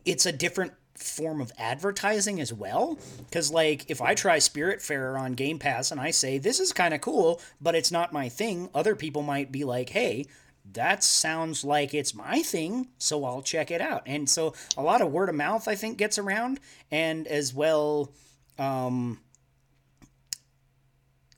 it's 0.05 0.25
a 0.25 0.31
different 0.31 0.73
form 0.95 1.41
of 1.41 1.51
advertising 1.57 2.39
as 2.39 2.53
well 2.53 2.97
because 3.25 3.51
like 3.51 3.89
if 3.89 3.99
i 3.99 4.13
try 4.13 4.37
spiritfarer 4.37 5.19
on 5.19 5.33
game 5.33 5.57
pass 5.57 5.91
and 5.91 5.99
i 5.99 6.11
say 6.11 6.37
this 6.37 6.59
is 6.59 6.71
kind 6.71 6.93
of 6.93 7.01
cool 7.01 7.41
but 7.59 7.73
it's 7.73 7.91
not 7.91 8.13
my 8.13 8.29
thing 8.29 8.69
other 8.75 8.95
people 8.95 9.23
might 9.23 9.51
be 9.51 9.63
like 9.63 9.89
hey 9.89 10.23
that 10.71 11.03
sounds 11.03 11.63
like 11.63 11.95
it's 11.95 12.13
my 12.13 12.43
thing 12.43 12.87
so 12.99 13.25
i'll 13.25 13.41
check 13.41 13.71
it 13.71 13.81
out 13.81 14.03
and 14.05 14.29
so 14.29 14.53
a 14.77 14.83
lot 14.83 15.01
of 15.01 15.11
word 15.11 15.29
of 15.29 15.35
mouth 15.35 15.67
i 15.67 15.73
think 15.73 15.97
gets 15.97 16.19
around 16.19 16.59
and 16.91 17.27
as 17.27 17.53
well 17.55 18.11
um 18.59 19.19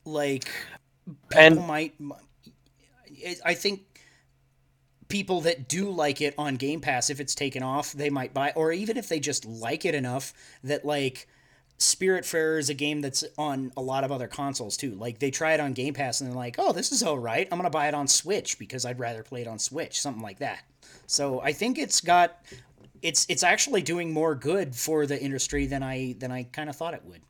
like 0.04 0.48
people 1.30 1.38
And- 1.38 1.66
might 1.66 1.94
i 3.44 3.54
think 3.54 3.80
people 5.08 5.40
that 5.42 5.68
do 5.68 5.90
like 5.90 6.20
it 6.20 6.34
on 6.36 6.56
Game 6.56 6.80
Pass, 6.80 7.10
if 7.10 7.20
it's 7.20 7.34
taken 7.34 7.62
off, 7.62 7.92
they 7.92 8.10
might 8.10 8.34
buy, 8.34 8.52
or 8.56 8.72
even 8.72 8.96
if 8.96 9.08
they 9.08 9.20
just 9.20 9.44
like 9.44 9.84
it 9.84 9.94
enough 9.94 10.32
that 10.64 10.84
like 10.84 11.28
Spiritfarer 11.78 12.58
is 12.58 12.70
a 12.70 12.74
game 12.74 13.02
that's 13.02 13.22
on 13.38 13.70
a 13.76 13.80
lot 13.82 14.02
of 14.02 14.10
other 14.10 14.26
consoles 14.26 14.76
too. 14.76 14.96
Like 14.96 15.20
they 15.20 15.30
try 15.30 15.52
it 15.52 15.60
on 15.60 15.74
Game 15.74 15.94
Pass 15.94 16.20
and 16.20 16.28
they're 16.28 16.36
like, 16.36 16.56
oh, 16.58 16.72
this 16.72 16.90
is 16.90 17.04
all 17.04 17.18
right. 17.20 17.46
I'm 17.52 17.58
gonna 17.58 17.70
buy 17.70 17.86
it 17.86 17.94
on 17.94 18.08
Switch 18.08 18.58
because 18.58 18.84
I'd 18.84 18.98
rather 18.98 19.22
play 19.22 19.42
it 19.42 19.46
on 19.46 19.60
Switch, 19.60 20.00
something 20.00 20.22
like 20.22 20.40
that. 20.40 20.64
So 21.06 21.40
I 21.40 21.52
think 21.52 21.78
it's 21.78 22.00
got, 22.00 22.42
it's 23.06 23.24
it's 23.28 23.44
actually 23.44 23.82
doing 23.82 24.12
more 24.12 24.34
good 24.34 24.74
for 24.74 25.06
the 25.06 25.20
industry 25.22 25.66
than 25.66 25.82
I 25.82 26.16
than 26.18 26.32
I 26.32 26.42
kind 26.42 26.68
of 26.68 26.74
thought 26.74 26.92
it 26.92 27.04
would. 27.04 27.20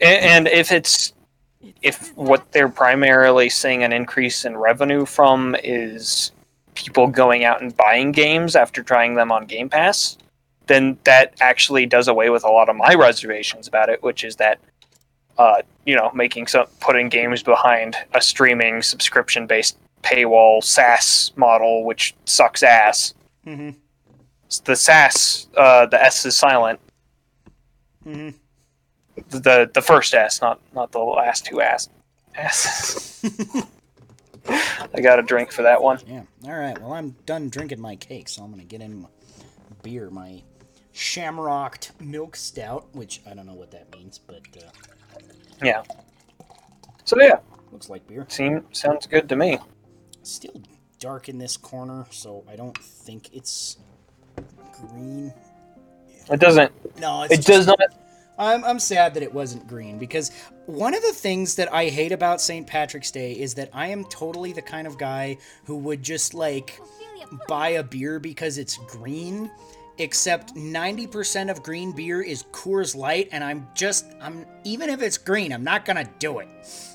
A- 0.00 0.24
and 0.24 0.48
if 0.48 0.72
it's 0.72 1.12
if 1.82 2.16
what 2.16 2.50
they're 2.52 2.70
primarily 2.70 3.50
seeing 3.50 3.82
an 3.82 3.92
increase 3.92 4.46
in 4.46 4.56
revenue 4.56 5.04
from 5.04 5.54
is 5.62 6.32
people 6.74 7.08
going 7.08 7.44
out 7.44 7.60
and 7.60 7.76
buying 7.76 8.10
games 8.10 8.56
after 8.56 8.82
trying 8.82 9.16
them 9.16 9.30
on 9.30 9.44
Game 9.44 9.68
Pass, 9.68 10.16
then 10.66 10.96
that 11.04 11.34
actually 11.40 11.84
does 11.84 12.08
away 12.08 12.30
with 12.30 12.44
a 12.44 12.48
lot 12.48 12.70
of 12.70 12.76
my 12.76 12.94
reservations 12.94 13.68
about 13.68 13.90
it, 13.90 14.02
which 14.02 14.24
is 14.24 14.36
that 14.36 14.58
uh, 15.36 15.60
you 15.84 15.94
know, 15.94 16.10
making 16.14 16.46
some 16.46 16.66
putting 16.80 17.08
games 17.10 17.42
behind 17.42 17.96
a 18.14 18.20
streaming 18.20 18.82
subscription 18.82 19.46
based 19.46 19.76
paywall 20.02 20.64
SaaS 20.64 21.32
model, 21.36 21.84
which 21.84 22.14
sucks 22.24 22.62
ass. 22.62 23.14
Mm-hmm. 23.46 23.70
The 24.64 24.74
SaaS, 24.76 25.46
uh, 25.56 25.86
the 25.86 26.02
S 26.02 26.24
is 26.24 26.36
silent. 26.36 26.80
Mm-hmm. 28.06 28.36
The 29.30 29.70
the 29.72 29.82
first 29.82 30.14
S, 30.14 30.40
not 30.40 30.60
not 30.74 30.92
the 30.92 31.00
last 31.00 31.44
two 31.44 31.60
S. 31.60 31.88
S. 32.34 33.22
I 34.48 35.00
got 35.02 35.18
a 35.18 35.22
drink 35.22 35.52
for 35.52 35.62
that 35.62 35.82
one. 35.82 35.98
Yeah. 36.06 36.22
All 36.46 36.58
right. 36.58 36.78
Well, 36.80 36.94
I'm 36.94 37.10
done 37.26 37.50
drinking 37.50 37.80
my 37.80 37.96
cake, 37.96 38.28
so 38.28 38.42
I'm 38.42 38.50
gonna 38.50 38.64
get 38.64 38.80
in 38.80 39.02
my 39.02 39.08
beer, 39.82 40.08
my 40.10 40.42
Shamrocked 40.92 41.92
Milk 42.00 42.34
Stout, 42.34 42.86
which 42.92 43.20
I 43.30 43.34
don't 43.34 43.46
know 43.46 43.54
what 43.54 43.70
that 43.72 43.92
means, 43.92 44.18
but 44.18 44.42
uh, 44.56 45.18
Yeah. 45.62 45.82
So 47.04 47.20
yeah, 47.20 47.38
looks 47.72 47.90
like 47.90 48.06
beer. 48.06 48.24
seem 48.28 48.64
sounds 48.72 49.06
good 49.06 49.28
to 49.28 49.36
me. 49.36 49.58
Still 50.22 50.62
dark 50.98 51.28
in 51.28 51.38
this 51.38 51.56
corner, 51.56 52.06
so 52.10 52.44
I 52.48 52.56
don't 52.56 52.76
think 52.78 53.34
it's 53.34 53.78
green. 54.90 55.32
It 56.30 56.40
doesn't. 56.40 56.72
No, 57.00 57.22
it's 57.22 57.32
It 57.32 57.36
just- 57.38 57.46
does 57.48 57.66
not. 57.66 57.78
I'm, 58.40 58.64
I'm 58.64 58.78
sad 58.78 59.14
that 59.14 59.22
it 59.24 59.34
wasn't 59.34 59.66
green 59.66 59.98
because 59.98 60.30
one 60.66 60.94
of 60.94 61.02
the 61.02 61.12
things 61.12 61.56
that 61.56 61.72
I 61.74 61.86
hate 61.88 62.12
about 62.12 62.40
St. 62.40 62.64
Patrick's 62.68 63.10
Day 63.10 63.32
is 63.32 63.54
that 63.54 63.68
I 63.72 63.88
am 63.88 64.04
totally 64.04 64.52
the 64.52 64.62
kind 64.62 64.86
of 64.86 64.96
guy 64.96 65.38
who 65.64 65.76
would 65.78 66.04
just 66.04 66.34
like 66.34 66.80
buy 67.48 67.70
a 67.70 67.82
beer 67.82 68.20
because 68.20 68.56
it's 68.58 68.76
green, 68.86 69.50
except 69.98 70.54
90% 70.54 71.50
of 71.50 71.64
green 71.64 71.90
beer 71.90 72.22
is 72.22 72.44
Coors 72.52 72.94
Light, 72.94 73.28
and 73.32 73.42
I'm 73.42 73.66
just, 73.74 74.06
I'm 74.20 74.46
even 74.62 74.88
if 74.88 75.02
it's 75.02 75.18
green, 75.18 75.52
I'm 75.52 75.64
not 75.64 75.84
gonna 75.84 76.08
do 76.20 76.38
it. 76.38 76.48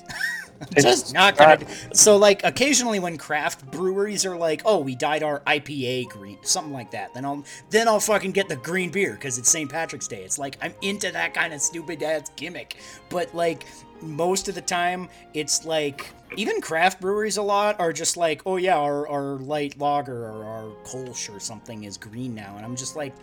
It's 0.76 0.84
just 0.84 1.14
not 1.14 1.36
gonna. 1.36 1.58
So 1.94 2.16
like 2.16 2.44
occasionally 2.44 2.98
when 2.98 3.16
craft 3.18 3.70
breweries 3.70 4.24
are 4.24 4.36
like, 4.36 4.62
"Oh, 4.64 4.78
we 4.80 4.94
dyed 4.94 5.22
our 5.22 5.40
IPA 5.40 6.08
green," 6.08 6.38
something 6.42 6.72
like 6.72 6.90
that, 6.92 7.14
then 7.14 7.24
I'll 7.24 7.44
then 7.70 7.88
I'll 7.88 8.00
fucking 8.00 8.32
get 8.32 8.48
the 8.48 8.56
green 8.56 8.90
beer 8.90 9.12
because 9.12 9.38
it's 9.38 9.48
St. 9.48 9.70
Patrick's 9.70 10.08
Day. 10.08 10.22
It's 10.22 10.38
like 10.38 10.56
I'm 10.62 10.74
into 10.82 11.10
that 11.12 11.34
kind 11.34 11.52
of 11.52 11.60
stupid 11.60 12.02
ass 12.02 12.30
gimmick. 12.36 12.76
But 13.08 13.34
like 13.34 13.66
most 14.00 14.48
of 14.48 14.54
the 14.54 14.60
time, 14.62 15.08
it's 15.32 15.64
like 15.64 16.10
even 16.36 16.60
craft 16.60 17.00
breweries 17.00 17.36
a 17.36 17.42
lot 17.42 17.78
are 17.80 17.92
just 17.92 18.16
like, 18.16 18.42
"Oh 18.46 18.56
yeah, 18.56 18.76
our 18.76 19.08
our 19.08 19.38
light 19.38 19.78
lager 19.78 20.26
or 20.26 20.44
our 20.44 20.70
Kolsch 20.84 21.34
or 21.34 21.40
something 21.40 21.84
is 21.84 21.96
green 21.96 22.34
now," 22.34 22.54
and 22.56 22.64
I'm 22.64 22.76
just 22.76 22.96
like, 22.96 23.14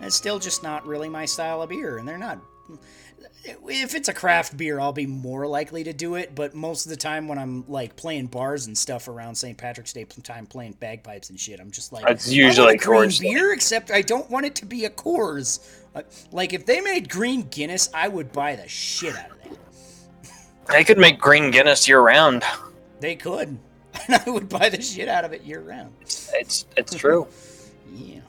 it's 0.00 0.16
still 0.16 0.38
just 0.38 0.62
not 0.62 0.86
really 0.86 1.08
my 1.08 1.24
style 1.24 1.62
of 1.62 1.68
beer, 1.70 1.98
and 1.98 2.06
they're 2.08 2.18
not 2.18 2.38
if 3.44 3.94
it's 3.94 4.08
a 4.08 4.12
craft 4.12 4.56
beer, 4.56 4.80
I'll 4.80 4.92
be 4.92 5.06
more 5.06 5.46
likely 5.46 5.84
to 5.84 5.92
do 5.92 6.14
it. 6.16 6.34
But 6.34 6.54
most 6.54 6.86
of 6.86 6.90
the 6.90 6.96
time, 6.96 7.28
when 7.28 7.38
I'm 7.38 7.64
like 7.68 7.96
playing 7.96 8.26
bars 8.26 8.66
and 8.66 8.76
stuff 8.76 9.08
around 9.08 9.34
St. 9.34 9.56
Patrick's 9.56 9.92
Day 9.92 10.04
time, 10.22 10.46
playing 10.46 10.72
bagpipes 10.80 11.30
and 11.30 11.38
shit, 11.38 11.60
I'm 11.60 11.70
just 11.70 11.92
like, 11.92 12.08
It's 12.08 12.30
usually 12.30 12.74
a 12.74 12.78
green 12.78 13.10
Coors. 13.10 13.20
beer, 13.20 13.52
except 13.52 13.90
I 13.90 14.02
don't 14.02 14.28
want 14.30 14.46
it 14.46 14.54
to 14.56 14.66
be 14.66 14.84
a 14.84 14.90
Coors. 14.90 15.60
Uh, 15.94 16.02
like 16.32 16.52
if 16.52 16.66
they 16.66 16.80
made 16.80 17.08
green 17.08 17.42
Guinness, 17.42 17.90
I 17.94 18.08
would 18.08 18.32
buy 18.32 18.56
the 18.56 18.68
shit 18.68 19.16
out 19.16 19.30
of 19.30 19.42
that. 19.44 19.58
They 20.68 20.84
could 20.84 20.98
make 20.98 21.18
green 21.18 21.50
Guinness 21.50 21.88
year 21.88 22.00
round. 22.00 22.44
They 23.00 23.16
could, 23.16 23.48
and 24.08 24.22
I 24.26 24.30
would 24.30 24.48
buy 24.48 24.68
the 24.68 24.82
shit 24.82 25.08
out 25.08 25.24
of 25.24 25.32
it 25.32 25.42
year 25.42 25.60
round. 25.60 25.92
It's 26.02 26.66
it's 26.76 26.94
true. 26.94 27.26
Yeah. 27.94 28.20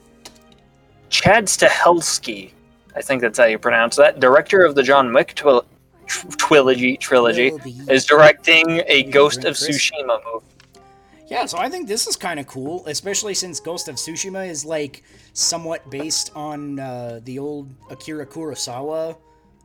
Chad 1.10 1.44
Stahelski, 1.44 2.52
I 2.96 3.02
think 3.02 3.22
that's 3.22 3.38
how 3.38 3.46
you 3.46 3.58
pronounce 3.58 3.96
that. 3.96 4.20
Director 4.20 4.64
of 4.64 4.74
the 4.74 4.82
John 4.82 5.12
Wick 5.12 5.34
twil- 5.34 5.64
tr- 6.06 6.26
trilogy, 6.36 6.96
trilogy, 6.96 7.50
Trilogy. 7.50 7.92
is 7.92 8.04
directing 8.04 8.82
a 8.86 9.04
Ghost 9.04 9.44
of 9.44 9.54
Tsushima 9.54 10.20
movie. 10.32 10.46
Yeah, 11.28 11.46
so 11.46 11.58
I 11.58 11.68
think 11.68 11.86
this 11.86 12.08
is 12.08 12.16
kind 12.16 12.40
of 12.40 12.48
cool, 12.48 12.84
especially 12.86 13.34
since 13.34 13.60
Ghost 13.60 13.86
of 13.86 13.94
Tsushima 13.94 14.48
is 14.48 14.64
like 14.64 15.04
somewhat 15.32 15.88
based 15.88 16.32
on 16.34 16.80
uh, 16.80 17.20
the 17.24 17.38
old 17.38 17.72
Akira 17.88 18.26
Kurosawa 18.26 19.16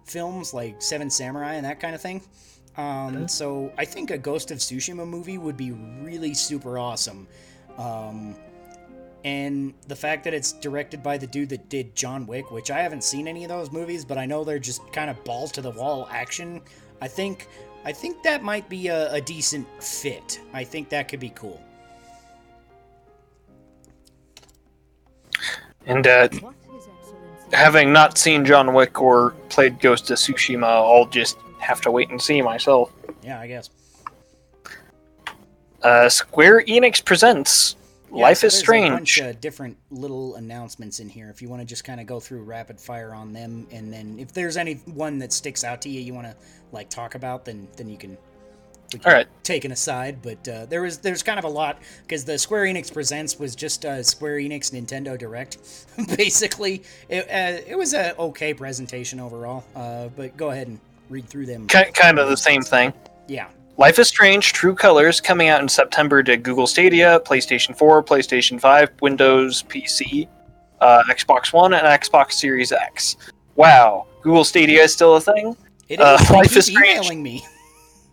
films, 0.06 0.54
like 0.54 0.80
Seven 0.82 1.10
Samurai 1.10 1.56
and 1.56 1.66
that 1.66 1.80
kind 1.80 1.96
of 1.96 2.02
thing. 2.02 2.22
Um, 2.78 3.28
so 3.28 3.72
I 3.78 3.86
think 3.86 4.12
a 4.12 4.18
Ghost 4.18 4.52
of 4.52 4.60
Tsushima 4.60 5.08
movie 5.08 5.40
would 5.40 5.58
be 5.58 5.72
really 5.72 6.36
super 6.36 6.78
awesome. 6.78 7.28
Um, 7.80 8.36
and 9.26 9.74
the 9.88 9.96
fact 9.96 10.24
that 10.24 10.36
it's 10.36 10.52
directed 10.54 11.02
by 11.02 11.18
the 11.18 11.26
dude 11.26 11.50
that 11.50 11.68
did 11.68 11.96
John 11.96 12.28
Wick, 12.28 12.52
which 12.52 12.70
I 12.70 12.80
haven't 12.80 13.04
seen 13.04 13.28
any 13.28 13.44
of 13.44 13.50
those 13.50 13.72
movies, 13.72 14.06
but 14.06 14.20
I 14.20 14.28
know 14.28 14.44
they're 14.44 14.60
just 14.60 14.94
kind 14.94 15.10
of 15.10 15.22
balls 15.24 15.52
to 15.54 15.62
the 15.62 15.72
wall 15.72 16.08
action. 16.12 16.62
I 17.02 17.08
think 17.08 17.48
I 17.84 17.92
think 17.92 18.22
that 18.22 18.44
might 18.44 18.70
be 18.70 18.88
a, 18.88 19.12
a 19.14 19.20
decent 19.20 19.68
fit. 19.84 20.40
I 20.54 20.64
think 20.64 20.90
that 20.90 21.08
could 21.08 21.20
be 21.20 21.32
cool. 21.32 21.60
And 25.88 26.06
uh, 26.06 26.30
having 27.52 27.92
not 27.92 28.20
seen 28.20 28.46
John 28.46 28.76
Wick 28.76 29.02
or 29.02 29.32
played 29.50 29.80
Ghost 29.80 30.10
of 30.12 30.20
Tsushima, 30.20 30.66
I'll 30.66 31.08
just 31.08 31.38
have 31.60 31.82
to 31.82 31.92
wait 31.92 32.12
and 32.12 32.22
see 32.22 32.44
myself. 32.44 32.92
Yeah, 33.24 33.40
I 33.40 33.48
guess. 33.48 33.72
Uh, 35.82 36.10
Square 36.10 36.66
Enix 36.66 37.04
presents 37.04 37.76
Yeah, 38.16 38.24
Life 38.24 38.38
so 38.38 38.48
is 38.48 38.58
Strange. 38.58 38.88
A 38.88 38.92
bunch 38.92 39.18
of 39.18 39.42
different 39.42 39.78
little 39.92 40.36
announcements 40.36 41.00
in 41.00 41.10
here. 41.10 41.30
If 41.30 41.42
you 41.42 41.50
want 41.50 41.62
to 41.62 41.66
just 41.66 41.84
kind 41.84 42.00
of 42.00 42.08
go 42.08 42.20
through 42.20 42.44
rapid 42.44 42.80
fire 42.80 43.14
on 43.14 43.34
them, 43.34 43.68
and 43.72 43.92
then 43.92 44.18
if 44.18 44.32
there's 44.32 44.56
any 44.56 44.76
one 44.86 45.20
that 45.20 45.34
sticks 45.34 45.64
out 45.64 45.82
to 45.82 45.90
you, 45.90 46.00
you 46.00 46.14
want 46.14 46.28
to 46.28 46.36
like 46.72 46.90
talk 46.90 47.16
about, 47.16 47.46
then 47.46 47.68
then 47.78 47.90
you 47.90 47.98
can. 47.98 48.18
We 48.94 49.00
can 49.00 49.12
All 49.12 49.18
right. 49.18 49.28
Take 49.42 49.66
an 49.66 49.72
aside, 49.72 50.22
but 50.22 50.48
uh, 50.48 50.68
there 50.68 50.84
was 50.84 51.00
there's 51.00 51.24
kind 51.24 51.40
of 51.40 51.46
a 51.46 51.50
lot 51.50 51.80
because 52.04 52.24
the 52.24 52.38
Square 52.38 52.66
Enix 52.66 52.94
presents 52.94 53.40
was 53.40 53.56
just 53.56 53.84
uh, 53.84 54.04
Square 54.04 54.38
Enix 54.38 54.72
Nintendo 54.72 55.18
Direct, 55.18 55.58
basically. 56.16 56.84
It 57.10 57.24
uh, 57.24 57.62
it 57.68 57.78
was 57.78 57.94
a 57.96 58.16
okay 58.18 58.54
presentation 58.54 59.20
overall. 59.20 59.66
Uh, 59.76 60.10
but 60.10 60.38
go 60.38 60.52
ahead 60.52 60.68
and 60.68 60.80
read 61.10 61.28
through 61.28 61.48
them. 61.48 61.68
Ki- 61.68 61.92
kind 61.94 62.20
of 62.20 62.30
the 62.30 62.38
same 62.38 62.62
thing. 62.62 62.94
Yeah. 63.28 63.48
Life 63.78 64.00
is 64.00 64.08
Strange 64.08 64.54
True 64.54 64.74
Colors 64.74 65.20
coming 65.20 65.50
out 65.50 65.62
in 65.62 65.68
September 65.68 66.24
to 66.24 66.38
Google 66.38 66.66
Stadia, 66.66 67.20
PlayStation 67.26 67.78
4, 67.78 68.04
PlayStation 68.04 68.60
5, 68.60 69.02
Windows 69.02 69.64
PC, 69.64 70.30
uh, 70.80 71.04
Xbox 71.10 71.52
One, 71.52 71.74
and 71.74 71.86
Xbox 71.86 72.34
Series 72.34 72.72
X. 72.72 73.18
Wow, 73.56 74.08
Google 74.22 74.46
Stadia 74.46 74.82
is 74.84 74.94
still 74.94 75.16
a 75.16 75.22
thing? 75.22 75.58
It 75.90 76.00
Uh, 76.00 76.18
is. 76.22 76.30
Life 76.32 76.56
is 76.56 76.66
Strange. 76.68 77.12
me. 77.16 77.44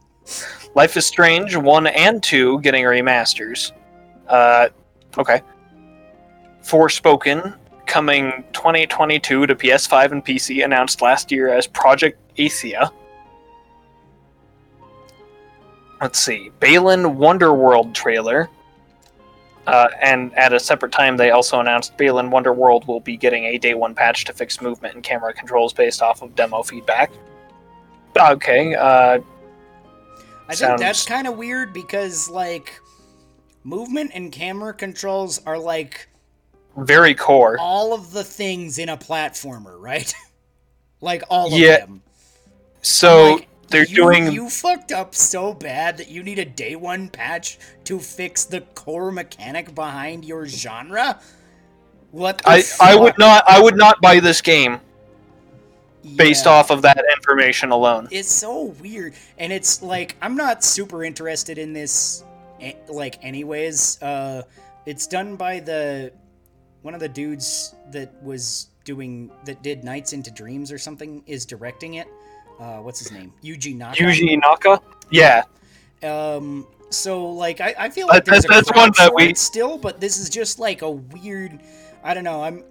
Life 0.75 0.97
is 0.97 1.07
Strange 1.07 1.55
1 1.55 1.87
and 1.87 2.23
2 2.23 2.61
getting 2.61 2.85
remasters. 2.85 3.71
Uh, 4.27 4.69
okay. 5.17 5.43
Forspoken 6.65 7.57
coming 7.87 8.43
2022 8.53 9.47
to 9.47 9.55
PS5 9.55 10.11
and 10.13 10.25
PC, 10.25 10.65
announced 10.65 11.03
last 11.03 11.31
year 11.31 11.49
as 11.49 11.67
Project 11.69 12.19
Athia. 12.37 12.91
Let's 16.03 16.18
see. 16.18 16.50
Balan 16.61 17.16
Wonderworld 17.16 17.94
trailer. 17.94 18.50
Uh, 19.68 19.88
and 20.03 20.36
at 20.36 20.53
a 20.53 20.59
separate 20.59 20.90
time, 20.90 21.16
they 21.16 21.30
also 21.30 21.61
announced 21.61 21.96
Balan 21.96 22.30
Wonderworld 22.30 22.88
will 22.88 22.98
be 22.98 23.16
getting 23.16 23.44
a 23.44 23.59
day 23.59 23.74
one 23.74 23.94
patch 23.94 24.24
to 24.24 24.32
fix 24.32 24.61
movement 24.61 24.96
and 24.96 25.05
camera 25.05 25.32
controls 25.32 25.72
based 25.72 26.03
off 26.03 26.20
of 26.20 26.34
demo 26.34 26.64
feedback. 26.64 27.12
Okay, 28.18 28.74
uh, 28.74 29.20
I 30.48 30.55
think 30.57 30.78
that's 30.80 31.05
kind 31.07 31.28
of 31.28 31.38
weird 31.38 31.72
because 31.72 32.28
like 32.28 32.78
movement 33.62 34.11
and 34.14 34.32
camera 34.32 34.74
controls 34.74 35.40
are 35.46 35.59
like 35.59 36.09
very 36.76 37.14
core. 37.14 37.57
all 37.61 37.94
of 37.94 38.11
the 38.12 38.24
things 38.24 38.78
in 38.78 38.88
a 38.88 38.96
platformer, 38.96 39.80
right? 39.80 40.12
like 41.00 41.22
all 41.30 41.46
of 41.46 41.53
Yeah, 41.59 41.78
them. 41.78 42.03
So 42.82 43.34
Like, 43.34 43.48
they're 43.73 43.87
you, 43.87 43.97
doing 43.97 44.33
you 44.33 44.49
fucked 44.49 44.93
up 44.93 45.14
so 45.14 45.53
bad 45.53 45.97
that 45.97 46.09
you 46.09 46.23
need 46.23 46.39
a 46.39 46.45
day 46.45 46.77
one 46.77 47.09
patch 47.09 47.59
to 47.85 47.99
fix 47.99 48.45
the 48.45 48.61
core 48.61 49.11
mechanic 49.11 49.75
behind 49.75 50.25
your 50.25 50.47
genre. 50.47 51.20
What 52.11 52.43
I 52.45 52.62
I 52.81 52.95
would 52.95 53.18
not 53.18 53.45
I 53.49 53.61
would 53.61 53.77
not 53.77 54.01
buy 54.01 54.20
this 54.20 54.41
game 54.41 54.81
based 56.16 56.47
off 56.47 56.70
of 56.70 56.83
that 56.83 57.03
information 57.16 57.70
alone. 57.70 58.09
It's 58.11 58.31
so 58.31 58.64
weird, 58.81 59.14
and 59.39 59.53
it's 59.53 59.83
like 59.83 60.16
I'm 60.20 60.37
not 60.37 60.64
super 60.64 61.05
interested 61.05 61.59
in 61.59 61.73
this, 61.73 62.25
eh, 62.61 62.75
like 62.89 63.23
anyways. 63.25 64.01
Uh, 64.03 64.43
it's 64.85 65.07
done 65.07 65.37
by 65.37 65.61
the 65.61 66.12
one 66.83 66.95
of 66.95 67.01
the 67.01 67.09
dudes 67.09 67.75
that 67.91 68.12
was 68.23 68.68
doing 68.85 69.31
that 69.45 69.62
did 69.62 69.85
Nights 69.85 70.12
into 70.12 70.31
Dreams 70.31 70.73
or 70.73 70.79
something 70.79 71.23
is 71.27 71.47
directing 71.47 71.95
it. 71.95 72.09
Uh, 72.61 72.78
what's 72.78 72.98
his 73.00 73.11
name? 73.12 73.32
Yuji 73.42 73.76
Naka. 73.76 74.03
Yuji 74.03 74.40
Naka? 74.40 74.80
Yeah. 75.11 75.42
Um. 76.03 76.66
So 76.90 77.26
like 77.30 77.61
I, 77.61 77.74
I 77.78 77.90
feel 77.90 78.07
like 78.07 78.24
there's 78.24 78.42
that's- 78.44 78.64
a 78.66 78.72
that's 78.72 78.76
one 78.78 78.92
that 78.98 79.14
we- 79.14 79.34
still, 79.34 79.78
but 79.78 80.00
this 80.00 80.18
is 80.18 80.28
just 80.30 80.59
like 80.59 80.82
a 80.82 80.90
weird. 80.90 81.61
I 82.05 82.14
don't 82.14 82.24
know. 82.24 82.42
I'm 82.42 82.64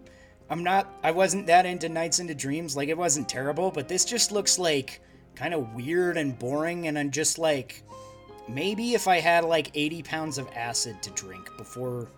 I'm 0.50 0.64
not. 0.64 0.94
I 1.04 1.12
wasn't 1.12 1.48
that 1.48 1.66
into 1.66 1.90
Nights 1.90 2.20
into 2.20 2.36
Dreams. 2.36 2.76
Like 2.78 2.90
it 2.90 2.98
wasn't 2.98 3.28
terrible, 3.30 3.72
but 3.72 3.88
this 3.88 4.06
just 4.06 4.32
looks 4.32 4.60
like 4.60 5.02
kind 5.36 5.54
of 5.54 5.74
weird 5.74 6.18
and 6.18 6.38
boring. 6.38 6.88
And 6.88 7.00
I'm 7.00 7.10
just 7.10 7.40
like, 7.40 7.84
maybe 8.48 8.94
if 8.94 9.08
I 9.08 9.20
had 9.20 9.44
like 9.46 9.72
80 9.74 10.04
pounds 10.04 10.38
of 10.38 10.48
acid 10.56 11.02
to 11.04 11.10
drink 11.12 11.50
before. 11.58 12.10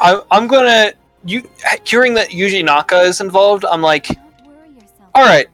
I 0.00 0.20
I'm 0.30 0.46
gonna 0.48 0.92
you 1.24 1.48
hearing 1.84 2.14
that 2.14 2.30
Yuji 2.30 2.64
Naka 2.64 3.00
is 3.02 3.20
involved, 3.20 3.64
I'm 3.64 3.82
like, 3.82 4.08
Don't 4.08 4.46
worry 4.46 4.68
yourself. 4.74 5.10
alright. 5.16 5.46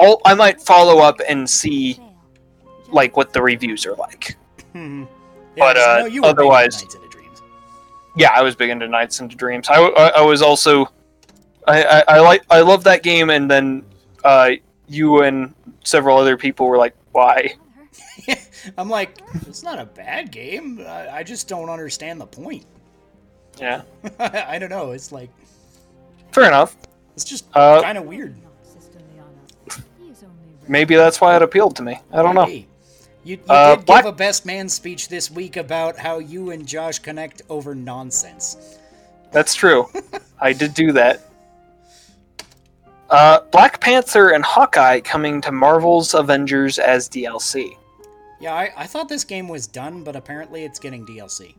I'll, 0.00 0.20
I 0.24 0.34
might 0.34 0.60
follow 0.60 0.98
up 1.00 1.20
and 1.28 1.48
see 1.48 2.00
like 2.88 3.16
what 3.16 3.32
the 3.32 3.42
reviews 3.42 3.86
are 3.86 3.94
like. 3.94 4.36
Hmm. 4.72 5.04
But, 5.56 5.76
'cause 5.76 5.84
I 5.86 5.96
uh, 5.96 5.98
know 6.00 6.06
you 6.06 6.22
were 6.22 6.28
big 6.28 6.30
into 6.30 6.40
otherwise- 6.42 6.82
Nights 6.82 6.94
into 6.94 7.08
Dreams. 7.08 7.42
Yeah, 8.16 8.30
I 8.34 8.42
was 8.42 8.54
big 8.56 8.70
into 8.70 8.88
Nights 8.88 9.20
into 9.20 9.36
Dreams. 9.36 9.68
I, 9.68 9.76
I, 9.80 10.08
I 10.18 10.20
was 10.22 10.42
also 10.42 10.86
I, 11.68 11.84
I, 11.84 12.04
I 12.16 12.20
like 12.20 12.42
I 12.50 12.60
love 12.60 12.82
that 12.84 13.02
game 13.02 13.30
and 13.30 13.50
then 13.50 13.84
uh, 14.24 14.50
you 14.88 15.22
and 15.22 15.54
several 15.84 16.16
other 16.18 16.36
people 16.36 16.66
were 16.66 16.78
like, 16.78 16.94
why? 17.12 17.54
I'm 18.78 18.88
like, 18.88 19.18
it's 19.46 19.62
not 19.62 19.78
a 19.78 19.84
bad 19.86 20.30
game. 20.32 20.80
I, 20.86 21.08
I 21.18 21.22
just 21.22 21.48
don't 21.48 21.68
understand 21.70 22.20
the 22.20 22.26
point. 22.26 22.64
Yeah. 23.58 23.82
I 24.18 24.58
don't 24.58 24.70
know. 24.70 24.92
It's 24.92 25.12
like 25.12 25.30
Fair 26.32 26.44
enough. 26.46 26.76
it's 27.14 27.24
just 27.24 27.46
Uh, 27.54 27.82
kind 27.82 27.98
of 27.98 28.04
weird. 28.04 28.34
Maybe 30.70 30.94
that's 30.94 31.20
why 31.20 31.36
it 31.36 31.42
appealed 31.42 31.76
to 31.76 31.82
me. 31.82 32.00
I 32.12 32.22
don't 32.22 32.34
know. 32.34 32.46
Hey, 32.46 32.66
You, 33.24 33.36
you 33.36 33.38
Uh, 33.48 33.76
did 33.76 33.84
Black- 33.86 34.04
give 34.04 34.14
a 34.14 34.16
best 34.16 34.46
man 34.46 34.68
speech 34.68 35.08
this 35.08 35.30
week 35.30 35.56
about 35.58 35.98
how 35.98 36.18
you 36.20 36.50
and 36.52 36.66
Josh 36.66 36.98
connect 37.00 37.42
over 37.50 37.74
nonsense. 37.74 38.78
That's 39.32 39.54
true. 39.54 39.88
I 40.40 40.52
did 40.54 40.72
do 40.74 40.92
that. 40.92 41.20
Uh, 43.10 43.40
Black 43.50 43.80
Panther 43.80 44.30
and 44.30 44.44
Hawkeye 44.44 45.00
coming 45.00 45.40
to 45.42 45.50
Marvel's 45.52 46.14
Avengers 46.14 46.78
as 46.78 47.08
DLC. 47.08 47.76
Yeah, 48.40 48.54
I, 48.54 48.70
I 48.76 48.86
thought 48.86 49.08
this 49.08 49.24
game 49.24 49.48
was 49.48 49.66
done, 49.66 50.04
but 50.04 50.14
apparently 50.16 50.64
it's 50.64 50.78
getting 50.78 51.04
DLC. 51.04 51.54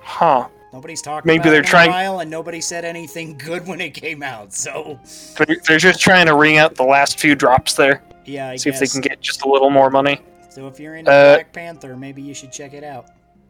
Huh. 0.00 0.48
Nobody's 0.72 1.00
talking 1.00 1.26
Maybe 1.26 1.40
about 1.40 1.50
they're 1.50 1.62
trying- 1.62 1.90
while, 1.90 2.20
and 2.20 2.30
nobody 2.30 2.60
said 2.60 2.84
anything 2.84 3.36
good 3.44 3.66
when 3.66 3.80
it 3.80 3.94
came 3.94 4.22
out. 4.22 4.52
So 4.52 5.00
They're, 5.38 5.56
they're 5.66 5.78
just 5.78 6.00
trying 6.00 6.26
to 6.26 6.34
wring 6.36 6.58
out 6.58 6.74
the 6.74 6.84
last 6.84 7.18
few 7.18 7.34
drops 7.34 7.74
there. 7.74 8.02
Yeah, 8.28 8.50
I 8.50 8.56
see 8.56 8.70
guess. 8.70 8.80
if 8.82 8.88
they 8.88 8.92
can 8.92 9.00
get 9.00 9.20
just 9.20 9.42
a 9.42 9.48
little 9.48 9.70
more 9.70 9.90
money. 9.90 10.20
So 10.50 10.66
if 10.68 10.78
you're 10.80 10.96
into 10.96 11.10
Uh, 11.10 11.34
Black 11.36 11.52
Panther, 11.52 11.96
maybe 11.96 12.22
you 12.22 12.34
should 12.34 12.52
check 12.52 12.74
it 12.74 12.84
out. 12.84 13.06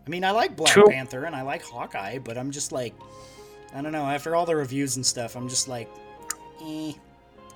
I 0.07 0.11
mean, 0.11 0.25
I 0.25 0.31
like 0.31 0.57
Black 0.57 0.73
Two- 0.73 0.87
Panther 0.89 1.25
and 1.25 1.35
I 1.37 1.43
like 1.43 1.63
Hawkeye, 1.63 2.19
but 2.19 2.39
I'm 2.39 2.51
just 2.51 2.73
like, 2.73 2.95
I 3.75 3.83
don't 3.83 3.93
know. 3.93 4.05
After 4.07 4.35
all 4.35 4.47
the 4.47 4.57
reviews 4.57 4.97
and 4.97 5.05
stuff, 5.05 5.37
I'm 5.37 5.49
just 5.49 5.69
like, 5.69 5.89
eh, 6.63 6.93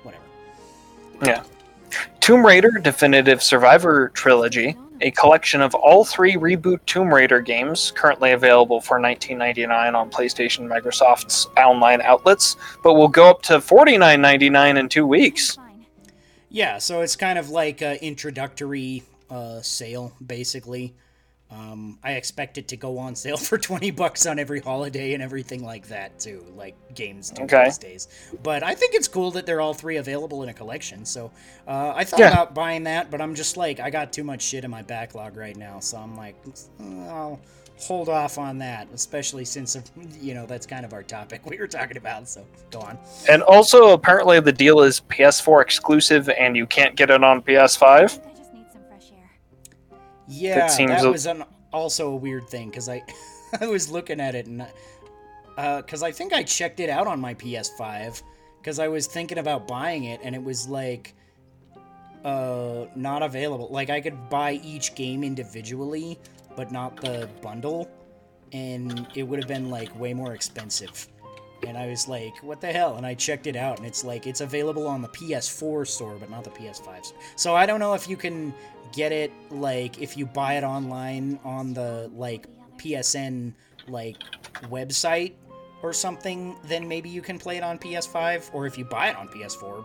whatever. 0.02 0.24
Yeah. 1.24 1.42
Tomb 2.20 2.44
Raider 2.44 2.70
Definitive 2.70 3.42
Survivor 3.42 4.10
Trilogy, 4.10 4.76
a 5.02 5.10
collection 5.10 5.60
of 5.60 5.74
all 5.74 6.04
three 6.04 6.36
reboot 6.36 6.80
Tomb 6.86 7.12
Raider 7.12 7.40
games, 7.40 7.90
currently 7.94 8.32
available 8.32 8.80
for 8.80 8.98
$19.99 8.98 9.94
on 9.94 10.10
PlayStation 10.10 10.66
Microsoft's 10.68 11.48
online 11.58 12.00
outlets, 12.02 12.56
but 12.82 12.94
will 12.94 13.08
go 13.08 13.28
up 13.28 13.42
to 13.42 13.54
$49.99 13.54 14.78
in 14.78 14.88
two 14.88 15.06
weeks. 15.06 15.58
Yeah, 16.52 16.76
so 16.78 17.00
it's 17.00 17.16
kind 17.16 17.38
of 17.38 17.48
like 17.48 17.80
a 17.80 18.02
introductory 18.04 19.02
uh, 19.30 19.62
sale, 19.62 20.12
basically. 20.24 20.94
Um, 21.50 21.98
I 22.02 22.12
expect 22.12 22.56
it 22.58 22.68
to 22.68 22.76
go 22.76 22.98
on 22.98 23.14
sale 23.14 23.36
for 23.48 23.56
20 23.56 23.90
bucks 23.90 24.26
on 24.26 24.38
every 24.38 24.60
holiday 24.60 25.14
and 25.14 25.22
everything 25.22 25.64
like 25.64 25.88
that, 25.88 26.20
too, 26.20 26.44
like 26.54 26.74
games 26.94 27.30
do 27.30 27.42
Okay. 27.44 27.64
these 27.64 27.78
days. 27.78 28.08
But 28.42 28.62
I 28.62 28.74
think 28.74 28.94
it's 28.94 29.08
cool 29.08 29.30
that 29.32 29.46
they're 29.46 29.62
all 29.62 29.72
three 29.74 29.96
available 29.96 30.42
in 30.42 30.50
a 30.50 30.54
collection, 30.54 31.06
so 31.06 31.30
uh, 31.66 31.92
I 31.96 32.04
thought 32.04 32.20
Yeah. 32.20 32.28
about 32.28 32.54
buying 32.54 32.84
that, 32.84 33.10
but 33.10 33.22
I'm 33.22 33.34
just 33.34 33.56
like, 33.56 33.80
I 33.80 33.88
got 33.88 34.12
too 34.12 34.24
much 34.24 34.42
shit 34.42 34.64
in 34.64 34.70
my 34.70 34.82
backlog 34.82 35.36
right 35.36 35.56
now, 35.56 35.80
so 35.80 35.96
I'm 35.96 36.16
like, 36.16 36.36
"Mm, 36.80 37.08
I'll 37.08 37.40
hold 37.78 38.08
off 38.08 38.38
on 38.38 38.58
that, 38.58 38.88
especially 38.94 39.44
since, 39.44 39.76
you 40.20 40.34
know, 40.34 40.46
that's 40.46 40.66
kind 40.66 40.84
of 40.84 40.92
our 40.92 41.02
topic 41.02 41.44
we 41.50 41.58
were 41.58 41.66
talking 41.66 41.96
about, 41.96 42.28
so 42.28 42.46
go 42.70 42.80
on. 42.80 42.98
And 43.28 43.42
also, 43.42 43.92
apparently, 43.92 44.40
the 44.40 44.52
deal 44.52 44.80
is 44.80 45.00
PS4 45.08 45.62
exclusive 45.62 46.28
and 46.28 46.56
you 46.56 46.66
can't 46.66 46.96
get 46.96 47.10
it 47.10 47.22
on 47.22 47.42
PS5. 47.42 48.10
think 48.10 48.24
I 48.24 48.30
just 48.36 48.54
need 48.54 48.66
some 48.72 48.82
fresh 48.88 49.10
air. 49.12 49.98
Yeah, 50.28 50.58
that, 50.58 50.70
seems 50.70 51.02
a- 51.02 51.10
was 51.10 51.26
an, 51.26 51.44
also 51.72 52.10
a 52.12 52.16
weird 52.16 52.48
thing 52.48 52.70
because 52.70 52.88
I 52.88 53.02
I 53.60 53.66
was 53.66 53.90
looking 53.90 54.20
at 54.20 54.34
it 54.34 54.46
and 54.46 54.66
uh, 55.56 55.82
because 55.82 56.02
I 56.02 56.12
think 56.12 56.32
I 56.32 56.42
checked 56.42 56.80
it 56.80 56.88
out 56.88 57.06
on 57.06 57.20
my 57.20 57.34
PS5 57.34 58.22
because 58.60 58.78
I 58.78 58.88
was 58.88 59.06
thinking 59.06 59.38
about 59.38 59.66
buying 59.66 60.04
it 60.04 60.20
and 60.22 60.34
it 60.34 60.42
was 60.42 60.68
like 60.68 61.14
uh 62.24 62.86
not 62.94 63.22
available. 63.22 63.68
Like 63.70 63.90
I 63.90 64.00
could 64.00 64.30
buy 64.30 64.52
each 64.52 64.94
game 64.94 65.24
individually, 65.24 66.18
but 66.56 66.70
not 66.72 66.96
the 66.96 67.28
bundle, 67.40 67.90
and 68.52 69.06
it 69.14 69.22
would 69.22 69.38
have 69.38 69.48
been 69.48 69.70
like 69.70 69.98
way 69.98 70.14
more 70.14 70.34
expensive. 70.34 71.08
And 71.66 71.78
I 71.78 71.86
was 71.86 72.08
like, 72.08 72.42
what 72.42 72.60
the 72.60 72.72
hell? 72.72 72.96
And 72.96 73.06
I 73.06 73.14
checked 73.14 73.46
it 73.46 73.54
out, 73.54 73.78
and 73.78 73.86
it's 73.86 74.04
like, 74.04 74.26
it's 74.26 74.40
available 74.40 74.86
on 74.86 75.00
the 75.00 75.08
PS4 75.08 75.86
store, 75.86 76.16
but 76.18 76.28
not 76.28 76.42
the 76.42 76.50
PS5 76.50 77.04
store. 77.04 77.18
So 77.36 77.54
I 77.54 77.66
don't 77.66 77.78
know 77.78 77.94
if 77.94 78.08
you 78.08 78.16
can 78.16 78.52
get 78.92 79.12
it, 79.12 79.32
like, 79.50 80.02
if 80.02 80.16
you 80.16 80.26
buy 80.26 80.54
it 80.54 80.64
online 80.64 81.38
on 81.44 81.72
the, 81.72 82.10
like, 82.16 82.46
PSN, 82.78 83.54
like, 83.86 84.16
website 84.70 85.34
or 85.84 85.92
something, 85.92 86.56
then 86.64 86.88
maybe 86.88 87.08
you 87.08 87.22
can 87.22 87.38
play 87.38 87.58
it 87.58 87.62
on 87.62 87.78
PS5. 87.78 88.50
Or 88.52 88.66
if 88.66 88.76
you 88.76 88.84
buy 88.84 89.10
it 89.10 89.16
on 89.16 89.28
PS4, 89.28 89.84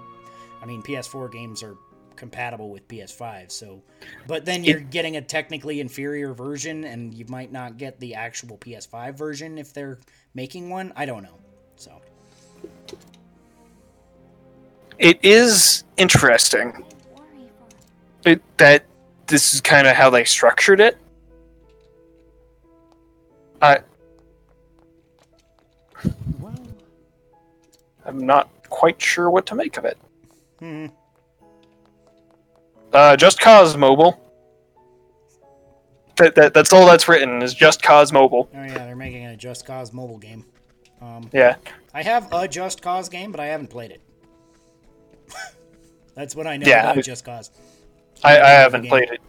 I 0.64 0.66
mean, 0.66 0.82
PS4 0.82 1.32
games 1.32 1.62
are 1.62 1.78
compatible 2.18 2.70
with 2.70 2.88
PS5, 2.88 3.52
so. 3.52 3.82
But 4.28 4.46
then 4.46 4.64
you're 4.64 4.80
getting 4.80 5.18
a 5.18 5.22
technically 5.22 5.80
inferior 5.80 6.34
version, 6.34 6.84
and 6.84 7.14
you 7.14 7.26
might 7.30 7.52
not 7.52 7.78
get 7.78 8.00
the 8.00 8.16
actual 8.16 8.58
PS5 8.58 9.16
version 9.16 9.58
if 9.58 9.74
they're 9.74 10.00
making 10.34 10.70
one. 10.70 10.92
I 10.96 11.06
don't 11.06 11.24
know. 11.24 11.40
So. 11.76 12.02
It 15.00 15.20
is 15.24 15.84
interesting 15.98 16.84
it, 18.26 18.42
that 18.58 18.84
this 19.28 19.54
is 19.54 19.62
kind 19.62 19.88
of 19.88 19.96
how 19.96 20.10
they 20.10 20.24
structured 20.24 20.80
it. 20.80 20.98
I, 23.62 23.80
I'm 28.06 28.26
not 28.26 28.50
quite 28.70 29.02
sure 29.02 29.30
what 29.30 29.46
to 29.48 29.56
make 29.56 29.78
of 29.78 29.86
it. 29.86 29.98
Hmm. 30.60 30.88
Uh, 32.94 33.16
Just 33.16 33.40
Cause 33.40 33.76
Mobile. 33.78 34.22
That, 36.16 36.34
that, 36.36 36.54
that's 36.54 36.74
all 36.74 36.86
that's 36.88 37.08
written 37.08 37.42
is 37.44 37.54
Just 37.54 37.84
Cause 37.84 38.12
Mobile. 38.12 38.50
Oh 38.54 38.64
yeah, 38.64 38.86
they're 38.86 38.96
making 38.96 39.26
a 39.26 39.38
Just 39.38 39.66
Cause 39.66 39.94
mobile 39.94 40.18
game. 40.18 40.46
Um, 41.02 41.30
Yeah. 41.32 41.56
I 41.94 42.02
have 42.02 42.32
a 42.34 42.48
Just 42.48 42.82
Cause 42.82 43.08
game, 43.10 43.32
but 43.32 43.40
I 43.40 43.48
haven't 43.48 43.68
played 43.68 43.92
it. 43.92 44.02
That's 46.16 46.36
what 46.36 46.48
I 46.48 46.58
know 46.58 46.68
Yeah. 46.68 46.92
about 46.92 47.04
Just 47.04 47.24
Cause. 47.26 47.52
I, 48.24 48.40
I 48.40 48.50
haven't 48.50 48.88
played 48.88 49.10
it. 49.12 49.22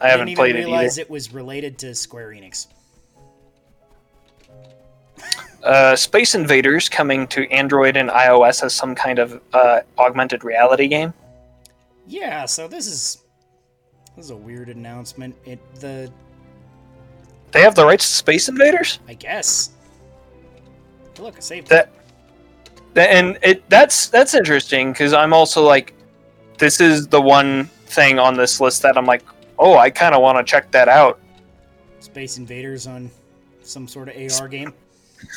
I 0.00 0.06
I 0.06 0.10
haven't 0.10 0.26
didn't 0.26 0.30
even 0.30 0.42
played 0.42 0.56
it 0.56 0.58
either. 0.60 0.66
realize 0.68 0.98
it 0.98 1.08
was 1.08 1.32
related 1.32 1.78
to 1.78 1.94
Square 1.94 2.30
Enix. 2.30 2.66
Uh, 5.62 5.94
Space 5.96 6.34
Invaders 6.34 6.88
coming 6.88 7.26
to 7.28 7.48
Android 7.50 7.96
and 7.96 8.10
iOS 8.10 8.62
as 8.64 8.74
some 8.74 8.94
kind 8.94 9.18
of 9.18 9.40
uh, 9.54 9.80
augmented 9.98 10.42
reality 10.44 10.88
game. 10.88 11.14
Yeah, 12.06 12.44
so 12.46 12.68
this 12.68 12.86
is 12.86 13.24
this 14.16 14.26
is 14.26 14.30
a 14.30 14.36
weird 14.36 14.68
announcement. 14.68 15.34
It 15.44 15.58
the 15.76 16.10
They 17.52 17.62
have 17.62 17.74
the 17.74 17.84
rights 17.84 18.08
to 18.08 18.14
Space 18.14 18.48
Invaders. 18.48 19.00
I 19.08 19.14
guess. 19.14 19.70
Look, 21.18 21.36
I 21.36 21.40
saved 21.40 21.68
That, 21.68 21.92
that 22.94 23.10
and 23.10 23.38
it 23.42 23.68
that's 23.68 24.08
that's 24.08 24.34
interesting 24.34 24.92
because 24.92 25.12
I'm 25.12 25.32
also 25.32 25.62
like, 25.62 25.94
this 26.58 26.80
is 26.80 27.06
the 27.06 27.20
one 27.20 27.64
thing 27.86 28.18
on 28.18 28.34
this 28.36 28.60
list 28.60 28.82
that 28.82 28.96
I'm 28.98 29.06
like, 29.06 29.22
oh, 29.58 29.76
I 29.78 29.90
kind 29.90 30.14
of 30.14 30.22
want 30.22 30.38
to 30.38 30.44
check 30.44 30.70
that 30.72 30.88
out. 30.88 31.20
Space 32.00 32.36
Invaders 32.36 32.86
on 32.86 33.10
some 33.62 33.88
sort 33.88 34.08
of 34.08 34.16
AR 34.40 34.48
game. 34.48 34.72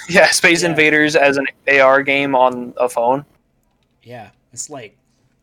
Yeah, 0.09 0.27
Space 0.31 0.63
Yeah. 0.63 0.71
Invaders 0.71 1.15
as 1.15 1.37
an 1.37 1.47
AR 1.69 2.03
game 2.03 2.35
on 2.35 2.73
a 2.75 2.89
phone. 2.89 3.23
Yeah, 4.03 4.31
it's 4.51 4.69
like 4.69 4.97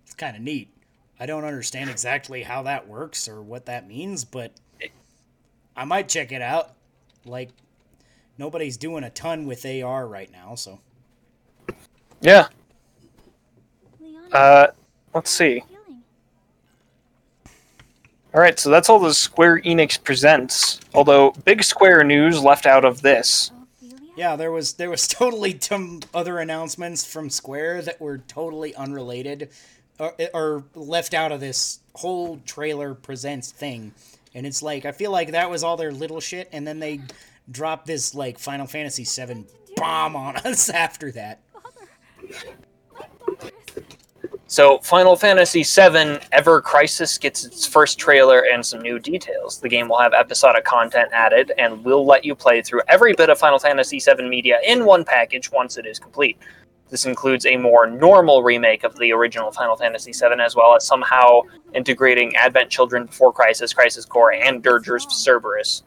it's 0.05 0.15
kind 0.15 0.37
of 0.37 0.43
neat. 0.43 0.69
I 1.19 1.27
don't 1.27 1.45
understand 1.45 1.91
exactly 1.91 2.43
how 2.43 2.63
that 2.63 2.89
works 2.89 3.29
or 3.29 3.41
what 3.41 3.67
that 3.67 3.87
means, 3.87 4.25
but 4.25 4.53
I 5.77 5.85
might 5.85 6.09
check 6.09 6.33
it 6.33 6.43
out. 6.43 6.73
Like 7.25 7.51
nobody's 8.39 8.77
doing 8.77 9.05
a 9.05 9.11
ton 9.11 9.47
with 9.47 9.65
AR 9.65 10.07
right 10.07 10.31
now, 10.31 10.55
so 10.55 10.81
Yeah. 12.21 12.49
Uh, 14.33 14.69
let's 15.15 15.31
see. 15.31 15.63
All 18.35 18.41
right, 18.41 18.59
so 18.59 18.69
that's 18.69 18.91
all 18.91 18.99
the 18.99 19.15
Square 19.15 19.61
Enix 19.61 20.03
presents. 20.03 20.81
Although 20.93 21.31
big 21.45 21.63
Square 21.63 22.03
news 22.03 22.43
left 22.43 22.67
out 22.67 22.85
of 22.85 23.01
this. 23.01 23.53
Yeah, 24.17 24.35
there 24.35 24.51
was 24.51 24.73
there 24.75 24.91
was 24.91 25.07
totally 25.09 25.57
some 25.61 26.01
other 26.13 26.41
announcements 26.41 27.05
from 27.05 27.31
Square 27.31 27.83
that 27.83 28.01
were 28.01 28.19
totally 28.19 28.75
unrelated 28.75 29.51
or 29.99 30.65
left 30.75 31.15
out 31.15 31.33
of 31.33 31.41
this 31.41 31.81
whole 31.95 32.39
trailer 32.45 32.95
presents 32.95 33.51
thing. 33.51 33.93
And 34.35 34.47
it's 34.47 34.63
like 34.63 34.85
I 34.85 34.93
feel 34.93 35.11
like 35.11 35.33
that 35.33 35.51
was 35.51 35.63
all 35.63 35.77
their 35.77 35.93
little 35.93 36.21
shit 36.21 36.49
and 36.53 36.67
then 36.67 36.81
they 36.81 37.01
dropped 37.51 37.87
this 37.87 38.15
like 38.15 38.39
Final 38.39 38.67
Fantasy 38.67 39.05
7 39.05 39.47
bomb 39.77 40.17
on 40.17 40.37
us 40.45 40.69
after 40.69 41.13
that. 41.13 41.41
So, 44.47 44.79
Final 44.79 45.17
Fantasy 45.17 45.65
VII 45.65 46.21
Ever 46.31 46.61
Crisis 46.61 47.19
gets 47.19 47.45
its 47.45 47.67
first 47.67 47.99
trailer 47.99 48.45
and 48.53 48.65
some 48.65 48.81
new 48.83 49.01
details. 49.01 49.59
The 49.59 49.69
game 49.69 49.89
will 49.89 49.99
have 49.99 50.13
episodic 50.13 50.65
content 50.65 51.11
added 51.13 51.51
and 51.59 51.85
will 51.85 52.07
let 52.07 52.25
you 52.25 52.37
play 52.37 52.63
through 52.63 52.83
every 52.87 53.15
bit 53.15 53.31
of 53.31 53.39
Final 53.39 53.59
Fantasy 53.59 53.99
VII 53.99 54.29
media 54.29 54.61
in 54.65 54.85
one 54.85 55.05
package 55.05 55.51
once 55.51 55.77
it 55.77 55.87
is 55.87 55.99
complete. 55.99 56.39
This 56.95 57.07
includes 57.07 57.45
a 57.45 57.57
more 57.57 57.89
normal 57.91 58.45
remake 58.45 58.85
of 58.85 58.97
the 59.01 59.11
original 59.11 59.51
Final 59.51 59.75
Fantasy 59.75 60.13
VII, 60.13 60.41
as 60.41 60.55
well 60.55 60.77
as 60.77 60.87
somehow 60.87 61.41
integrating 61.75 62.37
Advent 62.37 62.71
Children 62.71 63.07
Before 63.07 63.33
Crisis, 63.33 63.73
Crisis 63.73 64.05
Core, 64.05 64.33
and 64.33 64.63
Dirge 64.63 64.87
of 64.89 65.11
Cerberus. 65.11 65.83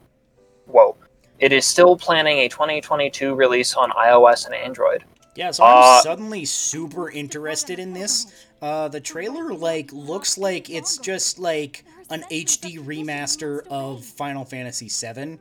Whoa. 0.66 0.98
It 1.40 1.54
is 1.54 1.66
still 1.66 1.96
planning 1.96 2.40
a 2.40 2.50
2022 2.50 3.36
release 3.36 3.74
on 3.74 3.92
iOS 3.92 4.48
and 4.48 4.54
Android. 4.54 5.06
Yeah, 5.38 5.52
so 5.52 5.64
I'm 5.64 5.78
Uh, 5.78 6.02
suddenly 6.02 6.44
super 6.44 7.10
interested 7.10 7.80
in 7.80 7.94
this. 7.94 8.26
Uh, 8.62 8.90
the 8.90 9.00
trailer 9.00 9.54
like 9.54 9.94
looks 9.94 10.38
like 10.38 10.70
it's 10.70 10.98
just 10.98 11.40
like 11.40 11.86
an 12.10 12.26
HD 12.30 12.80
remaster 12.80 13.66
of 13.70 14.04
Final 14.04 14.44
Fantasy 14.44 14.90
VII, 14.90 15.38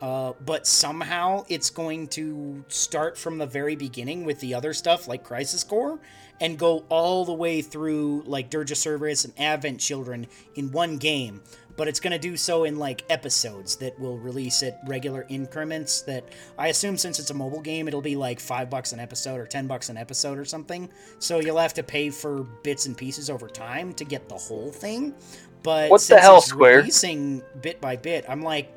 uh, 0.00 0.32
but 0.44 0.66
somehow 0.66 1.44
it's 1.48 1.70
going 1.70 2.06
to 2.08 2.64
start 2.68 3.18
from 3.18 3.38
the 3.38 3.46
very 3.46 3.76
beginning 3.76 4.24
with 4.24 4.38
the 4.40 4.54
other 4.54 4.72
stuff 4.72 5.08
like 5.08 5.24
Crisis 5.24 5.64
Core 5.64 5.98
and 6.40 6.56
go 6.58 6.84
all 6.88 7.24
the 7.24 7.32
way 7.32 7.62
through 7.62 8.22
like 8.26 8.48
Dirge 8.48 8.70
of 8.70 8.78
Cerberus 8.78 9.24
and 9.24 9.34
Advent 9.38 9.80
Children 9.80 10.26
in 10.54 10.70
one 10.70 10.98
game. 10.98 11.42
but 11.76 11.86
it's 11.86 12.00
going 12.00 12.10
to 12.10 12.18
do 12.18 12.36
so 12.36 12.64
in 12.64 12.76
like 12.76 13.04
episodes 13.08 13.76
that 13.76 13.98
will 14.00 14.18
release 14.18 14.64
at 14.64 14.80
regular 14.88 15.24
increments. 15.28 16.02
That 16.02 16.24
I 16.58 16.68
assume 16.68 16.96
since 16.98 17.20
it's 17.20 17.30
a 17.30 17.34
mobile 17.34 17.60
game, 17.60 17.86
it'll 17.86 18.02
be 18.02 18.16
like 18.16 18.40
five 18.40 18.68
bucks 18.68 18.92
an 18.92 18.98
episode 19.00 19.38
or 19.38 19.46
ten 19.46 19.66
bucks 19.68 19.88
an 19.88 19.96
episode 19.96 20.38
or 20.38 20.44
something. 20.44 20.88
So 21.20 21.38
you'll 21.40 21.58
have 21.58 21.74
to 21.74 21.82
pay 21.84 22.10
for 22.10 22.42
bits 22.64 22.86
and 22.86 22.96
pieces 22.96 23.30
over 23.30 23.48
time 23.48 23.92
to 23.94 24.04
get 24.04 24.28
the 24.28 24.34
whole 24.36 24.72
thing. 24.72 25.14
But 25.62 25.90
What 25.90 26.00
the 26.02 26.18
hell, 26.18 26.40
Square? 26.40 26.78
Releasing 26.78 27.42
bit 27.62 27.80
by 27.80 27.96
bit, 27.96 28.24
I'm 28.28 28.42
like, 28.42 28.72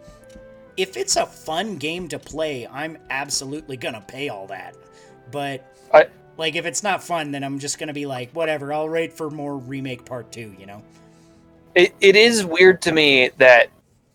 if 0.82 0.98
it's 0.98 1.16
a 1.16 1.26
fun 1.26 1.78
game 1.78 2.08
to 2.08 2.18
play, 2.18 2.68
I'm 2.68 2.98
absolutely 3.10 3.78
gonna 3.78 4.04
pay 4.08 4.30
all 4.30 4.48
that. 4.48 4.76
But 5.32 5.64
I- 5.94 6.08
like 6.38 6.56
if 6.56 6.66
it's 6.66 6.82
not 6.82 7.04
fun, 7.04 7.32
then 7.32 7.44
I'm 7.44 7.60
just 7.60 7.78
gonna 7.78 7.94
be 7.94 8.06
like, 8.06 8.32
whatever. 8.32 8.74
I'll 8.74 8.90
wait 8.90 9.14
for 9.14 9.30
more 9.30 9.58
remake 9.58 10.06
part 10.06 10.32
two. 10.32 10.56
You 10.58 10.66
know? 10.66 10.84
It, 11.76 11.94
it 12.02 12.16
is 12.16 12.46
weird 12.46 12.82
to 12.84 12.92
me 12.92 13.30
that 13.38 13.70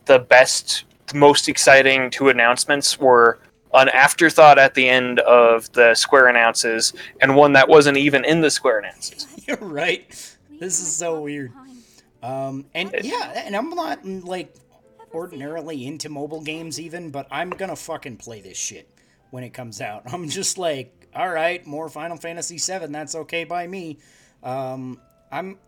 the 0.07 0.19
best, 0.19 0.85
the 1.07 1.17
most 1.17 1.49
exciting 1.49 2.11
two 2.11 2.29
announcements 2.29 2.99
were 2.99 3.39
an 3.75 3.89
afterthought 3.91 4.59
at 4.59 4.75
the 4.75 4.89
end 4.89 5.21
of 5.21 5.71
the 5.73 5.95
Square 5.95 6.29
announces, 6.29 6.93
and 7.21 7.37
one 7.37 7.53
that 7.53 7.69
wasn't 7.69 7.97
even 7.97 8.25
in 8.25 8.41
the 8.41 8.51
Square 8.51 8.81
announces. 8.81 9.27
You're 9.47 9.57
right. 9.59 10.09
This 10.59 10.81
is 10.81 10.97
so 10.97 11.21
weird. 11.21 11.53
Um, 12.23 12.65
and 12.75 12.93
yeah, 13.03 13.33
and 13.45 13.55
I'm 13.55 13.71
not 13.71 14.05
like 14.05 14.53
ordinarily 15.13 15.87
into 15.87 16.09
mobile 16.09 16.41
games 16.41 16.81
even, 16.81 17.11
but 17.11 17.27
I'm 17.31 17.51
gonna 17.51 17.77
fucking 17.77 18.17
play 18.17 18.41
this 18.41 18.57
shit 18.59 18.89
when 19.31 19.45
it 19.45 19.51
comes 19.51 19.81
out. 19.81 20.03
I'm 20.13 20.29
just 20.29 20.59
like, 20.59 21.09
all 21.15 21.31
right, 21.31 21.67
more 21.67 21.89
Final 21.89 22.17
Fantasy 22.17 22.59
VII. 22.59 22.87
That's 22.87 23.15
okay 23.15 23.45
by 23.45 23.67
me. 23.67 23.99
Um, 24.43 25.01
I'm. 25.31 25.59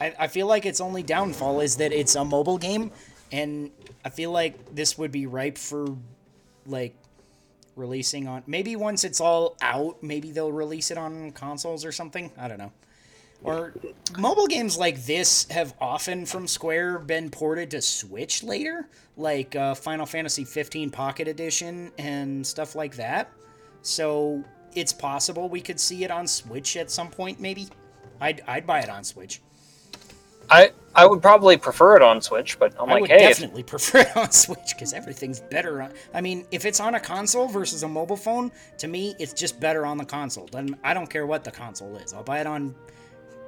I, 0.00 0.14
I 0.18 0.28
feel 0.28 0.46
like 0.46 0.66
its 0.66 0.80
only 0.80 1.02
downfall 1.02 1.60
is 1.60 1.76
that 1.76 1.92
it's 1.92 2.14
a 2.16 2.24
mobile 2.24 2.58
game, 2.58 2.90
and 3.30 3.70
I 4.04 4.10
feel 4.10 4.32
like 4.32 4.74
this 4.74 4.98
would 4.98 5.12
be 5.12 5.26
ripe 5.26 5.58
for 5.58 5.96
like 6.66 6.94
releasing 7.76 8.28
on 8.28 8.42
maybe 8.46 8.76
once 8.76 9.02
it's 9.02 9.20
all 9.20 9.56
out 9.62 10.02
maybe 10.02 10.30
they'll 10.30 10.52
release 10.52 10.90
it 10.90 10.98
on 10.98 11.30
consoles 11.32 11.84
or 11.84 11.92
something 11.92 12.30
i 12.36 12.46
don't 12.46 12.58
know 12.58 12.72
or 13.44 13.74
mobile 14.18 14.46
games 14.46 14.78
like 14.78 15.04
this 15.04 15.48
have 15.50 15.74
often 15.80 16.26
from 16.26 16.46
Square 16.46 17.00
been 17.00 17.30
ported 17.30 17.70
to 17.72 17.82
Switch 17.82 18.42
later, 18.42 18.88
like 19.16 19.56
uh, 19.56 19.74
Final 19.74 20.06
Fantasy 20.06 20.44
15 20.44 20.90
Pocket 20.90 21.28
Edition 21.28 21.90
and 21.98 22.46
stuff 22.46 22.74
like 22.74 22.96
that. 22.96 23.30
So 23.82 24.44
it's 24.74 24.92
possible 24.92 25.48
we 25.48 25.60
could 25.60 25.80
see 25.80 26.04
it 26.04 26.10
on 26.10 26.26
Switch 26.26 26.76
at 26.76 26.90
some 26.90 27.10
point, 27.10 27.40
maybe. 27.40 27.68
I'd, 28.20 28.42
I'd 28.46 28.66
buy 28.66 28.80
it 28.80 28.88
on 28.88 29.02
Switch. 29.02 29.40
I 30.50 30.72
I 30.94 31.06
would 31.06 31.22
probably 31.22 31.56
prefer 31.56 31.96
it 31.96 32.02
on 32.02 32.20
Switch, 32.20 32.58
but 32.58 32.74
I'm 32.78 32.90
I 32.90 32.94
like, 32.94 33.00
would 33.02 33.10
hey, 33.10 33.24
if, 33.24 33.38
definitely 33.38 33.62
prefer 33.74 34.00
it 34.00 34.16
on 34.16 34.30
Switch 34.30 34.74
because 34.74 34.92
everything's 34.92 35.40
better. 35.40 35.80
On, 35.82 35.92
I 36.12 36.20
mean, 36.20 36.44
if 36.50 36.66
it's 36.66 36.80
on 36.80 36.94
a 36.94 37.00
console 37.00 37.48
versus 37.48 37.82
a 37.82 37.88
mobile 37.88 38.16
phone, 38.16 38.52
to 38.78 38.88
me, 38.88 39.14
it's 39.18 39.32
just 39.32 39.58
better 39.58 39.86
on 39.86 39.96
the 39.96 40.04
console. 40.04 40.48
Then 40.52 40.76
I 40.84 40.92
don't 40.92 41.08
care 41.08 41.26
what 41.26 41.44
the 41.44 41.50
console 41.50 41.96
is. 41.96 42.12
I'll 42.12 42.22
buy 42.22 42.40
it 42.40 42.46
on 42.46 42.74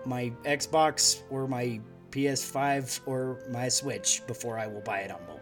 my 0.07 0.33
Xbox 0.45 1.23
or 1.31 1.47
my 1.49 1.81
PS5 2.11 3.01
or 3.07 3.39
my 3.51 3.69
Switch 3.69 4.23
before 4.27 4.59
I 4.59 4.67
will 4.67 4.81
buy 4.83 5.01
it 5.01 5.11
on 5.11 5.21
mobile. 5.27 5.41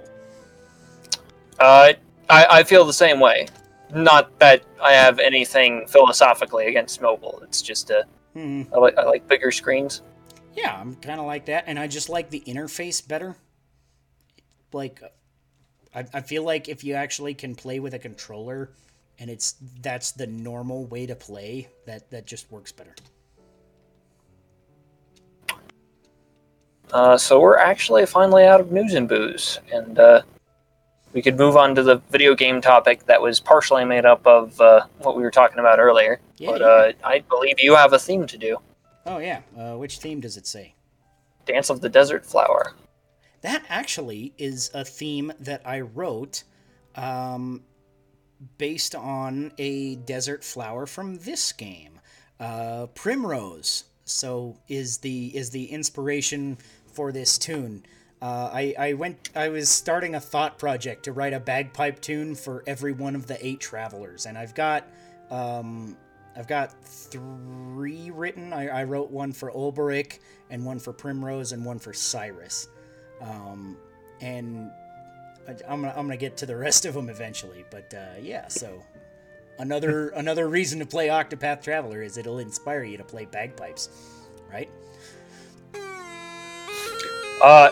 uh, 1.58 1.92
I 2.28 2.46
I 2.60 2.62
feel 2.64 2.84
the 2.84 2.92
same 2.92 3.20
way. 3.20 3.48
Not 3.94 4.38
that 4.38 4.62
I 4.80 4.92
have 4.92 5.18
anything 5.18 5.86
philosophically 5.86 6.66
against 6.66 7.00
mobile. 7.02 7.40
It's 7.42 7.60
just 7.62 7.90
a 7.90 8.04
Hmm. 8.34 8.62
I 8.72 8.78
like 8.78 8.96
I 8.96 9.04
like 9.04 9.28
bigger 9.28 9.50
screens. 9.50 10.00
Yeah, 10.54 10.74
I'm 10.78 10.94
kind 10.96 11.20
of 11.20 11.26
like 11.26 11.46
that, 11.46 11.64
and 11.66 11.78
I 11.78 11.86
just 11.86 12.08
like 12.08 12.30
the 12.30 12.40
interface 12.46 13.06
better. 13.06 13.36
Like, 14.72 15.02
I, 15.94 16.04
I 16.14 16.20
feel 16.22 16.42
like 16.42 16.68
if 16.68 16.82
you 16.84 16.94
actually 16.94 17.34
can 17.34 17.54
play 17.54 17.78
with 17.78 17.92
a 17.94 17.98
controller, 17.98 18.70
and 19.18 19.28
it's 19.30 19.56
that's 19.82 20.12
the 20.12 20.26
normal 20.26 20.86
way 20.86 21.04
to 21.06 21.14
play, 21.14 21.68
that 21.86 22.10
that 22.10 22.26
just 22.26 22.50
works 22.50 22.72
better. 22.72 22.94
Uh, 26.92 27.16
so 27.16 27.40
we're 27.40 27.56
actually 27.56 28.04
finally 28.06 28.44
out 28.44 28.60
of 28.60 28.70
news 28.70 28.94
and 28.94 29.08
booze, 29.08 29.58
and 29.72 29.98
uh, 29.98 30.22
we 31.12 31.22
could 31.22 31.38
move 31.38 31.56
on 31.56 31.74
to 31.74 31.82
the 31.82 31.96
video 32.10 32.34
game 32.34 32.60
topic 32.60 33.06
that 33.06 33.20
was 33.20 33.40
partially 33.40 33.84
made 33.84 34.04
up 34.04 34.26
of 34.26 34.60
uh, 34.60 34.84
what 34.98 35.16
we 35.16 35.22
were 35.22 35.30
talking 35.30 35.58
about 35.58 35.78
earlier. 35.78 36.20
Yeah, 36.36 36.50
but 36.50 36.60
yeah. 36.60 36.66
uh, 36.66 36.92
I 37.04 37.20
believe 37.20 37.60
you 37.60 37.74
have 37.76 37.92
a 37.92 37.98
theme 37.98 38.26
to 38.26 38.36
do: 38.36 38.58
Oh 39.06 39.18
yeah, 39.18 39.40
uh, 39.58 39.76
which 39.76 39.98
theme 39.98 40.20
does 40.20 40.36
it 40.36 40.46
say? 40.46 40.74
Dance 41.46 41.70
of 41.70 41.80
the 41.80 41.88
Desert 41.88 42.26
Flower. 42.26 42.74
That 43.40 43.64
actually 43.68 44.34
is 44.38 44.70
a 44.72 44.84
theme 44.84 45.32
that 45.40 45.62
I 45.64 45.80
wrote 45.80 46.44
um, 46.94 47.62
based 48.58 48.94
on 48.94 49.52
a 49.58 49.96
desert 49.96 50.44
flower 50.44 50.86
from 50.86 51.18
this 51.18 51.52
game, 51.52 52.00
uh, 52.38 52.86
Primrose. 52.94 53.84
So 54.04 54.58
is 54.68 54.98
the 54.98 55.36
is 55.36 55.50
the 55.50 55.64
inspiration 55.66 56.58
for 56.92 57.12
this 57.12 57.38
tune. 57.38 57.84
Uh, 58.20 58.50
I, 58.52 58.74
I 58.78 58.92
went 58.92 59.30
I 59.34 59.48
was 59.48 59.68
starting 59.68 60.14
a 60.14 60.20
thought 60.20 60.56
project 60.56 61.04
to 61.04 61.12
write 61.12 61.32
a 61.32 61.40
bagpipe 61.40 62.00
tune 62.00 62.36
for 62.36 62.62
every 62.68 62.92
one 62.92 63.16
of 63.16 63.26
the 63.26 63.44
eight 63.44 63.58
travelers, 63.58 64.26
and 64.26 64.38
I've 64.38 64.54
got 64.54 64.86
um, 65.30 65.96
I've 66.36 66.46
got 66.46 66.72
three 66.84 68.10
written. 68.10 68.52
I, 68.52 68.68
I 68.68 68.84
wrote 68.84 69.10
one 69.10 69.32
for 69.32 69.50
Olberic, 69.50 70.20
and 70.50 70.64
one 70.64 70.78
for 70.78 70.92
Primrose, 70.92 71.52
and 71.52 71.64
one 71.64 71.78
for 71.78 71.92
Cyrus. 71.92 72.68
Um, 73.20 73.76
and 74.20 74.70
I, 75.48 75.52
I'm 75.68 75.82
gonna 75.82 75.94
I'm 75.96 76.06
gonna 76.06 76.16
get 76.16 76.36
to 76.38 76.46
the 76.46 76.56
rest 76.56 76.84
of 76.84 76.94
them 76.94 77.08
eventually. 77.08 77.64
But 77.70 77.92
uh, 77.92 78.20
yeah, 78.20 78.48
so 78.48 78.82
another 79.58 80.10
another 80.10 80.48
reason 80.48 80.78
to 80.78 80.86
play 80.86 81.08
Octopath 81.08 81.62
Traveler 81.62 82.02
is 82.02 82.16
it'll 82.16 82.38
inspire 82.38 82.84
you 82.84 82.96
to 82.98 83.04
play 83.04 83.24
bagpipes, 83.24 83.88
right? 84.50 84.70
Uh, 87.42 87.70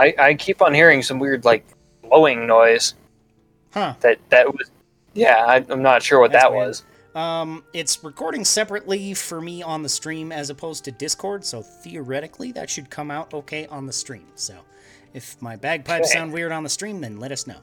I 0.00 0.14
I 0.18 0.34
keep 0.34 0.62
on 0.62 0.72
hearing 0.74 1.02
some 1.02 1.18
weird 1.18 1.44
like 1.44 1.64
blowing 2.02 2.46
noise. 2.46 2.94
Huh. 3.72 3.94
That 4.00 4.18
that 4.30 4.46
was. 4.52 4.70
Yeah, 5.14 5.44
I, 5.46 5.64
I'm 5.68 5.82
not 5.82 6.02
sure 6.02 6.20
what 6.20 6.30
That's 6.32 6.44
that 6.44 6.52
weird. 6.52 6.68
was. 6.68 6.84
Um, 7.16 7.64
it's 7.72 8.04
recording 8.04 8.44
separately 8.44 9.14
for 9.14 9.40
me 9.40 9.62
on 9.62 9.82
the 9.82 9.88
stream 9.88 10.30
as 10.30 10.48
opposed 10.50 10.84
to 10.84 10.92
Discord, 10.92 11.44
so 11.44 11.60
theoretically 11.62 12.52
that 12.52 12.70
should 12.70 12.88
come 12.88 13.10
out 13.10 13.34
okay 13.34 13.66
on 13.66 13.86
the 13.86 13.92
stream. 13.92 14.26
So, 14.36 14.54
if 15.12 15.40
my 15.42 15.56
bagpipes 15.56 16.06
Okay. 16.08 16.18
sound 16.18 16.32
weird 16.32 16.52
on 16.52 16.62
the 16.62 16.68
stream, 16.68 17.00
then 17.00 17.18
let 17.18 17.32
us 17.32 17.48
know. 17.48 17.58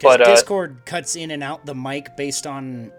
But, 0.00 0.18
Because 0.18 0.20
uh, 0.28 0.30
Discord 0.34 0.76
cuts 0.84 1.14
in 1.14 1.30
and 1.30 1.44
out 1.44 1.64
the 1.64 1.74
mic 1.76 2.16
based 2.16 2.46
on 2.48 2.90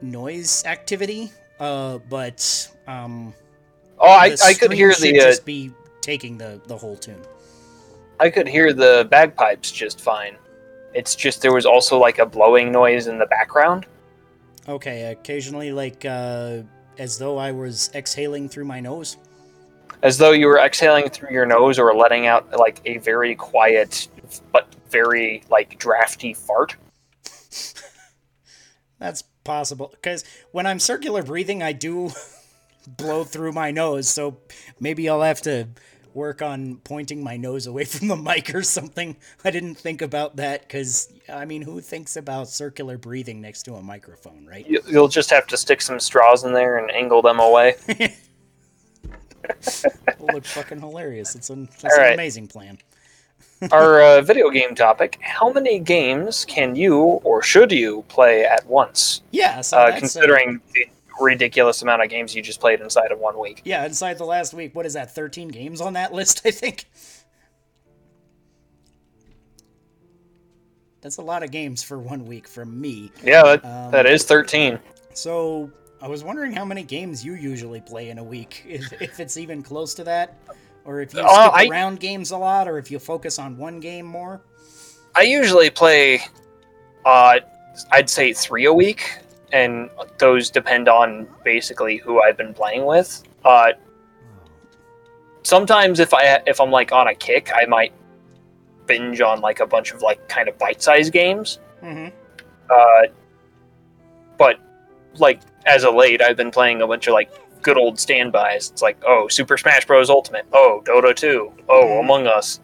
noise 0.00 0.64
activity. 0.64 1.30
Uh, 1.60 1.98
but 2.08 2.70
um, 2.86 3.34
Oh, 3.98 4.08
I, 4.08 4.34
I 4.44 4.54
could 4.54 4.72
hear 4.72 4.94
the 4.94 5.18
uh, 5.20 5.24
just 5.24 5.44
be 5.44 5.70
taking 6.00 6.38
the 6.38 6.60
the 6.66 6.76
whole 6.76 6.96
tune. 6.96 7.20
I 8.18 8.30
could 8.30 8.48
hear 8.48 8.72
the 8.72 9.06
bagpipes 9.10 9.70
just 9.70 10.00
fine. 10.00 10.36
It's 10.94 11.14
just 11.14 11.42
there 11.42 11.52
was 11.52 11.66
also 11.66 11.98
like 11.98 12.18
a 12.18 12.26
blowing 12.26 12.72
noise 12.72 13.06
in 13.06 13.18
the 13.18 13.26
background. 13.26 13.86
Okay, 14.68 15.10
occasionally 15.12 15.72
like 15.72 16.04
uh, 16.04 16.62
as 16.98 17.18
though 17.18 17.36
I 17.38 17.52
was 17.52 17.90
exhaling 17.94 18.48
through 18.48 18.64
my 18.64 18.80
nose. 18.80 19.16
as 20.02 20.18
though 20.18 20.32
you 20.32 20.46
were 20.46 20.58
exhaling 20.58 21.08
through 21.10 21.30
your 21.30 21.46
nose 21.46 21.78
or 21.78 21.94
letting 21.94 22.26
out 22.26 22.50
like 22.58 22.80
a 22.84 22.98
very 22.98 23.34
quiet 23.34 24.08
but 24.52 24.74
very 24.90 25.42
like 25.50 25.78
drafty 25.78 26.32
fart. 26.34 26.76
That's 28.98 29.22
possible 29.44 29.90
because 29.92 30.24
when 30.52 30.66
I'm 30.66 30.80
circular 30.80 31.22
breathing, 31.22 31.62
I 31.62 31.72
do 31.72 32.10
blow 32.86 33.24
through 33.24 33.52
my 33.52 33.70
nose. 33.70 34.08
So 34.08 34.38
maybe 34.80 35.08
I'll 35.08 35.22
have 35.22 35.42
to 35.42 35.68
work 36.14 36.40
on 36.40 36.76
pointing 36.84 37.22
my 37.22 37.36
nose 37.36 37.66
away 37.66 37.84
from 37.92 38.08
the 38.08 38.16
mic 38.16 38.54
or 38.54 38.62
something. 38.62 39.16
I 39.44 39.50
didn't 39.50 39.74
think 39.74 40.00
about 40.02 40.36
that 40.36 40.62
because 40.62 41.12
I 41.28 41.44
mean, 41.44 41.62
who 41.62 41.80
thinks 41.80 42.16
about 42.16 42.48
circular 42.48 42.96
breathing 42.98 43.40
next 43.40 43.64
to 43.64 43.74
a 43.74 43.82
microphone, 43.82 44.46
right? 44.46 44.66
You- 44.66 44.82
You'll 44.88 45.08
just 45.08 45.30
have 45.30 45.46
to 45.48 45.56
stick 45.56 45.82
some 45.82 46.00
straws 46.00 46.44
in 46.44 46.52
there 46.52 46.78
and 46.78 46.90
angle 46.90 47.20
them 47.22 47.38
away. 47.40 47.74
It'll 50.08 50.26
look 50.32 50.44
fucking 50.44 50.80
hilarious. 50.80 51.34
It's 51.34 51.50
an, 51.50 51.68
it's 51.72 51.84
an 51.84 51.90
right. 51.98 52.14
amazing 52.14 52.48
plan. 52.48 52.78
Our 53.70 54.02
uh, 54.02 54.20
video 54.22 54.50
game 54.50 54.74
topic: 54.74 55.18
How 55.22 55.50
many 55.52 55.78
games 55.78 56.44
can 56.44 56.76
you 56.76 56.96
or 56.96 57.42
should 57.42 57.72
you 57.72 58.04
play 58.08 58.44
at 58.44 58.66
once? 58.66 59.22
Yeah, 59.30 59.60
so 59.62 59.78
Uh, 59.78 59.96
considering 59.98 60.60
the 60.74 60.86
ridiculous 61.20 61.82
amount 61.82 62.02
of 62.02 62.08
games 62.08 62.34
you 62.34 62.42
just 62.42 62.60
played 62.60 62.80
inside 62.80 63.12
of 63.12 63.18
one 63.18 63.38
week. 63.38 63.62
yeah, 63.64 63.84
inside 63.84 64.18
the 64.18 64.24
last 64.24 64.52
week, 64.54 64.74
what 64.74 64.86
is 64.86 64.92
that? 64.94 65.14
Thirteen 65.14 65.48
games 65.48 65.80
on 65.80 65.94
that 65.94 66.12
list, 66.18 66.42
I 66.44 66.50
think. 66.50 66.84
That's 71.00 71.18
a 71.18 71.22
lot 71.22 71.42
of 71.42 71.50
games 71.50 71.82
for 71.82 71.98
one 71.98 72.24
week 72.26 72.48
from 72.48 72.80
me. 72.80 73.12
Yeah, 73.22 73.42
that, 73.42 73.64
Um, 73.64 73.90
that 73.92 74.06
is 74.06 74.24
thirteen. 74.24 74.78
So 75.14 75.70
I 76.02 76.08
was 76.08 76.24
wondering 76.24 76.52
how 76.52 76.64
many 76.64 76.82
games 76.82 77.24
you 77.24 77.34
usually 77.34 77.80
play 77.80 78.10
in 78.10 78.18
a 78.18 78.24
week, 78.24 78.64
if, 78.68 78.92
if 79.00 79.20
it's 79.20 79.36
even 79.36 79.62
close 79.62 79.94
to 79.94 80.04
that, 80.04 80.36
or 80.84 81.00
if 81.00 81.12
you 81.14 81.20
skip 81.20 81.30
Uh, 81.30 81.50
I- 81.54 81.68
around 81.68 82.00
games 82.00 82.30
a 82.32 82.36
lot, 82.38 82.66
or 82.68 82.78
if 82.78 82.90
you 82.90 82.98
focus 82.98 83.38
on 83.38 83.56
one 83.56 83.80
game 83.80 84.06
more. 84.06 84.40
I 85.14 85.22
usually 85.22 85.70
play, 85.70 86.20
uh, 87.06 87.38
I'd 87.90 88.10
say 88.10 88.32
three 88.34 88.66
a 88.66 88.72
week, 88.72 89.18
and 89.52 89.90
those 90.18 90.50
depend 90.50 90.88
on 90.88 91.28
basically 91.44 91.96
who 91.98 92.20
I've 92.20 92.36
been 92.36 92.52
playing 92.54 92.84
with. 92.84 93.22
Uh, 93.44 93.72
sometimes 95.42 96.00
if 96.00 96.12
I 96.12 96.42
if 96.46 96.60
I'm 96.60 96.70
like 96.70 96.92
on 96.92 97.08
a 97.08 97.14
kick, 97.14 97.50
I 97.54 97.64
might 97.66 97.92
binge 98.86 99.20
on 99.20 99.40
like 99.40 99.60
a 99.60 99.66
bunch 99.66 99.92
of 99.92 100.02
like 100.02 100.28
kind 100.28 100.48
of 100.48 100.58
bite-sized 100.58 101.12
games. 101.12 101.60
Mm-hmm. 101.82 102.08
Uh, 102.70 103.12
but 104.38 104.58
like 105.18 105.40
as 105.66 105.84
of 105.84 105.94
late, 105.94 106.20
I've 106.22 106.36
been 106.36 106.50
playing 106.50 106.82
a 106.82 106.86
bunch 106.86 107.06
of 107.06 107.14
like 107.14 107.30
good 107.62 107.78
old 107.78 107.98
standbys. 107.98 108.70
It's 108.70 108.82
like 108.82 108.96
oh, 109.06 109.28
Super 109.28 109.56
Smash 109.56 109.86
Bros. 109.86 110.10
Ultimate. 110.10 110.46
Oh, 110.52 110.82
Dota 110.84 111.14
2. 111.14 111.52
Oh, 111.68 111.82
Mhm. 111.84 112.00
Among 112.00 112.26
Us. 112.26 112.60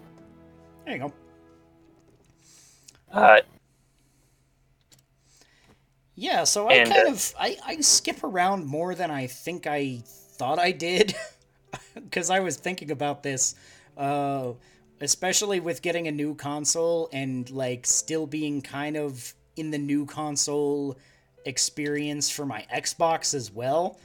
There 0.84 0.94
you 0.96 1.00
go. 1.02 1.12
Uh, 3.12 3.40
Yeah, 6.22 6.44
so 6.44 6.68
I 6.68 6.74
And, 6.74 6.88
kind 6.88 7.08
uh, 7.08 7.10
of 7.10 7.34
I, 7.36 7.56
I 7.66 7.80
skip 7.80 8.22
around 8.22 8.64
more 8.64 8.94
than 8.94 9.10
I 9.10 9.26
think 9.26 9.66
I 9.66 10.04
thought 10.06 10.60
I 10.60 10.70
did, 10.70 11.16
because 11.94 12.30
I 12.30 12.38
was 12.38 12.56
thinking 12.56 12.92
about 12.92 13.24
this, 13.24 13.56
uh, 13.96 14.52
especially 15.00 15.58
with 15.58 15.82
getting 15.82 16.06
a 16.06 16.12
new 16.12 16.36
console 16.36 17.08
and 17.12 17.50
like 17.50 17.86
still 17.86 18.28
being 18.28 18.62
kind 18.62 18.96
of 18.96 19.34
in 19.56 19.72
the 19.72 19.78
new 19.78 20.06
console 20.06 20.96
experience 21.44 22.30
for 22.30 22.46
my 22.46 22.64
Xbox 22.72 23.34
as 23.34 23.50
well. 23.50 23.98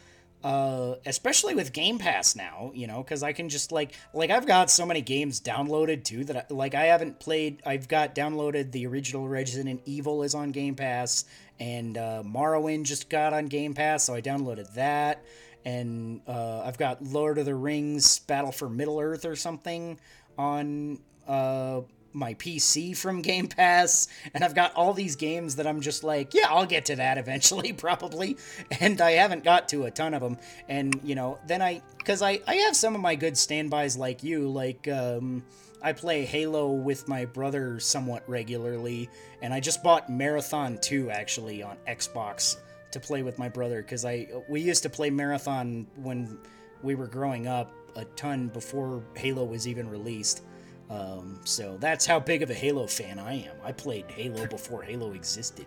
Uh, 0.48 0.96
especially 1.06 1.56
with 1.56 1.74
Game 1.74 2.00
Pass 2.00 2.34
now, 2.34 2.72
you 2.74 2.88
know, 2.88 3.04
because 3.04 3.22
I 3.22 3.34
can 3.34 3.50
just 3.50 3.74
like 3.74 3.96
like 4.14 4.30
I've 4.30 4.46
got 4.46 4.72
so 4.72 4.86
many 4.86 5.02
games 5.02 5.42
downloaded 5.42 6.06
too 6.06 6.24
that 6.24 6.38
I, 6.38 6.54
like 6.54 6.74
I 6.74 6.86
haven't 6.86 7.20
played. 7.20 7.62
I've 7.66 7.90
got 7.90 8.16
downloaded 8.16 8.72
the 8.72 8.88
original 8.88 9.28
Resident 9.28 9.82
Evil 9.84 10.24
is 10.24 10.34
on 10.34 10.52
Game 10.52 10.76
Pass, 10.76 11.26
and 11.60 11.98
uh, 11.98 12.24
Morrowind 12.26 12.86
just 12.86 13.10
got 13.10 13.34
on 13.34 13.48
Game 13.48 13.74
Pass, 13.74 14.06
so 14.06 14.14
I 14.14 14.22
downloaded 14.22 14.74
that. 14.76 15.22
And 15.66 16.22
uh, 16.26 16.62
I've 16.62 16.78
got 16.78 17.04
Lord 17.04 17.40
of 17.40 17.46
the 17.46 17.54
Rings 17.54 18.20
Battle 18.20 18.54
for 18.54 18.70
Middle 18.70 19.02
Earth 19.02 19.26
or 19.26 19.36
something 19.36 20.00
on 20.38 21.00
uh, 21.28 21.82
my 22.18 22.34
PC 22.34 22.98
from 22.98 23.22
Game 23.22 23.48
Pass, 23.48 24.08
and 24.34 24.44
I've 24.44 24.56
got 24.56 24.74
all 24.76 24.94
these 24.94 25.16
games 25.16 25.56
that 25.56 25.68
I'm 25.68 25.82
just 25.82 26.04
like, 26.04 26.34
yeah, 26.34 26.48
I'll 26.50 26.66
get 26.66 26.86
to 26.86 26.96
that 26.96 27.18
eventually, 27.18 27.74
probably. 27.78 28.38
And 28.80 29.00
I 29.00 29.12
haven't 29.12 29.44
got 29.44 29.70
to 29.70 29.86
a 29.86 29.92
ton 29.92 30.14
of 30.14 30.22
them. 30.22 30.38
And, 30.68 31.00
you 31.04 31.16
know, 31.16 31.38
then 31.46 31.62
I, 31.62 31.82
because 31.98 32.22
I, 32.22 32.42
I 32.48 32.56
have 32.56 32.76
some 32.76 32.96
of 32.96 33.02
my 33.02 33.16
good 33.16 33.38
standbys 33.38 33.98
like 33.98 34.24
you, 34.24 34.50
like, 34.50 34.88
um, 34.88 35.44
I 35.82 35.94
play 35.94 36.26
Halo 36.26 36.72
with 36.72 37.08
my 37.08 37.26
brother 37.26 37.80
somewhat 37.80 38.28
regularly, 38.28 39.10
and 39.42 39.54
I 39.54 39.60
just 39.60 39.84
bought 39.84 40.10
Marathon 40.10 40.80
2 40.80 41.12
actually 41.12 41.62
on 41.62 41.78
Xbox 41.88 42.58
to 42.92 43.00
play 43.00 43.22
with 43.22 43.38
my 43.38 43.50
brother 43.50 43.82
because 43.82 44.06
I 44.06 44.28
we 44.50 44.62
used 44.62 44.82
to 44.84 44.90
play 44.90 45.10
Marathon 45.10 45.86
when 45.98 46.40
we 46.82 46.96
were 46.96 47.08
growing 47.08 47.46
up 47.48 47.72
a 47.96 48.06
ton 48.16 48.48
before 48.48 49.04
Halo 49.16 49.44
was 49.44 49.68
even 49.68 49.90
released. 49.90 50.44
Um, 50.90 51.40
so 51.44 51.78
that's 51.80 52.06
how 52.06 52.20
big 52.20 52.42
of 52.44 52.50
a 52.50 52.54
Halo 52.54 52.88
fan 52.88 53.20
I 53.20 53.34
am. 53.34 53.56
I 53.64 53.72
played 53.72 54.06
Halo 54.10 54.46
before 54.48 54.82
Halo 54.84 55.12
existed. 55.14 55.66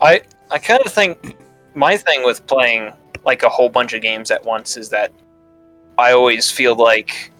I 0.00 0.22
I 0.50 0.58
kind 0.58 0.82
of 0.84 0.92
think 0.92 1.36
my 1.74 1.96
thing 1.96 2.24
with 2.24 2.46
playing 2.46 2.92
like 3.24 3.44
a 3.44 3.48
whole 3.48 3.68
bunch 3.68 3.92
of 3.92 4.02
games 4.02 4.30
at 4.30 4.44
once 4.44 4.76
is 4.76 4.88
that 4.90 5.12
I 5.98 6.12
always 6.12 6.50
feel 6.50 6.74
like 6.74 7.30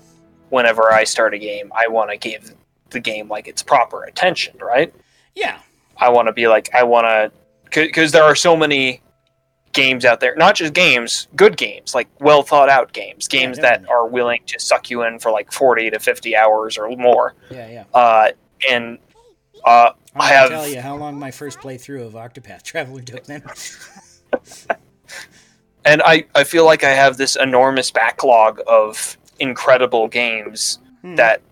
whenever 0.51 0.93
I 0.93 1.05
start 1.05 1.35
a 1.35 1.39
game, 1.39 1.73
I 1.75 1.89
want 1.89 2.11
to 2.11 2.17
give 2.17 2.55
the 2.91 3.01
game 3.01 3.29
like 3.29 3.49
its 3.49 3.63
proper 3.63 4.05
attention, 4.05 4.57
right? 4.61 4.95
Yeah, 5.35 5.59
I 5.97 6.09
want 6.11 6.29
to 6.29 6.33
be 6.33 6.47
like 6.47 6.73
I 6.75 6.85
want 6.85 7.07
to 7.07 7.33
because 7.71 8.13
there 8.13 8.23
are 8.23 8.37
so 8.37 8.57
many 8.57 9.02
games 9.73 10.05
out 10.05 10.21
there, 10.21 10.35
not 10.37 10.55
just 10.55 10.75
games, 10.75 11.29
good 11.37 11.57
games, 11.57 11.95
like 11.95 12.09
well 12.21 12.43
thought 12.43 12.69
out 12.69 12.93
games, 12.93 13.27
games 13.29 13.57
that 13.59 13.83
definitely. 13.83 13.95
are 13.95 14.07
willing 14.07 14.41
to 14.47 14.59
suck 14.59 14.91
you 14.91 15.03
in 15.05 15.19
for 15.19 15.31
like 15.31 15.51
40 15.53 15.91
to 15.91 15.99
50 15.99 16.37
hours 16.37 16.77
or 16.79 16.89
more. 16.97 17.35
yeah, 17.51 17.69
yeah. 17.69 17.85
Uh, 17.95 18.31
and 18.71 18.99
uh, 19.65 19.91
I 20.17 20.29
have 20.29 20.51
tell 20.51 20.69
you 20.69 20.81
how 20.81 20.97
long 20.97 21.19
my 21.19 21.31
first 21.31 21.59
playthrough 21.61 22.07
of 22.07 22.13
Octopath 22.15 22.63
Traveler 22.63 23.03
took. 23.03 23.25
Then 23.25 23.43
and 25.85 26.03
I, 26.05 26.25
I 26.35 26.45
feel 26.45 26.65
like 26.65 26.85
I 26.85 26.91
have 26.91 27.17
this 27.17 27.37
enormous 27.37 27.91
backlog 27.91 28.61
of 28.67 29.17
incredible 29.39 30.09
games 30.09 30.79
Hmm. 31.03 31.17
that 31.17 31.43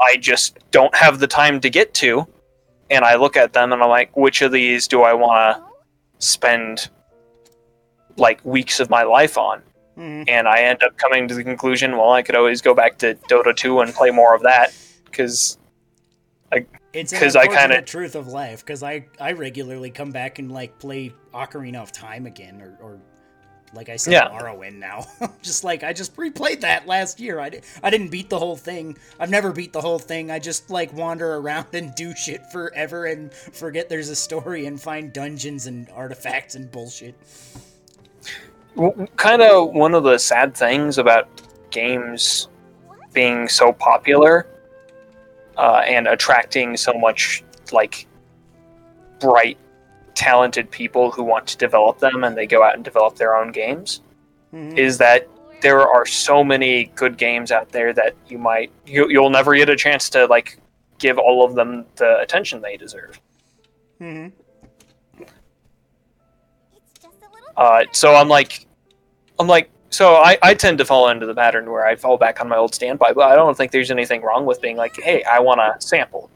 I 0.00 0.16
just 0.16 0.58
don't 0.72 0.92
have 0.96 1.20
the 1.20 1.28
time 1.28 1.60
to 1.60 1.70
get 1.70 1.94
to. 1.94 2.26
And 2.90 3.04
I 3.04 3.14
look 3.14 3.36
at 3.36 3.52
them 3.52 3.72
and 3.72 3.80
I'm 3.80 3.88
like, 3.88 4.16
which 4.16 4.42
of 4.42 4.50
these 4.50 4.88
do 4.88 5.02
I 5.02 5.14
want 5.14 5.56
to 5.56 5.62
spend 6.18 6.90
like 8.16 8.44
weeks 8.44 8.80
of 8.80 8.90
my 8.90 9.02
life 9.02 9.36
on? 9.38 9.62
Mhm. 9.98 10.24
And 10.28 10.46
I 10.48 10.60
end 10.62 10.82
up 10.82 10.96
coming 10.98 11.26
to 11.28 11.34
the 11.34 11.42
conclusion, 11.44 11.96
well, 11.96 12.12
I 12.12 12.22
could 12.22 12.36
always 12.36 12.60
go 12.60 12.74
back 12.74 12.98
to 12.98 13.14
Dota 13.30 13.54
2 13.56 13.80
and 13.80 13.94
play 13.94 14.10
more 14.10 14.34
of 14.34 14.42
that 14.42 14.74
because 15.04 15.58
it's 16.92 17.12
an 17.12 17.18
'Cause 17.20 17.36
I 17.36 17.46
kinda- 17.46 17.82
truth 17.82 18.14
of 18.14 18.26
life 18.28 18.60
because 18.64 18.82
I 18.82 19.04
I 19.20 19.32
regularly 19.32 19.90
come 19.90 20.10
back 20.12 20.38
and 20.38 20.50
like 20.50 20.78
play 20.78 21.12
Ocarina 21.34 21.82
of 21.82 21.92
Time 21.92 22.26
again 22.26 22.60
or. 22.62 22.76
or 22.84 22.98
like 23.74 23.88
I 23.90 23.96
said, 23.96 24.12
Yeah. 24.12 24.28
Morrowind 24.28 24.76
now. 24.78 25.04
just 25.42 25.62
like 25.64 25.82
I 25.84 25.92
just 25.92 26.16
replayed 26.16 26.60
that 26.60 26.86
last 26.86 27.20
year. 27.20 27.40
I, 27.40 27.50
di- 27.50 27.60
I 27.82 27.90
didn't 27.90 28.08
beat 28.08 28.30
the 28.30 28.38
whole 28.38 28.56
thing. 28.56 28.96
I've 29.20 29.28
never 29.28 29.52
beat 29.52 29.72
the 29.74 29.80
whole 29.82 29.98
thing. 29.98 30.30
I 30.30 30.38
just 30.38 30.70
like 30.70 30.92
wander 30.94 31.34
around 31.34 31.66
and 31.74 31.94
do 31.94 32.14
shit 32.14 32.40
forever 32.52 33.04
and 33.06 33.34
forget 33.34 33.88
there's 33.90 34.08
a 34.08 34.16
story 34.16 34.64
and 34.66 34.80
find 34.80 35.12
dungeons 35.12 35.66
and 35.66 35.88
artifacts 35.94 36.54
and 36.54 36.70
bullshit. 36.70 37.16
Kind 39.16 39.42
of 39.42 39.72
one 39.72 39.94
of 39.94 40.02
the 40.04 40.18
sad 40.18 40.54
things 40.54 40.98
about 40.98 41.28
games 41.70 42.48
being 43.12 43.48
so 43.48 43.72
popular 43.72 44.46
uh, 45.56 45.82
and 45.86 46.06
attracting 46.06 46.76
so 46.76 46.92
much 46.92 47.42
like 47.72 48.06
bright 49.20 49.56
talented 50.14 50.70
people 50.70 51.10
who 51.10 51.22
want 51.22 51.46
to 51.46 51.56
develop 51.56 51.98
them 51.98 52.24
and 52.24 52.36
they 52.36 52.46
go 52.46 52.62
out 52.62 52.74
and 52.74 52.84
develop 52.84 53.16
their 53.16 53.36
own 53.36 53.52
games 53.52 54.02
Mhm. 54.52 54.78
is 54.78 54.96
that 54.98 55.26
there 55.60 55.80
are 55.80 56.06
so 56.06 56.44
many 56.44 56.84
good 56.94 57.16
games 57.18 57.50
out 57.50 57.70
there 57.70 57.92
that 57.94 58.14
you 58.28 58.38
might 58.38 58.70
you, 58.86 59.08
you'll 59.08 59.30
never 59.30 59.54
get 59.56 59.68
a 59.68 59.76
chance 59.76 60.08
to 60.10 60.26
like 60.26 60.58
give 60.98 61.18
all 61.18 61.44
of 61.44 61.54
them 61.54 61.84
the 61.96 62.18
attention 62.20 62.60
they 62.60 62.76
deserve 62.76 63.18
Mhm. 64.00 64.32
It's 65.18 67.00
just 67.02 67.16
a 67.22 67.34
little 67.34 67.48
Uh, 67.56 67.84
so 67.92 68.14
I'm 68.14 68.28
like, 68.28 68.65
I'm 69.38 69.46
like, 69.46 69.70
so 69.90 70.14
I, 70.16 70.38
I 70.42 70.54
tend 70.54 70.78
to 70.78 70.84
fall 70.84 71.08
into 71.08 71.26
the 71.26 71.34
pattern 71.34 71.70
where 71.70 71.86
I 71.86 71.96
fall 71.96 72.16
back 72.16 72.40
on 72.40 72.48
my 72.48 72.56
old 72.56 72.74
standby, 72.74 73.12
but 73.12 73.24
I 73.30 73.36
don't 73.36 73.56
think 73.56 73.72
there's 73.72 73.90
anything 73.90 74.22
wrong 74.22 74.44
with 74.46 74.60
being 74.60 74.76
like, 74.76 74.96
hey, 75.00 75.22
I 75.24 75.38
want 75.40 75.60
to 75.60 75.86
sample. 75.86 76.30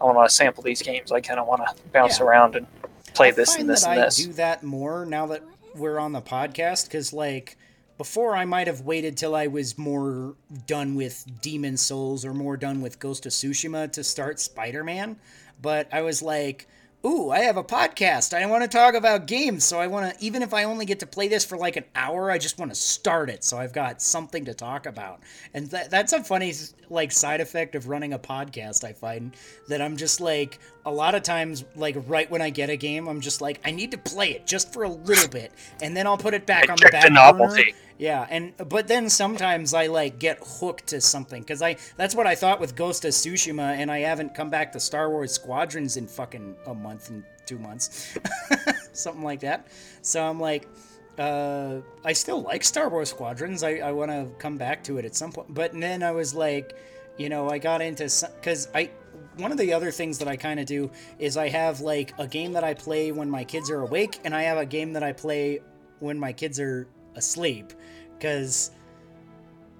I 0.00 0.04
want 0.04 0.28
to 0.28 0.34
sample 0.34 0.62
these 0.62 0.82
games. 0.82 1.12
I 1.12 1.20
kind 1.20 1.38
of 1.40 1.46
want 1.46 1.62
to 1.66 1.74
bounce 1.92 2.18
Yeah. 2.18 2.26
around 2.26 2.56
and 2.56 2.66
play 3.14 3.28
I 3.28 3.32
this 3.32 3.56
and 3.56 3.68
this 3.68 3.82
that 3.84 3.90
and 3.92 4.00
I 4.00 4.04
this. 4.06 4.16
do 4.16 4.32
that 4.34 4.62
more 4.62 5.06
now 5.06 5.26
that 5.26 5.42
we're 5.74 5.98
on 5.98 6.12
the 6.12 6.20
podcast 6.22 6.86
because, 6.86 7.12
like, 7.12 7.56
before 7.98 8.36
I 8.36 8.44
might 8.44 8.66
have 8.66 8.82
waited 8.82 9.16
till 9.16 9.34
I 9.34 9.46
was 9.46 9.78
more 9.78 10.34
done 10.66 10.94
with 10.96 11.24
Demon 11.40 11.76
Souls 11.78 12.24
or 12.24 12.34
more 12.34 12.56
done 12.58 12.80
with 12.82 12.98
Ghost 12.98 13.24
of 13.26 13.32
Tsushima 13.32 13.90
to 13.92 14.04
start 14.04 14.38
Spider 14.38 14.84
Man, 14.84 15.16
but 15.62 15.88
I 15.92 16.02
was 16.02 16.20
like, 16.22 16.68
ooh, 17.04 17.30
I 17.30 17.40
have 17.40 17.56
a 17.56 17.64
podcast. 17.64 18.34
I 18.34 18.46
want 18.46 18.62
to 18.62 18.68
talk 18.68 18.94
about 18.94 19.26
games. 19.26 19.64
So 19.64 19.78
I 19.78 19.86
want 19.86 20.12
to, 20.12 20.24
even 20.24 20.42
if 20.42 20.54
I 20.54 20.64
only 20.64 20.84
get 20.86 21.00
to 21.00 21.06
play 21.06 21.28
this 21.28 21.44
for 21.44 21.56
like 21.56 21.76
an 21.76 21.84
hour, 21.94 22.30
I 22.30 22.38
just 22.38 22.58
want 22.58 22.70
to 22.70 22.76
start 22.76 23.30
it. 23.30 23.44
So 23.44 23.58
I've 23.58 23.72
got 23.72 24.02
something 24.02 24.44
to 24.46 24.54
talk 24.54 24.86
about. 24.86 25.20
And 25.54 25.68
that, 25.70 25.90
that's 25.90 26.12
a 26.12 26.22
funny, 26.22 26.52
like, 26.90 27.12
side 27.12 27.40
effect 27.40 27.74
of 27.74 27.88
running 27.88 28.12
a 28.12 28.18
podcast, 28.18 28.84
I 28.84 28.92
find 28.92 29.36
that 29.68 29.80
I'm 29.82 29.96
just 29.96 30.20
like, 30.20 30.58
a 30.86 30.90
lot 30.90 31.14
of 31.14 31.22
times, 31.22 31.64
like, 31.74 31.96
right 32.06 32.30
when 32.30 32.40
I 32.40 32.50
get 32.50 32.70
a 32.70 32.76
game, 32.76 33.08
I'm 33.08 33.20
just 33.20 33.42
like, 33.42 33.60
I 33.64 33.72
need 33.72 33.90
to 33.90 33.98
play 33.98 34.30
it 34.30 34.46
just 34.46 34.72
for 34.72 34.84
a 34.84 34.88
little 34.88 35.28
bit. 35.28 35.52
And 35.82 35.96
then 35.96 36.06
I'll 36.06 36.16
put 36.16 36.32
it 36.32 36.46
back 36.46 36.70
on 36.70 36.80
the 36.80 36.86
back 36.86 37.10
the 37.10 37.10
burner. 37.10 37.50
novelty. 37.50 37.74
Yeah, 37.98 38.26
and 38.28 38.52
but 38.58 38.88
then 38.88 39.08
sometimes 39.08 39.72
I 39.72 39.86
like 39.86 40.18
get 40.18 40.38
hooked 40.42 40.88
to 40.88 41.00
something 41.00 41.42
because 41.42 41.62
I 41.62 41.76
that's 41.96 42.14
what 42.14 42.26
I 42.26 42.34
thought 42.34 42.60
with 42.60 42.76
Ghost 42.76 43.04
of 43.06 43.12
Tsushima, 43.12 43.76
and 43.78 43.90
I 43.90 44.00
haven't 44.00 44.34
come 44.34 44.50
back 44.50 44.72
to 44.72 44.80
Star 44.80 45.08
Wars 45.08 45.32
Squadrons 45.32 45.96
in 45.96 46.06
fucking 46.06 46.56
a 46.66 46.74
month 46.74 47.08
and 47.08 47.24
two 47.46 47.58
months, 47.58 48.18
something 48.92 49.22
like 49.24 49.40
that. 49.40 49.68
So 50.02 50.22
I'm 50.22 50.38
like, 50.38 50.68
uh, 51.18 51.78
I 52.04 52.12
still 52.12 52.42
like 52.42 52.64
Star 52.64 52.90
Wars 52.90 53.08
Squadrons. 53.08 53.62
I 53.62 53.76
I 53.78 53.92
want 53.92 54.10
to 54.10 54.28
come 54.38 54.58
back 54.58 54.84
to 54.84 54.98
it 54.98 55.06
at 55.06 55.16
some 55.16 55.32
point, 55.32 55.54
but 55.54 55.72
then 55.72 56.02
I 56.02 56.12
was 56.12 56.34
like, 56.34 56.76
you 57.16 57.30
know, 57.30 57.48
I 57.48 57.56
got 57.58 57.80
into 57.80 58.10
because 58.36 58.68
I 58.74 58.90
one 59.36 59.52
of 59.52 59.58
the 59.58 59.72
other 59.72 59.90
things 59.90 60.18
that 60.18 60.28
I 60.28 60.36
kind 60.36 60.60
of 60.60 60.66
do 60.66 60.90
is 61.18 61.36
I 61.36 61.48
have 61.48 61.80
like 61.80 62.12
a 62.18 62.26
game 62.26 62.52
that 62.52 62.64
I 62.64 62.74
play 62.74 63.12
when 63.12 63.30
my 63.30 63.44
kids 63.44 63.70
are 63.70 63.80
awake, 63.80 64.20
and 64.24 64.34
I 64.34 64.42
have 64.42 64.58
a 64.58 64.66
game 64.66 64.92
that 64.94 65.02
I 65.02 65.12
play 65.12 65.60
when 66.00 66.18
my 66.18 66.32
kids 66.32 66.58
are 66.60 66.86
asleep, 67.14 67.72
because 68.18 68.70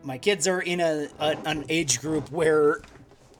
my 0.02 0.18
kids 0.18 0.46
are 0.46 0.60
in 0.60 0.80
a, 0.80 1.08
a 1.18 1.36
an 1.44 1.64
age 1.68 2.00
group 2.00 2.30
where 2.30 2.80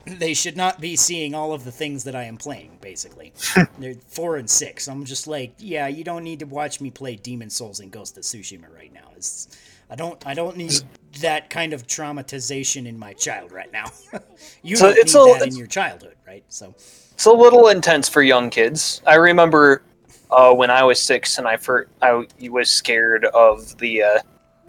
they 0.05 0.33
should 0.33 0.55
not 0.55 0.79
be 0.79 0.95
seeing 0.95 1.35
all 1.35 1.53
of 1.53 1.63
the 1.63 1.71
things 1.71 2.03
that 2.05 2.15
I 2.15 2.23
am 2.23 2.37
playing. 2.37 2.77
Basically, 2.81 3.33
they're 3.79 3.95
four 4.07 4.37
and 4.37 4.49
six. 4.49 4.87
I'm 4.87 5.05
just 5.05 5.27
like, 5.27 5.53
yeah, 5.57 5.87
you 5.87 6.03
don't 6.03 6.23
need 6.23 6.39
to 6.39 6.45
watch 6.45 6.81
me 6.81 6.89
play 6.91 7.15
Demon 7.15 7.49
Souls 7.49 7.79
and 7.79 7.91
Ghost 7.91 8.17
of 8.17 8.23
Tsushima 8.23 8.73
right 8.73 8.93
now. 8.93 9.11
It's, 9.15 9.47
I 9.89 9.95
don't 9.95 10.25
I 10.27 10.33
don't 10.33 10.57
need 10.57 10.73
that 11.21 11.49
kind 11.49 11.73
of 11.73 11.87
traumatization 11.87 12.85
in 12.87 12.99
my 12.99 13.13
child 13.13 13.51
right 13.51 13.71
now. 13.71 13.85
you 14.61 14.75
So 14.75 14.87
don't 14.89 14.97
it's 14.99 15.13
need 15.15 15.19
a- 15.35 15.39
that 15.39 15.47
in 15.47 15.55
your 15.55 15.67
childhood, 15.67 16.15
right? 16.27 16.43
So 16.49 16.73
It's 17.13 17.25
a 17.25 17.31
little 17.31 17.69
intense 17.69 18.07
for 18.09 18.21
young 18.21 18.49
kids. 18.49 19.01
I 19.07 19.15
remember 19.15 19.81
uh, 20.29 20.53
when 20.53 20.69
I 20.69 20.83
was 20.83 21.01
six 21.01 21.37
and 21.37 21.47
I 21.47 21.57
first 21.57 21.89
I 22.01 22.25
was 22.49 22.69
scared 22.69 23.25
of 23.25 23.77
the 23.77 24.03
uh, 24.03 24.19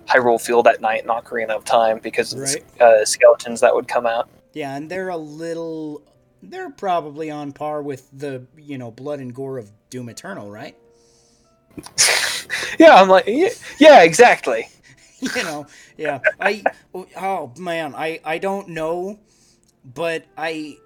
Hyrule 0.07 0.41
Field 0.41 0.67
at 0.69 0.81
night 0.81 1.03
in 1.03 1.09
Ocarina 1.09 1.51
of 1.51 1.65
Time 1.65 1.99
because 1.99 2.33
of 2.33 2.39
the 2.41 2.63
uh, 2.81 3.05
skeletons 3.05 3.61
that 3.61 3.75
would 3.75 3.89
come 3.89 4.07
out. 4.07 4.29
yeah, 4.55 4.77
and 4.77 4.89
they're 4.91 5.09
a 5.11 5.17
little 5.17 6.01
they're 6.43 6.71
probably 6.71 7.31
on 7.31 7.51
par 7.53 7.83
with 7.83 8.09
the 8.13 8.47
you 8.57 8.79
know 8.79 8.93
blood 8.93 9.19
and 9.19 9.35
gore 9.35 9.59
of 9.59 9.71
Doom 9.91 10.09
Eternal, 10.09 10.49
right? 10.51 10.77
Yeah, 12.79 12.95
I'm 12.95 13.09
like, 13.09 13.25
yeah, 13.27 13.49
yeah 13.79 14.03
exactly. 14.03 14.69
you 15.37 15.43
know 15.43 15.67
yeah. 15.97 16.21
I 16.41 16.63
oh 17.17 17.53
man 17.59 17.95
i 17.95 18.21
i 18.25 18.39
don't 18.39 18.69
know 18.69 19.19
but 19.95 20.25
i 20.37 20.77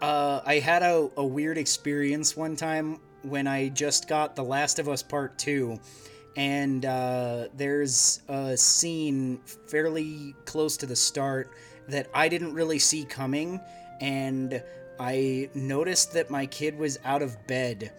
uh 0.00 0.40
i 0.44 0.58
had 0.58 0.82
a, 0.82 1.10
a 1.16 1.24
weird 1.24 1.58
experience 1.58 2.36
one 2.36 2.56
time 2.56 2.98
when 3.22 3.46
i 3.46 3.68
just 3.68 4.08
got 4.08 4.36
the 4.36 4.42
last 4.42 4.78
of 4.78 4.88
us 4.88 5.02
part 5.02 5.38
2 5.38 5.78
and 6.36 6.84
uh 6.84 7.48
there's 7.56 8.22
a 8.28 8.56
scene 8.56 9.40
fairly 9.68 10.34
close 10.44 10.76
to 10.76 10.86
the 10.86 10.96
start 10.96 11.50
that 11.88 12.08
i 12.14 12.28
didn't 12.28 12.54
really 12.54 12.78
see 12.78 13.04
coming 13.04 13.60
and 14.00 14.62
i 15.00 15.48
noticed 15.54 16.12
that 16.12 16.30
my 16.30 16.46
kid 16.46 16.76
was 16.78 16.98
out 17.04 17.22
of 17.22 17.36
bed 17.46 17.92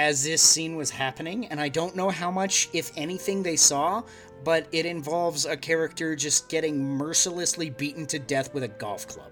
as 0.00 0.24
this 0.24 0.40
scene 0.40 0.76
was 0.76 0.88
happening, 0.88 1.46
and 1.48 1.60
I 1.60 1.68
don't 1.68 1.94
know 1.94 2.08
how 2.08 2.30
much, 2.30 2.70
if 2.72 2.90
anything, 2.96 3.42
they 3.42 3.56
saw, 3.56 4.02
but 4.44 4.66
it 4.72 4.86
involves 4.86 5.44
a 5.44 5.54
character 5.54 6.16
just 6.16 6.48
getting 6.48 6.82
mercilessly 6.82 7.68
beaten 7.68 8.06
to 8.06 8.18
death 8.18 8.54
with 8.54 8.62
a 8.62 8.68
golf 8.68 9.06
club. 9.06 9.30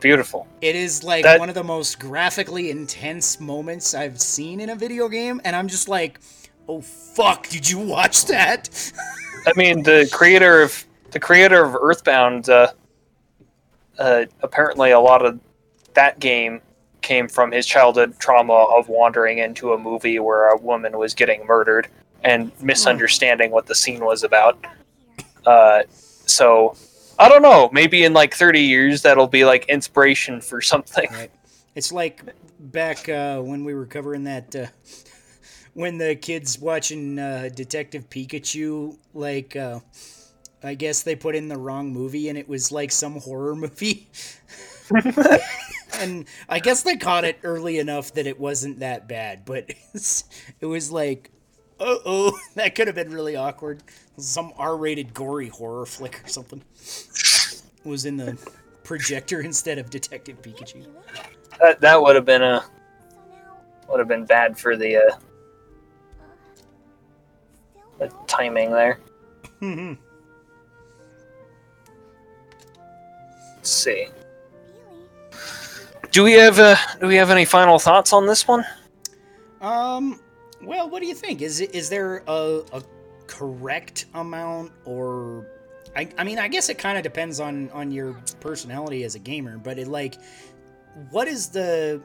Beautiful. 0.00 0.46
It 0.60 0.76
is 0.76 1.02
like 1.02 1.24
That- 1.24 1.40
one 1.40 1.48
of 1.48 1.54
the 1.54 1.64
most 1.64 1.98
graphically 1.98 2.70
intense 2.70 3.40
moments 3.40 3.94
I've 3.94 4.20
seen 4.20 4.60
in 4.60 4.68
a 4.68 4.76
video 4.76 5.08
game, 5.08 5.40
and 5.44 5.56
I'm 5.56 5.66
just 5.66 5.88
like, 5.88 6.20
oh 6.68 6.82
fuck, 6.82 7.48
did 7.48 7.68
you 7.70 7.78
watch 7.78 8.26
that? 8.26 8.68
I 9.46 9.52
mean, 9.56 9.82
the 9.82 10.06
creator 10.12 10.60
of 10.60 10.84
the 11.12 11.18
creator 11.20 11.64
of 11.64 11.74
Earthbound, 11.74 12.50
uh, 12.50 12.68
uh, 13.98 14.26
apparently 14.42 14.90
a 14.90 15.00
lot 15.00 15.24
of 15.24 15.40
that 15.94 16.20
game 16.20 16.60
came 17.08 17.26
from 17.26 17.50
his 17.50 17.64
childhood 17.64 18.14
trauma 18.18 18.52
of 18.52 18.90
wandering 18.90 19.38
into 19.38 19.72
a 19.72 19.78
movie 19.78 20.18
where 20.18 20.50
a 20.50 20.58
woman 20.58 20.98
was 20.98 21.14
getting 21.14 21.46
murdered 21.46 21.88
and 22.22 22.52
misunderstanding 22.60 23.50
what 23.50 23.64
the 23.64 23.74
scene 23.74 24.04
was 24.04 24.22
about. 24.22 24.62
Uh, 25.46 25.84
so 25.88 26.76
I 27.18 27.30
don't 27.30 27.40
know. 27.40 27.70
Maybe 27.72 28.04
in 28.04 28.12
like 28.12 28.34
30 28.34 28.60
years, 28.60 29.00
that'll 29.00 29.26
be 29.26 29.46
like 29.46 29.64
inspiration 29.70 30.42
for 30.42 30.60
something. 30.60 31.08
Right. 31.10 31.30
It's 31.74 31.92
like 31.92 32.22
back 32.60 33.08
uh, 33.08 33.40
when 33.40 33.64
we 33.64 33.72
were 33.72 33.86
covering 33.86 34.24
that, 34.24 34.54
uh, 34.54 34.66
when 35.72 35.96
the 35.96 36.14
kids 36.14 36.58
watching 36.58 37.18
uh, 37.18 37.48
Detective 37.54 38.10
Pikachu, 38.10 38.98
like, 39.14 39.56
uh, 39.56 39.80
I 40.62 40.74
guess 40.74 41.04
they 41.04 41.16
put 41.16 41.34
in 41.34 41.48
the 41.48 41.56
wrong 41.56 41.90
movie 41.90 42.28
and 42.28 42.36
it 42.36 42.48
was 42.48 42.70
like 42.70 42.92
some 42.92 43.18
horror 43.18 43.56
movie. 43.56 44.10
and 45.94 46.26
I 46.48 46.58
guess 46.58 46.82
they 46.82 46.96
caught 46.96 47.24
it 47.24 47.38
early 47.42 47.78
enough 47.78 48.12
that 48.14 48.26
it 48.26 48.38
wasn't 48.38 48.80
that 48.80 49.08
bad, 49.08 49.44
but 49.44 49.70
it 50.60 50.66
was 50.66 50.90
like, 50.90 51.30
uh 51.80 51.96
oh, 52.04 52.38
that 52.54 52.74
could 52.74 52.86
have 52.86 52.96
been 52.96 53.12
really 53.12 53.36
awkward. 53.36 53.82
Some 54.16 54.52
R 54.56 54.76
rated 54.76 55.14
gory 55.14 55.48
horror 55.48 55.86
flick 55.86 56.22
or 56.24 56.28
something 56.28 56.62
was 57.84 58.04
in 58.04 58.16
the 58.16 58.36
projector 58.82 59.40
instead 59.40 59.78
of 59.78 59.90
Detective 59.90 60.42
Pikachu. 60.42 60.86
That 61.60 61.80
that 61.80 62.00
would 62.00 62.16
have 62.16 62.24
been 62.24 62.42
a 62.42 62.64
would 63.88 63.98
have 63.98 64.08
been 64.08 64.24
bad 64.24 64.58
for 64.58 64.76
the 64.76 64.96
uh, 64.96 65.16
the 67.98 68.12
timing 68.26 68.70
there. 68.70 69.00
Let's 69.60 69.98
see. 73.62 74.08
Do 76.18 76.24
we 76.24 76.32
have 76.32 76.58
uh, 76.58 76.74
do 76.98 77.06
we 77.06 77.14
have 77.14 77.30
any 77.30 77.44
final 77.44 77.78
thoughts 77.78 78.12
on 78.12 78.26
this 78.26 78.48
one? 78.48 78.64
Um. 79.60 80.18
Well, 80.60 80.90
what 80.90 81.00
do 81.00 81.06
you 81.06 81.14
think? 81.14 81.42
Is 81.42 81.60
is 81.60 81.88
there 81.88 82.24
a, 82.26 82.60
a 82.72 82.82
correct 83.28 84.06
amount, 84.14 84.72
or 84.84 85.46
I, 85.94 86.08
I 86.18 86.24
mean, 86.24 86.40
I 86.40 86.48
guess 86.48 86.70
it 86.70 86.76
kind 86.76 86.96
of 86.98 87.04
depends 87.04 87.38
on 87.38 87.70
on 87.70 87.92
your 87.92 88.14
personality 88.40 89.04
as 89.04 89.14
a 89.14 89.20
gamer. 89.20 89.58
But 89.58 89.78
it 89.78 89.86
like, 89.86 90.16
what 91.12 91.28
is 91.28 91.50
the 91.50 92.02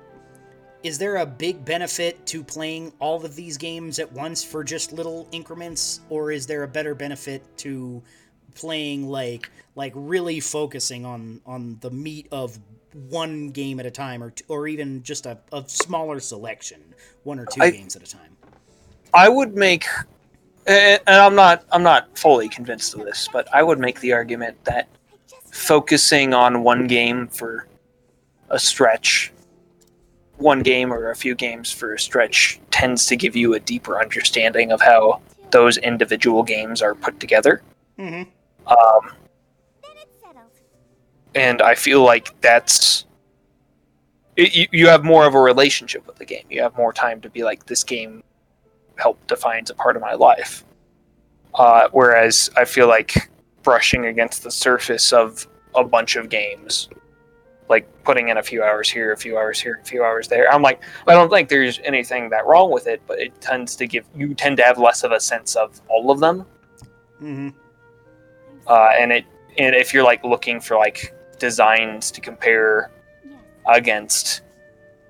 is 0.84 1.00
there 1.00 1.16
a 1.16 1.26
big 1.26 1.66
benefit 1.66 2.24
to 2.28 2.44
playing 2.44 2.94
all 3.00 3.26
of 3.26 3.36
these 3.36 3.58
games 3.58 3.98
at 3.98 4.12
once 4.12 4.44
for 4.44 4.64
just 4.64 4.94
little 4.94 5.28
increments, 5.32 6.02
or 6.10 6.32
is 6.32 6.46
there 6.46 6.62
a 6.62 6.68
better 6.68 6.94
benefit 6.94 7.42
to 7.58 8.04
playing 8.54 9.08
like 9.08 9.50
like 9.76 9.94
really 9.96 10.40
focusing 10.40 11.04
on 11.04 11.42
on 11.48 11.80
the 11.82 11.90
meat 11.90 12.28
of 12.32 12.60
one 13.10 13.50
game 13.50 13.80
at 13.80 13.86
a 13.86 13.92
time 13.92 14.24
or 14.24 14.32
t- 14.32 14.44
or 14.48 14.68
even 14.68 15.04
just 15.04 15.26
a, 15.26 15.38
a 15.52 15.64
smaller 15.68 16.20
selection 16.20 16.82
one 17.24 17.40
or 17.40 17.46
two 17.46 17.62
I- 17.62 17.72
games 17.72 17.96
at 17.96 18.04
a 18.04 18.10
time 18.10 18.34
I 19.14 19.30
would 19.30 19.56
make, 19.56 19.86
and 20.66 21.00
I'm 21.08 21.36
not 21.36 21.66
I'm 21.72 21.84
not 21.84 22.18
fully 22.18 22.50
convinced 22.50 22.96
of 22.96 23.06
this, 23.06 23.30
but 23.32 23.48
I 23.54 23.62
would 23.62 23.78
make 23.78 24.00
the 24.00 24.12
argument 24.14 24.58
that 24.66 24.88
focusing 25.52 26.34
on 26.34 26.64
one 26.64 26.88
game 26.88 27.28
for 27.28 27.68
a 28.50 28.58
stretch, 28.58 29.32
one 30.38 30.64
game 30.64 30.92
or 30.92 31.12
a 31.12 31.16
few 31.16 31.36
games 31.36 31.72
for 31.72 31.94
a 31.94 32.00
stretch, 32.00 32.60
tends 32.72 33.06
to 33.06 33.16
give 33.16 33.36
you 33.36 33.54
a 33.54 33.60
deeper 33.60 34.02
understanding 34.02 34.72
of 34.72 34.82
how 34.82 35.22
those 35.52 35.78
individual 35.78 36.42
games 36.42 36.82
are 36.82 36.96
put 36.96 37.20
together. 37.20 37.62
mm-hmm. 38.00 38.24
Um, 38.66 39.12
Then 39.14 39.14
it's 39.14 39.14
settled. 39.14 39.23
And 41.36 41.62
I 41.62 41.76
feel 41.76 42.04
like 42.04 42.40
that's 42.42 43.06
it, 44.36 44.56
you, 44.56 44.68
you 44.72 44.88
have 44.88 45.04
more 45.04 45.26
of 45.26 45.36
a 45.36 45.40
relationship 45.40 46.06
with 46.08 46.16
the 46.18 46.26
game. 46.26 46.46
You 46.50 46.62
have 46.64 46.76
more 46.76 46.92
time 46.94 47.22
to 47.22 47.30
be 47.30 47.44
like, 47.44 47.66
this 47.66 47.84
game 47.84 48.24
helped 48.98 49.28
defines 49.28 49.70
a 49.70 49.76
part 49.76 49.96
of 49.96 50.02
my 50.02 50.14
life. 50.14 50.64
Uh, 51.56 51.88
whereas 51.92 52.50
I 52.58 52.66
feel 52.66 52.88
like 52.88 53.30
brushing 53.62 54.06
against 54.08 54.44
the 54.44 54.52
surface 54.52 55.14
of 55.14 55.48
a 55.76 55.84
bunch 55.84 56.16
of 56.16 56.30
games, 56.30 56.90
like 57.70 57.88
putting 58.04 58.30
in 58.30 58.38
a 58.38 58.44
few 58.44 58.64
hours 58.64 58.90
here, 58.90 59.14
a 59.14 59.18
few 59.18 59.38
hours 59.38 59.60
here, 59.60 59.80
a 59.82 59.86
few 59.86 60.04
hours 60.04 60.28
there. 60.28 60.52
I'm 60.52 60.64
like, 60.64 60.82
I 61.08 61.14
don't 61.14 61.30
think 61.30 61.50
there's 61.50 61.80
anything 61.84 62.30
that 62.32 62.46
wrong 62.48 62.72
with 62.72 62.88
it, 62.88 63.02
but 63.08 63.20
it 63.20 63.40
tends 63.40 63.76
to 63.78 63.88
give 63.88 64.06
you 64.16 64.34
tend 64.34 64.58
to 64.58 64.64
have 64.64 64.78
less 64.80 65.04
of 65.04 65.12
a 65.12 65.20
sense 65.20 65.56
of 65.56 65.80
all 65.90 66.10
of 66.12 66.20
them 66.20 66.46
Mm-hmm. 67.22 67.50
uh, 68.68 68.90
and 69.00 69.12
it 69.14 69.26
and 69.58 69.76
if 69.76 69.94
you're 69.94 70.04
like 70.04 70.24
looking 70.26 70.60
for 70.60 70.76
like 70.76 71.14
designs 71.44 72.10
to 72.10 72.22
compare 72.22 72.90
against 73.68 74.44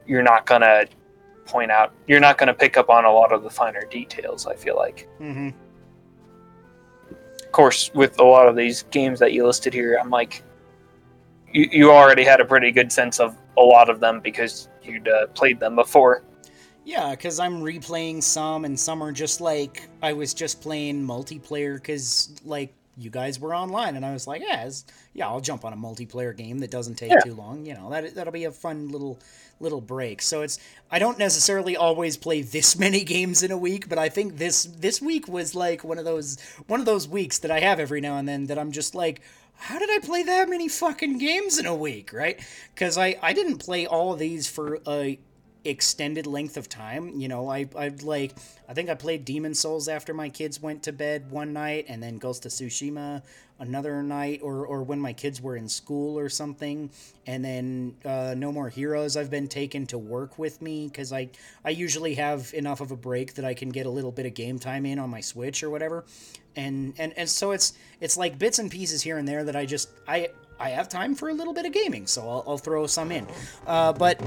you're 0.08 0.24
not 0.24 0.48
gonna 0.48 0.86
point 1.46 1.70
out 1.70 1.94
you're 2.08 2.20
not 2.20 2.40
gonna 2.40 2.56
pick 2.56 2.76
up 2.76 2.90
on 2.90 3.06
a 3.06 3.12
lot 3.12 3.32
of 3.32 3.44
the 3.44 3.52
finer 3.52 3.84
details. 3.92 4.48
I 4.48 4.56
feel 4.56 4.76
like. 4.76 5.08
Mm-hmm. 5.22 5.50
Of 7.46 7.52
course, 7.52 7.92
with 7.94 8.20
a 8.20 8.24
lot 8.24 8.48
of 8.48 8.56
these 8.56 8.82
games 8.90 9.20
that 9.20 9.32
you 9.32 9.46
listed 9.46 9.76
here, 9.76 10.00
I'm 10.02 10.10
like, 10.10 10.44
you, 11.52 11.70
you 11.72 11.92
already 11.92 12.24
had 12.24 12.42
a 12.42 12.46
pretty 12.46 12.72
good 12.72 12.92
sense 12.92 13.20
of 13.20 13.38
a 13.56 13.62
lot 13.62 13.92
of 13.92 14.00
them 14.00 14.20
because 14.20 14.70
you'd 14.82 15.08
uh, 15.08 15.28
played 15.36 15.60
them 15.60 15.76
before. 15.76 16.24
Yeah, 16.84 17.12
because 17.12 17.40
I'm 17.40 17.62
replaying 17.62 18.24
some, 18.24 18.66
and 18.66 18.80
some 18.80 19.04
are 19.04 19.12
just 19.12 19.40
like 19.40 19.88
I 20.02 20.14
was 20.14 20.34
just 20.34 20.62
playing 20.62 21.06
multiplayer 21.06 21.76
because 21.76 22.42
like 22.44 22.74
you 22.98 23.10
guys 23.10 23.40
were 23.40 23.56
online, 23.56 23.96
and 23.96 24.06
I 24.06 24.14
was 24.14 24.28
like, 24.28 24.42
yeah, 24.46 24.70
yeah, 25.14 25.28
I'll 25.28 25.42
jump 25.42 25.66
on 25.66 25.74
a 25.74 25.78
multiplayer 25.78 26.36
game 26.36 26.60
that 26.60 26.72
doesn't 26.72 26.96
take 26.96 27.12
Yeah. 27.12 27.20
too 27.20 27.34
long. 27.34 27.66
You 27.66 27.74
know, 27.74 27.90
that 27.90 28.16
that'll 28.16 28.34
be 28.34 28.46
a 28.46 28.52
fun 28.52 28.90
little 28.90 29.20
little 29.60 29.82
break. 29.82 30.22
So 30.22 30.42
it's 30.42 30.60
I 30.92 31.00
don't 31.00 31.18
necessarily 31.18 31.76
always 31.78 32.18
play 32.18 32.42
this 32.42 32.78
many 32.86 33.04
games 33.04 33.44
in 33.44 33.52
a 33.52 33.58
week, 33.58 33.90
but 33.90 33.98
I 33.98 34.10
think 34.10 34.38
this 34.38 34.64
this 34.64 35.02
week 35.02 35.28
was 35.28 35.56
like 35.56 35.84
one 35.84 35.98
of 35.98 36.06
those 36.06 36.38
one 36.68 36.80
of 36.80 36.86
those 36.86 37.08
weeks 37.08 37.40
that 37.40 37.52
I 37.52 37.60
have 37.62 37.80
every 37.80 38.02
now 38.02 38.18
and 38.18 38.28
then 38.28 38.46
that 38.48 38.58
I'm 38.60 38.72
just 38.72 38.96
like. 38.96 39.22
How 39.56 39.78
did 39.80 39.90
I 39.92 40.00
play 40.00 40.24
that 40.24 40.50
many 40.50 40.68
fucking 40.68 41.20
games 41.20 41.60
in 41.60 41.68
a 41.68 41.76
week, 41.76 42.12
right? 42.12 42.40
Because 42.74 42.98
I, 42.98 43.16
I 43.22 43.34
didn't 43.34 43.60
play 43.60 43.86
all 43.86 44.12
of 44.12 44.18
these 44.20 44.48
for 44.50 44.80
a 44.88 45.20
extended 45.66 46.28
length 46.28 46.58
of 46.58 46.68
time. 46.68 47.20
You 47.20 47.28
know, 47.28 47.50
I 47.50 47.68
I 47.78 47.90
like 48.02 48.34
I 48.68 48.74
think 48.74 48.90
I 48.90 48.96
played 48.96 49.26
Demon 49.26 49.54
Souls 49.54 49.88
after 49.88 50.14
my 50.14 50.30
kids 50.30 50.62
went 50.62 50.84
to 50.84 50.92
bed 50.92 51.32
one 51.32 51.54
night, 51.54 51.86
and 51.88 52.02
then 52.02 52.18
Ghost 52.18 52.46
of 52.46 52.52
Tsushima 52.52 53.22
another 53.60 54.04
night, 54.04 54.42
or 54.44 54.66
or 54.66 54.84
when 54.84 55.00
my 55.00 55.14
kids 55.14 55.42
were 55.42 55.56
in 55.56 55.70
school 55.70 56.20
or 56.20 56.28
something, 56.30 56.90
and 57.26 57.44
then 57.44 57.96
uh, 58.04 58.34
No 58.38 58.52
More 58.52 58.70
Heroes. 58.70 59.16
I've 59.16 59.32
been 59.32 59.48
taken 59.48 59.86
to 59.88 59.98
work 59.98 60.38
with 60.38 60.62
me 60.62 60.88
because 60.88 61.14
I 61.14 61.30
I 61.64 61.70
usually 61.70 62.16
have 62.16 62.54
enough 62.54 62.82
of 62.82 62.92
a 62.92 62.98
break 62.98 63.36
that 63.36 63.46
I 63.46 63.54
can 63.54 63.70
get 63.70 63.86
a 63.86 63.90
little 63.90 64.12
bit 64.12 64.26
of 64.26 64.34
game 64.34 64.60
time 64.60 64.86
in 64.86 65.00
on 65.00 65.10
my 65.10 65.22
Switch 65.22 65.64
or 65.64 65.70
whatever, 65.70 66.04
and 66.56 66.94
and 66.98 67.14
and 67.18 67.30
so 67.30 67.52
it's 67.52 67.74
it's 68.02 68.18
like 68.18 68.38
bits 68.38 68.60
and 68.60 68.70
pieces 68.70 69.02
here 69.02 69.18
and 69.18 69.28
there 69.28 69.44
that 69.44 69.56
I 69.56 69.66
just 69.66 69.90
I. 70.08 70.30
I 70.60 70.70
have 70.70 70.88
time 70.88 71.16
for 71.16 71.30
a 71.30 71.34
little 71.34 71.52
bit 71.52 71.66
of 71.66 71.74
gaming, 71.74 72.06
so 72.06 72.22
I'll, 72.22 72.44
I'll 72.48 72.58
throw 72.60 72.86
some 72.86 73.12
in. 73.12 73.28
Uh, 73.66 73.92
but 73.92 74.22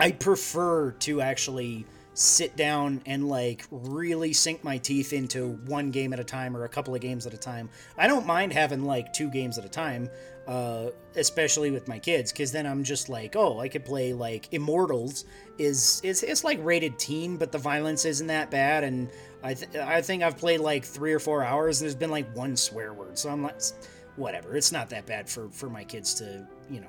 I 0.00 0.12
prefer 0.12 0.92
to 0.92 1.20
actually 1.20 1.86
sit 2.14 2.56
down 2.56 3.00
and 3.06 3.28
like 3.28 3.64
really 3.70 4.32
sink 4.32 4.62
my 4.64 4.76
teeth 4.78 5.12
into 5.12 5.52
one 5.66 5.90
game 5.90 6.12
at 6.12 6.20
a 6.20 6.24
time 6.24 6.56
or 6.56 6.64
a 6.64 6.68
couple 6.68 6.94
of 6.94 7.00
games 7.00 7.26
at 7.26 7.34
a 7.34 7.38
time. 7.38 7.68
I 7.96 8.06
don't 8.06 8.26
mind 8.26 8.52
having 8.52 8.84
like 8.84 9.12
two 9.12 9.30
games 9.30 9.58
at 9.58 9.64
a 9.64 9.68
time, 9.68 10.10
uh, 10.46 10.90
especially 11.16 11.70
with 11.70 11.88
my 11.88 11.98
kids, 11.98 12.32
because 12.32 12.52
then 12.52 12.66
I'm 12.66 12.82
just 12.82 13.08
like, 13.08 13.36
oh, 13.36 13.60
I 13.60 13.68
could 13.68 13.84
play 13.84 14.12
like 14.12 14.48
Immortals 14.52 15.24
is 15.58 16.00
it's 16.04 16.22
it's 16.22 16.44
like 16.44 16.58
rated 16.62 16.98
teen, 16.98 17.36
but 17.36 17.52
the 17.52 17.58
violence 17.58 18.04
isn't 18.04 18.26
that 18.26 18.50
bad, 18.50 18.84
and 18.84 19.08
I 19.42 19.54
th- 19.54 19.76
I 19.76 20.02
think 20.02 20.22
I've 20.22 20.36
played 20.36 20.60
like 20.60 20.84
three 20.84 21.12
or 21.12 21.20
four 21.20 21.44
hours, 21.44 21.80
and 21.80 21.86
there's 21.86 21.94
been 21.94 22.10
like 22.10 22.34
one 22.36 22.56
swear 22.56 22.92
word, 22.92 23.18
so 23.18 23.30
I'm 23.30 23.42
like, 23.42 23.60
whatever, 24.16 24.56
it's 24.56 24.72
not 24.72 24.90
that 24.90 25.06
bad 25.06 25.28
for 25.28 25.48
for 25.50 25.70
my 25.70 25.84
kids 25.84 26.14
to 26.14 26.46
you 26.68 26.80
know 26.80 26.88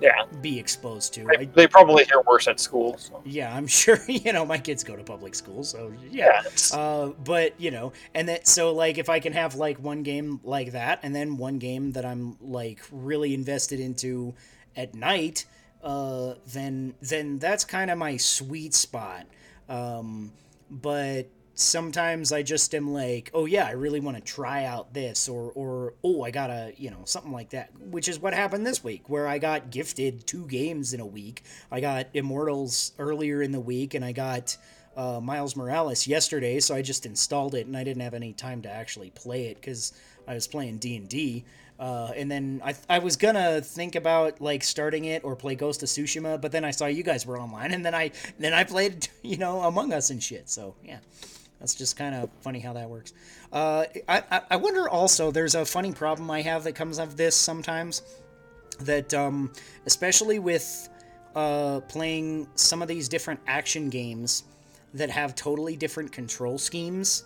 Yeah, 0.00 0.12
be 0.40 0.58
exposed 0.58 1.14
to. 1.14 1.24
they, 1.24 1.38
I, 1.38 1.44
they 1.44 1.66
probably 1.66 2.04
hear 2.04 2.20
worse 2.26 2.46
at 2.46 2.60
school. 2.60 2.96
So. 2.98 3.20
yeah, 3.24 3.54
I'm 3.54 3.66
sure. 3.80 3.98
You 4.06 4.32
know, 4.32 4.44
my 4.44 4.58
kids 4.58 4.84
go 4.84 4.96
to 4.96 5.02
public 5.02 5.34
school, 5.34 5.64
so 5.64 5.92
yeah. 6.10 6.42
Yeah, 6.44 6.78
Uh, 6.78 7.08
but 7.24 7.60
you 7.60 7.70
know, 7.70 7.92
and 8.14 8.28
that 8.28 8.46
so 8.46 8.72
like 8.72 8.98
if 8.98 9.08
I 9.08 9.20
can 9.20 9.32
have 9.32 9.54
like 9.54 9.78
one 9.78 10.02
game 10.02 10.40
like 10.44 10.72
that, 10.72 11.00
and 11.02 11.14
then 11.14 11.36
one 11.36 11.58
game 11.58 11.92
that 11.92 12.04
I'm 12.04 12.36
like 12.40 12.80
really 12.92 13.34
invested 13.34 13.80
into 13.80 14.34
at 14.76 14.94
night, 14.94 15.46
uh, 15.82 16.34
then 16.46 16.94
then 17.02 17.38
that's 17.38 17.64
kind 17.64 17.90
of 17.90 17.98
my 17.98 18.16
sweet 18.16 18.74
spot. 18.74 19.26
Um, 19.68 20.32
but 20.70 21.26
sometimes 21.58 22.30
I 22.30 22.42
just 22.42 22.72
am 22.72 22.92
like, 22.92 23.30
oh 23.34 23.44
yeah, 23.44 23.66
I 23.66 23.72
really 23.72 23.98
want 23.98 24.16
to 24.16 24.22
try 24.22 24.64
out 24.64 24.94
this, 24.94 25.28
or 25.28 25.52
or 25.54 25.94
oh 26.04 26.22
I 26.22 26.30
gotta 26.30 26.72
you 26.76 26.90
know 26.90 27.02
something 27.04 27.32
like 27.32 27.50
that, 27.50 27.70
which 27.80 28.08
is 28.08 28.18
what 28.18 28.32
happened 28.32 28.64
this 28.66 28.82
week, 28.84 29.08
where 29.08 29.26
I 29.26 29.38
got 29.38 29.70
gifted 29.70 30.26
two 30.26 30.46
games 30.46 30.94
in 30.94 31.00
a 31.00 31.06
week. 31.06 31.42
I 31.70 31.80
got 31.80 32.06
Immortals 32.14 32.92
earlier 32.98 33.42
in 33.42 33.52
the 33.52 33.60
week, 33.60 33.94
and 33.94 34.04
I 34.04 34.12
got 34.12 34.56
uh, 34.96 35.20
Miles 35.20 35.56
Morales 35.56 36.06
yesterday, 36.06 36.60
so 36.60 36.74
I 36.74 36.82
just 36.82 37.04
installed 37.06 37.54
it, 37.54 37.66
and 37.66 37.76
I 37.76 37.84
didn't 37.84 38.02
have 38.02 38.14
any 38.14 38.32
time 38.32 38.62
to 38.62 38.70
actually 38.70 39.10
play 39.10 39.46
it 39.46 39.56
because 39.56 39.92
I 40.26 40.34
was 40.34 40.46
playing 40.46 40.78
D 40.78 40.96
and 40.96 41.08
D. 41.08 41.44
Uh, 41.80 42.10
and 42.16 42.28
then 42.28 42.60
I, 42.64 42.74
I 42.88 42.98
was 42.98 43.16
gonna 43.16 43.60
think 43.60 43.94
about 43.94 44.40
like 44.40 44.64
starting 44.64 45.04
it 45.06 45.22
or 45.24 45.36
play 45.36 45.54
Ghost 45.56 45.82
of 45.82 45.88
Tsushima, 45.88 46.40
but 46.40 46.52
then 46.52 46.64
I 46.64 46.70
saw 46.70 46.86
you 46.86 47.02
guys 47.02 47.26
were 47.26 47.38
online, 47.38 47.72
and 47.72 47.84
then 47.84 47.94
I 47.96 48.12
then 48.38 48.52
I 48.52 48.62
played 48.62 49.08
you 49.22 49.38
know 49.38 49.62
Among 49.62 49.92
Us 49.92 50.10
and 50.10 50.22
shit. 50.22 50.48
So 50.48 50.76
yeah, 50.84 50.98
that's 51.60 51.74
just 51.74 51.96
kind 51.96 52.14
of 52.14 52.30
funny 52.40 52.60
how 52.60 52.72
that 52.72 52.88
works. 52.88 53.12
Uh, 53.52 53.84
I, 54.08 54.42
I 54.50 54.56
wonder 54.56 54.88
also 54.88 55.30
there's 55.30 55.54
a 55.54 55.64
funny 55.64 55.92
problem 55.92 56.30
I 56.30 56.42
have 56.42 56.64
that 56.64 56.74
comes 56.74 56.98
of 56.98 57.16
this 57.16 57.34
sometimes 57.34 58.02
that 58.80 59.12
um, 59.14 59.52
especially 59.86 60.38
with 60.38 60.88
uh, 61.34 61.80
playing 61.88 62.48
some 62.54 62.82
of 62.82 62.88
these 62.88 63.08
different 63.08 63.40
action 63.46 63.88
games 63.88 64.44
that 64.94 65.10
have 65.10 65.34
totally 65.34 65.76
different 65.76 66.12
control 66.12 66.58
schemes, 66.58 67.24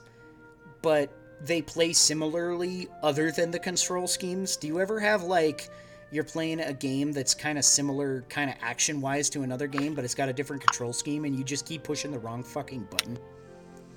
but 0.80 1.10
they 1.40 1.62
play 1.62 1.92
similarly 1.92 2.88
other 3.02 3.30
than 3.30 3.50
the 3.50 3.59
control 3.59 4.06
schemes. 4.06 4.56
Do 4.56 4.66
you 4.66 4.80
ever 4.80 4.98
have 5.00 5.22
like 5.24 5.68
you're 6.10 6.24
playing 6.24 6.60
a 6.60 6.72
game 6.72 7.12
that's 7.12 7.34
kind 7.34 7.59
of 7.59 7.64
similar, 7.64 8.22
kind 8.28 8.50
of 8.50 8.56
action 8.60 9.00
wise 9.00 9.30
to 9.30 9.42
another 9.42 9.66
game, 9.66 9.94
but 9.94 10.04
it's 10.04 10.14
got 10.14 10.28
a 10.28 10.32
different 10.32 10.62
control 10.62 10.92
scheme 10.92 11.24
and 11.24 11.36
you 11.36 11.42
just 11.42 11.66
keep 11.66 11.82
pushing 11.82 12.10
the 12.10 12.18
wrong 12.18 12.42
fucking 12.42 12.86
button? 12.90 13.18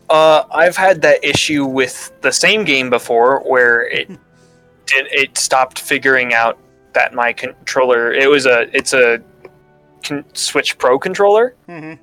Uh, 0.09 0.43
I've 0.51 0.77
had 0.77 1.01
that 1.01 1.23
issue 1.23 1.65
with 1.65 2.11
the 2.21 2.31
same 2.31 2.63
game 2.63 2.89
before, 2.89 3.39
where 3.41 3.87
it 3.87 4.07
did 4.85 5.07
it 5.11 5.37
stopped 5.37 5.79
figuring 5.79 6.33
out 6.33 6.57
that 6.93 7.13
my 7.13 7.33
controller. 7.33 8.13
It 8.13 8.29
was 8.29 8.45
a 8.45 8.67
it's 8.75 8.93
a 8.93 9.19
con- 10.03 10.25
Switch 10.33 10.77
Pro 10.77 10.99
controller. 10.99 11.55
Mm-hmm. 11.67 12.01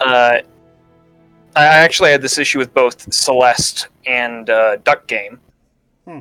Uh, 0.00 0.38
I 1.56 1.64
actually 1.64 2.10
had 2.10 2.22
this 2.22 2.38
issue 2.38 2.58
with 2.58 2.72
both 2.72 3.12
Celeste 3.12 3.88
and 4.06 4.48
uh, 4.48 4.76
Duck 4.76 5.06
Game, 5.08 5.40
Hmm. 6.06 6.18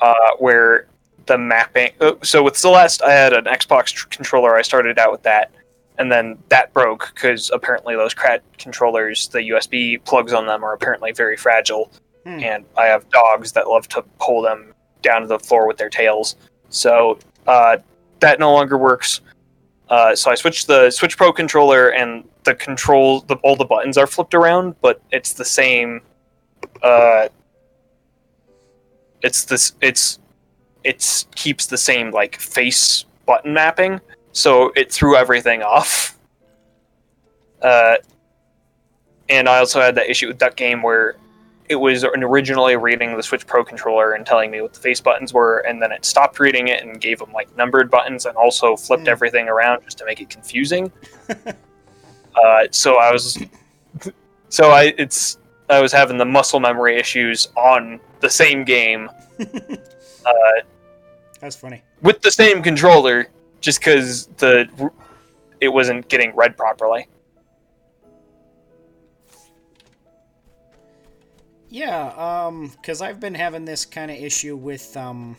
uh, 0.00 0.14
where 0.38 0.86
the 1.26 1.36
mapping. 1.36 1.90
uh, 2.00 2.12
So 2.22 2.44
with 2.44 2.56
Celeste, 2.56 3.02
I 3.02 3.10
had 3.12 3.32
an 3.32 3.44
Xbox 3.46 3.86
tr- 3.86 4.06
controller. 4.08 4.54
I 4.54 4.62
started 4.62 4.96
out 5.00 5.10
with 5.10 5.22
that, 5.24 5.50
and 5.98 6.10
then 6.10 6.38
that 6.48 6.72
broke 6.72 7.12
because 7.14 7.50
apparently 7.52 7.96
those 7.96 8.14
CRAT 8.14 8.42
controllers, 8.58 9.28
the 9.28 9.40
USB 9.50 10.02
plugs 10.04 10.32
on 10.32 10.46
them, 10.46 10.64
are 10.64 10.72
apparently 10.74 11.12
very 11.12 11.36
fragile, 11.36 11.90
Hmm. 12.24 12.40
and 12.42 12.64
I 12.76 12.86
have 12.86 13.08
dogs 13.10 13.52
that 13.52 13.68
love 13.68 13.86
to 13.88 14.02
pull 14.18 14.42
them 14.42 14.74
down 15.02 15.22
to 15.22 15.26
the 15.28 15.38
floor 15.38 15.66
with 15.68 15.76
their 15.76 15.88
tails. 15.88 16.36
So 16.70 17.18
uh, 17.46 17.78
that 18.20 18.40
no 18.40 18.52
longer 18.52 18.76
works. 18.76 19.20
Uh, 19.88 20.16
so 20.16 20.32
I 20.32 20.34
switched 20.34 20.66
the 20.66 20.90
Switch 20.90 21.16
Pro 21.16 21.32
controller, 21.32 21.90
and 21.90 22.28
the 22.42 22.54
control, 22.56 23.20
the, 23.20 23.36
all 23.36 23.54
the 23.54 23.64
buttons 23.64 23.96
are 23.96 24.06
flipped 24.08 24.34
around, 24.34 24.74
but 24.80 25.00
it's 25.12 25.32
the 25.34 25.44
same. 25.44 26.00
Uh, 26.82 27.28
it's 29.22 29.44
this. 29.44 29.74
It's 29.80 30.18
it's 30.82 31.26
keeps 31.36 31.66
the 31.66 31.78
same 31.78 32.10
like 32.10 32.40
face 32.40 33.04
button 33.26 33.54
mapping, 33.54 34.00
so 34.36 34.70
it 34.76 34.92
threw 34.92 35.16
everything 35.16 35.62
off. 35.62 36.18
Uh, 37.62 37.96
and 39.28 39.48
I 39.48 39.58
also 39.58 39.80
had 39.80 39.94
that 39.94 40.08
issue 40.10 40.28
with 40.28 40.38
Duck 40.38 40.56
Game 40.56 40.82
where 40.82 41.16
it 41.68 41.74
was 41.76 42.04
originally 42.04 42.76
reading 42.76 43.16
the 43.16 43.22
Switch 43.22 43.46
Pro 43.46 43.64
controller 43.64 44.12
and 44.12 44.24
telling 44.24 44.50
me 44.50 44.60
what 44.60 44.72
the 44.74 44.78
face 44.78 45.00
buttons 45.00 45.32
were, 45.32 45.60
and 45.60 45.82
then 45.82 45.90
it 45.90 46.04
stopped 46.04 46.38
reading 46.38 46.68
it 46.68 46.84
and 46.84 47.00
gave 47.00 47.18
them 47.18 47.32
like 47.32 47.54
numbered 47.56 47.90
buttons 47.90 48.26
and 48.26 48.36
also 48.36 48.76
flipped 48.76 49.04
Hmm. 49.04 49.08
everything 49.08 49.48
around 49.48 49.82
just 49.82 49.98
to 49.98 50.04
make 50.04 50.20
it 50.20 50.28
confusing. 50.30 50.92
uh, 51.30 52.66
so 52.70 52.98
I 52.98 53.10
was, 53.10 53.38
so 54.50 54.70
I 54.70 54.94
it's 54.98 55.38
I 55.68 55.80
was 55.80 55.90
having 55.92 56.18
the 56.18 56.24
muscle 56.24 56.60
memory 56.60 56.96
issues 56.98 57.48
on 57.56 57.98
the 58.20 58.30
same 58.30 58.62
game 58.64 59.08
uh, 59.40 60.32
That's 61.40 61.56
funny. 61.56 61.82
with 62.02 62.20
the 62.22 62.30
same 62.30 62.62
controller, 62.62 63.26
just 63.66 63.80
because 63.80 64.28
the 64.36 64.92
it 65.60 65.66
wasn't 65.68 66.08
getting 66.08 66.32
read 66.36 66.56
properly. 66.56 67.08
Yeah, 71.68 72.12
um, 72.46 72.68
because 72.68 73.02
I've 73.02 73.18
been 73.18 73.34
having 73.34 73.64
this 73.64 73.84
kind 73.84 74.12
of 74.12 74.18
issue 74.18 74.54
with 74.54 74.96
um, 74.96 75.36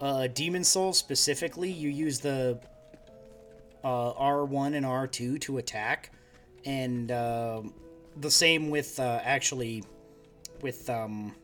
uh, 0.00 0.28
Demon 0.28 0.64
Souls 0.64 0.96
specifically. 0.96 1.70
You 1.70 1.90
use 1.90 2.20
the 2.20 2.58
uh, 3.84 4.14
R1 4.14 4.74
and 4.74 4.86
R2 4.86 5.38
to 5.42 5.58
attack, 5.58 6.10
and 6.64 7.10
uh, 7.10 7.60
the 8.16 8.30
same 8.30 8.70
with 8.70 8.98
uh, 8.98 9.20
actually 9.22 9.84
with 10.62 10.88
um, 10.88 11.34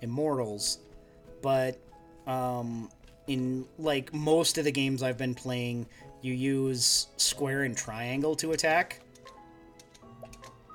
Immortals, 0.00 0.78
but 1.42 1.78
um, 2.26 2.88
in 3.26 3.64
like 3.78 4.12
most 4.12 4.58
of 4.58 4.64
the 4.64 4.72
games 4.72 5.02
I've 5.02 5.18
been 5.18 5.34
playing, 5.34 5.86
you 6.22 6.32
use 6.32 7.08
square 7.16 7.62
and 7.62 7.76
triangle 7.76 8.34
to 8.36 8.52
attack. 8.52 9.00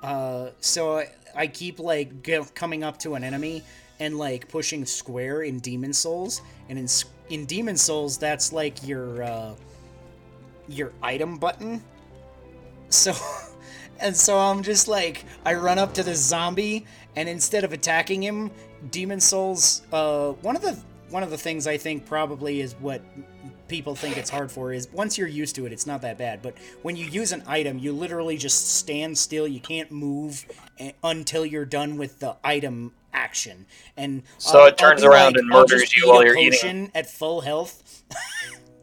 Uh, 0.02 0.50
so 0.60 0.98
I, 0.98 1.08
I 1.34 1.46
keep 1.46 1.78
like 1.78 2.22
g- 2.22 2.40
coming 2.54 2.82
up 2.84 2.98
to 3.00 3.14
an 3.14 3.24
enemy 3.24 3.62
and 3.98 4.18
like 4.18 4.48
pushing 4.48 4.84
square 4.86 5.42
in 5.42 5.58
Demon 5.60 5.92
Souls, 5.92 6.40
and 6.68 6.78
in 6.78 6.88
in 7.28 7.44
Demon 7.44 7.76
Souls 7.76 8.16
that's 8.18 8.52
like 8.52 8.86
your 8.86 9.22
uh, 9.22 9.54
your 10.68 10.92
item 11.02 11.36
button. 11.36 11.82
So, 12.88 13.14
and 14.00 14.16
so 14.16 14.38
I'm 14.38 14.62
just 14.62 14.88
like 14.88 15.24
I 15.44 15.54
run 15.54 15.78
up 15.78 15.92
to 15.94 16.02
the 16.02 16.14
zombie, 16.14 16.86
and 17.14 17.28
instead 17.28 17.62
of 17.62 17.72
attacking 17.72 18.22
him, 18.22 18.50
Demon 18.90 19.20
Souls. 19.20 19.82
Uh, 19.92 20.30
one 20.42 20.56
of 20.56 20.62
the 20.62 20.78
one 21.10 21.22
of 21.22 21.30
the 21.30 21.38
things 21.38 21.66
I 21.66 21.76
think 21.76 22.06
probably 22.06 22.60
is 22.60 22.74
what 22.74 23.02
people 23.68 23.94
think 23.94 24.16
it's 24.16 24.30
hard 24.30 24.50
for 24.50 24.72
is 24.72 24.88
once 24.92 25.16
you're 25.18 25.28
used 25.28 25.54
to 25.56 25.66
it, 25.66 25.72
it's 25.72 25.86
not 25.86 26.02
that 26.02 26.18
bad. 26.18 26.42
But 26.42 26.56
when 26.82 26.96
you 26.96 27.06
use 27.06 27.32
an 27.32 27.42
item, 27.46 27.78
you 27.78 27.92
literally 27.92 28.36
just 28.36 28.68
stand 28.76 29.16
still. 29.16 29.46
You 29.46 29.60
can't 29.60 29.90
move 29.90 30.44
eh, 30.78 30.92
until 31.04 31.44
you're 31.46 31.64
done 31.64 31.96
with 31.96 32.18
the 32.20 32.36
item 32.44 32.92
action. 33.12 33.66
And 33.96 34.22
So 34.38 34.58
uh, 34.58 34.62
I'll- 34.62 34.68
it 34.68 34.78
turns 34.78 35.02
around 35.04 35.32
like, 35.34 35.40
and 35.42 35.48
murders 35.48 35.96
you 35.96 36.08
while 36.08 36.24
you're 36.24 36.38
eating. 36.38 36.90
at 36.94 37.08
full 37.08 37.40
health. 37.42 38.02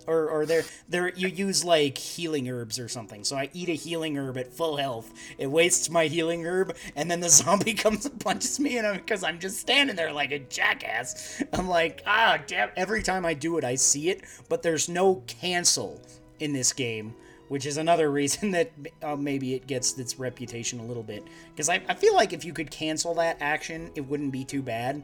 or 0.08 0.30
or 0.30 0.46
there 0.46 0.64
there 0.90 1.10
you 1.10 1.28
use 1.28 1.64
like 1.64 1.98
healing 1.98 2.50
herbs 2.50 2.80
or 2.80 2.88
something. 2.88 3.24
So 3.24 3.36
I 3.36 3.50
eat 3.54 3.70
a 3.70 3.74
healing 3.74 4.18
herb 4.18 4.38
at 4.38 4.52
full 4.52 4.78
health. 4.78 5.12
It 5.38 5.48
wastes 5.48 5.90
my 5.90 6.08
healing 6.08 6.46
herb, 6.46 6.76
and 6.96 7.12
then 7.12 7.20
the 7.20 7.30
zombie 7.30 7.74
comes 7.74 8.06
and 8.06 8.20
punches 8.20 8.60
me, 8.60 8.78
and 8.78 8.98
because 8.98 9.24
I'm 9.24 9.40
just 9.40 9.60
standing 9.60 9.96
there 9.96 10.12
like 10.12 10.32
a 10.32 10.40
jackass, 10.40 11.44
I'm 11.54 11.68
like 11.68 12.02
ah 12.08 12.40
damn. 12.48 12.70
Every 12.76 13.04
time 13.04 13.26
I 13.26 13.34
do 13.34 13.58
it, 13.58 13.64
I 13.64 13.76
see 13.76 14.10
it, 14.10 14.24
but 14.50 14.64
there's 14.64 14.90
no 14.90 15.24
cancel 15.28 16.02
in 16.40 16.54
this 16.54 16.74
game. 16.74 17.14
Which 17.50 17.66
is 17.66 17.78
another 17.78 18.12
reason 18.12 18.52
that 18.52 18.72
uh, 19.02 19.16
maybe 19.16 19.54
it 19.54 19.68
gets 19.68 19.98
its 19.98 20.20
reputation 20.20 20.82
a 20.82 20.86
little 20.86 21.02
bit. 21.02 21.24
Because 21.50 21.70
I, 21.70 21.82
I 21.88 21.94
feel 21.94 22.14
like 22.14 22.34
if 22.34 22.44
you 22.44 22.52
could 22.52 22.70
cancel 22.70 23.14
that 23.16 23.38
action, 23.40 23.90
it 23.96 24.02
wouldn't 24.02 24.34
be 24.34 24.44
too 24.44 24.62
bad 24.62 25.02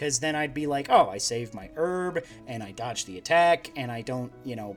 because 0.00 0.18
then 0.18 0.34
I'd 0.34 0.54
be 0.54 0.66
like, 0.66 0.86
oh, 0.88 1.10
I 1.10 1.18
saved 1.18 1.52
my 1.52 1.68
herb 1.76 2.24
and 2.46 2.62
I 2.62 2.70
dodge 2.70 3.04
the 3.04 3.18
attack 3.18 3.70
and 3.76 3.92
I 3.92 4.00
don't, 4.00 4.32
you 4.44 4.56
know, 4.56 4.74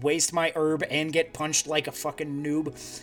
waste 0.00 0.32
my 0.32 0.52
herb 0.54 0.84
and 0.88 1.12
get 1.12 1.32
punched 1.32 1.66
like 1.66 1.88
a 1.88 1.92
fucking 1.92 2.40
noob 2.40 3.02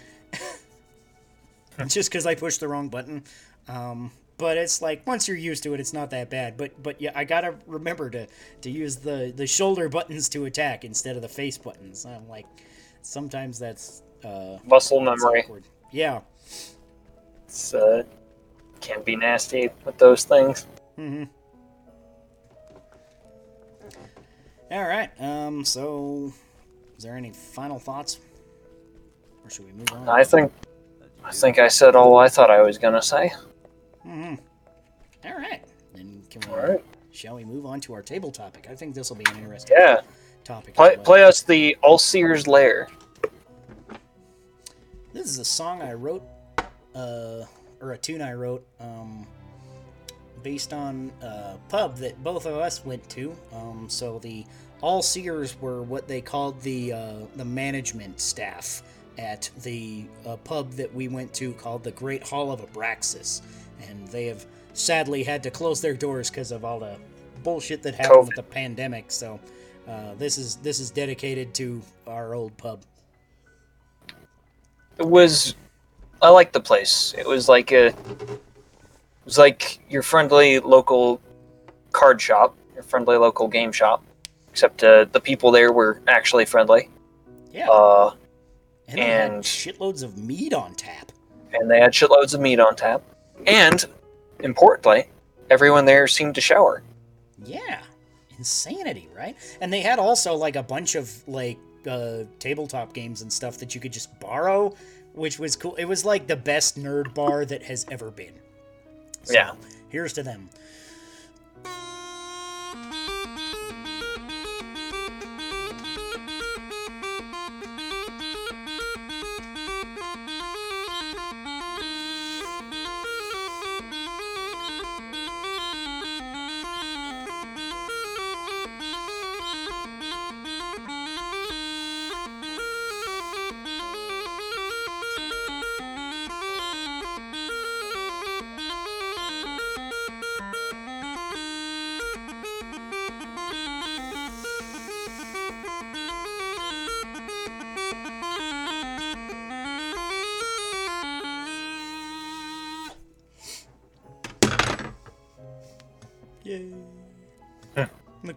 just 1.88 2.10
because 2.10 2.26
I 2.26 2.34
pushed 2.34 2.62
the 2.62 2.70
wrong 2.70 2.88
button. 2.88 3.26
Um, 3.68 4.12
but 4.38 4.58
it's 4.58 4.82
like 4.82 5.06
once 5.06 5.28
you're 5.28 5.36
used 5.36 5.64
to 5.64 5.74
it, 5.74 5.82
it's 5.82 5.92
not 5.92 6.12
that 6.12 6.30
bad. 6.30 6.56
But 6.56 6.82
but 6.82 7.02
yeah, 7.02 7.12
I 7.14 7.26
gotta 7.26 7.56
remember 7.66 8.10
to 8.10 8.26
to 8.62 8.70
use 8.70 8.96
the 8.96 9.34
the 9.36 9.48
shoulder 9.48 9.90
buttons 9.90 10.30
to 10.30 10.46
attack 10.46 10.86
instead 10.86 11.18
of 11.18 11.22
the 11.22 11.28
face 11.28 11.58
buttons. 11.58 12.06
I'm 12.06 12.30
like, 12.30 12.46
sometimes 13.02 13.60
that's 13.60 14.02
uh, 14.24 14.60
Muscle 14.64 15.02
memory. 15.02 15.42
awkward. 15.42 15.66
Yeah. 15.92 16.22
It's, 17.46 17.74
uh, 17.74 18.04
can 18.80 19.02
be 19.02 19.18
nasty 19.18 19.72
with 19.84 19.98
those 19.98 20.24
things. 20.24 20.66
Mm-hmm. 20.98 21.24
All 24.72 24.84
right. 24.88 25.10
Um. 25.20 25.64
So, 25.64 26.34
is 26.98 27.04
there 27.04 27.16
any 27.16 27.32
final 27.32 27.80
thoughts, 27.80 28.20
or 29.44 29.50
should 29.50 29.66
we 29.66 29.72
move 29.72 29.92
on? 29.94 30.10
I 30.10 30.24
think 30.24 30.52
I 31.24 31.32
think 31.32 31.60
I 31.60 31.68
said 31.68 31.96
all 31.96 32.18
I 32.18 32.28
thought 32.28 32.52
I 32.52 32.62
was 32.62 32.78
gonna 32.78 33.02
say. 33.02 33.32
Mm-hmm. 34.06 34.36
All 35.26 35.38
right. 35.38 35.64
Then 35.94 36.24
can 36.30 36.42
we? 36.50 36.56
All 36.58 36.68
right. 36.68 36.84
Shall 37.12 37.36
we 37.36 37.46
move 37.46 37.66
on 37.66 37.80
to 37.82 37.94
our 37.94 38.02
table 38.02 38.32
topic? 38.32 38.68
I 38.70 38.76
think 38.76 38.94
this 38.94 39.10
will 39.10 39.18
be 39.18 39.26
an 39.32 39.38
interesting 39.38 39.76
Yeah. 39.80 40.02
topic. 40.44 40.76
Play, 40.76 40.96
well. 40.96 41.04
play 41.06 41.24
us 41.24 41.42
the 41.42 41.76
Ulseer's 41.84 42.46
Lair. 42.48 42.88
This 45.14 45.26
is 45.28 45.40
a 45.40 45.46
song 45.46 45.82
I 45.82 45.94
wrote, 45.94 46.22
uh, 46.94 47.44
or 47.82 47.94
a 47.94 47.98
tune 47.98 48.22
I 48.22 48.34
wrote, 48.34 48.68
um, 48.80 49.26
based 50.44 50.74
on 50.74 51.12
a 51.22 51.56
pub 51.70 51.98
that 51.98 52.24
both 52.24 52.46
of 52.46 52.56
us 52.56 52.84
went 52.86 53.08
to. 53.12 53.36
Um, 53.54 53.88
so 53.90 54.20
the 54.20 54.46
All 54.82 55.02
Seers 55.02 55.60
were 55.60 55.82
what 55.82 56.08
they 56.08 56.22
called 56.22 56.62
the 56.62 56.94
uh, 56.94 57.14
the 57.36 57.46
management 57.46 58.20
staff 58.20 58.84
at 59.18 59.50
the 59.64 60.06
uh, 60.26 60.38
pub 60.38 60.72
that 60.74 60.94
we 60.94 61.08
went 61.08 61.34
to 61.36 61.54
called 61.54 61.84
the 61.84 61.92
Great 61.92 62.28
Hall 62.28 62.52
of 62.52 62.62
Abraxas, 62.62 63.42
and 63.88 64.08
they 64.10 64.26
have 64.26 64.46
sadly 64.74 65.24
had 65.24 65.42
to 65.44 65.52
close 65.52 65.82
their 65.82 65.96
doors 65.96 66.30
because 66.30 66.52
of 66.52 66.64
all 66.64 66.80
the 66.80 66.98
bullshit 67.44 67.82
that 67.84 67.96
happened 67.96 68.28
with 68.28 68.36
the 68.36 68.44
pandemic. 68.44 69.12
So. 69.12 69.40
Uh, 69.88 70.14
this 70.16 70.38
is 70.38 70.58
this 70.58 70.82
is 70.82 70.92
dedicated 70.92 71.54
to 71.54 71.82
our 72.08 72.34
old 72.36 72.56
pub. 72.58 72.82
It 74.98 75.08
was 75.08 75.56
I 76.22 76.30
liked 76.30 76.54
the 76.54 76.60
place. 76.60 77.14
It 77.18 77.26
was 77.26 77.48
like 77.48 77.72
a 77.72 77.94
was 79.28 79.38
like 79.38 79.80
your 79.90 80.02
friendly 80.02 80.60
local 80.60 81.22
card 81.92 82.22
shop, 82.22 82.58
your 82.74 82.84
friendly 82.84 83.18
local 83.18 83.48
game 83.48 83.72
shop. 83.72 84.04
Except 84.50 84.84
uh, 84.84 85.06
the 85.12 85.20
people 85.20 85.52
there 85.52 85.72
were 85.72 86.02
actually 86.08 86.46
friendly. 86.46 86.90
Yeah. 87.52 87.70
Uh, 87.70 88.14
And 88.88 88.98
they 88.98 89.02
had 89.06 89.32
And- 89.32 89.44
shitloads 89.44 90.02
of 90.02 90.18
meat 90.18 90.54
on 90.54 90.74
tap. 90.76 91.12
and 91.54 91.70
they 91.70 91.80
had 91.80 91.92
shitloads 91.92 92.34
of 92.34 92.40
meat 92.42 92.60
on 92.60 92.76
tap. 92.76 93.02
And 93.46 93.86
importantly, 94.40 95.10
everyone 95.50 95.86
there 95.86 96.08
seemed 96.08 96.36
to 96.36 96.42
shower. 96.42 96.82
Yeah. 97.44 97.82
Insanity, 98.38 99.10
right? 99.16 99.36
And 99.62 99.72
they 99.74 99.82
had 99.82 100.00
also 100.00 100.34
like 100.36 100.56
a 100.56 100.64
bunch 100.64 100.96
of 100.96 101.12
like 101.28 101.58
uh, 101.88 102.24
tabletop 102.40 102.94
games 102.94 103.22
and 103.22 103.32
stuff 103.32 103.58
that 103.60 103.76
you 103.76 103.82
could 103.82 103.94
just 103.94 104.18
borrow, 104.20 104.74
which 105.14 105.38
was 105.40 105.56
cool. 105.56 105.76
It 105.76 105.86
was 105.86 106.04
like 106.06 106.28
the 106.28 106.36
best 106.36 106.80
nerd 106.80 107.14
bar 107.14 107.46
that 107.46 107.64
has 107.64 107.86
ever 107.92 108.10
been. 108.12 108.34
So, 109.28 109.34
Yeah. 109.34 109.52
Here's 109.90 110.14
to 110.14 110.24
them. 110.24 110.50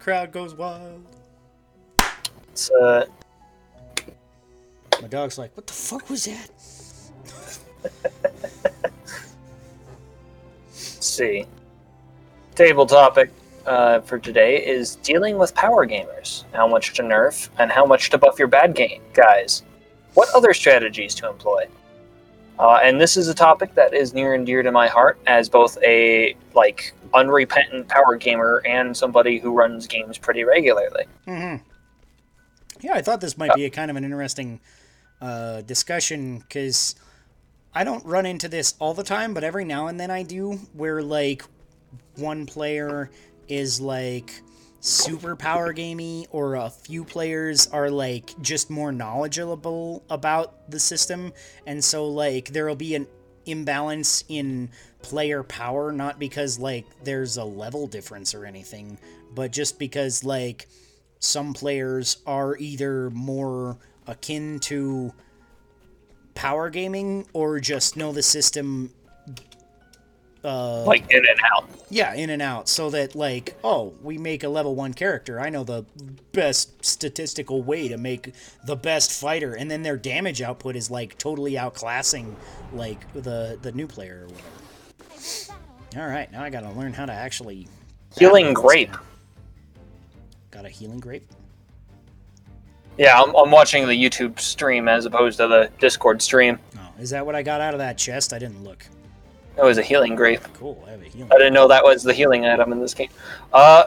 Crowd 0.01 0.33
goes 0.33 0.55
wild. 0.55 1.05
It's 2.53 2.71
uh, 2.71 3.07
My 5.01 5.09
dog's 5.09 5.39
like, 5.39 5.57
what 5.57 5.67
the 5.67 5.73
fuck 5.73 6.11
was 6.11 6.25
that? 6.25 6.51
let's 7.83 8.67
see. 11.07 11.47
Table 12.55 12.87
topic 12.87 13.31
uh, 13.67 14.01
for 14.01 14.19
today 14.19 14.67
is 14.67 14.97
dealing 14.97 15.39
with 15.39 15.55
power 15.55 15.87
gamers. 15.87 16.45
How 16.53 16.67
much 16.67 16.95
to 16.95 17.03
nerf 17.03 17.49
and 17.59 17.71
how 17.71 17.85
much 17.85 18.11
to 18.11 18.19
buff 18.19 18.39
your 18.39 18.49
bad 18.49 18.75
game 18.75 19.03
guys. 19.13 19.63
What 20.15 20.29
other 20.35 20.53
strategies 20.53 21.15
to 21.17 21.29
employ? 21.29 21.67
Uh, 22.59 22.81
and 22.83 23.01
this 23.01 23.17
is 23.17 23.29
a 23.29 23.35
topic 23.35 23.75
that 23.75 23.95
is 23.95 24.13
near 24.13 24.35
and 24.35 24.45
dear 24.45 24.63
to 24.63 24.73
my 24.73 24.89
heart 24.89 25.19
as 25.27 25.49
both 25.49 25.79
a 25.83 26.35
like 26.55 26.93
unrepentant 27.15 27.89
power 27.89 28.17
gamer 28.17 28.63
and 28.67 28.97
somebody 28.97 29.39
who 29.39 29.53
runs 29.53 29.87
games 29.87 30.19
pretty 30.19 30.45
regularly. 30.45 31.05
Mm-hmm. 31.27 31.65
Yeah, 32.81 32.95
I 32.95 33.03
thought 33.03 33.21
this 33.21 33.37
might 33.37 33.55
be 33.55 33.65
a 33.67 33.71
kind 33.71 33.91
of 33.91 33.97
an 33.97 34.05
interesting 34.05 34.61
uh, 35.21 35.61
discussion 35.63 36.39
because 36.39 36.95
I 37.75 37.85
don't 37.85 38.05
run 38.05 38.27
into 38.27 38.49
this 38.49 38.75
all 38.79 38.95
the 38.95 39.03
time, 39.03 39.35
but 39.35 39.45
every 39.45 39.65
now 39.65 39.89
and 39.89 40.01
then 40.01 40.11
I 40.11 40.23
do, 40.23 40.55
where 40.73 41.03
like 41.03 41.45
one 42.17 42.47
player 42.47 43.11
is 43.49 43.81
like 43.81 44.43
super 44.81 45.37
power 45.37 45.73
gamey, 45.75 46.27
or 46.31 46.55
a 46.55 46.71
few 46.71 47.05
players 47.05 47.67
are 47.67 47.91
like 47.91 48.35
just 48.41 48.71
more 48.71 48.93
knowledgeable 48.93 50.03
about 50.09 50.71
the 50.71 50.81
system, 50.81 51.33
and 51.67 51.85
so 51.85 52.09
like 52.09 52.49
there'll 52.49 52.75
be 52.75 52.95
an 52.95 53.07
imbalance 53.47 54.25
in 54.29 54.71
player 55.03 55.43
power, 55.43 55.93
not 55.93 56.19
because 56.19 56.59
like 56.59 56.87
there's 57.05 57.37
a 57.37 57.45
level 57.45 57.87
difference 57.87 58.35
or 58.35 58.45
anything, 58.45 58.99
but 59.35 59.53
just 59.53 59.79
because 59.79 60.25
like 60.25 60.69
some 61.19 61.53
players 61.53 62.19
are 62.27 62.57
either 62.57 63.11
more 63.11 63.79
akin 64.07 64.59
to 64.59 65.13
power 66.35 66.71
gaming 66.71 67.27
or 67.33 67.61
just 67.61 67.97
know 67.97 68.13
the 68.13 68.23
system 68.23 68.93
uh 70.43 70.85
like 70.85 71.05
in 71.11 71.19
and 71.19 71.39
out. 71.53 71.69
yeah 71.91 72.15
in 72.15 72.31
and 72.31 72.41
out. 72.41 72.67
So 72.67 72.89
that 72.91 73.15
like 73.15 73.57
oh 73.63 73.93
we 74.03 74.17
make 74.17 74.43
a 74.43 74.49
level 74.49 74.75
1 74.75 74.95
character. 74.95 75.39
I 75.39 75.51
know 75.51 75.65
the 75.65 75.85
best 76.33 76.83
statistical 76.83 77.63
way 77.63 77.89
to 77.89 77.99
make 77.99 78.33
the 78.65 78.77
best 78.77 79.13
fighter. 79.13 79.55
And 79.55 79.71
then 79.71 79.83
their 79.83 79.99
damage 79.99 80.41
output 80.41 80.77
is 80.77 80.91
like 80.91 81.19
totally 81.19 81.53
outclassing 81.53 82.35
like 82.73 83.13
the 83.13 83.59
the 83.61 83.73
new 83.73 83.87
player 83.87 84.23
or 84.23 84.27
whatever 84.29 84.60
all 85.97 86.07
right 86.07 86.31
now 86.33 86.43
i 86.43 86.51
gotta 86.51 86.71
learn 86.73 86.93
how 86.93 87.07
to 87.07 87.13
actually 87.13 87.67
Healing 88.19 88.53
grape. 88.55 88.91
got 90.51 90.65
a 90.65 90.69
healing 90.69 90.99
grape 91.01 91.29
Yeah, 92.99 93.21
I'm, 93.23 93.35
I'm 93.37 93.51
watching 93.53 93.87
the 93.87 93.95
YouTube 93.95 94.41
stream 94.41 94.89
as 94.89 95.07
opposed 95.07 95.37
to 95.39 95.47
the 95.47 95.71
Discord 95.79 96.21
stream. 96.21 96.59
oh 96.77 96.89
is 97.01 97.11
that 97.11 97.25
what 97.25 97.35
i 97.35 97.43
got 97.43 97.61
out 97.61 97.73
of 97.75 97.79
that 97.79 97.97
chest 97.99 98.33
i 98.33 98.39
didn't 98.39 98.63
look 98.65 98.85
That 99.57 99.65
was 99.65 99.79
a 99.79 99.83
healing 99.83 100.15
grape. 100.17 100.41
cool 100.55 100.83
i 100.87 100.91
have 100.91 101.03
a 101.03 101.05
healing 101.05 101.31
I 101.33 101.37
didn't 101.37 101.55
know 101.55 101.69
that 101.69 101.85
was 101.85 102.03
the 102.03 102.13
healing 102.13 102.45
item 102.45 102.73
in 102.73 102.81
this 102.81 102.95
game. 102.95 103.11
Uh, 103.53 103.85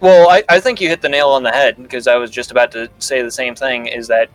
well, 0.00 0.30
I, 0.30 0.44
I 0.48 0.60
think 0.60 0.80
you 0.80 0.88
hit 0.88 1.02
the 1.02 1.08
nail 1.08 1.28
on 1.30 1.42
the 1.42 1.50
head 1.50 1.76
because 1.76 2.06
I 2.06 2.14
was 2.16 2.30
just 2.30 2.50
about 2.52 2.70
to 2.72 2.88
say 3.00 3.20
the 3.22 3.30
same 3.32 3.56
thing. 3.56 3.86
Is 3.88 4.06
that 4.08 4.30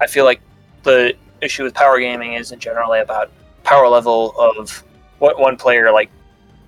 I 0.00 0.08
feel 0.08 0.24
like 0.24 0.40
the 0.82 1.14
issue 1.40 1.62
with 1.62 1.72
power 1.72 2.00
gaming 2.00 2.32
isn't 2.32 2.58
generally 2.58 2.98
about 2.98 3.30
power 3.62 3.86
level 3.88 4.34
of 4.40 4.82
what 5.20 5.38
one 5.38 5.56
player 5.56 5.92
like 5.92 6.10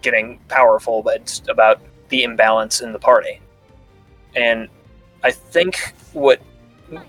getting 0.05 0.39
powerful, 0.48 1.02
but 1.02 1.22
it's 1.22 1.43
about 1.48 1.81
the 2.10 2.22
imbalance 2.22 2.81
in 2.81 2.93
the 2.93 2.98
party. 2.98 3.40
And 4.36 4.68
I 5.24 5.32
think 5.32 5.94
what, 6.12 6.40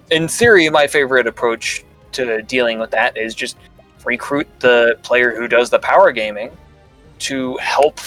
in 0.09 0.27
theory, 0.27 0.69
my 0.69 0.87
favorite 0.87 1.27
approach 1.27 1.85
to 2.13 2.41
dealing 2.41 2.79
with 2.79 2.91
that 2.91 3.17
is 3.17 3.35
just 3.35 3.57
recruit 4.05 4.47
the 4.59 4.97
player 5.03 5.35
who 5.35 5.47
does 5.47 5.69
the 5.69 5.79
power 5.79 6.11
gaming 6.11 6.55
to 7.19 7.57
help 7.57 7.99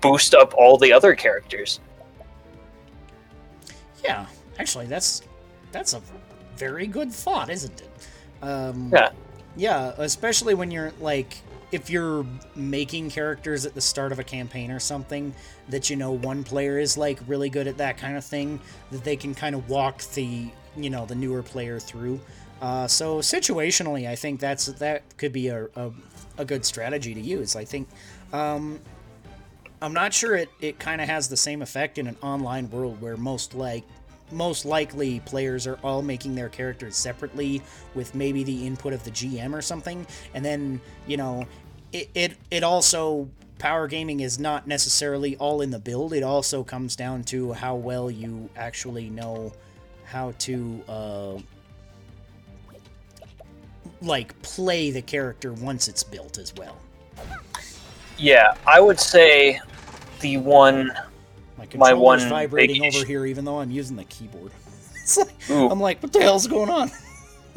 boost 0.00 0.34
up 0.34 0.54
all 0.54 0.76
the 0.76 0.92
other 0.92 1.14
characters. 1.14 1.80
Yeah, 4.04 4.26
actually, 4.58 4.86
that's 4.86 5.22
that's 5.72 5.94
a 5.94 6.02
very 6.56 6.86
good 6.86 7.12
thought, 7.12 7.50
isn't 7.50 7.80
it? 7.80 8.08
Um, 8.42 8.90
Yeah. 8.92 9.10
Yeah, 9.56 9.92
especially 9.98 10.54
when 10.54 10.70
you're 10.70 10.92
like, 11.00 11.36
if 11.70 11.90
you're 11.90 12.24
making 12.54 13.10
characters 13.10 13.66
at 13.66 13.74
the 13.74 13.80
start 13.80 14.12
of 14.12 14.18
a 14.18 14.24
campaign 14.24 14.70
or 14.70 14.80
something, 14.80 15.34
that 15.68 15.90
you 15.90 15.96
know 15.96 16.12
one 16.12 16.44
player 16.44 16.78
is 16.78 16.96
like 16.96 17.18
really 17.26 17.50
good 17.50 17.66
at 17.66 17.76
that 17.78 17.98
kind 17.98 18.16
of 18.16 18.24
thing, 18.24 18.60
that 18.90 19.04
they 19.04 19.16
can 19.16 19.34
kind 19.34 19.54
of 19.54 19.68
walk 19.68 20.02
the 20.14 20.48
you 20.76 20.90
know 20.90 21.06
the 21.06 21.14
newer 21.14 21.42
player 21.42 21.78
through. 21.78 22.20
Uh, 22.60 22.86
so 22.86 23.18
situationally, 23.18 24.08
I 24.08 24.16
think 24.16 24.40
that's 24.40 24.66
that 24.66 25.16
could 25.16 25.32
be 25.32 25.48
a, 25.48 25.66
a, 25.76 25.92
a 26.38 26.44
good 26.44 26.64
strategy 26.64 27.14
to 27.14 27.20
use. 27.20 27.56
I 27.56 27.64
think. 27.64 27.88
Um, 28.32 28.80
I'm 29.80 29.92
not 29.92 30.12
sure 30.12 30.34
it, 30.34 30.48
it 30.60 30.80
kind 30.80 31.00
of 31.00 31.08
has 31.08 31.28
the 31.28 31.36
same 31.36 31.62
effect 31.62 31.98
in 31.98 32.08
an 32.08 32.16
online 32.20 32.68
world 32.68 33.00
where 33.00 33.16
most 33.16 33.54
like 33.54 33.84
most 34.30 34.64
likely 34.64 35.20
players 35.20 35.66
are 35.66 35.78
all 35.82 36.02
making 36.02 36.34
their 36.34 36.48
characters 36.48 36.96
separately 36.96 37.62
with 37.94 38.14
maybe 38.14 38.44
the 38.44 38.66
input 38.66 38.92
of 38.92 39.02
the 39.04 39.10
GM 39.10 39.54
or 39.54 39.62
something 39.62 40.06
and 40.34 40.44
then 40.44 40.80
you 41.06 41.16
know 41.16 41.46
it 41.92 42.08
it, 42.14 42.36
it 42.50 42.62
also 42.62 43.28
power 43.58 43.88
gaming 43.88 44.20
is 44.20 44.38
not 44.38 44.66
necessarily 44.66 45.36
all 45.36 45.60
in 45.62 45.70
the 45.70 45.78
build 45.78 46.12
it 46.12 46.22
also 46.22 46.62
comes 46.62 46.94
down 46.94 47.24
to 47.24 47.52
how 47.52 47.74
well 47.74 48.10
you 48.10 48.48
actually 48.56 49.10
know 49.10 49.52
how 50.04 50.32
to 50.38 50.82
uh 50.88 51.38
like 54.00 54.40
play 54.42 54.90
the 54.90 55.02
character 55.02 55.52
once 55.52 55.88
it's 55.88 56.04
built 56.04 56.38
as 56.38 56.54
well 56.54 56.78
Yeah, 58.18 58.54
I 58.66 58.80
would 58.80 58.98
say 58.98 59.60
the 60.20 60.38
one. 60.38 60.90
My 61.58 61.64
My 61.64 61.66
controller's 61.66 61.98
one 62.22 62.28
vibrating 62.30 62.84
over 62.86 63.04
here, 63.04 63.26
even 63.26 63.44
though 63.44 63.58
I'm 63.60 63.70
using 63.70 63.96
the 63.96 64.04
keyboard. 64.04 64.52
It's 65.08 65.16
like, 65.16 65.32
I'm 65.50 65.80
like, 65.80 66.02
what 66.02 66.12
the 66.12 66.20
hell's 66.20 66.46
going 66.46 66.68
on? 66.68 66.90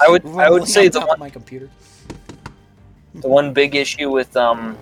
I 0.00 0.08
would- 0.08 0.24
I 0.26 0.48
would 0.48 0.66
say 0.66 0.86
on 0.86 0.92
the 0.92 1.00
one- 1.00 1.18
my 1.18 1.28
computer. 1.28 1.68
The 3.16 3.28
one 3.28 3.52
big 3.52 3.74
issue 3.74 4.08
with 4.10 4.34
um, 4.36 4.78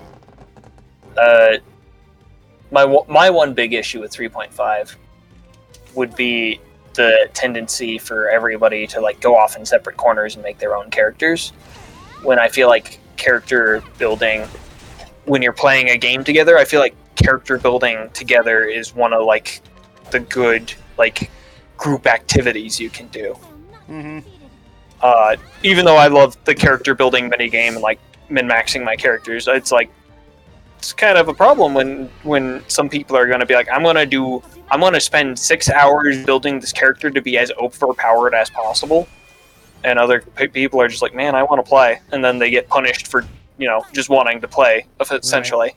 uh, 1.16 1.56
my 2.70 2.84
my 3.08 3.30
one 3.30 3.52
big 3.52 3.72
issue 3.74 4.00
with 4.00 4.12
3.5 4.12 4.94
would 5.94 6.14
be 6.14 6.60
the 6.94 7.28
tendency 7.34 7.98
for 7.98 8.28
everybody 8.30 8.86
to 8.88 9.00
like 9.00 9.20
go 9.20 9.36
off 9.36 9.56
in 9.56 9.66
separate 9.66 9.96
corners 9.96 10.36
and 10.36 10.44
make 10.44 10.58
their 10.58 10.76
own 10.76 10.88
characters. 10.90 11.50
When 12.22 12.38
I 12.38 12.46
feel 12.48 12.68
like 12.68 13.00
character 13.16 13.82
building, 13.98 14.42
when 15.24 15.42
you're 15.42 15.52
playing 15.52 15.88
a 15.90 15.96
game 15.96 16.22
together, 16.22 16.56
I 16.58 16.64
feel 16.64 16.80
like 16.80 16.94
character 17.22 17.58
building 17.58 18.10
together 18.14 18.64
is 18.64 18.94
one 18.94 19.12
of 19.12 19.24
like 19.24 19.60
the 20.10 20.20
good 20.20 20.72
like 20.96 21.30
group 21.76 22.06
activities 22.06 22.80
you 22.80 22.90
can 22.90 23.08
do. 23.08 23.34
hmm 23.86 24.20
uh, 25.00 25.36
even 25.62 25.84
though 25.84 25.96
I 25.96 26.08
love 26.08 26.36
the 26.44 26.54
character 26.54 26.94
building 26.94 27.28
mini 27.28 27.48
game 27.48 27.74
and 27.74 27.82
like 27.82 28.00
min 28.28 28.48
maxing 28.48 28.84
my 28.84 28.96
characters, 28.96 29.46
it's 29.48 29.72
like 29.72 29.90
it's 30.78 30.92
kind 30.92 31.18
of 31.18 31.28
a 31.28 31.34
problem 31.34 31.74
when 31.74 32.10
when 32.22 32.62
some 32.68 32.88
people 32.88 33.16
are 33.16 33.26
going 33.26 33.40
to 33.40 33.46
be 33.46 33.54
like, 33.54 33.68
I'm 33.70 33.82
going 33.82 33.96
to 33.96 34.06
do, 34.06 34.42
I'm 34.70 34.80
going 34.80 34.94
to 34.94 35.00
spend 35.00 35.38
six 35.38 35.68
hours 35.70 36.24
building 36.24 36.60
this 36.60 36.72
character 36.72 37.10
to 37.10 37.20
be 37.20 37.38
as 37.38 37.52
overpowered 37.52 38.34
as 38.34 38.50
possible, 38.50 39.08
and 39.84 39.98
other 39.98 40.20
people 40.20 40.80
are 40.80 40.88
just 40.88 41.02
like, 41.02 41.14
man, 41.14 41.34
I 41.34 41.42
want 41.42 41.64
to 41.64 41.68
play, 41.68 42.00
and 42.12 42.24
then 42.24 42.38
they 42.38 42.50
get 42.50 42.68
punished 42.68 43.08
for 43.08 43.24
you 43.56 43.66
know 43.66 43.84
just 43.92 44.08
wanting 44.08 44.40
to 44.40 44.48
play 44.48 44.86
essentially. 45.00 45.74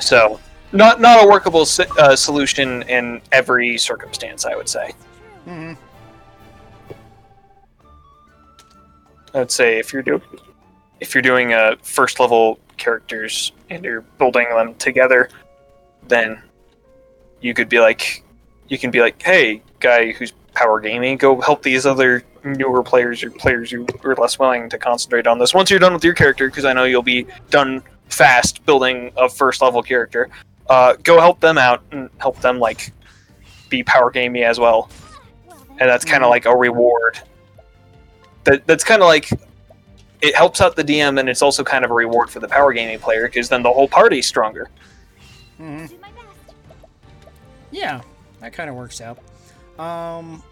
So. 0.00 0.40
Not, 0.70 1.00
not 1.00 1.24
a 1.24 1.26
workable 1.26 1.66
uh, 1.98 2.14
solution 2.14 2.82
in 2.82 3.22
every 3.32 3.78
circumstance, 3.78 4.44
I 4.44 4.54
would 4.54 4.68
say. 4.68 4.92
hmm 5.44 5.72
I'd 9.34 9.50
say 9.50 9.78
if 9.78 9.92
you're 9.92 10.02
doing 10.02 10.22
if 11.00 11.14
you're 11.14 11.22
doing 11.22 11.52
uh, 11.52 11.76
first 11.82 12.18
level 12.18 12.58
characters 12.76 13.52
and 13.70 13.84
you're 13.84 14.00
building 14.00 14.48
them 14.48 14.74
together, 14.74 15.28
then 16.08 16.42
you 17.40 17.54
could 17.54 17.68
be 17.68 17.78
like, 17.78 18.24
you 18.68 18.78
can 18.78 18.90
be 18.90 19.00
like, 19.00 19.22
hey, 19.22 19.62
guy 19.80 20.12
who's 20.12 20.32
power 20.54 20.80
gaming, 20.80 21.16
go 21.16 21.40
help 21.40 21.62
these 21.62 21.86
other 21.86 22.24
newer 22.42 22.82
players 22.82 23.22
or 23.22 23.30
players 23.30 23.70
who 23.70 23.86
are 24.02 24.16
less 24.16 24.38
willing 24.38 24.68
to 24.70 24.78
concentrate 24.78 25.26
on 25.26 25.38
this. 25.38 25.54
Once 25.54 25.70
you're 25.70 25.78
done 25.78 25.92
with 25.92 26.02
your 26.02 26.14
character, 26.14 26.48
because 26.48 26.64
I 26.64 26.72
know 26.72 26.84
you'll 26.84 27.02
be 27.02 27.26
done 27.50 27.82
fast 28.08 28.64
building 28.66 29.12
a 29.16 29.28
first 29.28 29.62
level 29.62 29.82
character, 29.82 30.28
uh, 30.68 30.94
go 31.02 31.20
help 31.20 31.40
them 31.40 31.58
out 31.58 31.82
and 31.92 32.10
help 32.18 32.40
them 32.40 32.58
like 32.58 32.92
be 33.68 33.82
power 33.82 34.10
gaming 34.10 34.42
as 34.44 34.58
well 34.58 34.90
and 35.80 35.88
that's 35.88 36.04
kind 36.04 36.24
of 36.24 36.30
like 36.30 36.44
a 36.46 36.54
reward. 36.54 37.20
That 38.44 38.66
that's 38.66 38.84
kind 38.84 39.02
of 39.02 39.06
like 39.06 39.30
it 40.20 40.34
helps 40.34 40.60
out 40.60 40.74
the 40.76 40.84
DM, 40.84 41.20
and 41.20 41.28
it's 41.28 41.42
also 41.42 41.62
kind 41.62 41.84
of 41.84 41.90
a 41.90 41.94
reward 41.94 42.30
for 42.30 42.40
the 42.40 42.48
power 42.48 42.72
gaming 42.72 42.98
player 42.98 43.28
because 43.28 43.48
then 43.48 43.62
the 43.62 43.72
whole 43.72 43.88
party's 43.88 44.26
stronger. 44.26 44.68
hmm 45.56 45.86
Do 45.86 45.96
my 46.00 46.10
best. 46.10 46.56
Yeah, 47.70 48.00
that 48.40 48.52
kind 48.52 48.68
of 48.68 48.76
works 48.76 49.00
out. 49.00 49.18
Um, 49.78 50.42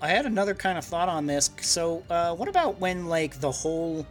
I 0.00 0.08
had 0.08 0.26
another 0.26 0.54
kind 0.54 0.78
of 0.78 0.84
thought 0.84 1.08
on 1.08 1.26
this. 1.26 1.50
So, 1.60 2.04
uh, 2.08 2.34
what 2.34 2.48
about 2.48 2.78
when 2.78 3.06
like 3.06 3.40
the 3.40 3.50
whole 3.50 4.06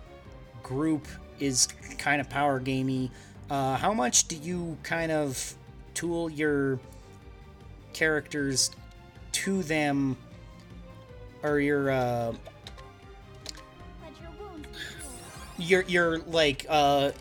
group 0.64 1.08
is 1.40 1.68
kind 1.98 2.22
of 2.22 2.30
power 2.30 2.60
gamey? 2.60 3.12
Uh, 3.50 3.76
how 3.78 3.94
much 3.94 4.28
do 4.28 4.36
you 4.36 4.78
kind 4.84 5.12
of 5.12 5.56
tool 5.94 6.30
your 6.30 6.80
characters 7.94 8.72
to 9.32 9.64
them, 9.64 10.18
or 11.44 11.60
your 11.60 11.90
uh, 11.90 12.34
your 14.20 14.32
wounds 14.40 14.68
be 14.68 14.80
healed. 15.60 15.70
your 15.70 15.82
your 15.84 16.20
like 16.20 16.66
uh, 16.70 17.12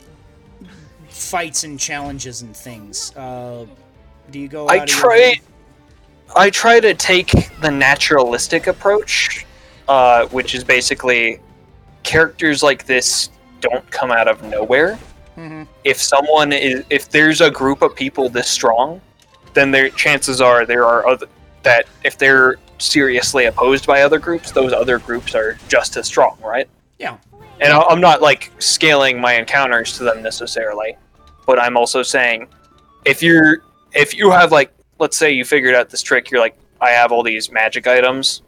fights 1.09 1.65
and 1.65 1.79
challenges 1.79 2.43
and 2.43 2.57
things? 2.57 3.15
Uh, 3.17 3.67
do 4.31 4.39
you 4.39 4.49
go? 4.49 4.67
I 4.67 4.79
out 4.79 4.83
of 4.83 4.89
try. 4.89 5.17
way- 5.17 5.41
I 6.35 6.51
try 6.51 6.81
to 6.81 6.93
take 6.93 7.31
the 7.61 7.71
naturalistic 7.71 8.67
approach, 8.67 9.47
uh, 9.89 10.27
which 10.27 10.57
is 10.57 10.65
basically 10.65 11.39
characters 12.03 12.65
like 12.65 12.85
this 12.85 13.31
don't 13.61 13.89
come 13.91 14.11
out 14.11 14.29
of 14.29 14.43
nowhere. 14.43 14.99
Mhm. 15.37 15.67
If 15.85 16.01
someone 16.01 16.53
is, 16.53 16.85
if 16.91 17.11
there's 17.11 17.41
a 17.41 17.51
group 17.51 17.83
of 17.83 17.95
people 17.95 18.29
this 18.29 18.49
strong, 18.49 19.01
then 19.55 19.71
there 19.71 19.91
chances 19.91 20.41
are 20.41 20.65
there 20.67 20.85
are 20.85 21.07
other 21.07 21.27
that 21.63 21.87
if 22.05 22.17
they're 22.17 22.57
seriously 22.79 23.47
opposed 23.47 23.87
by 23.87 24.03
other 24.03 24.19
groups, 24.19 24.51
those 24.51 24.73
other 24.73 24.99
groups 24.99 25.35
are 25.35 25.59
just 25.69 25.97
as 25.97 26.07
strong, 26.07 26.37
right? 26.43 26.69
Yeah. 26.99 27.17
And 27.61 27.73
I'm 27.73 28.01
not 28.01 28.21
like 28.21 28.53
scaling 28.59 29.19
my 29.21 29.35
encounters 29.35 29.97
to 29.97 30.05
them 30.05 30.23
necessarily, 30.23 30.97
but 31.47 31.59
I'm 31.59 31.77
also 31.77 32.03
saying 32.03 32.49
if 33.05 33.23
you're 33.23 33.59
if 33.93 34.15
you 34.15 34.31
have 34.31 34.53
like 34.53 34.73
let's 34.99 35.17
say 35.17 35.33
you 35.33 35.45
figured 35.45 35.75
out 35.75 35.91
this 35.91 36.03
trick, 36.03 36.31
you're 36.31 36.41
like 36.41 36.57
I 36.81 36.91
have 36.91 37.13
all 37.13 37.23
these 37.23 37.51
magic 37.51 37.87
items, 37.87 38.43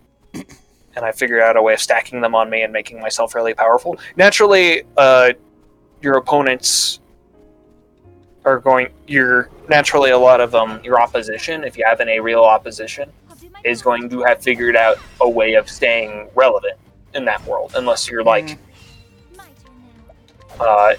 and 0.99 1.07
I 1.07 1.13
figure 1.13 1.41
out 1.41 1.57
a 1.57 1.63
way 1.63 1.75
of 1.75 1.81
stacking 1.81 2.21
them 2.21 2.35
on 2.35 2.51
me 2.51 2.63
and 2.63 2.73
making 2.73 3.01
myself 3.01 3.35
really 3.37 3.55
powerful. 3.55 3.99
Naturally, 4.17 4.83
uh, 4.97 5.31
your 6.03 6.17
opponents 6.17 6.99
are 8.45 8.59
going. 8.59 8.89
You're 9.07 9.49
naturally 9.69 10.11
a 10.11 10.19
lot 10.19 10.41
of 10.41 10.55
um 10.55 10.81
your 10.83 11.01
opposition, 11.01 11.63
if 11.63 11.79
you 11.79 11.85
have 11.85 12.01
any 12.01 12.19
real 12.19 12.43
opposition, 12.43 13.11
I'll 13.31 13.37
do 13.37 13.49
my 13.51 13.61
is 13.65 13.81
going 13.81 14.09
to 14.11 14.23
have 14.25 14.43
figured 14.43 14.75
out 14.77 14.99
a 15.21 15.29
way 15.29 15.55
of 15.55 15.71
staying 15.71 16.29
relevant 16.35 16.77
in 17.15 17.25
that 17.27 17.45
world, 17.47 17.73
unless 17.77 18.11
you're 18.11 18.25
like. 18.25 18.47
Mm. 18.47 18.59
My 20.59 20.65
uh, 20.65 20.95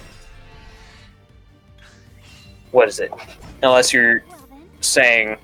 what 2.72 2.88
is 2.88 3.00
it? 3.00 3.12
Unless 3.64 3.92
you're 3.92 4.24
saying, 4.80 5.38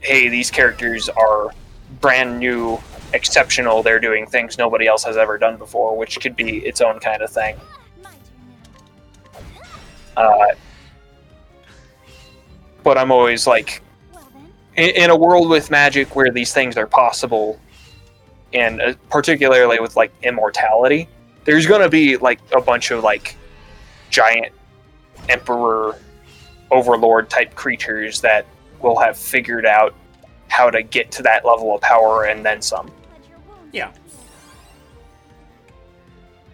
"Hey, 0.00 0.28
these 0.28 0.50
characters 0.50 1.08
are 1.08 1.50
brand 2.00 2.38
new, 2.38 2.78
exceptional. 3.14 3.82
They're 3.82 4.00
doing 4.00 4.26
things 4.26 4.58
nobody 4.58 4.86
else 4.86 5.04
has 5.04 5.16
ever 5.16 5.38
done 5.38 5.56
before," 5.56 5.96
which 5.96 6.20
could 6.20 6.36
be 6.36 6.58
its 6.58 6.80
own 6.80 7.00
kind 7.00 7.22
of 7.22 7.30
thing. 7.30 7.56
Uh, 10.16 10.46
but 12.82 12.98
I'm 12.98 13.10
always 13.10 13.46
like, 13.46 13.82
in, 14.76 14.90
in 14.90 15.10
a 15.10 15.16
world 15.16 15.48
with 15.48 15.70
magic 15.70 16.14
where 16.14 16.30
these 16.30 16.52
things 16.52 16.76
are 16.76 16.86
possible, 16.86 17.58
and 18.52 18.80
uh, 18.80 18.94
particularly 19.10 19.80
with 19.80 19.96
like 19.96 20.12
immortality, 20.22 21.08
there's 21.44 21.66
gonna 21.66 21.88
be 21.88 22.16
like 22.16 22.40
a 22.54 22.60
bunch 22.60 22.90
of 22.90 23.02
like 23.02 23.36
giant 24.10 24.52
emperor 25.28 25.98
overlord 26.70 27.30
type 27.30 27.54
creatures 27.54 28.20
that 28.20 28.46
will 28.80 28.98
have 28.98 29.16
figured 29.16 29.66
out 29.66 29.94
how 30.48 30.70
to 30.70 30.82
get 30.82 31.10
to 31.10 31.22
that 31.22 31.44
level 31.44 31.74
of 31.74 31.80
power 31.80 32.24
and 32.24 32.44
then 32.44 32.60
some. 32.60 32.90
Let 33.74 33.84
your 33.84 33.86
wounds 33.86 33.98
Yeah. 33.98 34.04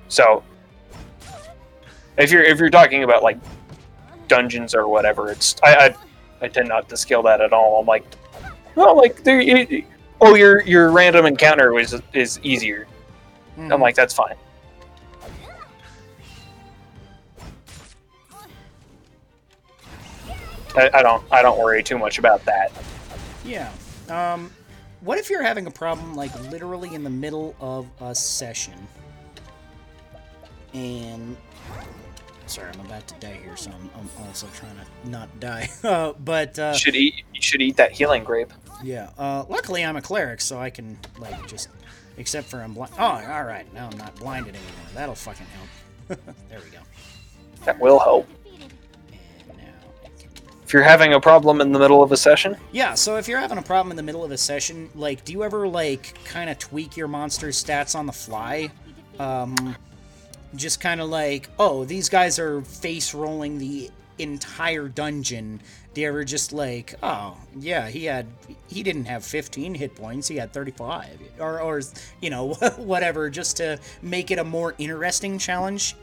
So 0.08 0.42
if 2.16 2.30
you're 2.30 2.42
if 2.42 2.58
you're 2.58 2.70
talking 2.70 3.04
about 3.04 3.22
like 3.22 3.38
dungeons 4.28 4.74
or 4.74 4.88
whatever, 4.88 5.30
it's 5.30 5.56
I 5.62 5.76
I, 5.76 5.94
I 6.42 6.48
tend 6.48 6.68
not 6.68 6.88
to 6.88 6.96
scale 6.96 7.22
that 7.22 7.40
at 7.40 7.52
all. 7.52 7.80
I'm 7.80 7.86
like, 7.86 8.04
well, 8.74 8.96
like 8.96 9.22
there. 9.22 9.40
You, 9.40 9.84
oh, 10.20 10.34
your 10.34 10.62
your 10.62 10.90
random 10.90 11.26
encounter 11.26 11.78
is 11.78 12.00
is 12.12 12.40
easier. 12.42 12.86
Mhm. 13.56 13.72
I'm 13.72 13.80
like, 13.80 13.94
that's 13.94 14.14
fine. 14.14 14.34
I, 20.76 20.90
I 20.94 21.02
don't 21.02 21.22
I 21.32 21.42
don't 21.42 21.58
worry 21.58 21.82
too 21.82 21.98
much 21.98 22.18
about 22.18 22.44
that. 22.44 22.72
Yeah. 23.44 23.72
Um, 24.08 24.50
what 25.00 25.18
if 25.18 25.30
you're 25.30 25.42
having 25.42 25.66
a 25.66 25.70
problem, 25.70 26.14
like, 26.14 26.34
literally 26.50 26.94
in 26.94 27.04
the 27.04 27.10
middle 27.10 27.54
of 27.60 27.86
a 28.00 28.14
session? 28.14 28.74
And. 30.72 31.36
Sorry, 32.46 32.68
I'm 32.72 32.80
about 32.80 33.06
to 33.06 33.14
die 33.14 33.38
here, 33.42 33.56
so 33.56 33.70
I'm, 33.70 33.90
I'm 33.96 34.26
also 34.26 34.48
trying 34.54 34.74
to 34.76 35.08
not 35.10 35.28
die. 35.40 35.68
Uh, 35.84 36.12
but, 36.18 36.58
uh, 36.58 36.74
should 36.74 36.96
eat 36.96 37.14
you 37.34 37.40
should 37.40 37.62
eat 37.62 37.76
that 37.76 37.92
healing 37.92 38.24
grape. 38.24 38.52
yeah. 38.82 39.10
Uh, 39.16 39.44
luckily, 39.48 39.84
I'm 39.84 39.96
a 39.96 40.02
cleric, 40.02 40.40
so 40.40 40.58
I 40.58 40.70
can, 40.70 40.98
like, 41.18 41.46
just. 41.46 41.68
Except 42.16 42.48
for 42.48 42.60
I'm 42.60 42.74
blind. 42.74 42.92
Oh, 42.98 43.04
alright. 43.04 43.72
Now 43.72 43.88
I'm 43.90 43.96
not 43.96 44.14
blinded 44.16 44.54
anymore. 44.54 44.86
That'll 44.94 45.14
fucking 45.14 45.46
help. 45.46 46.20
there 46.50 46.58
we 46.62 46.70
go. 46.70 46.80
That 47.64 47.78
will 47.80 47.98
help. 47.98 48.28
If 50.70 50.74
you're 50.74 50.84
having 50.84 51.14
a 51.14 51.20
problem 51.20 51.60
in 51.60 51.72
the 51.72 51.80
middle 51.80 52.00
of 52.00 52.12
a 52.12 52.16
session, 52.16 52.56
Yeah, 52.70 52.94
so 52.94 53.16
if 53.16 53.26
you're 53.26 53.40
having 53.40 53.58
a 53.58 53.62
problem 53.62 53.90
in 53.90 53.96
the 53.96 54.04
middle 54.04 54.22
of 54.22 54.30
a 54.30 54.38
session, 54.38 54.88
like, 54.94 55.24
do 55.24 55.32
you 55.32 55.42
ever, 55.42 55.66
like, 55.66 56.16
kind 56.24 56.48
of 56.48 56.60
tweak 56.60 56.96
your 56.96 57.08
monster's 57.08 57.60
stats 57.60 57.96
on 57.96 58.06
the 58.06 58.12
fly? 58.12 58.70
Um, 59.18 59.74
just 60.54 60.80
kind 60.80 61.00
of 61.00 61.08
like, 61.08 61.50
oh, 61.58 61.84
these 61.84 62.08
guys 62.08 62.38
are 62.38 62.60
face 62.60 63.14
rolling 63.14 63.58
the 63.58 63.90
entire 64.20 64.86
dungeon. 64.86 65.60
Do 65.92 66.02
you 66.02 66.06
ever 66.06 66.22
just 66.22 66.52
like, 66.52 66.94
oh, 67.02 67.36
yeah, 67.58 67.88
he 67.88 68.04
had, 68.04 68.28
he 68.68 68.84
didn't 68.84 69.06
have 69.06 69.24
15 69.24 69.74
hit 69.74 69.96
points, 69.96 70.28
he 70.28 70.36
had 70.36 70.52
35. 70.52 71.18
Or, 71.40 71.60
or 71.60 71.80
you 72.20 72.30
know, 72.30 72.54
whatever, 72.76 73.28
just 73.28 73.56
to 73.56 73.76
make 74.02 74.30
it 74.30 74.38
a 74.38 74.44
more 74.44 74.76
interesting 74.78 75.36
challenge 75.36 75.96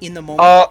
in 0.00 0.14
the 0.14 0.22
moment? 0.22 0.40
Uh, 0.40 0.68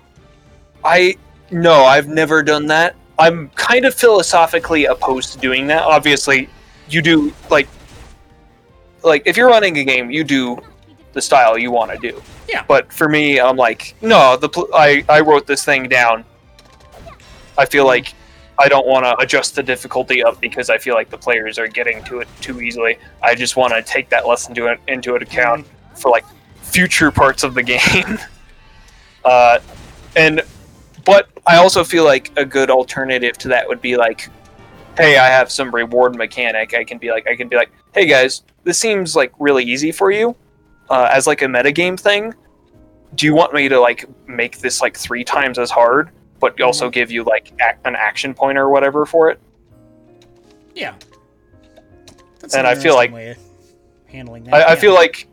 I 0.84 1.18
no, 1.52 1.84
I've 1.84 2.08
never 2.08 2.42
done 2.42 2.66
that. 2.68 2.96
I'm 3.20 3.50
kind 3.50 3.86
of 3.86 3.94
philosophically 3.94 4.86
opposed 4.86 5.34
to 5.34 5.40
doing 5.40 5.68
that. 5.68 5.84
Obviously, 5.84 6.50
you 6.90 7.02
do 7.02 7.34
like 7.50 7.68
like 9.04 9.24
if 9.26 9.38
you're 9.38 9.50
running 9.50 9.78
a 9.78 9.84
game, 9.84 10.10
you 10.10 10.24
do 10.24 10.58
the 11.14 11.22
style 11.22 11.58
you 11.58 11.72
want 11.72 11.92
to 11.92 11.98
do. 11.98 12.22
Yeah. 12.50 12.66
But 12.68 12.92
for 12.92 13.08
me, 13.08 13.40
I'm 13.40 13.56
like, 13.58 13.96
no, 14.02 14.36
the 14.38 14.50
pl- 14.50 14.70
I 14.74 15.06
I 15.10 15.22
wrote 15.22 15.48
this 15.48 15.64
thing 15.64 15.88
down. 15.88 16.26
I 17.58 17.66
feel 17.66 17.86
like 17.86 18.14
I 18.58 18.68
don't 18.68 18.88
want 18.88 19.06
to 19.06 19.16
adjust 19.18 19.56
the 19.56 19.64
difficulty 19.64 20.24
up 20.24 20.40
because 20.40 20.70
I 20.70 20.78
feel 20.78 20.96
like 20.96 21.10
the 21.10 21.18
players 21.18 21.58
are 21.58 21.68
getting 21.68 22.04
to 22.06 22.20
it 22.20 22.28
too 22.42 22.62
easily. 22.62 22.98
I 23.22 23.36
just 23.36 23.56
want 23.58 23.74
to 23.74 23.82
take 23.82 24.10
that 24.10 24.28
lesson 24.28 24.54
to 24.56 24.68
it, 24.68 24.80
into 24.88 25.16
account 25.16 25.68
for 25.96 26.10
like 26.10 26.26
future 26.62 27.12
parts 27.12 27.44
of 27.44 27.54
the 27.54 27.64
game. 27.74 28.20
uh, 29.26 29.60
and 30.16 30.42
but 31.06 31.30
I 31.46 31.58
also 31.58 31.84
feel 31.84 32.04
like 32.04 32.32
a 32.38 32.46
good 32.46 32.70
alternative 32.70 33.38
to 33.40 33.48
that 33.50 33.68
would 33.68 33.82
be 33.82 33.98
like, 33.98 34.30
hey, 34.98 35.18
I 35.18 35.28
have 35.28 35.52
some 35.52 35.74
reward 35.74 36.16
mechanic. 36.16 36.74
I 36.74 36.84
can 36.84 36.98
be 36.98 37.12
like, 37.12 37.28
I 37.28 37.36
can 37.36 37.48
be 37.48 37.56
like, 37.56 37.72
hey 37.94 38.06
guys, 38.06 38.44
this 38.64 38.78
seems 38.78 39.16
like 39.16 39.34
really 39.40 39.64
easy 39.64 39.92
for 39.92 40.12
you, 40.12 40.36
uh, 40.90 41.10
as 41.12 41.28
like 41.28 41.42
a 41.42 41.46
metagame 41.46 42.00
thing. 42.00 42.34
Do 43.16 43.26
you 43.26 43.36
want 43.36 43.54
me 43.54 43.70
to 43.70 43.80
like 43.80 44.06
make 44.28 44.60
this 44.60 44.82
like 44.82 44.98
three 44.98 45.24
times 45.24 45.60
as 45.60 45.70
hard, 45.70 46.10
but 46.40 46.60
also 46.62 46.90
give 46.90 47.12
you 47.12 47.24
like 47.24 47.52
ac- 47.62 47.78
an 47.86 47.96
action 47.96 48.34
point 48.34 48.58
or 48.58 48.70
whatever 48.70 49.06
for 49.06 49.30
it? 49.30 49.40
yeah. 50.76 50.96
That's 52.40 52.56
and 52.56 52.68
I 52.68 52.76
feel 52.76 52.96
like- 52.96 53.14
handling 54.08 54.44
that. 54.46 54.54
I, 54.54 54.62
I 54.62 54.74
yeah. 54.74 54.76
feel 54.76 54.94
like 54.94 55.28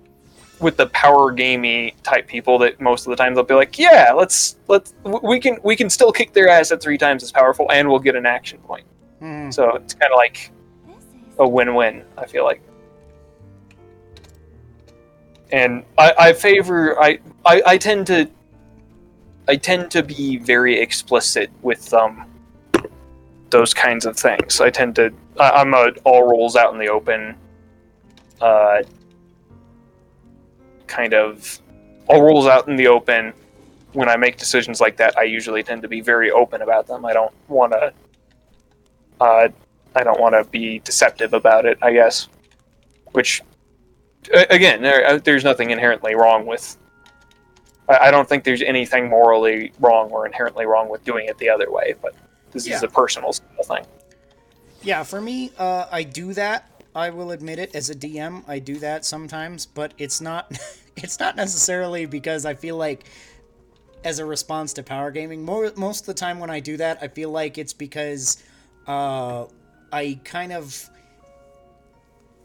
with 0.61 0.77
the 0.77 0.87
power 0.89 1.33
gamey 1.33 1.95
type 2.03 2.27
people 2.27 2.59
that 2.59 2.81
most 2.81 3.07
of 3.07 3.11
the 3.11 3.17
time 3.17 3.35
they'll 3.35 3.45
be 3.45 3.55
like, 3.55 3.79
yeah, 3.79 4.13
let's 4.15 4.57
let's 4.69 4.95
we 5.23 5.41
can 5.41 5.59
we 5.63 5.75
can 5.75 5.89
still 5.91 6.13
kick 6.13 6.33
their 6.33 6.49
ass 6.49 6.71
at 6.71 6.83
three 6.83 6.99
times 6.99 7.23
as 7.23 7.33
powerful 7.33 7.71
and 7.71 7.89
we'll 7.89 7.99
get 7.99 8.15
an 8.15 8.27
action 8.27 8.59
point. 8.59 8.85
Mhm. 9.23 9.53
So 9.53 9.77
it's 9.77 9.95
kind 9.95 10.13
of 10.13 10.17
like 10.17 10.51
a 11.39 11.49
win-win. 11.49 12.05
I 12.19 12.27
feel 12.27 12.45
like, 12.45 12.61
and 15.53 15.85
I, 15.99 16.15
I 16.19 16.33
favor 16.33 17.01
I, 17.03 17.19
I 17.45 17.63
I 17.67 17.79
tend 17.79 18.07
to 18.09 18.29
I 19.49 19.57
tend 19.57 19.91
to 19.93 20.03
be 20.03 20.37
very 20.39 20.79
explicit 20.79 21.51
with 21.63 21.93
um 21.95 22.27
those 23.51 23.75
kinds 23.75 24.07
of 24.07 24.17
things. 24.17 24.61
I 24.61 24.71
tend 24.71 24.95
to 24.97 25.13
I, 25.39 25.51
I'm 25.51 25.75
a 25.75 25.93
all 26.05 26.29
rolls 26.29 26.55
out 26.55 26.73
in 26.73 26.79
the 26.79 26.89
open, 26.89 27.35
uh, 28.41 28.83
kind 30.91 31.15
of 31.15 31.59
all 32.09 32.23
rolls 32.23 32.47
out 32.47 32.69
in 32.69 32.77
the 32.77 32.89
open. 32.89 33.33
When 33.93 34.09
I 34.09 34.17
make 34.17 34.37
decisions 34.37 34.81
like 34.81 34.97
that, 34.99 35.17
I 35.17 35.23
usually 35.23 35.63
tend 35.63 35.83
to 35.83 35.89
be 35.89 36.01
very 36.01 36.31
open 36.31 36.63
about 36.63 36.87
them. 36.87 37.07
I 37.07 37.13
don't 37.13 37.33
want 37.49 37.73
to. 37.73 37.93
Uh, 39.21 39.49
I 39.97 40.05
don't 40.05 40.21
want 40.21 40.35
to 40.35 40.45
be 40.51 40.79
deceptive 40.81 41.33
about 41.33 41.67
it, 41.67 41.79
I 41.83 41.93
guess. 41.93 42.29
Which, 43.13 43.43
again, 44.33 44.83
there, 44.83 45.07
uh, 45.07 45.19
there's 45.19 45.43
nothing 45.43 45.71
inherently 45.71 46.15
wrong 46.15 46.47
with. 46.47 46.77
I, 47.89 48.09
I 48.09 48.11
don't 48.13 48.29
think 48.29 48.45
there's 48.45 48.63
anything 48.63 49.09
morally 49.09 49.73
wrong 49.81 50.11
or 50.11 50.27
inherently 50.27 50.67
wrong 50.67 50.89
with 50.89 51.03
doing 51.05 51.27
it 51.27 51.39
the 51.39 51.49
other 51.49 51.71
way, 51.73 51.95
but 52.01 52.15
this 52.53 52.69
is 52.69 52.83
a 52.85 52.89
personal 52.89 53.33
thing. 53.65 53.85
Yeah, 54.83 55.03
for 55.03 55.21
me, 55.21 55.51
uh, 55.59 55.87
I 55.91 56.05
do 56.05 56.33
that. 56.35 56.70
I 56.95 57.11
will 57.11 57.31
admit 57.31 57.59
it 57.59 57.75
as 57.75 57.91
a 57.91 57.95
DM. 57.95 58.43
I 58.49 58.59
do 58.59 58.79
that 58.79 59.05
sometimes, 59.05 59.67
but 59.67 59.95
it's 59.99 60.21
not. 60.21 60.51
it's 60.97 61.21
not 61.21 61.37
necessarily 61.37 62.07
because 62.07 62.45
I 62.45 62.55
feel 62.55 62.77
like, 62.77 63.05
as 64.05 64.19
a 64.19 64.25
response 64.25 64.73
to 64.75 64.83
power 64.83 65.11
gaming. 65.11 65.45
More 65.45 65.71
most 65.77 66.01
of 66.01 66.07
the 66.07 66.15
time 66.15 66.41
when 66.41 66.51
I 66.51 66.61
do 66.61 66.77
that, 66.79 66.99
I 67.01 67.09
feel 67.09 67.31
like 67.31 67.59
it's 67.59 67.73
because, 67.73 68.43
uh, 68.87 69.47
I 69.93 70.21
kind 70.25 70.53
of. 70.53 70.89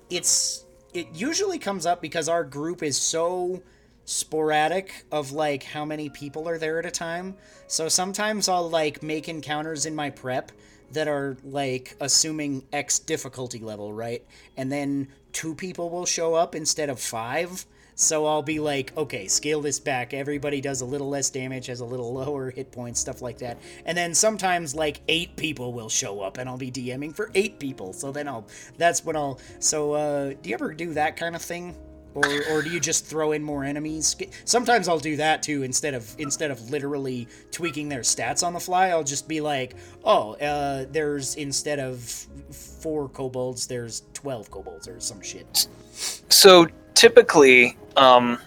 It's 0.10 0.66
it 0.94 1.08
usually 1.14 1.60
comes 1.60 1.86
up 1.86 2.02
because 2.02 2.30
our 2.30 2.44
group 2.44 2.84
is 2.84 2.98
so 2.98 3.62
sporadic 4.06 5.06
of 5.12 5.32
like 5.32 5.64
how 5.64 5.84
many 5.84 6.10
people 6.10 6.48
are 6.48 6.58
there 6.58 6.80
at 6.80 6.86
a 6.86 6.92
time. 6.92 7.36
So 7.68 7.90
sometimes 7.90 8.48
I'll 8.48 8.70
like 8.70 9.02
make 9.04 9.28
encounters 9.28 9.86
in 9.86 9.96
my 9.96 10.12
prep 10.12 10.52
that 10.92 11.08
are 11.08 11.38
like 11.44 11.96
assuming 12.00 12.64
X 12.72 13.00
difficulty 13.00 13.60
level, 13.60 13.94
right? 13.94 14.26
And 14.58 14.72
then 14.72 15.08
two 15.32 15.56
people 15.56 15.90
will 15.90 16.06
show 16.06 16.34
up 16.34 16.56
instead 16.56 16.90
of 16.90 17.00
five. 17.00 17.66
So 17.98 18.26
I'll 18.26 18.42
be 18.42 18.60
like, 18.60 18.96
okay, 18.98 19.28
scale 19.28 19.62
this 19.62 19.80
back. 19.80 20.14
Everybody 20.14 20.60
does 20.60 20.82
a 20.82 20.86
little 20.86 21.08
less 21.08 21.30
damage, 21.30 21.68
has 21.68 21.80
a 21.80 21.86
little 21.86 22.14
lower 22.14 22.50
hit 22.50 22.72
points, 22.72 23.00
stuff 23.00 23.22
like 23.22 23.38
that. 23.38 23.58
And 23.86 23.98
then 23.98 24.14
sometimes 24.14 24.76
like 24.76 25.00
eight 25.08 25.38
people 25.38 25.72
will 25.72 25.88
show 25.88 26.20
up, 26.20 26.38
and 26.38 26.50
I'll 26.50 26.58
be 26.58 26.72
DMing 26.72 27.16
for 27.16 27.32
eight 27.36 27.58
people. 27.58 27.94
So 27.94 28.12
then 28.12 28.28
I'll 28.28 28.48
that's 28.78 29.06
when 29.06 29.16
I'll. 29.16 29.40
So 29.60 29.94
uh, 29.94 30.34
do 30.42 30.50
you 30.50 30.56
ever 30.56 30.74
do 30.74 30.94
that 30.94 31.16
kind 31.16 31.36
of 31.36 31.42
thing? 31.42 31.74
Or, 32.16 32.24
or 32.50 32.62
do 32.62 32.70
you 32.70 32.80
just 32.80 33.06
throw 33.06 33.34
in 33.34 33.44
more 33.44 33.66
enemies? 33.66 34.16
Sometimes 34.46 34.88
I'll 34.88 35.00
do 35.00 35.18
that 35.18 35.44
too. 35.44 35.64
Instead 35.64 35.94
of 35.94 36.16
instead 36.18 36.50
of 36.50 36.70
literally 36.70 37.28
tweaking 37.52 37.90
their 37.90 38.02
stats 38.02 38.42
on 38.42 38.54
the 38.54 38.60
fly, 38.60 38.88
I'll 38.88 39.04
just 39.04 39.28
be 39.28 39.42
like, 39.42 39.76
oh, 40.06 40.36
uh, 40.36 40.86
there's 40.92 41.36
instead 41.36 41.80
of 41.80 42.00
four 42.00 43.10
kobolds, 43.10 43.68
there's 43.68 44.04
twelve 44.14 44.50
kobolds 44.50 44.88
or 44.88 45.02
some 45.02 45.22
shit. 45.22 45.68
So 45.92 46.68
typically, 46.94 47.78
um, 47.98 48.40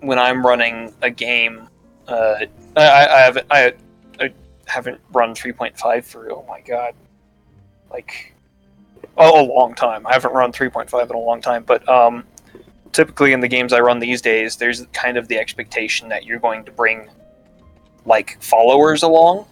when 0.00 0.20
I'm 0.20 0.46
running 0.46 0.94
a 1.02 1.10
game, 1.10 1.68
uh, 2.06 2.36
I, 2.76 3.08
I 3.08 3.20
haven't 3.20 3.46
I, 3.50 3.72
I 4.20 4.32
haven't 4.66 5.00
run 5.12 5.34
3.5 5.34 6.04
for 6.04 6.30
oh 6.30 6.44
my 6.48 6.60
god, 6.60 6.94
like 7.90 8.34
oh, 9.16 9.44
a 9.44 9.46
long 9.46 9.74
time. 9.74 10.06
I 10.06 10.12
haven't 10.12 10.32
run 10.32 10.52
3.5 10.52 11.10
in 11.10 11.16
a 11.16 11.18
long 11.18 11.40
time, 11.40 11.64
but 11.64 11.86
um, 11.88 12.24
typically 12.92 13.32
in 13.32 13.40
the 13.40 13.48
games 13.48 13.72
I 13.72 13.80
run 13.80 13.98
these 13.98 14.20
days, 14.22 14.56
there's 14.56 14.86
kind 14.92 15.16
of 15.16 15.28
the 15.28 15.38
expectation 15.38 16.08
that 16.08 16.24
you're 16.24 16.38
going 16.38 16.64
to 16.64 16.72
bring 16.72 17.08
like 18.04 18.40
followers 18.42 19.02
along, 19.02 19.46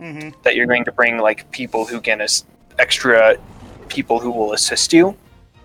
Mm-hmm. 0.00 0.30
that 0.44 0.56
you're 0.56 0.66
going 0.66 0.86
to 0.86 0.92
bring 0.92 1.18
like 1.18 1.50
people 1.50 1.84
who 1.84 2.00
can 2.00 2.22
as- 2.22 2.46
extra 2.78 3.36
people 3.88 4.18
who 4.18 4.30
will 4.30 4.54
assist 4.54 4.94
you. 4.94 5.14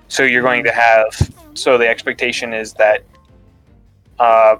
So 0.09 0.23
you're 0.23 0.41
going 0.41 0.65
to 0.65 0.71
have. 0.73 1.15
So 1.53 1.77
the 1.77 1.87
expectation 1.87 2.53
is 2.53 2.73
that. 2.73 3.03
Uh, 4.19 4.57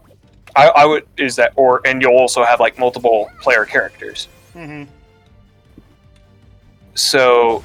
I, 0.56 0.68
I 0.70 0.86
would 0.86 1.06
is 1.18 1.36
that 1.36 1.52
or 1.58 1.82
and 1.86 2.02
you'll 2.02 2.18
also 2.18 2.46
have 2.46 2.62
like 2.62 2.80
multiple 2.80 3.30
player 3.42 3.66
characters. 3.66 4.30
Mm-hmm. 4.54 4.90
So 6.96 7.62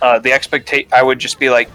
uh, 0.00 0.18
the 0.18 0.32
expectate 0.32 0.90
I 0.92 1.02
would 1.02 1.18
just 1.18 1.38
be 1.38 1.50
like, 1.50 1.70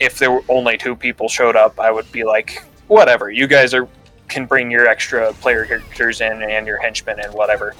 if 0.00 0.18
there 0.18 0.30
were 0.30 0.44
only 0.48 0.78
two 0.78 0.94
people 0.94 1.28
showed 1.28 1.56
up, 1.56 1.78
I 1.80 1.90
would 1.90 2.10
be 2.12 2.24
like, 2.24 2.64
whatever. 2.86 3.30
You 3.30 3.46
guys 3.46 3.74
are 3.74 3.88
can 4.28 4.44
bring 4.44 4.70
your 4.70 4.86
extra 4.86 5.32
player 5.34 5.64
characters 5.64 6.20
in 6.20 6.42
and 6.42 6.66
your 6.66 6.78
henchmen 6.78 7.18
and 7.18 7.32
whatever, 7.32 7.74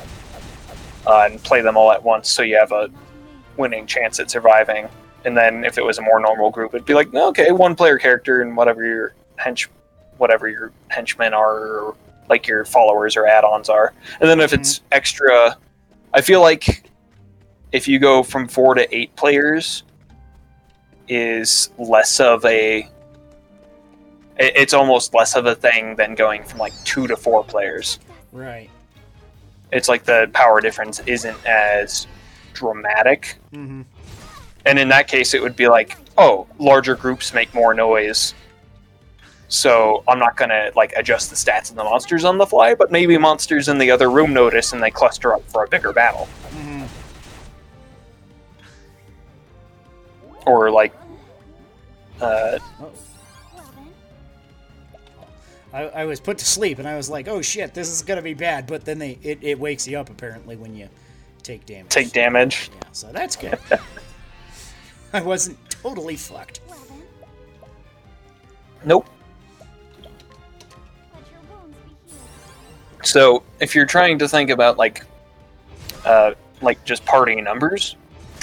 uh, 1.06 1.28
and 1.30 1.42
play 1.42 1.60
them 1.60 1.76
all 1.76 1.92
at 1.92 2.02
once, 2.02 2.30
so 2.30 2.42
you 2.42 2.56
have 2.56 2.72
a 2.72 2.88
winning 3.58 3.86
chance 3.86 4.18
at 4.18 4.30
surviving. 4.30 4.88
And 5.24 5.36
then 5.36 5.64
if 5.64 5.76
it 5.78 5.84
was 5.84 5.98
a 5.98 6.02
more 6.02 6.20
normal 6.20 6.50
group, 6.50 6.74
it'd 6.74 6.86
be 6.86 6.94
like, 6.94 7.12
okay, 7.12 7.52
one 7.52 7.74
player 7.74 7.98
character 7.98 8.40
and 8.40 8.56
whatever 8.56 8.84
your 8.84 9.14
hench, 9.38 9.68
whatever 10.16 10.48
your 10.48 10.72
henchmen 10.88 11.34
are, 11.34 11.58
or 11.58 11.96
like 12.28 12.46
your 12.46 12.64
followers 12.64 13.16
or 13.16 13.26
add-ons 13.26 13.68
are. 13.68 13.92
And 14.20 14.30
then 14.30 14.40
if 14.40 14.52
it's 14.52 14.80
extra, 14.92 15.56
I 16.14 16.20
feel 16.20 16.40
like 16.40 16.88
if 17.72 17.88
you 17.88 17.98
go 17.98 18.22
from 18.22 18.48
four 18.48 18.74
to 18.74 18.96
eight 18.96 19.14
players, 19.16 19.82
is 21.08 21.70
less 21.78 22.20
of 22.20 22.44
a 22.44 22.88
it's 24.40 24.72
almost 24.72 25.14
less 25.14 25.34
of 25.34 25.46
a 25.46 25.54
thing 25.54 25.96
than 25.96 26.14
going 26.14 26.44
from 26.44 26.58
like 26.60 26.72
two 26.84 27.06
to 27.08 27.16
four 27.16 27.42
players. 27.42 27.98
Right. 28.30 28.70
It's 29.72 29.88
like 29.88 30.04
the 30.04 30.30
power 30.32 30.60
difference 30.60 31.00
isn't 31.00 31.44
as 31.44 32.06
dramatic 32.54 33.36
Mm-hmm. 33.52 33.82
and 34.66 34.78
in 34.78 34.88
that 34.88 35.06
case 35.08 35.32
it 35.34 35.40
would 35.42 35.54
be 35.56 35.68
like 35.68 35.96
oh 36.18 36.46
larger 36.58 36.96
groups 36.96 37.32
make 37.32 37.54
more 37.54 37.72
noise 37.72 38.34
so 39.46 40.02
i'm 40.08 40.18
not 40.18 40.36
going 40.36 40.48
to 40.48 40.72
like 40.74 40.92
adjust 40.96 41.30
the 41.30 41.36
stats 41.36 41.70
of 41.70 41.76
the 41.76 41.84
monsters 41.84 42.24
on 42.24 42.36
the 42.36 42.44
fly 42.46 42.74
but 42.74 42.90
maybe 42.90 43.16
monsters 43.16 43.68
in 43.68 43.78
the 43.78 43.90
other 43.92 44.10
room 44.10 44.32
notice 44.34 44.72
and 44.72 44.82
they 44.82 44.90
cluster 44.90 45.32
up 45.32 45.48
for 45.48 45.62
a 45.64 45.68
bigger 45.68 45.92
battle 45.92 46.26
Mm-hmm. 46.50 46.67
Or 50.48 50.70
like 50.70 50.92
uh, 52.20 52.58
Oh. 52.80 52.90
I, 55.72 55.82
I 55.82 56.04
was 56.06 56.18
put 56.18 56.38
to 56.38 56.46
sleep 56.46 56.78
and 56.78 56.88
I 56.88 56.96
was 56.96 57.10
like, 57.10 57.28
oh 57.28 57.42
shit, 57.42 57.74
this 57.74 57.90
is 57.90 58.02
gonna 58.02 58.22
be 58.22 58.32
bad. 58.34 58.66
But 58.66 58.84
then 58.86 58.98
they 58.98 59.18
it, 59.22 59.38
it 59.42 59.58
wakes 59.60 59.86
you 59.86 59.98
up 59.98 60.08
apparently 60.10 60.56
when 60.56 60.74
you 60.74 60.88
take 61.42 61.66
damage. 61.66 61.90
take 61.90 62.12
damage 62.12 62.70
Yeah, 62.74 62.88
so 62.92 63.12
that's 63.12 63.36
good. 63.36 63.58
I 65.12 65.20
wasn't 65.22 65.58
totally 65.70 66.16
fucked. 66.16 66.60
nope 68.84 69.08
so 73.02 73.42
if 73.60 73.74
you're 73.74 73.86
trying 73.86 74.18
to 74.18 74.28
think 74.28 74.50
about 74.50 74.76
like 74.76 75.04
uh, 76.04 76.32
like 76.62 76.82
just 76.84 77.04
party 77.04 77.40
numbers 77.40 77.96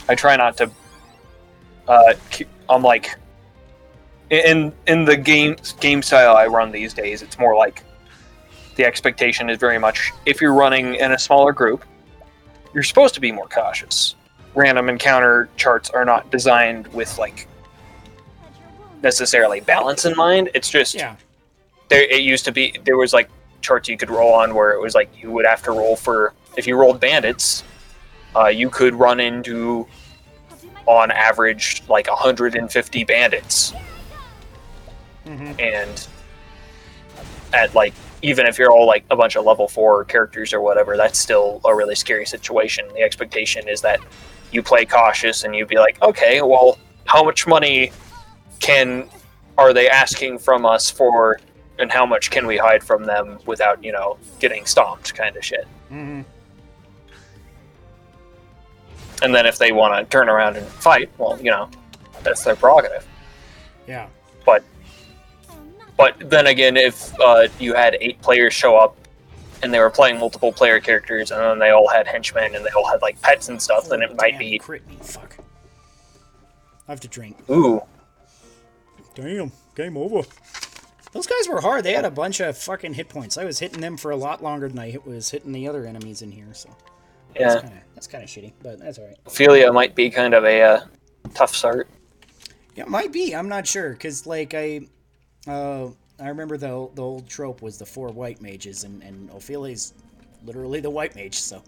i 0.10 0.16
try 0.16 0.36
not 0.36 0.58
to 0.58 0.70
uh, 1.88 2.14
i'm 2.70 2.82
like 2.82 3.16
in 4.30 4.74
in 4.88 5.06
the 5.06 5.16
game 5.16 5.56
game 5.80 6.02
style 6.02 6.36
i 6.36 6.46
run 6.48 6.72
these 6.72 6.94
days 6.94 7.22
it's 7.22 7.38
more 7.38 7.56
like 7.56 7.84
the 8.76 8.84
expectation 8.84 9.50
is 9.50 9.58
very 9.58 9.78
much 9.78 10.12
if 10.26 10.42
you're 10.42 10.54
running 10.54 10.96
in 10.96 11.12
a 11.12 11.20
smaller 11.20 11.52
group 11.54 11.86
you're 12.74 12.84
supposed 12.84 13.14
to 13.14 13.22
be 13.22 13.32
more 13.32 13.48
cautious 13.48 14.16
random 14.56 14.90
encounter 14.90 15.48
charts 15.58 15.90
are 15.92 16.04
not 16.06 16.30
designed 16.32 16.88
with 16.88 17.18
like 17.20 17.48
necessarily 19.04 19.60
balance 19.62 20.06
in 20.06 20.16
mind 20.16 20.50
it's 20.56 20.70
just 20.70 20.96
Yeah. 20.96 21.16
there 21.90 22.02
it 22.04 22.22
used 22.22 22.46
to 22.46 22.52
be 22.52 22.76
there 22.86 22.98
was 22.98 23.14
like 23.14 23.30
charts 23.62 23.88
you 23.90 23.98
could 23.98 24.10
roll 24.10 24.34
on 24.34 24.56
where 24.56 24.72
it 24.74 24.82
was 24.82 24.96
like 24.96 25.10
you 25.22 25.32
would 25.32 25.46
have 25.46 25.62
to 25.64 25.72
roll 25.72 25.96
for 25.96 26.34
if 26.58 26.66
you 26.66 26.76
rolled 26.76 27.00
bandits 27.00 27.64
uh, 28.36 28.48
you 28.48 28.70
could 28.70 28.94
run 28.96 29.20
into 29.20 29.88
on 30.86 31.12
average 31.12 31.82
like 31.88 32.08
150 32.08 33.04
bandits 33.04 33.74
Mm-hmm. 35.26 35.60
and 35.60 36.08
at 37.54 37.74
like 37.74 37.94
even 38.22 38.46
if 38.46 38.60
you're 38.60 38.72
all 38.72 38.86
like 38.86 39.04
a 39.10 39.16
bunch 39.16 39.36
of 39.36 39.44
level 39.44 39.68
four 39.68 40.04
characters 40.06 40.54
or 40.54 40.62
whatever 40.62 40.96
that's 40.98 41.18
still 41.18 41.62
a 41.66 41.74
really 41.76 41.96
scary 41.96 42.28
situation 42.28 42.88
the 42.94 43.02
expectation 43.02 43.68
is 43.68 43.82
that 43.82 44.00
you 44.52 44.62
play 44.62 44.86
cautious 44.86 45.44
and 45.44 45.56
you'd 45.56 45.68
be 45.68 45.78
like 45.80 46.00
okay 46.04 46.44
well 46.44 46.78
how 47.06 47.24
much 47.24 47.48
money 47.48 47.92
can 48.60 49.10
are 49.58 49.74
they 49.74 49.90
asking 49.90 50.38
from 50.38 50.64
us 50.64 50.92
for 50.92 51.40
and 51.80 51.92
how 51.92 52.06
much 52.06 52.30
can 52.30 52.46
we 52.46 52.56
hide 52.56 52.84
from 52.84 53.04
them 53.06 53.40
without 53.48 53.84
you 53.84 53.92
know 53.92 54.18
getting 54.40 54.64
stomped 54.68 55.16
kind 55.16 55.36
of 55.36 55.44
shit 55.44 55.68
Mm-hmm. 55.92 56.22
And 59.26 59.34
then 59.36 59.46
if 59.46 59.58
they 59.58 59.72
want 59.72 59.94
to 59.98 60.10
turn 60.10 60.30
around 60.30 60.56
and 60.56 60.66
fight 60.68 61.10
well 61.18 61.38
you 61.42 61.52
know 61.52 61.70
that's 62.24 62.44
their 62.44 62.56
prerogative 62.56 63.06
Yeah. 63.88 64.08
but 64.46 64.64
But 65.98 66.16
then 66.30 66.48
again, 66.48 66.76
if 66.78 67.14
uh, 67.20 67.48
you 67.60 67.74
had 67.74 67.96
eight 68.02 68.22
players 68.22 68.54
show 68.54 68.76
up 68.78 68.98
and 69.64 69.74
they 69.74 69.80
were 69.80 69.90
playing 69.90 70.20
multiple 70.20 70.52
player 70.52 70.80
characters 70.80 71.32
and 71.32 71.40
then 71.42 71.60
they 71.60 71.70
all 71.70 71.88
had 71.88 72.06
henchmen 72.08 72.54
and 72.56 72.66
they 72.66 72.70
all 72.72 72.88
had 72.88 73.02
like 73.02 73.22
pets 73.22 73.48
and 73.50 73.62
stuff, 73.62 73.88
then 73.90 74.02
it 74.02 74.10
Oh, 74.12 74.16
might 74.16 74.38
be 74.38 74.58
crit 74.60 74.86
me. 74.88 74.98
Fuck. 75.02 75.38
I 76.88 76.92
have 76.92 77.00
to 77.02 77.08
drink. 77.08 77.38
ooh. 77.50 77.82
Damn. 79.16 79.52
Game 79.76 79.96
over. 79.98 80.28
Those 81.14 81.28
guys 81.28 81.48
were 81.48 81.62
hard. 81.62 81.84
They 81.86 81.94
had 81.94 82.04
a 82.06 82.12
bunch 82.12 82.42
of 82.42 82.58
fucking 82.58 82.96
hit 82.96 83.08
points. 83.08 83.38
I 83.38 83.46
was 83.46 83.60
hitting 83.60 83.80
them 83.80 83.96
for 83.96 84.12
a 84.12 84.18
lot 84.18 84.44
longer 84.44 84.68
than 84.68 84.80
I 84.80 84.98
was 85.06 85.30
hitting 85.32 85.54
the 85.54 85.68
other 85.68 85.86
enemies 85.86 86.22
in 86.22 86.32
here. 86.32 86.54
So 86.54 86.70
Yeah, 87.36 87.48
that's 87.50 87.62
kind 87.62 87.74
of 87.74 87.80
that's 87.96 88.08
kind 88.08 88.24
of 88.24 88.30
shitty, 88.30 88.54
but 88.62 88.80
that's 88.80 88.98
all 88.98 89.06
right. 89.06 89.18
Ophelia 89.26 89.72
might 89.72 89.96
be 89.96 90.10
kind 90.10 90.34
of 90.34 90.44
a 90.44 90.62
uh, 90.62 90.82
tough 91.34 91.56
start. 91.56 91.90
Yeah, 92.76 92.84
it 92.84 92.90
might 92.90 93.12
be. 93.12 93.36
I'm 93.36 93.50
not 93.50 93.66
sure 93.68 93.92
because 93.92 94.26
like 94.26 94.54
I, 94.54 94.82
uh, 95.48 95.90
I 96.20 96.28
remember 96.28 96.58
the 96.58 96.90
the 96.94 97.02
old 97.02 97.28
trope 97.28 97.62
was 97.62 97.78
the 97.78 97.86
four 97.86 98.10
white 98.10 98.42
mages, 98.42 98.84
and 98.84 99.02
and 99.04 99.30
Ophelia's 99.32 99.94
literally 100.44 100.80
the 100.80 100.90
white 100.90 101.16
mage. 101.16 101.36
So 101.36 101.62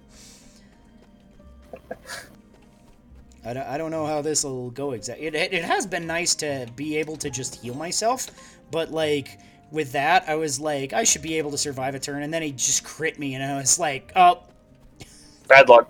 I 3.46 3.54
don't, 3.54 3.68
I 3.68 3.78
don't 3.78 3.92
know 3.92 4.06
how 4.06 4.22
this 4.22 4.44
will 4.44 4.72
go 4.72 4.92
exactly. 4.92 5.28
It, 5.28 5.36
it 5.36 5.54
it 5.54 5.64
has 5.64 5.86
been 5.86 6.06
nice 6.08 6.36
to 6.36 6.68
be 6.76 6.98
able 6.98 7.16
to 7.18 7.30
just 7.30 7.56
heal 7.56 7.74
myself, 7.74 8.28
but 8.72 8.92
like 8.92 9.40
with 9.72 9.92
that, 9.94 10.28
I 10.28 10.36
was 10.36 10.60
like 10.60 10.94
I 10.94 11.04
should 11.04 11.22
be 11.22 11.38
able 11.38 11.52
to 11.52 11.58
survive 11.58 11.96
a 11.96 12.00
turn, 12.00 12.24
and 12.24 12.34
then 12.34 12.42
he 12.42 12.52
just 12.52 12.84
crit 12.84 13.18
me, 13.20 13.36
and 13.36 13.44
I 13.44 13.58
was 13.58 13.80
like, 13.80 14.12
oh 14.16 14.44
Bad 15.48 15.70
luck. 15.70 15.90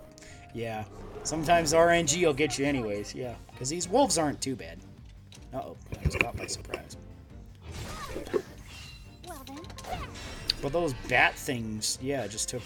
yeah. 0.54 0.84
Sometimes 1.24 1.74
RNG 1.74 2.24
will 2.24 2.32
get 2.32 2.58
you 2.58 2.64
anyways. 2.64 3.14
Yeah, 3.14 3.34
because 3.52 3.68
these 3.68 3.86
wolves 3.88 4.16
aren't 4.16 4.40
too 4.40 4.56
bad. 4.56 4.78
Uh 5.52 5.58
oh, 5.58 5.76
I 6.00 6.04
was 6.06 6.14
caught 6.16 6.36
by 6.36 6.46
surprise. 6.46 6.96
Well 9.26 9.42
then, 9.46 9.60
But 10.62 10.72
those 10.72 10.94
bat 11.08 11.34
things, 11.34 11.98
yeah, 12.00 12.26
just 12.26 12.48
took 12.48 12.62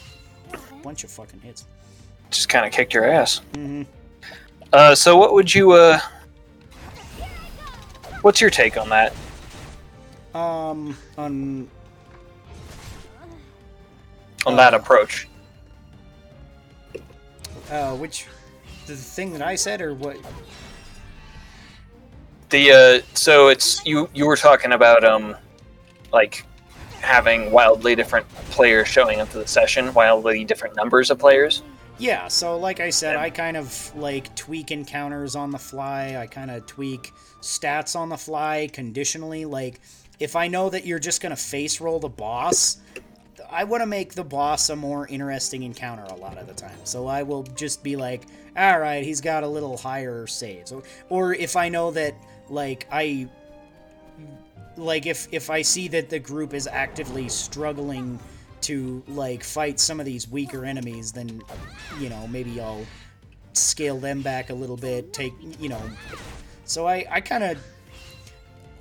a 0.52 0.58
bunch 0.82 1.02
of 1.02 1.10
fucking 1.10 1.40
hits. 1.40 1.64
Just 2.30 2.48
kind 2.48 2.64
of 2.64 2.72
kicked 2.72 2.94
your 2.94 3.04
ass. 3.10 3.40
Mm-hmm. 3.54 3.82
Uh, 4.72 4.94
so 4.94 5.16
what 5.16 5.32
would 5.34 5.52
you 5.52 5.72
uh? 5.72 5.98
What's 8.20 8.40
your 8.40 8.50
take 8.50 8.76
on 8.76 8.88
that? 8.90 9.12
Um, 10.34 10.96
on 11.18 11.68
on 14.46 14.56
that 14.56 14.72
Uh, 14.72 14.78
approach. 14.78 15.26
Uh, 17.72 17.96
which 17.96 18.26
the 18.86 18.94
thing 18.94 19.32
that 19.32 19.42
I 19.42 19.54
said, 19.54 19.80
or 19.80 19.94
what? 19.94 20.18
The 22.50 22.70
uh, 22.70 23.06
so 23.14 23.48
it's 23.48 23.84
you 23.86 24.08
you 24.14 24.26
were 24.26 24.36
talking 24.36 24.72
about 24.72 25.04
um, 25.04 25.34
like 26.12 26.44
having 27.00 27.50
wildly 27.50 27.96
different 27.96 28.28
players 28.50 28.86
showing 28.86 29.20
up 29.20 29.30
to 29.30 29.38
the 29.38 29.46
session, 29.46 29.92
wildly 29.94 30.44
different 30.44 30.76
numbers 30.76 31.10
of 31.10 31.18
players. 31.18 31.62
Yeah, 31.98 32.28
so 32.28 32.58
like 32.58 32.80
I 32.80 32.90
said, 32.90 33.16
I 33.16 33.30
kind 33.30 33.56
of 33.56 33.92
like 33.96 34.34
tweak 34.36 34.70
encounters 34.70 35.34
on 35.34 35.50
the 35.50 35.58
fly. 35.58 36.16
I 36.16 36.26
kind 36.26 36.50
of 36.50 36.66
tweak 36.66 37.12
stats 37.40 37.96
on 37.96 38.08
the 38.08 38.16
fly 38.16 38.68
conditionally. 38.72 39.44
Like, 39.44 39.80
if 40.18 40.36
I 40.36 40.48
know 40.48 40.68
that 40.70 40.84
you're 40.84 40.98
just 40.98 41.22
going 41.22 41.34
to 41.34 41.40
face 41.40 41.80
roll 41.80 42.00
the 42.00 42.08
boss, 42.08 42.78
I 43.52 43.64
want 43.64 43.82
to 43.82 43.86
make 43.86 44.14
the 44.14 44.24
boss 44.24 44.70
a 44.70 44.76
more 44.76 45.06
interesting 45.06 45.62
encounter 45.62 46.04
a 46.04 46.14
lot 46.14 46.38
of 46.38 46.46
the 46.46 46.54
time. 46.54 46.76
So 46.84 47.06
I 47.06 47.22
will 47.22 47.42
just 47.42 47.82
be 47.82 47.96
like, 47.96 48.22
all 48.56 48.78
right, 48.78 49.04
he's 49.04 49.20
got 49.20 49.44
a 49.44 49.48
little 49.48 49.76
higher 49.76 50.26
saves. 50.26 50.72
Or, 50.72 50.82
or 51.08 51.34
if 51.34 51.56
I 51.56 51.68
know 51.68 51.90
that, 51.92 52.14
like, 52.48 52.86
I. 52.90 53.28
Like, 54.78 55.04
if, 55.04 55.28
if 55.32 55.50
I 55.50 55.60
see 55.60 55.86
that 55.88 56.08
the 56.08 56.18
group 56.18 56.54
is 56.54 56.66
actively 56.66 57.28
struggling 57.28 58.18
to 58.62 59.02
like 59.08 59.44
fight 59.44 59.78
some 59.78 60.00
of 60.00 60.06
these 60.06 60.28
weaker 60.28 60.64
enemies, 60.64 61.12
then 61.12 61.42
you 62.00 62.08
know 62.08 62.26
maybe 62.28 62.60
I'll 62.60 62.86
scale 63.52 63.98
them 63.98 64.22
back 64.22 64.50
a 64.50 64.54
little 64.54 64.76
bit. 64.76 65.12
Take 65.12 65.34
you 65.60 65.68
know, 65.68 65.82
so 66.64 66.86
I 66.86 67.04
I 67.10 67.20
kind 67.20 67.44
of, 67.44 67.58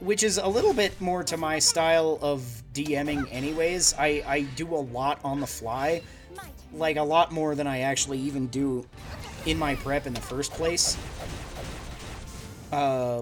which 0.02 0.24
is 0.24 0.38
a 0.38 0.48
little 0.48 0.74
bit 0.74 1.00
more 1.00 1.24
to 1.24 1.38
my 1.38 1.60
style 1.60 2.20
of 2.22 2.42
DMing, 2.74 3.28
anyways. 3.32 3.94
I 3.98 4.24
I 4.28 4.42
do 4.56 4.68
a 4.76 4.84
lot 4.92 5.20
on 5.24 5.40
the 5.40 5.48
fly, 5.48 6.02
like 6.74 6.98
a 6.98 7.04
lot 7.04 7.32
more 7.32 7.56
than 7.56 7.68
I 7.68 7.80
actually 7.80 8.20
even 8.20 8.48
do 8.48 8.86
in 9.46 9.58
my 9.58 9.76
prep 9.76 10.08
in 10.08 10.14
the 10.14 10.22
first 10.22 10.52
place. 10.52 10.98
Uh, 12.72 13.22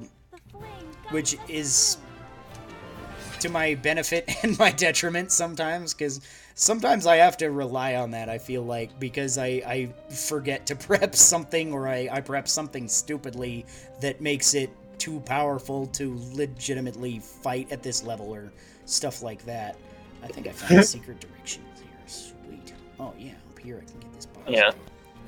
which 1.10 1.36
is 1.48 1.98
to 3.40 3.50
my 3.50 3.76
benefit 3.76 4.30
and 4.44 4.58
my 4.60 4.72
detriment 4.72 5.32
sometimes 5.32 5.94
because 5.94 6.22
sometimes 6.56 7.08
i 7.08 7.16
have 7.16 7.38
to 7.38 7.50
rely 7.50 7.96
on 7.96 8.12
that 8.12 8.30
i 8.30 8.38
feel 8.38 8.62
like 8.62 9.00
because 9.00 9.38
i, 9.38 9.48
I 9.66 9.90
forget 10.14 10.66
to 10.68 10.76
prep 10.88 11.16
something 11.16 11.74
or 11.74 11.88
I, 11.88 12.10
I 12.12 12.22
prep 12.22 12.48
something 12.48 12.88
stupidly 12.88 13.66
that 14.02 14.22
makes 14.22 14.54
it 14.54 14.70
too 15.00 15.20
powerful 15.22 15.88
to 15.88 16.16
legitimately 16.34 17.20
fight 17.20 17.72
at 17.72 17.82
this 17.82 18.04
level 18.04 18.34
or 18.34 18.52
stuff 18.86 19.22
like 19.22 19.44
that 19.46 19.78
i 20.24 20.28
think 20.28 20.48
i 20.48 20.52
found 20.52 20.80
a 20.80 20.84
secret 20.98 21.20
direction 21.20 21.64
here 21.78 22.08
sweet 22.08 22.74
oh 23.00 23.14
yeah 23.18 23.32
up 23.50 23.60
here 23.60 23.82
i 23.82 23.90
can 23.90 24.00
get 24.00 24.14
this 24.14 24.26
box 24.26 24.46
Yeah. 24.48 24.72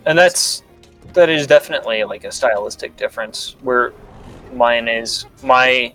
And 0.06 0.18
that's 0.18 0.64
that 1.14 1.30
is 1.30 1.48
definitely 1.48 2.04
like 2.04 2.24
a 2.24 2.32
stylistic 2.32 2.96
difference. 2.98 3.56
Where 3.62 3.94
mine 4.54 4.88
is 4.88 5.26
my 5.44 5.94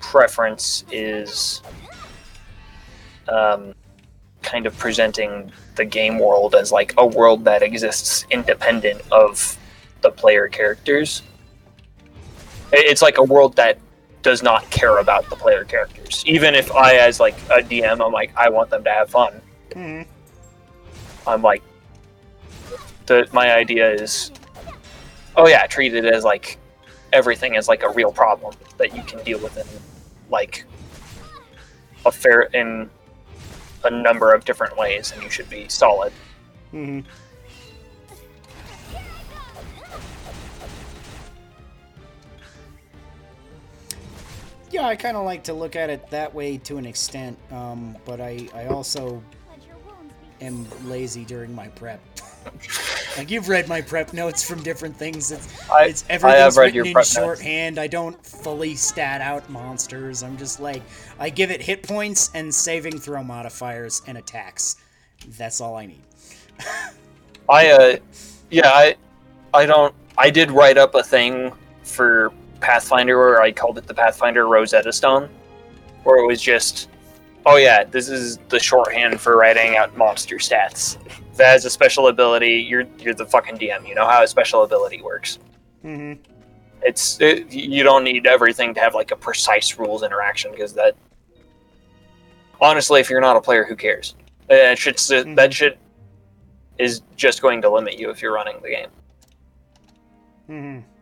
preference 0.00 0.84
is 0.90 1.62
um, 3.28 3.74
kind 4.42 4.66
of 4.66 4.76
presenting 4.76 5.50
the 5.76 5.84
game 5.84 6.18
world 6.18 6.54
as 6.54 6.72
like 6.72 6.94
a 6.98 7.06
world 7.06 7.44
that 7.44 7.62
exists 7.62 8.26
independent 8.30 9.00
of 9.10 9.58
the 10.02 10.10
player 10.10 10.48
characters. 10.48 11.22
It's 12.72 13.02
like 13.02 13.18
a 13.18 13.22
world 13.22 13.56
that 13.56 13.78
does 14.22 14.42
not 14.42 14.68
care 14.70 14.98
about 14.98 15.28
the 15.28 15.36
player 15.36 15.64
characters. 15.64 16.24
Even 16.26 16.54
if 16.54 16.72
I, 16.72 16.94
as 16.96 17.20
like 17.20 17.36
a 17.50 17.62
DM, 17.62 18.04
I'm 18.04 18.12
like 18.12 18.32
I 18.36 18.48
want 18.48 18.70
them 18.70 18.82
to 18.84 18.90
have 18.90 19.10
fun. 19.10 19.40
Mhm. 19.70 20.06
I'm 21.26 21.42
like, 21.42 21.62
the 23.06 23.28
my 23.32 23.52
idea 23.54 23.90
is, 23.92 24.30
oh 25.36 25.46
yeah, 25.46 25.66
treat 25.66 25.94
it 25.94 26.04
as 26.04 26.24
like 26.24 26.58
everything 27.12 27.56
as 27.56 27.68
like 27.68 27.82
a 27.82 27.88
real 27.90 28.10
problem 28.12 28.54
that 28.78 28.94
you 28.96 29.02
can 29.02 29.22
deal 29.24 29.38
with 29.40 29.56
in 29.56 29.66
like 30.30 30.64
a 32.06 32.10
fair 32.12 32.42
in 32.54 32.90
a 33.84 33.90
number 33.90 34.32
of 34.32 34.44
different 34.44 34.76
ways, 34.76 35.12
and 35.12 35.22
you 35.22 35.30
should 35.30 35.48
be 35.50 35.68
solid. 35.68 36.12
hmm 36.70 37.00
Yeah, 44.74 44.88
I 44.88 44.96
kind 44.96 45.16
of 45.16 45.24
like 45.24 45.44
to 45.44 45.52
look 45.54 45.76
at 45.76 45.88
it 45.88 46.10
that 46.10 46.34
way 46.34 46.58
to 46.58 46.78
an 46.78 46.84
extent, 46.84 47.38
um, 47.52 47.96
but 48.04 48.20
I, 48.20 48.48
I 48.52 48.66
also 48.66 49.22
let 49.48 49.64
your 49.64 49.76
wounds 49.86 50.12
be 50.40 50.46
am 50.46 50.66
lazy 50.90 51.24
during 51.24 51.54
my 51.54 51.68
prep. 51.68 52.00
like 53.16 53.30
you've 53.30 53.48
read 53.48 53.68
my 53.68 53.80
prep 53.80 54.12
notes 54.12 54.42
from 54.42 54.64
different 54.64 54.96
things. 54.96 55.30
It's, 55.30 55.70
I- 55.70 55.84
it's 55.84 56.04
everything's 56.10 56.56
written 56.58 56.86
in 56.86 56.92
prep 56.92 57.04
notes. 57.04 57.14
shorthand. 57.14 57.78
I 57.78 57.86
don't 57.86 58.20
fully 58.26 58.74
stat 58.74 59.20
out 59.20 59.48
monsters. 59.48 60.24
I'm 60.24 60.36
just 60.36 60.58
like 60.58 60.82
I 61.20 61.30
give 61.30 61.52
it 61.52 61.62
hit 61.62 61.84
points 61.84 62.32
and 62.34 62.52
saving 62.52 62.98
throw 62.98 63.22
modifiers 63.22 64.02
and 64.08 64.18
attacks. 64.18 64.74
That's 65.38 65.60
all 65.60 65.76
I 65.76 65.86
need. 65.86 66.02
I 67.48 67.70
uh, 67.70 67.96
yeah, 68.50 68.70
I 68.70 68.96
I 69.54 69.66
don't. 69.66 69.94
I 70.18 70.30
did 70.30 70.50
write 70.50 70.78
up 70.78 70.96
a 70.96 71.02
thing 71.04 71.52
for 71.84 72.32
Pathfinder 72.64 73.18
where 73.18 73.42
I 73.42 73.52
called 73.52 73.76
it 73.76 73.86
the 73.86 73.92
Pathfinder 73.92 74.46
Rosetta 74.48 74.90
Stone, 74.90 75.28
where 76.04 76.16
it 76.16 76.26
was 76.26 76.40
just, 76.40 76.88
oh 77.44 77.56
yeah, 77.56 77.84
this 77.84 78.08
is 78.08 78.38
the 78.48 78.58
shorthand 78.58 79.20
for 79.20 79.36
writing 79.36 79.76
out 79.76 79.94
monster 79.98 80.36
stats. 80.36 80.96
If 81.06 81.40
it 81.40 81.44
has 81.44 81.66
a 81.66 81.70
special 81.70 82.08
ability, 82.08 82.66
you're 82.66 82.86
you're 82.98 83.12
the 83.12 83.26
fucking 83.26 83.58
DM. 83.58 83.86
You 83.86 83.94
know 83.94 84.06
how 84.06 84.22
a 84.22 84.26
special 84.26 84.64
ability 84.64 85.02
works. 85.02 85.38
Mm-hmm. 85.84 86.22
It's 86.80 87.20
it, 87.20 87.52
you 87.52 87.82
don't 87.82 88.02
need 88.02 88.26
everything 88.26 88.72
to 88.74 88.80
have 88.80 88.94
like 88.94 89.10
a 89.10 89.16
precise 89.16 89.78
rules 89.78 90.02
interaction 90.02 90.50
because 90.50 90.72
that. 90.72 90.96
Honestly, 92.62 92.98
if 92.98 93.10
you're 93.10 93.20
not 93.20 93.36
a 93.36 93.42
player, 93.42 93.64
who 93.64 93.76
cares? 93.76 94.14
That 94.48 94.78
should 94.78 94.96
that 95.36 95.52
shit 95.52 95.78
is 96.78 97.02
just 97.14 97.42
going 97.42 97.60
to 97.60 97.68
limit 97.68 97.98
you 97.98 98.08
if 98.08 98.22
you're 98.22 98.32
running 98.32 98.56
the 98.62 98.68
game. 98.68 98.88
Mm-hmm. 100.48 100.93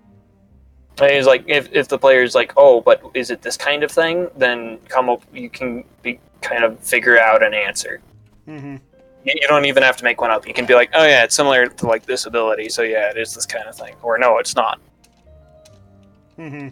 And 1.03 1.11
It's 1.11 1.27
like 1.27 1.45
if, 1.49 1.69
if 1.73 1.89
the 1.89 1.99
player's 1.99 2.35
like, 2.35 2.53
oh, 2.57 2.81
but 2.81 3.03
is 3.15 3.31
it 3.31 3.43
this 3.43 3.57
kind 3.57 3.83
of 3.83 3.91
thing? 3.91 4.29
Then 4.37 4.79
come 4.89 5.09
up, 5.11 5.25
you 5.33 5.51
can 5.51 5.85
be 6.03 6.21
kind 6.43 6.63
of 6.63 6.79
figure 6.79 7.19
out 7.19 7.43
an 7.43 7.55
answer. 7.55 8.01
Mm-hmm. 8.47 8.77
You, 9.25 9.35
you 9.41 9.49
don't 9.49 9.65
even 9.65 9.83
have 9.83 9.97
to 9.97 10.05
make 10.05 10.21
one 10.21 10.31
up. 10.31 10.47
You 10.47 10.55
can 10.55 10.65
be 10.65 10.75
like, 10.75 10.91
oh 10.95 11.05
yeah, 11.05 11.25
it's 11.25 11.35
similar 11.35 11.67
to 11.67 11.87
like 11.87 12.07
this 12.07 12.27
ability, 12.27 12.69
so 12.69 12.83
yeah, 12.83 13.11
it 13.11 13.17
is 13.17 13.35
this 13.35 13.47
kind 13.47 13.67
of 13.67 13.75
thing. 13.75 13.97
Or 14.03 14.17
no, 14.17 14.39
it's 14.39 14.55
not. 14.55 14.81
Mm-hmm. 16.39 16.69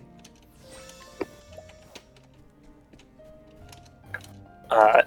Uh, 4.71 5.03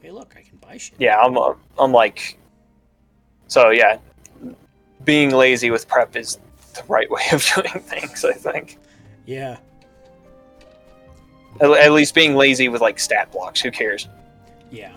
Hey, 0.00 0.10
look, 0.12 0.36
I 0.38 0.42
can 0.42 0.56
buy 0.58 0.76
shit. 0.78 0.94
yeah, 1.00 1.18
I'm 1.18 1.36
uh, 1.36 1.54
I'm 1.78 1.90
like, 1.92 2.38
so 3.48 3.70
yeah, 3.70 3.98
being 5.04 5.30
lazy 5.32 5.70
with 5.70 5.88
prep 5.88 6.14
is 6.14 6.38
the 6.76 6.84
right 6.88 7.10
way 7.10 7.22
of 7.32 7.44
doing 7.54 7.82
things. 7.82 8.24
I 8.24 8.32
think. 8.32 8.78
Yeah. 9.26 9.58
At, 11.60 11.70
at 11.70 11.92
least 11.92 12.14
being 12.14 12.34
lazy 12.36 12.68
with 12.68 12.80
like 12.80 12.98
stat 12.98 13.32
blocks. 13.32 13.60
Who 13.60 13.70
cares? 13.70 14.08
Yeah. 14.70 14.94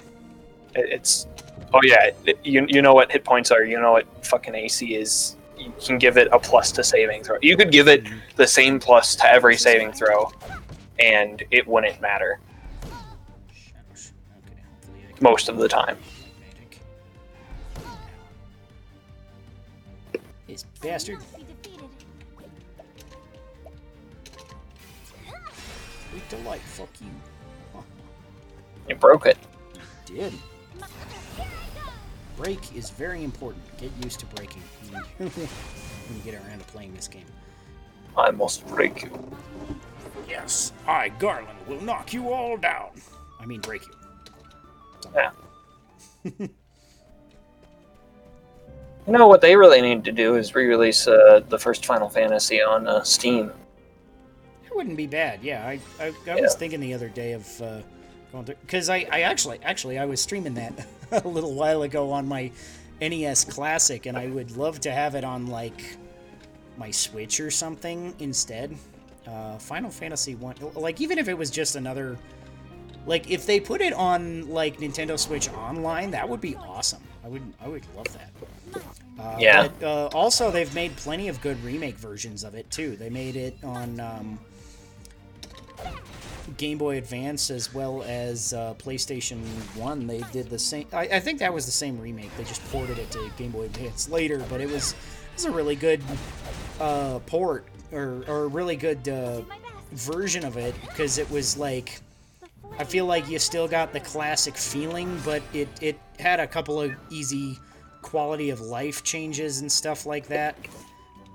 It- 0.75 0.89
It's 0.91 1.27
oh 1.73 1.79
yeah, 1.83 2.11
it- 2.25 2.39
you 2.43 2.65
you 2.67 2.81
know 2.81 2.93
what 2.93 3.11
hit 3.11 3.23
points 3.23 3.51
are. 3.51 3.63
You 3.63 3.79
know 3.79 3.93
what 3.93 4.25
fucking 4.25 4.55
AC 4.55 4.95
is. 4.95 5.35
You 5.57 5.73
can 5.85 5.97
give 5.97 6.17
it 6.17 6.29
a 6.31 6.39
plus 6.39 6.71
to 6.73 6.83
saving 6.83 7.23
throw. 7.23 7.37
You 7.41 7.57
could 7.57 7.71
give 7.71 7.89
it 7.89 8.05
mm-hmm. 8.05 8.17
the 8.37 8.47
same 8.47 8.79
plus 8.79 9.15
to 9.17 9.25
every 9.25 9.57
saving 9.57 9.91
throw, 9.91 10.31
and 10.99 11.43
it 11.51 11.67
wouldn't 11.67 11.99
matter 11.99 12.39
Shadows. 13.53 14.13
Okay. 14.37 14.61
Hopefully 14.71 14.99
I 15.09 15.11
can 15.11 15.23
most 15.23 15.49
of 15.49 15.57
the 15.57 15.67
time. 15.67 15.97
This 20.47 20.65
bastard. 20.81 21.19
Weak 26.13 26.27
to 26.29 26.37
light. 26.37 26.61
Fuck 26.61 26.89
you. 27.01 27.83
You 28.87 28.95
broke 28.95 29.25
it. 29.25 29.37
You 30.09 30.15
Did. 30.15 30.33
Break 32.37 32.75
is 32.75 32.89
very 32.89 33.23
important. 33.23 33.63
Get 33.77 33.91
used 34.03 34.19
to 34.21 34.25
breaking 34.27 34.63
when 35.17 35.29
you, 35.35 36.23
get 36.23 36.33
around 36.35 36.59
to 36.59 36.65
playing 36.65 36.93
this 36.95 37.07
game. 37.07 37.25
I 38.17 38.31
must 38.31 38.65
break 38.67 39.03
you. 39.03 39.11
Yes, 40.27 40.73
I, 40.87 41.09
Garland, 41.09 41.59
will 41.67 41.81
knock 41.81 42.13
you 42.13 42.31
all 42.31 42.57
down. 42.57 42.91
I 43.39 43.45
mean, 43.45 43.61
break 43.61 43.83
you. 43.85 43.93
Yeah. 45.13 45.31
You 49.07 49.17
know 49.17 49.27
what 49.27 49.41
they 49.41 49.55
really 49.55 49.81
need 49.81 50.03
to 50.05 50.11
do 50.11 50.35
is 50.35 50.53
re-release 50.53 51.07
uh, 51.07 51.41
the 51.49 51.57
first 51.57 51.85
Final 51.85 52.09
Fantasy 52.09 52.61
on 52.61 52.87
uh, 52.87 53.01
Steam. 53.03 53.51
It 54.69 54.75
wouldn't 54.75 54.97
be 54.97 55.07
bad. 55.07 55.43
Yeah, 55.43 55.65
I 55.65 55.79
I, 55.99 56.13
I 56.29 56.41
was 56.41 56.55
thinking 56.55 56.79
the 56.79 56.93
other 56.93 57.09
day 57.09 57.33
of 57.33 57.61
uh, 57.61 57.81
going 58.31 58.45
through 58.45 58.55
because 58.61 58.89
I 58.89 59.07
I 59.11 59.21
actually 59.21 59.59
actually 59.63 59.97
I 59.97 60.05
was 60.05 60.21
streaming 60.21 60.53
that 60.55 60.85
a 61.11 61.27
little 61.27 61.53
while 61.53 61.81
ago 61.83 62.11
on 62.11 62.27
my 62.27 62.51
NES 63.01 63.45
Classic, 63.45 64.05
and 64.05 64.17
I 64.17 64.27
would 64.27 64.55
love 64.57 64.79
to 64.81 64.91
have 64.91 65.15
it 65.15 65.23
on 65.23 65.47
like 65.47 65.97
my 66.77 66.91
Switch 66.91 67.39
or 67.39 67.49
something 67.51 68.13
instead. 68.19 68.75
Uh, 69.27 69.57
Final 69.57 69.89
Fantasy 69.91 70.35
one, 70.35 70.55
like 70.75 71.01
even 71.01 71.17
if 71.19 71.27
it 71.27 71.37
was 71.37 71.51
just 71.51 71.75
another, 71.75 72.17
like 73.05 73.29
if 73.29 73.45
they 73.45 73.59
put 73.59 73.79
it 73.81 73.93
on 73.93 74.49
like 74.49 74.77
Nintendo 74.77 75.17
Switch 75.19 75.49
Online, 75.49 76.11
that 76.11 76.27
would 76.27 76.41
be 76.41 76.55
awesome. 76.55 77.01
I 77.23 77.27
would 77.27 77.41
I 77.63 77.67
would 77.67 77.83
love 77.95 78.07
that. 78.13 78.81
Uh, 79.19 79.35
Yeah. 79.39 79.67
But, 79.67 79.85
uh, 79.85 80.09
also, 80.13 80.49
they've 80.51 80.73
made 80.73 80.95
plenty 80.95 81.27
of 81.27 81.41
good 81.41 81.61
remake 81.63 81.95
versions 81.97 82.43
of 82.43 82.55
it 82.55 82.69
too. 82.71 82.95
They 82.95 83.09
made 83.09 83.35
it 83.35 83.57
on 83.63 83.99
um, 83.99 84.39
Game 86.57 86.77
Boy 86.77 86.97
Advance 86.97 87.51
as 87.51 87.73
well 87.73 88.03
as 88.03 88.53
uh, 88.53 88.73
PlayStation 88.75 89.39
One. 89.75 90.07
They 90.07 90.21
did 90.31 90.49
the 90.49 90.59
same. 90.59 90.87
I, 90.91 91.01
I 91.01 91.19
think 91.19 91.39
that 91.39 91.53
was 91.53 91.65
the 91.65 91.71
same 91.71 91.99
remake. 91.99 92.35
They 92.37 92.43
just 92.43 92.63
ported 92.71 92.97
it 92.97 93.11
to 93.11 93.31
Game 93.37 93.51
Boy 93.51 93.63
Advance 93.63 94.09
later, 94.09 94.43
but 94.49 94.61
it 94.61 94.69
was 94.69 94.93
it 94.93 94.97
was 95.35 95.45
a 95.45 95.51
really 95.51 95.75
good 95.75 96.01
uh, 96.79 97.19
port 97.25 97.65
or 97.91 98.23
or 98.27 98.43
a 98.43 98.47
really 98.47 98.75
good 98.75 99.07
uh, 99.07 99.41
version 99.91 100.45
of 100.45 100.57
it 100.57 100.75
because 100.81 101.17
it 101.17 101.29
was 101.29 101.57
like. 101.57 102.01
I 102.77 102.85
feel 102.85 103.05
like 103.05 103.27
you 103.27 103.39
still 103.39 103.67
got 103.67 103.91
the 103.91 103.99
classic 103.99 104.55
feeling, 104.55 105.19
but 105.25 105.41
it, 105.53 105.67
it 105.81 105.99
had 106.17 106.39
a 106.39 106.47
couple 106.47 106.79
of 106.79 106.93
easy 107.09 107.59
quality 108.01 108.51
of 108.51 108.61
life 108.61 109.03
changes 109.03 109.59
and 109.59 109.69
stuff 109.69 110.05
like 110.05 110.27
that. 110.27 110.55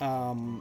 Um, 0.00 0.60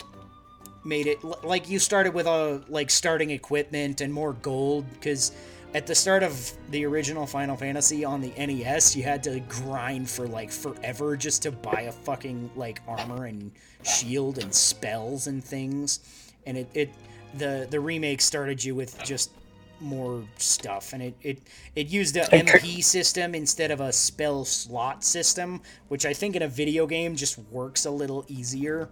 made 0.83 1.07
it 1.07 1.23
like 1.43 1.69
you 1.69 1.79
started 1.79 2.13
with 2.13 2.27
a 2.27 2.61
like 2.67 2.89
starting 2.89 3.29
equipment 3.31 4.01
and 4.01 4.13
more 4.13 4.33
gold 4.33 4.85
because 4.93 5.31
at 5.73 5.87
the 5.87 5.95
start 5.95 6.21
of 6.21 6.51
the 6.69 6.85
original 6.85 7.25
Final 7.25 7.55
Fantasy 7.57 8.05
on 8.05 8.21
the 8.21 8.31
NES, 8.37 8.95
you 8.95 9.03
had 9.03 9.23
to 9.23 9.39
grind 9.41 10.07
for 10.09 10.27
like 10.27 10.51
forever 10.51 11.17
just 11.17 11.41
to 11.43 11.51
buy 11.51 11.85
a 11.87 11.91
fucking 11.91 12.51
like 12.55 12.81
armor 12.87 13.25
and 13.25 13.51
shield 13.83 14.37
and 14.37 14.53
spells 14.53 15.27
and 15.27 15.43
things. 15.43 16.31
And 16.45 16.57
it, 16.57 16.69
it 16.73 16.89
the 17.35 17.67
the 17.69 17.79
remake 17.79 18.21
started 18.21 18.63
you 18.63 18.75
with 18.75 19.01
just 19.03 19.31
more 19.79 20.23
stuff 20.37 20.93
and 20.93 21.01
it 21.01 21.15
it, 21.23 21.41
it 21.75 21.87
used 21.87 22.15
a 22.15 22.23
MP 22.25 22.81
system 22.83 23.35
instead 23.35 23.71
of 23.71 23.81
a 23.81 23.91
spell 23.91 24.45
slot 24.45 25.03
system, 25.03 25.61
which 25.87 26.05
I 26.05 26.13
think 26.13 26.35
in 26.35 26.43
a 26.43 26.47
video 26.47 26.85
game 26.85 27.15
just 27.15 27.39
works 27.51 27.85
a 27.85 27.91
little 27.91 28.25
easier. 28.27 28.89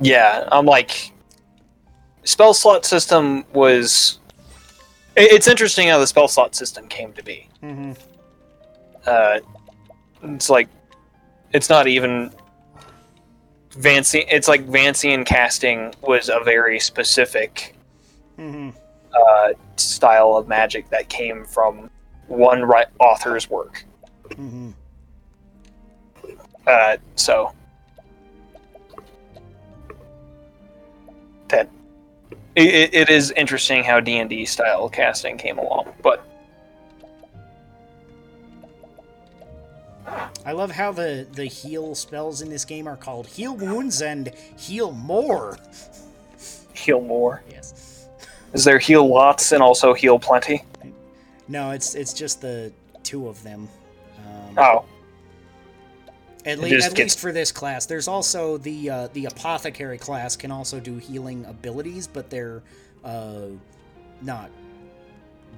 Yeah, 0.00 0.48
I'm 0.50 0.66
like, 0.66 1.12
spell 2.24 2.54
slot 2.54 2.84
system 2.84 3.44
was. 3.52 4.18
It's 5.16 5.48
interesting 5.48 5.88
how 5.88 5.98
the 5.98 6.06
spell 6.06 6.28
slot 6.28 6.54
system 6.54 6.88
came 6.88 7.12
to 7.14 7.22
be. 7.22 7.48
Mm-hmm. 7.62 7.92
Uh, 9.06 9.40
it's 10.22 10.48
like, 10.48 10.68
it's 11.52 11.68
not 11.68 11.86
even. 11.86 12.32
Vancy, 13.72 14.24
it's 14.28 14.48
like 14.48 14.66
Vancian 14.66 15.24
casting 15.24 15.94
was 16.02 16.28
a 16.28 16.40
very 16.44 16.80
specific 16.80 17.74
Mm-hmm. 18.38 18.70
uh, 19.14 19.48
style 19.76 20.34
of 20.36 20.48
magic 20.48 20.88
that 20.88 21.10
came 21.10 21.44
from 21.44 21.90
one 22.26 22.64
ri- 22.64 22.86
author's 23.00 23.50
work. 23.50 23.84
Mm-hmm. 24.30 24.70
Uh, 26.66 26.96
so 27.16 27.52
that 31.50 31.68
it, 32.56 32.66
it- 32.66 32.94
it 32.94 33.10
is 33.10 33.30
interesting 33.32 33.84
how 33.84 34.00
D 34.00 34.18
and 34.18 34.28
D 34.30 34.44
style 34.44 34.88
casting 34.88 35.36
came 35.38 35.58
along, 35.58 35.92
but 36.02 36.24
I 40.44 40.52
love 40.52 40.70
how 40.70 40.90
the 40.92 41.26
the 41.32 41.44
heal 41.44 41.94
spells 41.94 42.42
in 42.42 42.48
this 42.48 42.64
game 42.64 42.88
are 42.88 42.96
called 42.96 43.26
heal 43.26 43.54
wounds 43.54 44.02
and 44.02 44.32
heal 44.56 44.90
more. 44.92 45.58
heal 46.74 47.00
more. 47.00 47.42
Yes. 47.50 48.08
Is 48.52 48.64
there 48.64 48.78
heal 48.78 49.06
lots 49.08 49.52
and 49.52 49.62
also 49.62 49.92
heal 49.94 50.18
plenty? 50.18 50.64
No, 51.46 51.70
it's 51.70 51.94
it's 51.94 52.12
just 52.12 52.40
the 52.40 52.72
two 53.02 53.28
of 53.28 53.40
them. 53.42 53.68
Um, 54.26 54.58
Oh, 54.58 54.84
at 56.46 56.58
just 56.60 56.88
at 56.88 56.94
gets- 56.94 56.98
least 56.98 57.18
for 57.18 57.32
this 57.32 57.52
class. 57.52 57.86
There's 57.86 58.08
also 58.08 58.58
the 58.58 58.90
uh, 58.90 59.08
the 59.12 59.26
apothecary 59.26 59.98
class 59.98 60.36
can 60.36 60.50
also 60.50 60.80
do 60.80 60.96
healing 60.96 61.44
abilities, 61.46 62.06
but 62.06 62.30
they're 62.30 62.62
uh, 63.04 63.46
not 64.22 64.50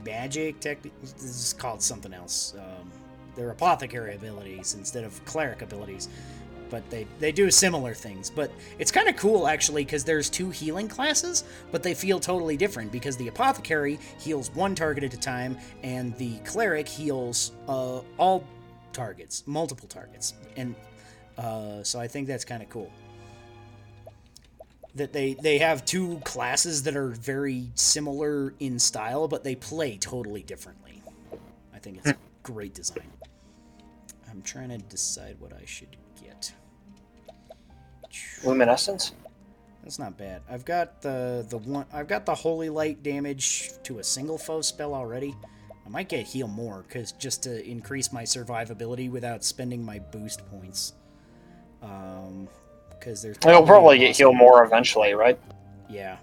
magic. 0.05 0.61
Tech. 0.61 0.79
This 0.83 1.23
is 1.23 1.53
called 1.53 1.83
something 1.83 2.13
else. 2.13 2.55
Um, 2.59 2.91
they're 3.35 3.51
apothecary 3.51 4.15
abilities 4.15 4.75
instead 4.75 5.05
of 5.05 5.25
cleric 5.25 5.63
abilities. 5.63 6.09
But 6.69 6.89
they, 6.89 7.07
they 7.19 7.33
do 7.33 7.51
similar 7.51 7.93
things. 7.93 8.31
But 8.31 8.51
it's 8.79 8.91
kind 8.91 9.07
of 9.09 9.17
cool 9.17 9.47
actually 9.47 9.85
because 9.85 10.05
there's 10.05 10.31
two 10.31 10.49
healing 10.51 10.89
classes, 10.89 11.45
but 11.71 11.83
they 11.83 11.93
feel 11.93 12.19
totally 12.19 12.57
different 12.57 12.91
because 12.91 13.15
the 13.19 13.29
apothecary 13.29 13.99
heals 14.19 14.51
one 14.55 14.75
target 14.75 15.05
at 15.05 15.13
a 15.13 15.21
time, 15.21 15.59
and 15.83 16.17
the 16.17 16.39
cleric 16.39 16.89
heals 16.89 17.53
uh, 17.69 18.01
all 18.17 18.45
targets, 18.93 19.45
multiple 19.47 19.89
targets, 19.89 20.35
and 20.57 20.75
uh, 21.39 21.83
so 21.83 22.01
I 22.01 22.09
think 22.09 22.27
that's 22.29 22.45
kind 22.45 22.63
of 22.63 22.69
cool. 22.71 22.91
That 24.95 25.13
they 25.13 25.35
they 25.35 25.59
have 25.59 25.85
two 25.85 26.21
classes 26.25 26.83
that 26.85 26.97
are 26.97 27.09
very 27.09 27.71
similar 27.75 28.55
in 28.61 28.79
style, 28.79 29.29
but 29.29 29.45
they 29.45 29.55
play 29.57 29.97
totally 29.99 30.43
differently. 30.43 31.03
I 31.75 31.79
think 31.79 32.01
it's 32.05 32.19
great 32.43 32.75
design. 32.75 33.11
I'm 34.31 34.43
trying 34.43 34.71
to 34.71 34.79
decide 34.79 35.37
what 35.41 35.53
I 35.55 35.65
should 35.67 35.97
get. 36.23 36.53
luminescence. 38.45 39.13
That's 39.83 39.99
not 39.99 40.17
bad. 40.17 40.43
I've 40.51 40.65
got 40.65 41.03
the 41.03 41.45
the 41.49 41.59
one. 41.59 41.87
I've 41.93 42.09
got 42.09 42.27
the 42.27 42.35
holy 42.35 42.71
light 42.71 43.03
damage 43.03 43.71
to 43.85 43.99
a 43.99 44.05
single 44.05 44.39
foe 44.39 44.61
spell 44.63 44.95
already. 44.95 45.35
I 45.85 45.89
might 45.89 46.09
get 46.09 46.27
heal 46.27 46.49
more, 46.49 46.85
cause 46.89 47.13
just 47.13 47.43
to 47.45 47.65
increase 47.69 48.13
my 48.13 48.23
survivability 48.23 49.11
without 49.11 49.43
spending 49.45 49.85
my 49.85 49.99
boost 49.99 50.43
points. 50.51 50.95
Um, 51.83 52.49
because 52.91 53.21
there's. 53.23 53.37
You'll 53.45 53.67
probably 53.67 53.99
get 53.99 54.17
heal 54.17 54.33
more 54.33 54.65
eventually, 54.65 55.13
right? 55.15 55.39
Yeah, 55.91 56.19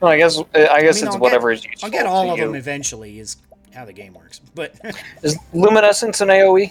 Well, 0.00 0.10
I 0.12 0.16
guess 0.18 0.38
I 0.54 0.82
guess 0.82 0.96
mean, 1.00 1.06
it's 1.06 1.14
I'll 1.14 1.18
whatever 1.18 1.50
get- 1.50 1.58
is 1.60 1.64
useful. 1.64 1.86
I'll 1.86 1.90
get 1.90 2.06
all 2.06 2.30
of 2.30 2.38
you. 2.38 2.44
them 2.46 2.54
eventually. 2.54 3.18
Is 3.18 3.36
how 3.74 3.84
the 3.86 3.92
game 3.92 4.12
works. 4.12 4.40
But 4.54 4.74
Is 5.22 5.38
luminescence 5.54 6.20
an 6.20 6.28
AOE? 6.28 6.70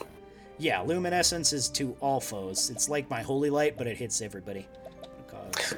yeah, 0.60 0.82
luminescence 0.82 1.52
is 1.54 1.68
to 1.70 1.96
all 2.00 2.20
foes. 2.22 2.70
It's 2.70 2.88
like 2.88 3.10
my 3.10 3.22
holy 3.24 3.50
light, 3.50 3.76
but 3.78 3.88
it 3.88 3.98
hits 3.98 4.22
everybody. 4.22 4.68
Because 5.26 5.74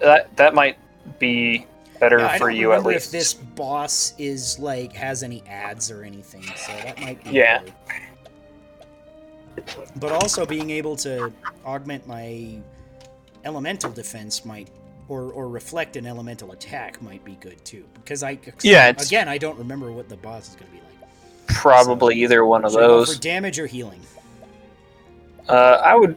That 0.00 0.34
that 0.36 0.54
might 0.54 0.78
be 1.18 1.66
better 2.00 2.18
Yeah, 2.18 2.38
for 2.38 2.50
you 2.50 2.72
at 2.72 2.84
least. 2.84 3.06
if 3.06 3.10
this 3.12 3.34
boss 3.34 4.14
is 4.18 4.58
like 4.58 4.92
has 4.94 5.22
any 5.22 5.42
ads 5.48 5.90
or 5.90 6.02
anything, 6.04 6.42
so 6.56 6.72
that 6.84 7.00
might 7.00 7.22
be 7.24 7.30
Yeah. 7.30 7.60
better. 7.60 7.72
But 9.96 10.12
also 10.12 10.44
being 10.44 10.70
able 10.70 10.96
to 10.96 11.32
augment 11.64 12.06
my 12.06 12.56
elemental 13.44 13.90
defense 13.90 14.44
might 14.44 14.68
or, 15.08 15.30
or 15.32 15.48
reflect 15.48 15.96
an 15.96 16.06
elemental 16.06 16.52
attack 16.52 17.00
might 17.02 17.22
be 17.24 17.34
good 17.40 17.62
too. 17.64 17.84
Because 17.94 18.22
I 18.22 18.38
Yeah, 18.62 18.88
it's- 18.88 19.06
again 19.06 19.28
I 19.28 19.38
don't 19.38 19.58
remember 19.58 19.92
what 19.92 20.08
the 20.08 20.16
boss 20.16 20.48
is 20.50 20.54
gonna 20.56 20.70
be 20.72 20.78
like. 20.78 21.08
Probably 21.48 22.16
either 22.22 22.44
one 22.44 22.64
of 22.64 22.72
go 22.72 22.78
those. 22.80 23.14
for 23.14 23.20
damage 23.20 23.58
or 23.58 23.66
healing. 23.66 24.00
Uh, 25.48 25.80
I 25.84 25.94
would, 25.94 26.16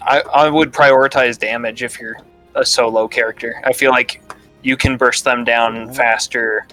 I, 0.00 0.20
I 0.20 0.48
would 0.48 0.72
prioritize 0.72 1.36
damage 1.36 1.82
if 1.82 1.98
you're 2.00 2.16
a 2.54 2.64
solo 2.64 3.08
character. 3.08 3.60
I 3.64 3.72
feel 3.72 3.90
like 3.90 4.22
you 4.62 4.76
can 4.76 4.96
burst 4.96 5.24
them 5.24 5.44
down 5.44 5.92
faster 5.92 6.66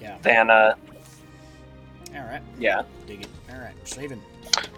Yeah. 0.00 0.16
than 0.22 0.50
uh, 0.50 0.74
Alright. 2.14 2.42
yeah. 2.58 2.82
Dig 3.06 3.22
it. 3.22 3.28
Alright, 3.52 3.74
saving. 3.84 4.22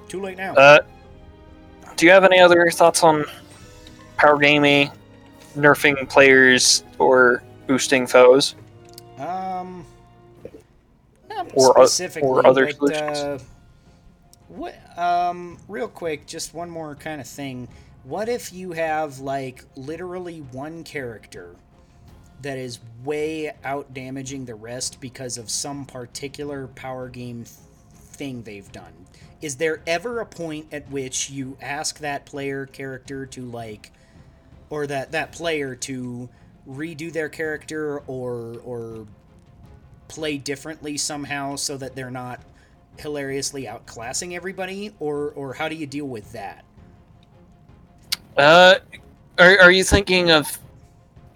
Too 0.08 0.20
late 0.20 0.36
now. 0.38 0.54
Uh, 0.54 0.80
do 1.96 2.06
you 2.06 2.12
have 2.12 2.24
any 2.24 2.40
other 2.40 2.70
thoughts 2.70 3.02
on 3.04 3.24
power 4.16 4.38
gaming, 4.38 4.90
nerfing 5.56 6.08
players, 6.08 6.84
or 6.98 7.42
boosting 7.66 8.06
foes? 8.06 8.54
Um, 9.18 9.84
Or 11.54 11.78
o- 11.78 11.88
or 12.22 12.46
other 12.46 12.66
but, 12.66 12.76
solutions. 12.76 13.18
Uh, 13.18 13.38
what? 14.48 14.74
Um, 14.98 15.58
real 15.68 15.88
quick, 15.88 16.26
just 16.26 16.54
one 16.54 16.68
more 16.70 16.94
kind 16.94 17.20
of 17.20 17.26
thing. 17.26 17.68
What 18.04 18.28
if 18.28 18.52
you 18.52 18.72
have 18.72 19.18
like 19.20 19.64
literally 19.76 20.40
one 20.52 20.84
character 20.84 21.54
that 22.42 22.58
is 22.58 22.78
way 23.04 23.52
out 23.64 23.92
damaging 23.94 24.44
the 24.44 24.54
rest 24.54 25.00
because 25.00 25.38
of 25.38 25.50
some 25.50 25.84
particular 25.84 26.68
power 26.68 27.08
game 27.08 27.44
thing 27.94 28.42
they've 28.42 28.70
done? 28.72 28.92
Is 29.40 29.56
there 29.56 29.82
ever 29.86 30.20
a 30.20 30.26
point 30.26 30.66
at 30.72 30.90
which 30.90 31.30
you 31.30 31.56
ask 31.60 31.98
that 32.00 32.26
player 32.26 32.66
character 32.66 33.26
to 33.26 33.42
like 33.42 33.90
or 34.68 34.86
that 34.86 35.12
that 35.12 35.32
player 35.32 35.74
to 35.74 36.28
redo 36.68 37.12
their 37.12 37.28
character 37.28 38.00
or 38.06 38.60
or 38.64 39.06
play 40.08 40.38
differently 40.38 40.96
somehow 40.96 41.56
so 41.56 41.76
that 41.76 41.96
they're 41.96 42.10
not 42.10 42.40
hilariously 42.98 43.64
outclassing 43.64 44.34
everybody 44.34 44.92
or 45.00 45.30
or 45.30 45.54
how 45.54 45.68
do 45.68 45.74
you 45.74 45.86
deal 45.86 46.04
with 46.06 46.30
that 46.32 46.64
Uh, 48.36 48.74
are, 49.38 49.58
are 49.60 49.70
you 49.70 49.84
thinking 49.84 50.30
of 50.30 50.58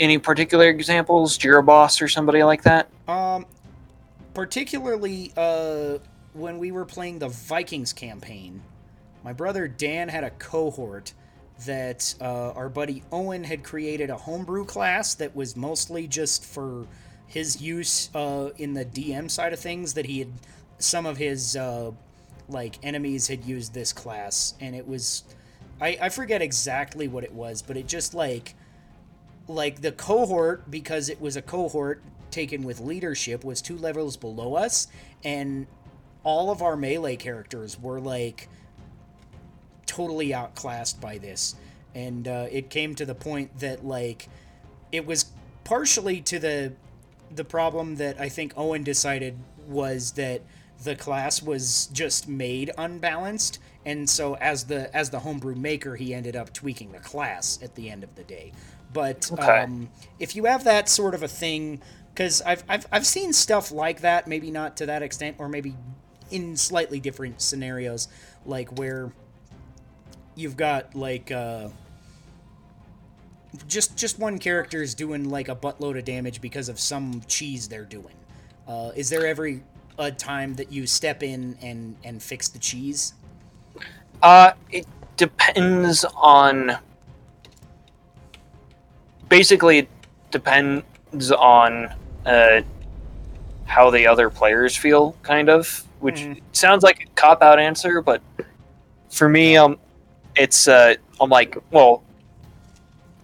any 0.00 0.18
particular 0.18 0.68
examples, 0.68 1.38
Boss 1.38 2.00
or 2.02 2.08
somebody 2.08 2.42
like 2.42 2.62
that? 2.62 2.88
um 3.08 3.46
particularly 4.32 5.32
uh 5.36 5.98
when 6.32 6.58
we 6.58 6.72
were 6.72 6.84
playing 6.84 7.18
the 7.18 7.28
Vikings 7.28 7.92
campaign 7.92 8.60
my 9.22 9.32
brother 9.32 9.68
Dan 9.68 10.08
had 10.08 10.24
a 10.24 10.30
cohort 10.30 11.14
that 11.66 12.14
uh, 12.20 12.50
our 12.52 12.68
buddy 12.68 13.02
Owen 13.12 13.44
had 13.44 13.62
created 13.62 14.10
a 14.10 14.16
homebrew 14.16 14.64
class 14.64 15.14
that 15.14 15.34
was 15.34 15.56
mostly 15.56 16.06
just 16.06 16.44
for 16.44 16.86
his 17.26 17.60
use 17.60 18.10
uh, 18.14 18.50
in 18.58 18.74
the 18.74 18.84
DM 18.84 19.30
side 19.30 19.52
of 19.52 19.60
things. 19.60 19.94
That 19.94 20.06
he 20.06 20.18
had 20.20 20.32
some 20.78 21.06
of 21.06 21.16
his 21.16 21.56
uh, 21.56 21.92
like 22.48 22.78
enemies 22.82 23.28
had 23.28 23.44
used 23.44 23.72
this 23.72 23.92
class, 23.92 24.54
and 24.60 24.74
it 24.74 24.86
was 24.86 25.24
I, 25.80 25.96
I 26.02 26.08
forget 26.08 26.42
exactly 26.42 27.08
what 27.08 27.24
it 27.24 27.32
was, 27.32 27.62
but 27.62 27.76
it 27.76 27.86
just 27.86 28.14
like 28.14 28.54
like 29.48 29.80
the 29.80 29.92
cohort 29.92 30.70
because 30.70 31.08
it 31.08 31.20
was 31.20 31.36
a 31.36 31.42
cohort 31.42 32.02
taken 32.30 32.62
with 32.62 32.80
leadership 32.80 33.44
was 33.44 33.62
two 33.62 33.76
levels 33.76 34.16
below 34.16 34.54
us, 34.54 34.88
and 35.22 35.66
all 36.22 36.50
of 36.50 36.62
our 36.62 36.76
melee 36.76 37.16
characters 37.16 37.78
were 37.80 38.00
like 38.00 38.48
totally 39.86 40.32
outclassed 40.34 41.00
by 41.00 41.18
this. 41.18 41.54
And 41.94 42.26
uh, 42.26 42.46
it 42.50 42.70
came 42.70 42.94
to 42.96 43.06
the 43.06 43.14
point 43.14 43.60
that 43.60 43.84
like 43.84 44.28
it 44.90 45.06
was 45.06 45.26
partially 45.64 46.20
to 46.20 46.38
the 46.38 46.72
the 47.34 47.44
problem 47.44 47.96
that 47.96 48.20
i 48.20 48.28
think 48.28 48.52
owen 48.56 48.84
decided 48.84 49.36
was 49.66 50.12
that 50.12 50.42
the 50.84 50.94
class 50.94 51.42
was 51.42 51.86
just 51.86 52.28
made 52.28 52.70
unbalanced 52.78 53.58
and 53.86 54.08
so 54.08 54.36
as 54.36 54.64
the 54.64 54.94
as 54.94 55.10
the 55.10 55.18
homebrew 55.18 55.54
maker 55.54 55.96
he 55.96 56.14
ended 56.14 56.36
up 56.36 56.52
tweaking 56.52 56.92
the 56.92 56.98
class 56.98 57.58
at 57.62 57.74
the 57.74 57.90
end 57.90 58.04
of 58.04 58.14
the 58.14 58.24
day 58.24 58.52
but 58.94 59.32
Okay. 59.32 59.66
um, 59.66 59.90
if 60.20 60.36
you 60.36 60.46
have 60.46 60.64
that 60.64 60.88
sort 60.90 61.14
of 61.14 61.24
a 61.24 61.28
thing 61.28 61.82
because 62.14 62.42
I've, 62.42 62.64
I've 62.68 62.86
i've 62.92 63.06
seen 63.06 63.34
stuff 63.34 63.72
like 63.72 64.02
that 64.02 64.28
maybe 64.28 64.52
not 64.52 64.78
to 64.78 64.86
that 64.86 65.02
extent 65.02 65.36
or 65.40 65.48
maybe 65.50 65.76
in 66.30 66.56
slightly 66.56 67.00
different 67.00 67.42
scenarios 67.42 68.08
like 68.46 68.70
where 68.78 69.12
you've 70.36 70.56
got 70.56 70.94
like 70.94 71.30
uh 71.32 71.70
just 73.68 73.96
just 73.96 74.18
one 74.18 74.38
character 74.38 74.82
is 74.82 74.94
doing 74.94 75.28
like 75.30 75.48
a 75.48 75.56
buttload 75.56 75.98
of 75.98 76.04
damage 76.04 76.40
because 76.40 76.68
of 76.68 76.80
some 76.80 77.22
cheese 77.28 77.68
they're 77.68 77.86
doing 77.86 78.16
uh 78.68 78.92
is 78.96 79.10
there 79.10 79.26
every 79.26 79.64
a 79.98 80.10
time 80.12 80.56
that 80.56 80.72
you 80.72 80.86
step 80.86 81.22
in 81.22 81.56
and 81.62 81.96
and 82.04 82.22
fix 82.22 82.48
the 82.48 82.58
cheese 82.58 83.14
Uh, 84.22 84.52
it 84.70 84.86
depends 85.16 86.04
on. 86.16 86.76
Basically, 89.39 89.89
depends 90.31 91.32
on 91.32 91.93
uh, 92.24 92.61
how 93.65 93.90
the 93.90 94.06
other 94.06 94.31
players 94.31 94.77
feel, 94.77 95.16
kind 95.24 95.48
of. 95.51 95.82
Which 95.98 96.20
Mhm. 96.20 96.40
sounds 96.52 96.85
like 96.85 97.01
a 97.01 97.06
cop 97.16 97.43
out 97.43 97.59
answer, 97.59 98.01
but 98.01 98.23
for 99.11 99.28
me, 99.28 99.56
um, 99.56 99.77
it's 100.36 100.69
uh, 100.69 100.94
I'm 101.20 101.31
like, 101.31 101.56
well, 101.73 102.05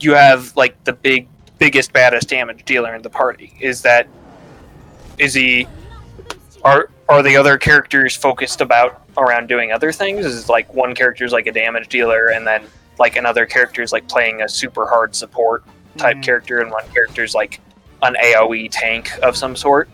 you 0.00 0.14
have 0.14 0.56
like 0.56 0.82
the 0.82 0.94
big, 0.94 1.28
biggest, 1.60 1.92
baddest 1.92 2.28
damage 2.28 2.64
dealer 2.64 2.92
in 2.96 3.02
the 3.02 3.10
party. 3.10 3.52
Is 3.60 3.82
that? 3.82 4.08
Is 5.16 5.32
he? 5.34 5.68
Are 6.64 6.90
are 7.08 7.22
the 7.22 7.36
other 7.36 7.56
characters 7.56 8.16
focused 8.16 8.60
about 8.60 9.00
around 9.16 9.46
doing 9.46 9.70
other 9.70 9.92
things? 9.92 10.26
Is 10.26 10.48
like 10.48 10.74
one 10.74 10.92
character's 10.92 11.30
like 11.30 11.46
a 11.46 11.52
damage 11.52 11.86
dealer, 11.86 12.30
and 12.30 12.44
then 12.44 12.64
like 12.98 13.14
another 13.14 13.46
character's 13.46 13.92
like 13.92 14.08
playing 14.08 14.42
a 14.42 14.48
super 14.48 14.88
hard 14.88 15.14
support 15.14 15.62
type 16.00 16.16
Mhm. 16.16 16.22
character, 16.24 16.60
and 16.60 16.70
one 16.70 16.88
character's 16.92 17.34
like 17.34 17.60
an 18.02 18.16
AOE 18.16 18.68
tank 18.68 19.10
of 19.22 19.36
some 19.36 19.54
sort. 19.54 19.88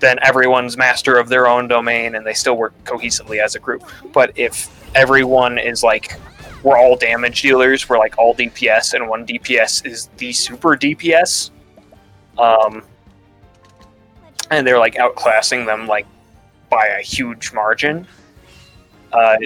Then 0.00 0.18
everyone's 0.22 0.76
master 0.76 1.16
of 1.18 1.28
their 1.28 1.46
own 1.46 1.68
domain, 1.68 2.14
and 2.14 2.26
they 2.26 2.32
still 2.34 2.56
work 2.56 2.72
cohesively 2.84 3.42
as 3.42 3.54
a 3.54 3.58
group. 3.58 3.82
But 4.12 4.32
if 4.36 4.68
everyone 4.94 5.58
is 5.58 5.82
like 5.82 6.16
we're 6.62 6.78
all 6.78 6.96
damage 6.96 7.42
dealers, 7.42 7.86
we're 7.88 7.98
like 7.98 8.16
all 8.16 8.34
DPS, 8.34 8.94
and 8.94 9.06
one 9.08 9.24
DPS 9.26 9.84
is 9.84 10.08
the 10.16 10.32
super 10.32 10.74
DPS, 10.76 11.50
um, 12.38 12.82
and 14.50 14.66
they're 14.66 14.78
like 14.78 14.94
outclassing 14.94 15.66
them 15.66 15.86
like 15.86 16.06
by 16.70 16.86
a 16.86 17.02
huge 17.02 17.52
margin. 17.52 18.06
Uh, 19.12 19.36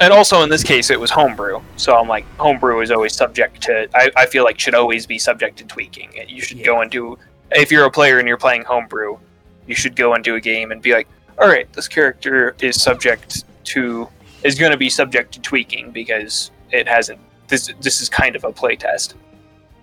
and 0.00 0.12
also 0.12 0.42
in 0.42 0.48
this 0.48 0.62
case, 0.62 0.90
it 0.90 0.98
was 0.98 1.10
homebrew, 1.10 1.60
so 1.76 1.96
I'm 1.96 2.08
like, 2.08 2.24
homebrew 2.38 2.80
is 2.80 2.90
always 2.90 3.14
subject 3.14 3.62
to. 3.62 3.88
I, 3.94 4.10
I 4.16 4.26
feel 4.26 4.44
like 4.44 4.58
should 4.58 4.74
always 4.74 5.06
be 5.06 5.18
subject 5.18 5.58
to 5.58 5.64
tweaking. 5.64 6.10
You 6.28 6.40
should 6.42 6.64
go 6.64 6.82
into 6.82 7.18
if 7.52 7.70
you're 7.70 7.84
a 7.84 7.90
player 7.90 8.18
and 8.18 8.26
you're 8.26 8.36
playing 8.36 8.64
homebrew, 8.64 9.18
you 9.66 9.74
should 9.74 9.96
go 9.96 10.14
into 10.14 10.34
a 10.34 10.40
game 10.40 10.72
and 10.72 10.82
be 10.82 10.92
like, 10.92 11.08
all 11.38 11.48
right, 11.48 11.72
this 11.72 11.88
character 11.88 12.54
is 12.60 12.80
subject 12.80 13.44
to 13.64 14.08
is 14.42 14.58
going 14.58 14.72
to 14.72 14.76
be 14.76 14.90
subject 14.90 15.32
to 15.34 15.40
tweaking 15.40 15.90
because 15.90 16.50
it 16.70 16.86
hasn't. 16.88 17.20
This 17.48 17.72
this 17.80 18.00
is 18.00 18.08
kind 18.08 18.36
of 18.36 18.44
a 18.44 18.52
playtest. 18.52 19.14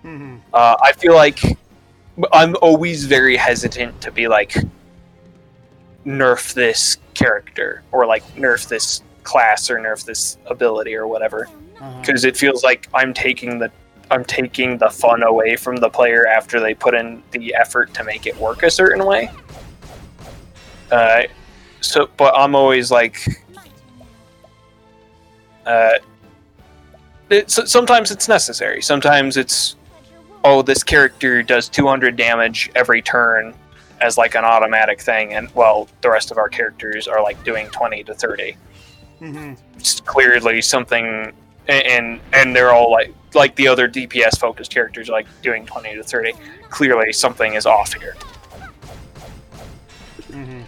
Mhm. 0.04 0.40
Uh, 0.54 0.76
I 0.82 0.94
feel 0.94 1.14
like 1.14 1.40
I'm 2.34 2.56
always 2.62 3.06
very 3.06 3.38
hesitant 3.38 4.02
to 4.02 4.12
be 4.12 4.28
like 4.28 4.56
nerf 6.06 6.54
this 6.54 6.98
character 7.14 7.84
or 7.92 8.06
like 8.06 8.24
nerf 8.36 8.68
this 8.68 9.04
class 9.24 9.70
or 9.70 9.78
nerf 9.78 10.04
this 10.06 10.38
ability 10.48 10.96
or 10.96 11.08
whatever 11.08 11.48
Uh-huh. 11.80 12.00
because 12.02 12.26
it 12.26 12.36
feels 12.38 12.64
like 12.64 12.88
I'm 12.94 13.14
taking 13.14 13.60
the 13.60 13.72
I'm 14.10 14.26
taking 14.26 14.78
the 14.78 14.90
fun 14.90 15.24
away 15.24 15.56
from 15.56 15.78
the 15.78 15.90
player 15.90 16.28
after 16.28 16.60
they 16.60 16.74
put 16.74 16.94
in 16.94 17.24
the 17.32 17.56
effort 17.56 17.94
to 17.94 18.04
make 18.04 18.26
it 18.28 18.36
work 18.38 18.64
a 18.64 18.70
certain 18.70 19.06
way. 19.06 19.30
Uh, 20.92 21.22
so, 21.80 22.10
but 22.18 22.34
I'm 22.38 22.54
always 22.54 22.92
like, 22.92 23.26
uh, 25.66 25.92
it's, 27.30 27.72
sometimes 27.72 28.12
it's 28.12 28.28
necessary. 28.28 28.82
Sometimes 28.82 29.38
it's, 29.38 29.78
oh, 30.44 30.62
this 30.62 30.84
character 30.84 31.42
does 31.42 31.70
200 31.70 32.16
damage 32.18 32.70
every 32.76 33.02
turn 33.02 33.54
as 34.02 34.18
like 34.18 34.36
an 34.36 34.44
automatic 34.44 35.00
thing, 35.00 35.34
and 35.36 35.50
well, 35.56 35.88
the 36.02 36.10
rest 36.10 36.32
of 36.32 36.38
our 36.38 36.50
characters 36.50 37.08
are 37.08 37.22
like 37.24 37.42
doing 37.46 37.68
20 37.68 38.04
to 38.04 38.14
30 38.14 38.58
Mhm. 39.22 39.58
it's 39.78 40.00
clearly 40.02 40.62
something 40.62 41.32
and 41.68 42.20
and 42.34 42.56
they're 42.56 42.72
all 42.74 42.90
like 42.92 43.14
like 43.36 43.56
the 43.56 43.68
other 43.68 43.88
DPS 43.88 44.38
focused 44.40 44.74
characters 44.74 45.08
like 45.10 45.28
doing 45.44 45.66
20 45.66 45.96
to 45.96 46.04
30 46.04 46.34
clearly 46.70 47.14
something 47.14 47.54
is 47.54 47.66
off 47.66 47.94
here 47.94 48.16
Mm-hmm. 50.32 50.62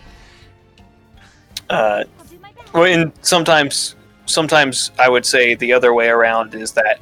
uh 1.70 1.74
I'll 2.20 2.26
do 2.26 2.38
my 2.40 2.52
best. 2.52 2.74
well, 2.74 2.84
and 2.86 3.12
sometimes 3.22 3.96
sometimes 4.26 4.92
I 5.00 5.10
would 5.10 5.26
say 5.26 5.56
the 5.56 5.74
other 5.74 5.94
way 5.94 6.08
around 6.10 6.54
is 6.54 6.72
that 6.74 7.00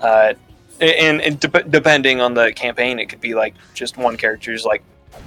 uh 0.00 0.34
and, 0.80 1.20
and 1.22 1.40
dep 1.40 1.70
depending 1.70 2.20
on 2.20 2.34
the 2.34 2.52
campaign 2.52 2.98
it 2.98 3.06
could 3.08 3.20
be 3.20 3.34
like 3.34 3.54
just 3.74 3.96
one 3.98 4.16
character 4.16 4.52
is 4.52 4.64
like 4.64 4.82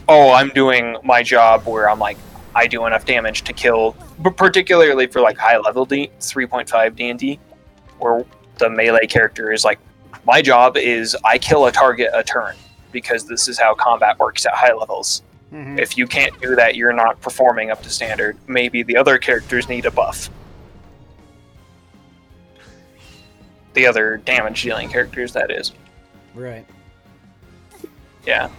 oh 0.08 0.32
I'm 0.32 0.50
doing 0.50 0.98
my 1.04 1.22
job 1.24 1.66
where 1.66 1.90
I'm 1.90 2.00
like 2.00 2.18
I 2.56 2.68
do 2.68 2.86
enough 2.86 3.06
damage 3.06 3.44
to 3.44 3.54
kill 3.54 3.94
particularly 4.36 5.08
for 5.08 5.22
like 5.22 5.38
high 5.38 5.58
level 5.58 5.86
D 5.86 6.10
3.5 6.20 6.96
D&D 6.96 7.40
where 8.00 8.26
the 8.58 8.70
melee 8.70 9.06
character 9.08 9.52
is 9.52 9.64
like 9.64 9.80
my 10.26 10.42
job 10.42 10.76
is 10.78 11.16
I 11.24 11.38
kill 11.38 11.66
a 11.68 11.72
target 11.72 12.10
a 12.14 12.24
turn 12.24 12.56
because 12.92 13.26
this 13.28 13.48
is 13.48 13.58
how 13.60 13.76
combat 13.76 14.18
works 14.20 14.46
at 14.46 14.54
high 14.54 14.74
levels. 14.74 15.22
Mhm. 15.54 15.80
if 15.80 15.98
you 15.98 16.06
can't 16.06 16.40
do 16.42 16.56
that 16.56 16.76
you're 16.76 16.94
not 16.94 17.20
performing 17.22 17.72
up 17.72 17.82
to 17.84 17.90
standard. 17.90 18.38
Maybe 18.48 18.84
the 18.84 18.96
other 18.98 19.18
characters 19.18 19.68
need 19.68 19.86
a 19.88 19.92
buff. 19.92 20.30
The 23.74 23.86
other 23.88 24.18
damage 24.18 24.62
dealing 24.64 24.90
characters 24.90 25.34
that 25.34 25.52
is. 25.52 25.72
Right. 26.36 26.66
yeah 28.26 28.50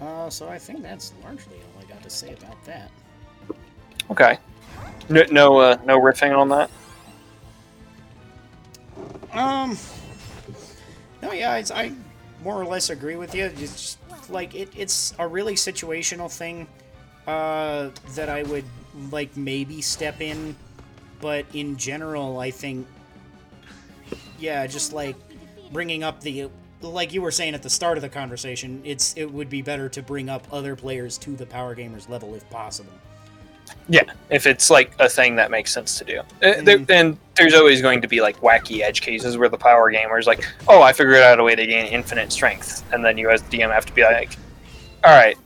Uh, 0.00 0.28
so 0.28 0.48
I 0.48 0.58
think 0.58 0.82
that's 0.82 1.12
largely 1.22 1.56
all 1.56 1.82
I 1.82 1.86
got 1.86 2.02
to 2.02 2.10
say 2.10 2.32
about 2.32 2.62
that. 2.64 2.90
okay 4.10 4.38
no 5.08 5.24
no, 5.30 5.58
uh, 5.58 5.78
no 5.84 6.00
riffing 6.00 6.36
on 6.36 6.48
that 6.50 6.70
Um. 9.32 9.76
No, 11.22 11.32
yeah, 11.32 11.56
it's, 11.56 11.70
I 11.70 11.92
more 12.42 12.60
or 12.60 12.64
less 12.64 12.90
agree 12.90 13.16
with 13.16 13.34
you. 13.34 13.46
It's 13.46 13.60
just, 13.60 14.30
like 14.30 14.54
it, 14.54 14.70
it's 14.76 15.14
a 15.18 15.26
really 15.26 15.54
situational 15.54 16.30
thing 16.30 16.66
uh, 17.26 17.90
that 18.14 18.28
I 18.28 18.44
would 18.44 18.64
like 19.10 19.36
maybe 19.36 19.82
step 19.82 20.20
in 20.20 20.56
but 21.20 21.46
in 21.54 21.76
general, 21.76 22.38
I 22.38 22.50
think, 22.50 22.86
yeah, 24.38 24.66
just 24.66 24.92
like 24.92 25.16
bringing 25.72 26.04
up 26.04 26.20
the 26.20 26.50
like 26.82 27.12
you 27.12 27.22
were 27.22 27.30
saying 27.30 27.54
at 27.54 27.62
the 27.62 27.70
start 27.70 27.96
of 27.98 28.02
the 28.02 28.08
conversation, 28.08 28.80
it's 28.84 29.14
it 29.16 29.30
would 29.30 29.48
be 29.48 29.62
better 29.62 29.88
to 29.88 30.02
bring 30.02 30.28
up 30.28 30.46
other 30.52 30.76
players 30.76 31.18
to 31.18 31.30
the 31.36 31.46
power 31.46 31.74
gamers 31.74 32.08
level 32.08 32.34
if 32.34 32.48
possible. 32.50 32.92
Yeah, 33.88 34.02
if 34.30 34.46
it's 34.46 34.70
like 34.70 34.92
a 35.00 35.08
thing 35.08 35.36
that 35.36 35.50
makes 35.50 35.72
sense 35.72 35.98
to 35.98 36.04
do. 36.04 36.18
Uh, 36.20 36.60
there, 36.62 36.78
Mhm. 36.78 36.90
and 36.90 37.18
there's 37.34 37.54
always 37.54 37.82
going 37.82 38.00
to 38.02 38.08
be 38.08 38.20
like 38.20 38.40
wacky 38.40 38.80
edge 38.82 39.00
cases 39.00 39.36
where 39.36 39.48
the 39.48 39.56
power 39.58 39.90
gamers 39.92 40.26
like, 40.26 40.44
"Oh, 40.68 40.82
I 40.82 40.92
figured 40.92 41.16
out 41.16 41.40
a 41.40 41.42
way 41.44 41.54
to 41.54 41.66
gain 41.66 41.86
infinite 41.86 42.30
strength," 42.32 42.84
and 42.92 43.04
then 43.04 43.18
you 43.18 43.30
as 43.30 43.42
the 43.42 43.58
DM 43.58 43.70
have 43.72 43.86
to 43.86 43.92
be 43.92 44.02
like, 44.04 44.36
"All 45.04 45.16
right, 45.16 45.36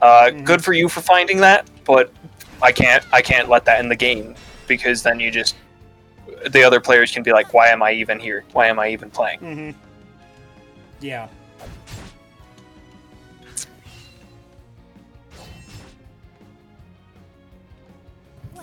uh, 0.00 0.30
Mhm. 0.32 0.44
good 0.44 0.62
for 0.64 0.72
you 0.72 0.88
for 0.88 1.00
finding 1.00 1.38
that, 1.38 1.66
but 1.84 2.12
I 2.60 2.70
can't, 2.72 3.04
I 3.12 3.22
can't 3.22 3.48
let 3.48 3.64
that 3.64 3.80
in 3.80 3.88
the 3.88 3.96
game 3.96 4.34
because 4.68 5.02
then 5.02 5.18
you 5.18 5.30
just 5.30 5.56
the 6.50 6.62
other 6.62 6.80
players 6.80 7.10
can 7.12 7.22
be 7.22 7.32
like, 7.32 7.52
"Why 7.54 7.68
am 7.68 7.82
I 7.82 7.92
even 7.92 8.18
here? 8.20 8.44
Why 8.52 8.66
am 8.68 8.78
I 8.78 8.88
even 8.88 9.10
playing?" 9.10 9.38
Mm-hmm. 9.40 9.70
Yeah. 11.02 11.28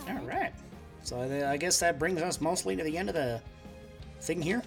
All 0.07 0.15
right. 0.23 0.53
So 1.03 1.19
I 1.19 1.51
I 1.51 1.57
guess 1.57 1.79
that 1.79 1.99
brings 1.99 2.21
us 2.21 2.39
mostly 2.39 2.77
to 2.77 2.83
the 2.83 2.97
end 2.97 3.09
of 3.09 3.15
the 3.15 3.41
thing 4.21 4.41
here. 4.41 4.63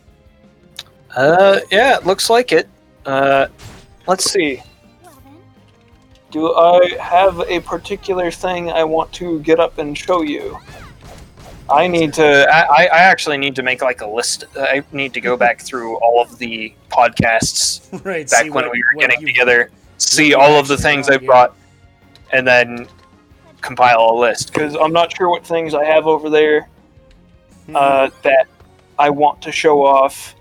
Uh, 1.17 1.61
yeah, 1.71 1.97
it 1.97 2.07
looks 2.07 2.29
like 2.29 2.53
it. 2.53 2.69
Uh, 3.07 3.47
let's 4.07 4.31
see. 4.31 4.63
Do 6.31 6.55
I 6.55 6.97
have 7.01 7.41
a 7.41 7.61
particular 7.61 8.31
thing 8.31 8.71
I 8.71 8.85
want 8.85 9.13
to 9.15 9.41
get 9.41 9.61
up 9.61 9.79
and 9.79 9.97
show 9.97 10.23
you? 10.23 10.59
I 11.71 11.87
need 11.87 12.13
to. 12.15 12.47
I, 12.53 12.85
I 12.85 12.99
actually 12.99 13.39
need 13.39 13.57
to 13.57 13.63
make 13.63 13.83
like 13.83 14.01
a 14.01 14.07
list. 14.07 14.45
I 14.57 14.83
need 14.93 15.15
to 15.15 15.21
go 15.21 15.37
back 15.37 15.61
through 15.61 15.97
all 15.99 16.21
of 16.21 16.39
the 16.39 16.75
podcasts 16.91 17.89
right. 18.05 18.29
back 18.29 18.45
when 18.45 18.65
what- 18.67 18.73
we 18.73 18.83
were 18.83 19.01
getting 19.01 19.21
you- 19.21 19.27
together, 19.29 19.71
see 19.99 20.35
all 20.35 20.59
of 20.59 20.69
the 20.69 20.77
things 20.77 21.09
I 21.09 21.13
yeah. 21.15 21.19
brought, 21.27 21.57
and 22.33 22.47
then 22.47 22.89
compile 23.61 24.11
a 24.11 24.15
list. 24.19 24.53
Because 24.53 24.75
I'm 24.77 24.93
not 24.93 25.17
sure 25.17 25.29
what 25.31 25.47
things 25.47 25.73
I 25.75 25.85
have 25.85 26.07
over 26.07 26.29
there 26.29 26.69
Mhm. 27.69 27.77
uh, 27.77 28.11
that 28.23 28.47
I 28.99 29.11
want 29.11 29.41
to 29.43 29.53
show 29.53 29.87
off. 29.87 30.35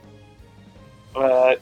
Uh, 1.15 1.55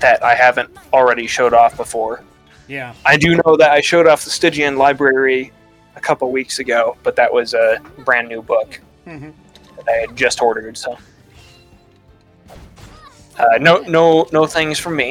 that 0.00 0.22
I 0.22 0.34
haven't 0.34 0.70
already 0.92 1.26
showed 1.26 1.52
off 1.54 1.76
before. 1.76 2.22
yeah. 2.68 2.94
I 3.04 3.16
do 3.16 3.34
know 3.44 3.56
that 3.56 3.70
I 3.72 3.80
showed 3.80 4.06
off 4.06 4.22
the 4.24 4.30
Stygian 4.30 4.76
library 4.76 5.50
a 5.98 6.00
couple 6.00 6.30
weeks 6.30 6.60
ago, 6.60 6.96
but 7.02 7.16
that 7.16 7.30
was 7.32 7.52
a 7.54 7.78
brand 8.04 8.28
new 8.28 8.40
book 8.40 8.80
Mhm. 9.06 9.32
that 9.76 9.88
I 9.88 9.96
had 10.02 10.16
just 10.16 10.40
ordered. 10.40 10.78
So, 10.78 10.96
uh, 13.38 13.58
no, 13.60 13.78
no, 13.78 14.26
no 14.32 14.46
things 14.46 14.78
from 14.78 14.94
me. 14.96 15.10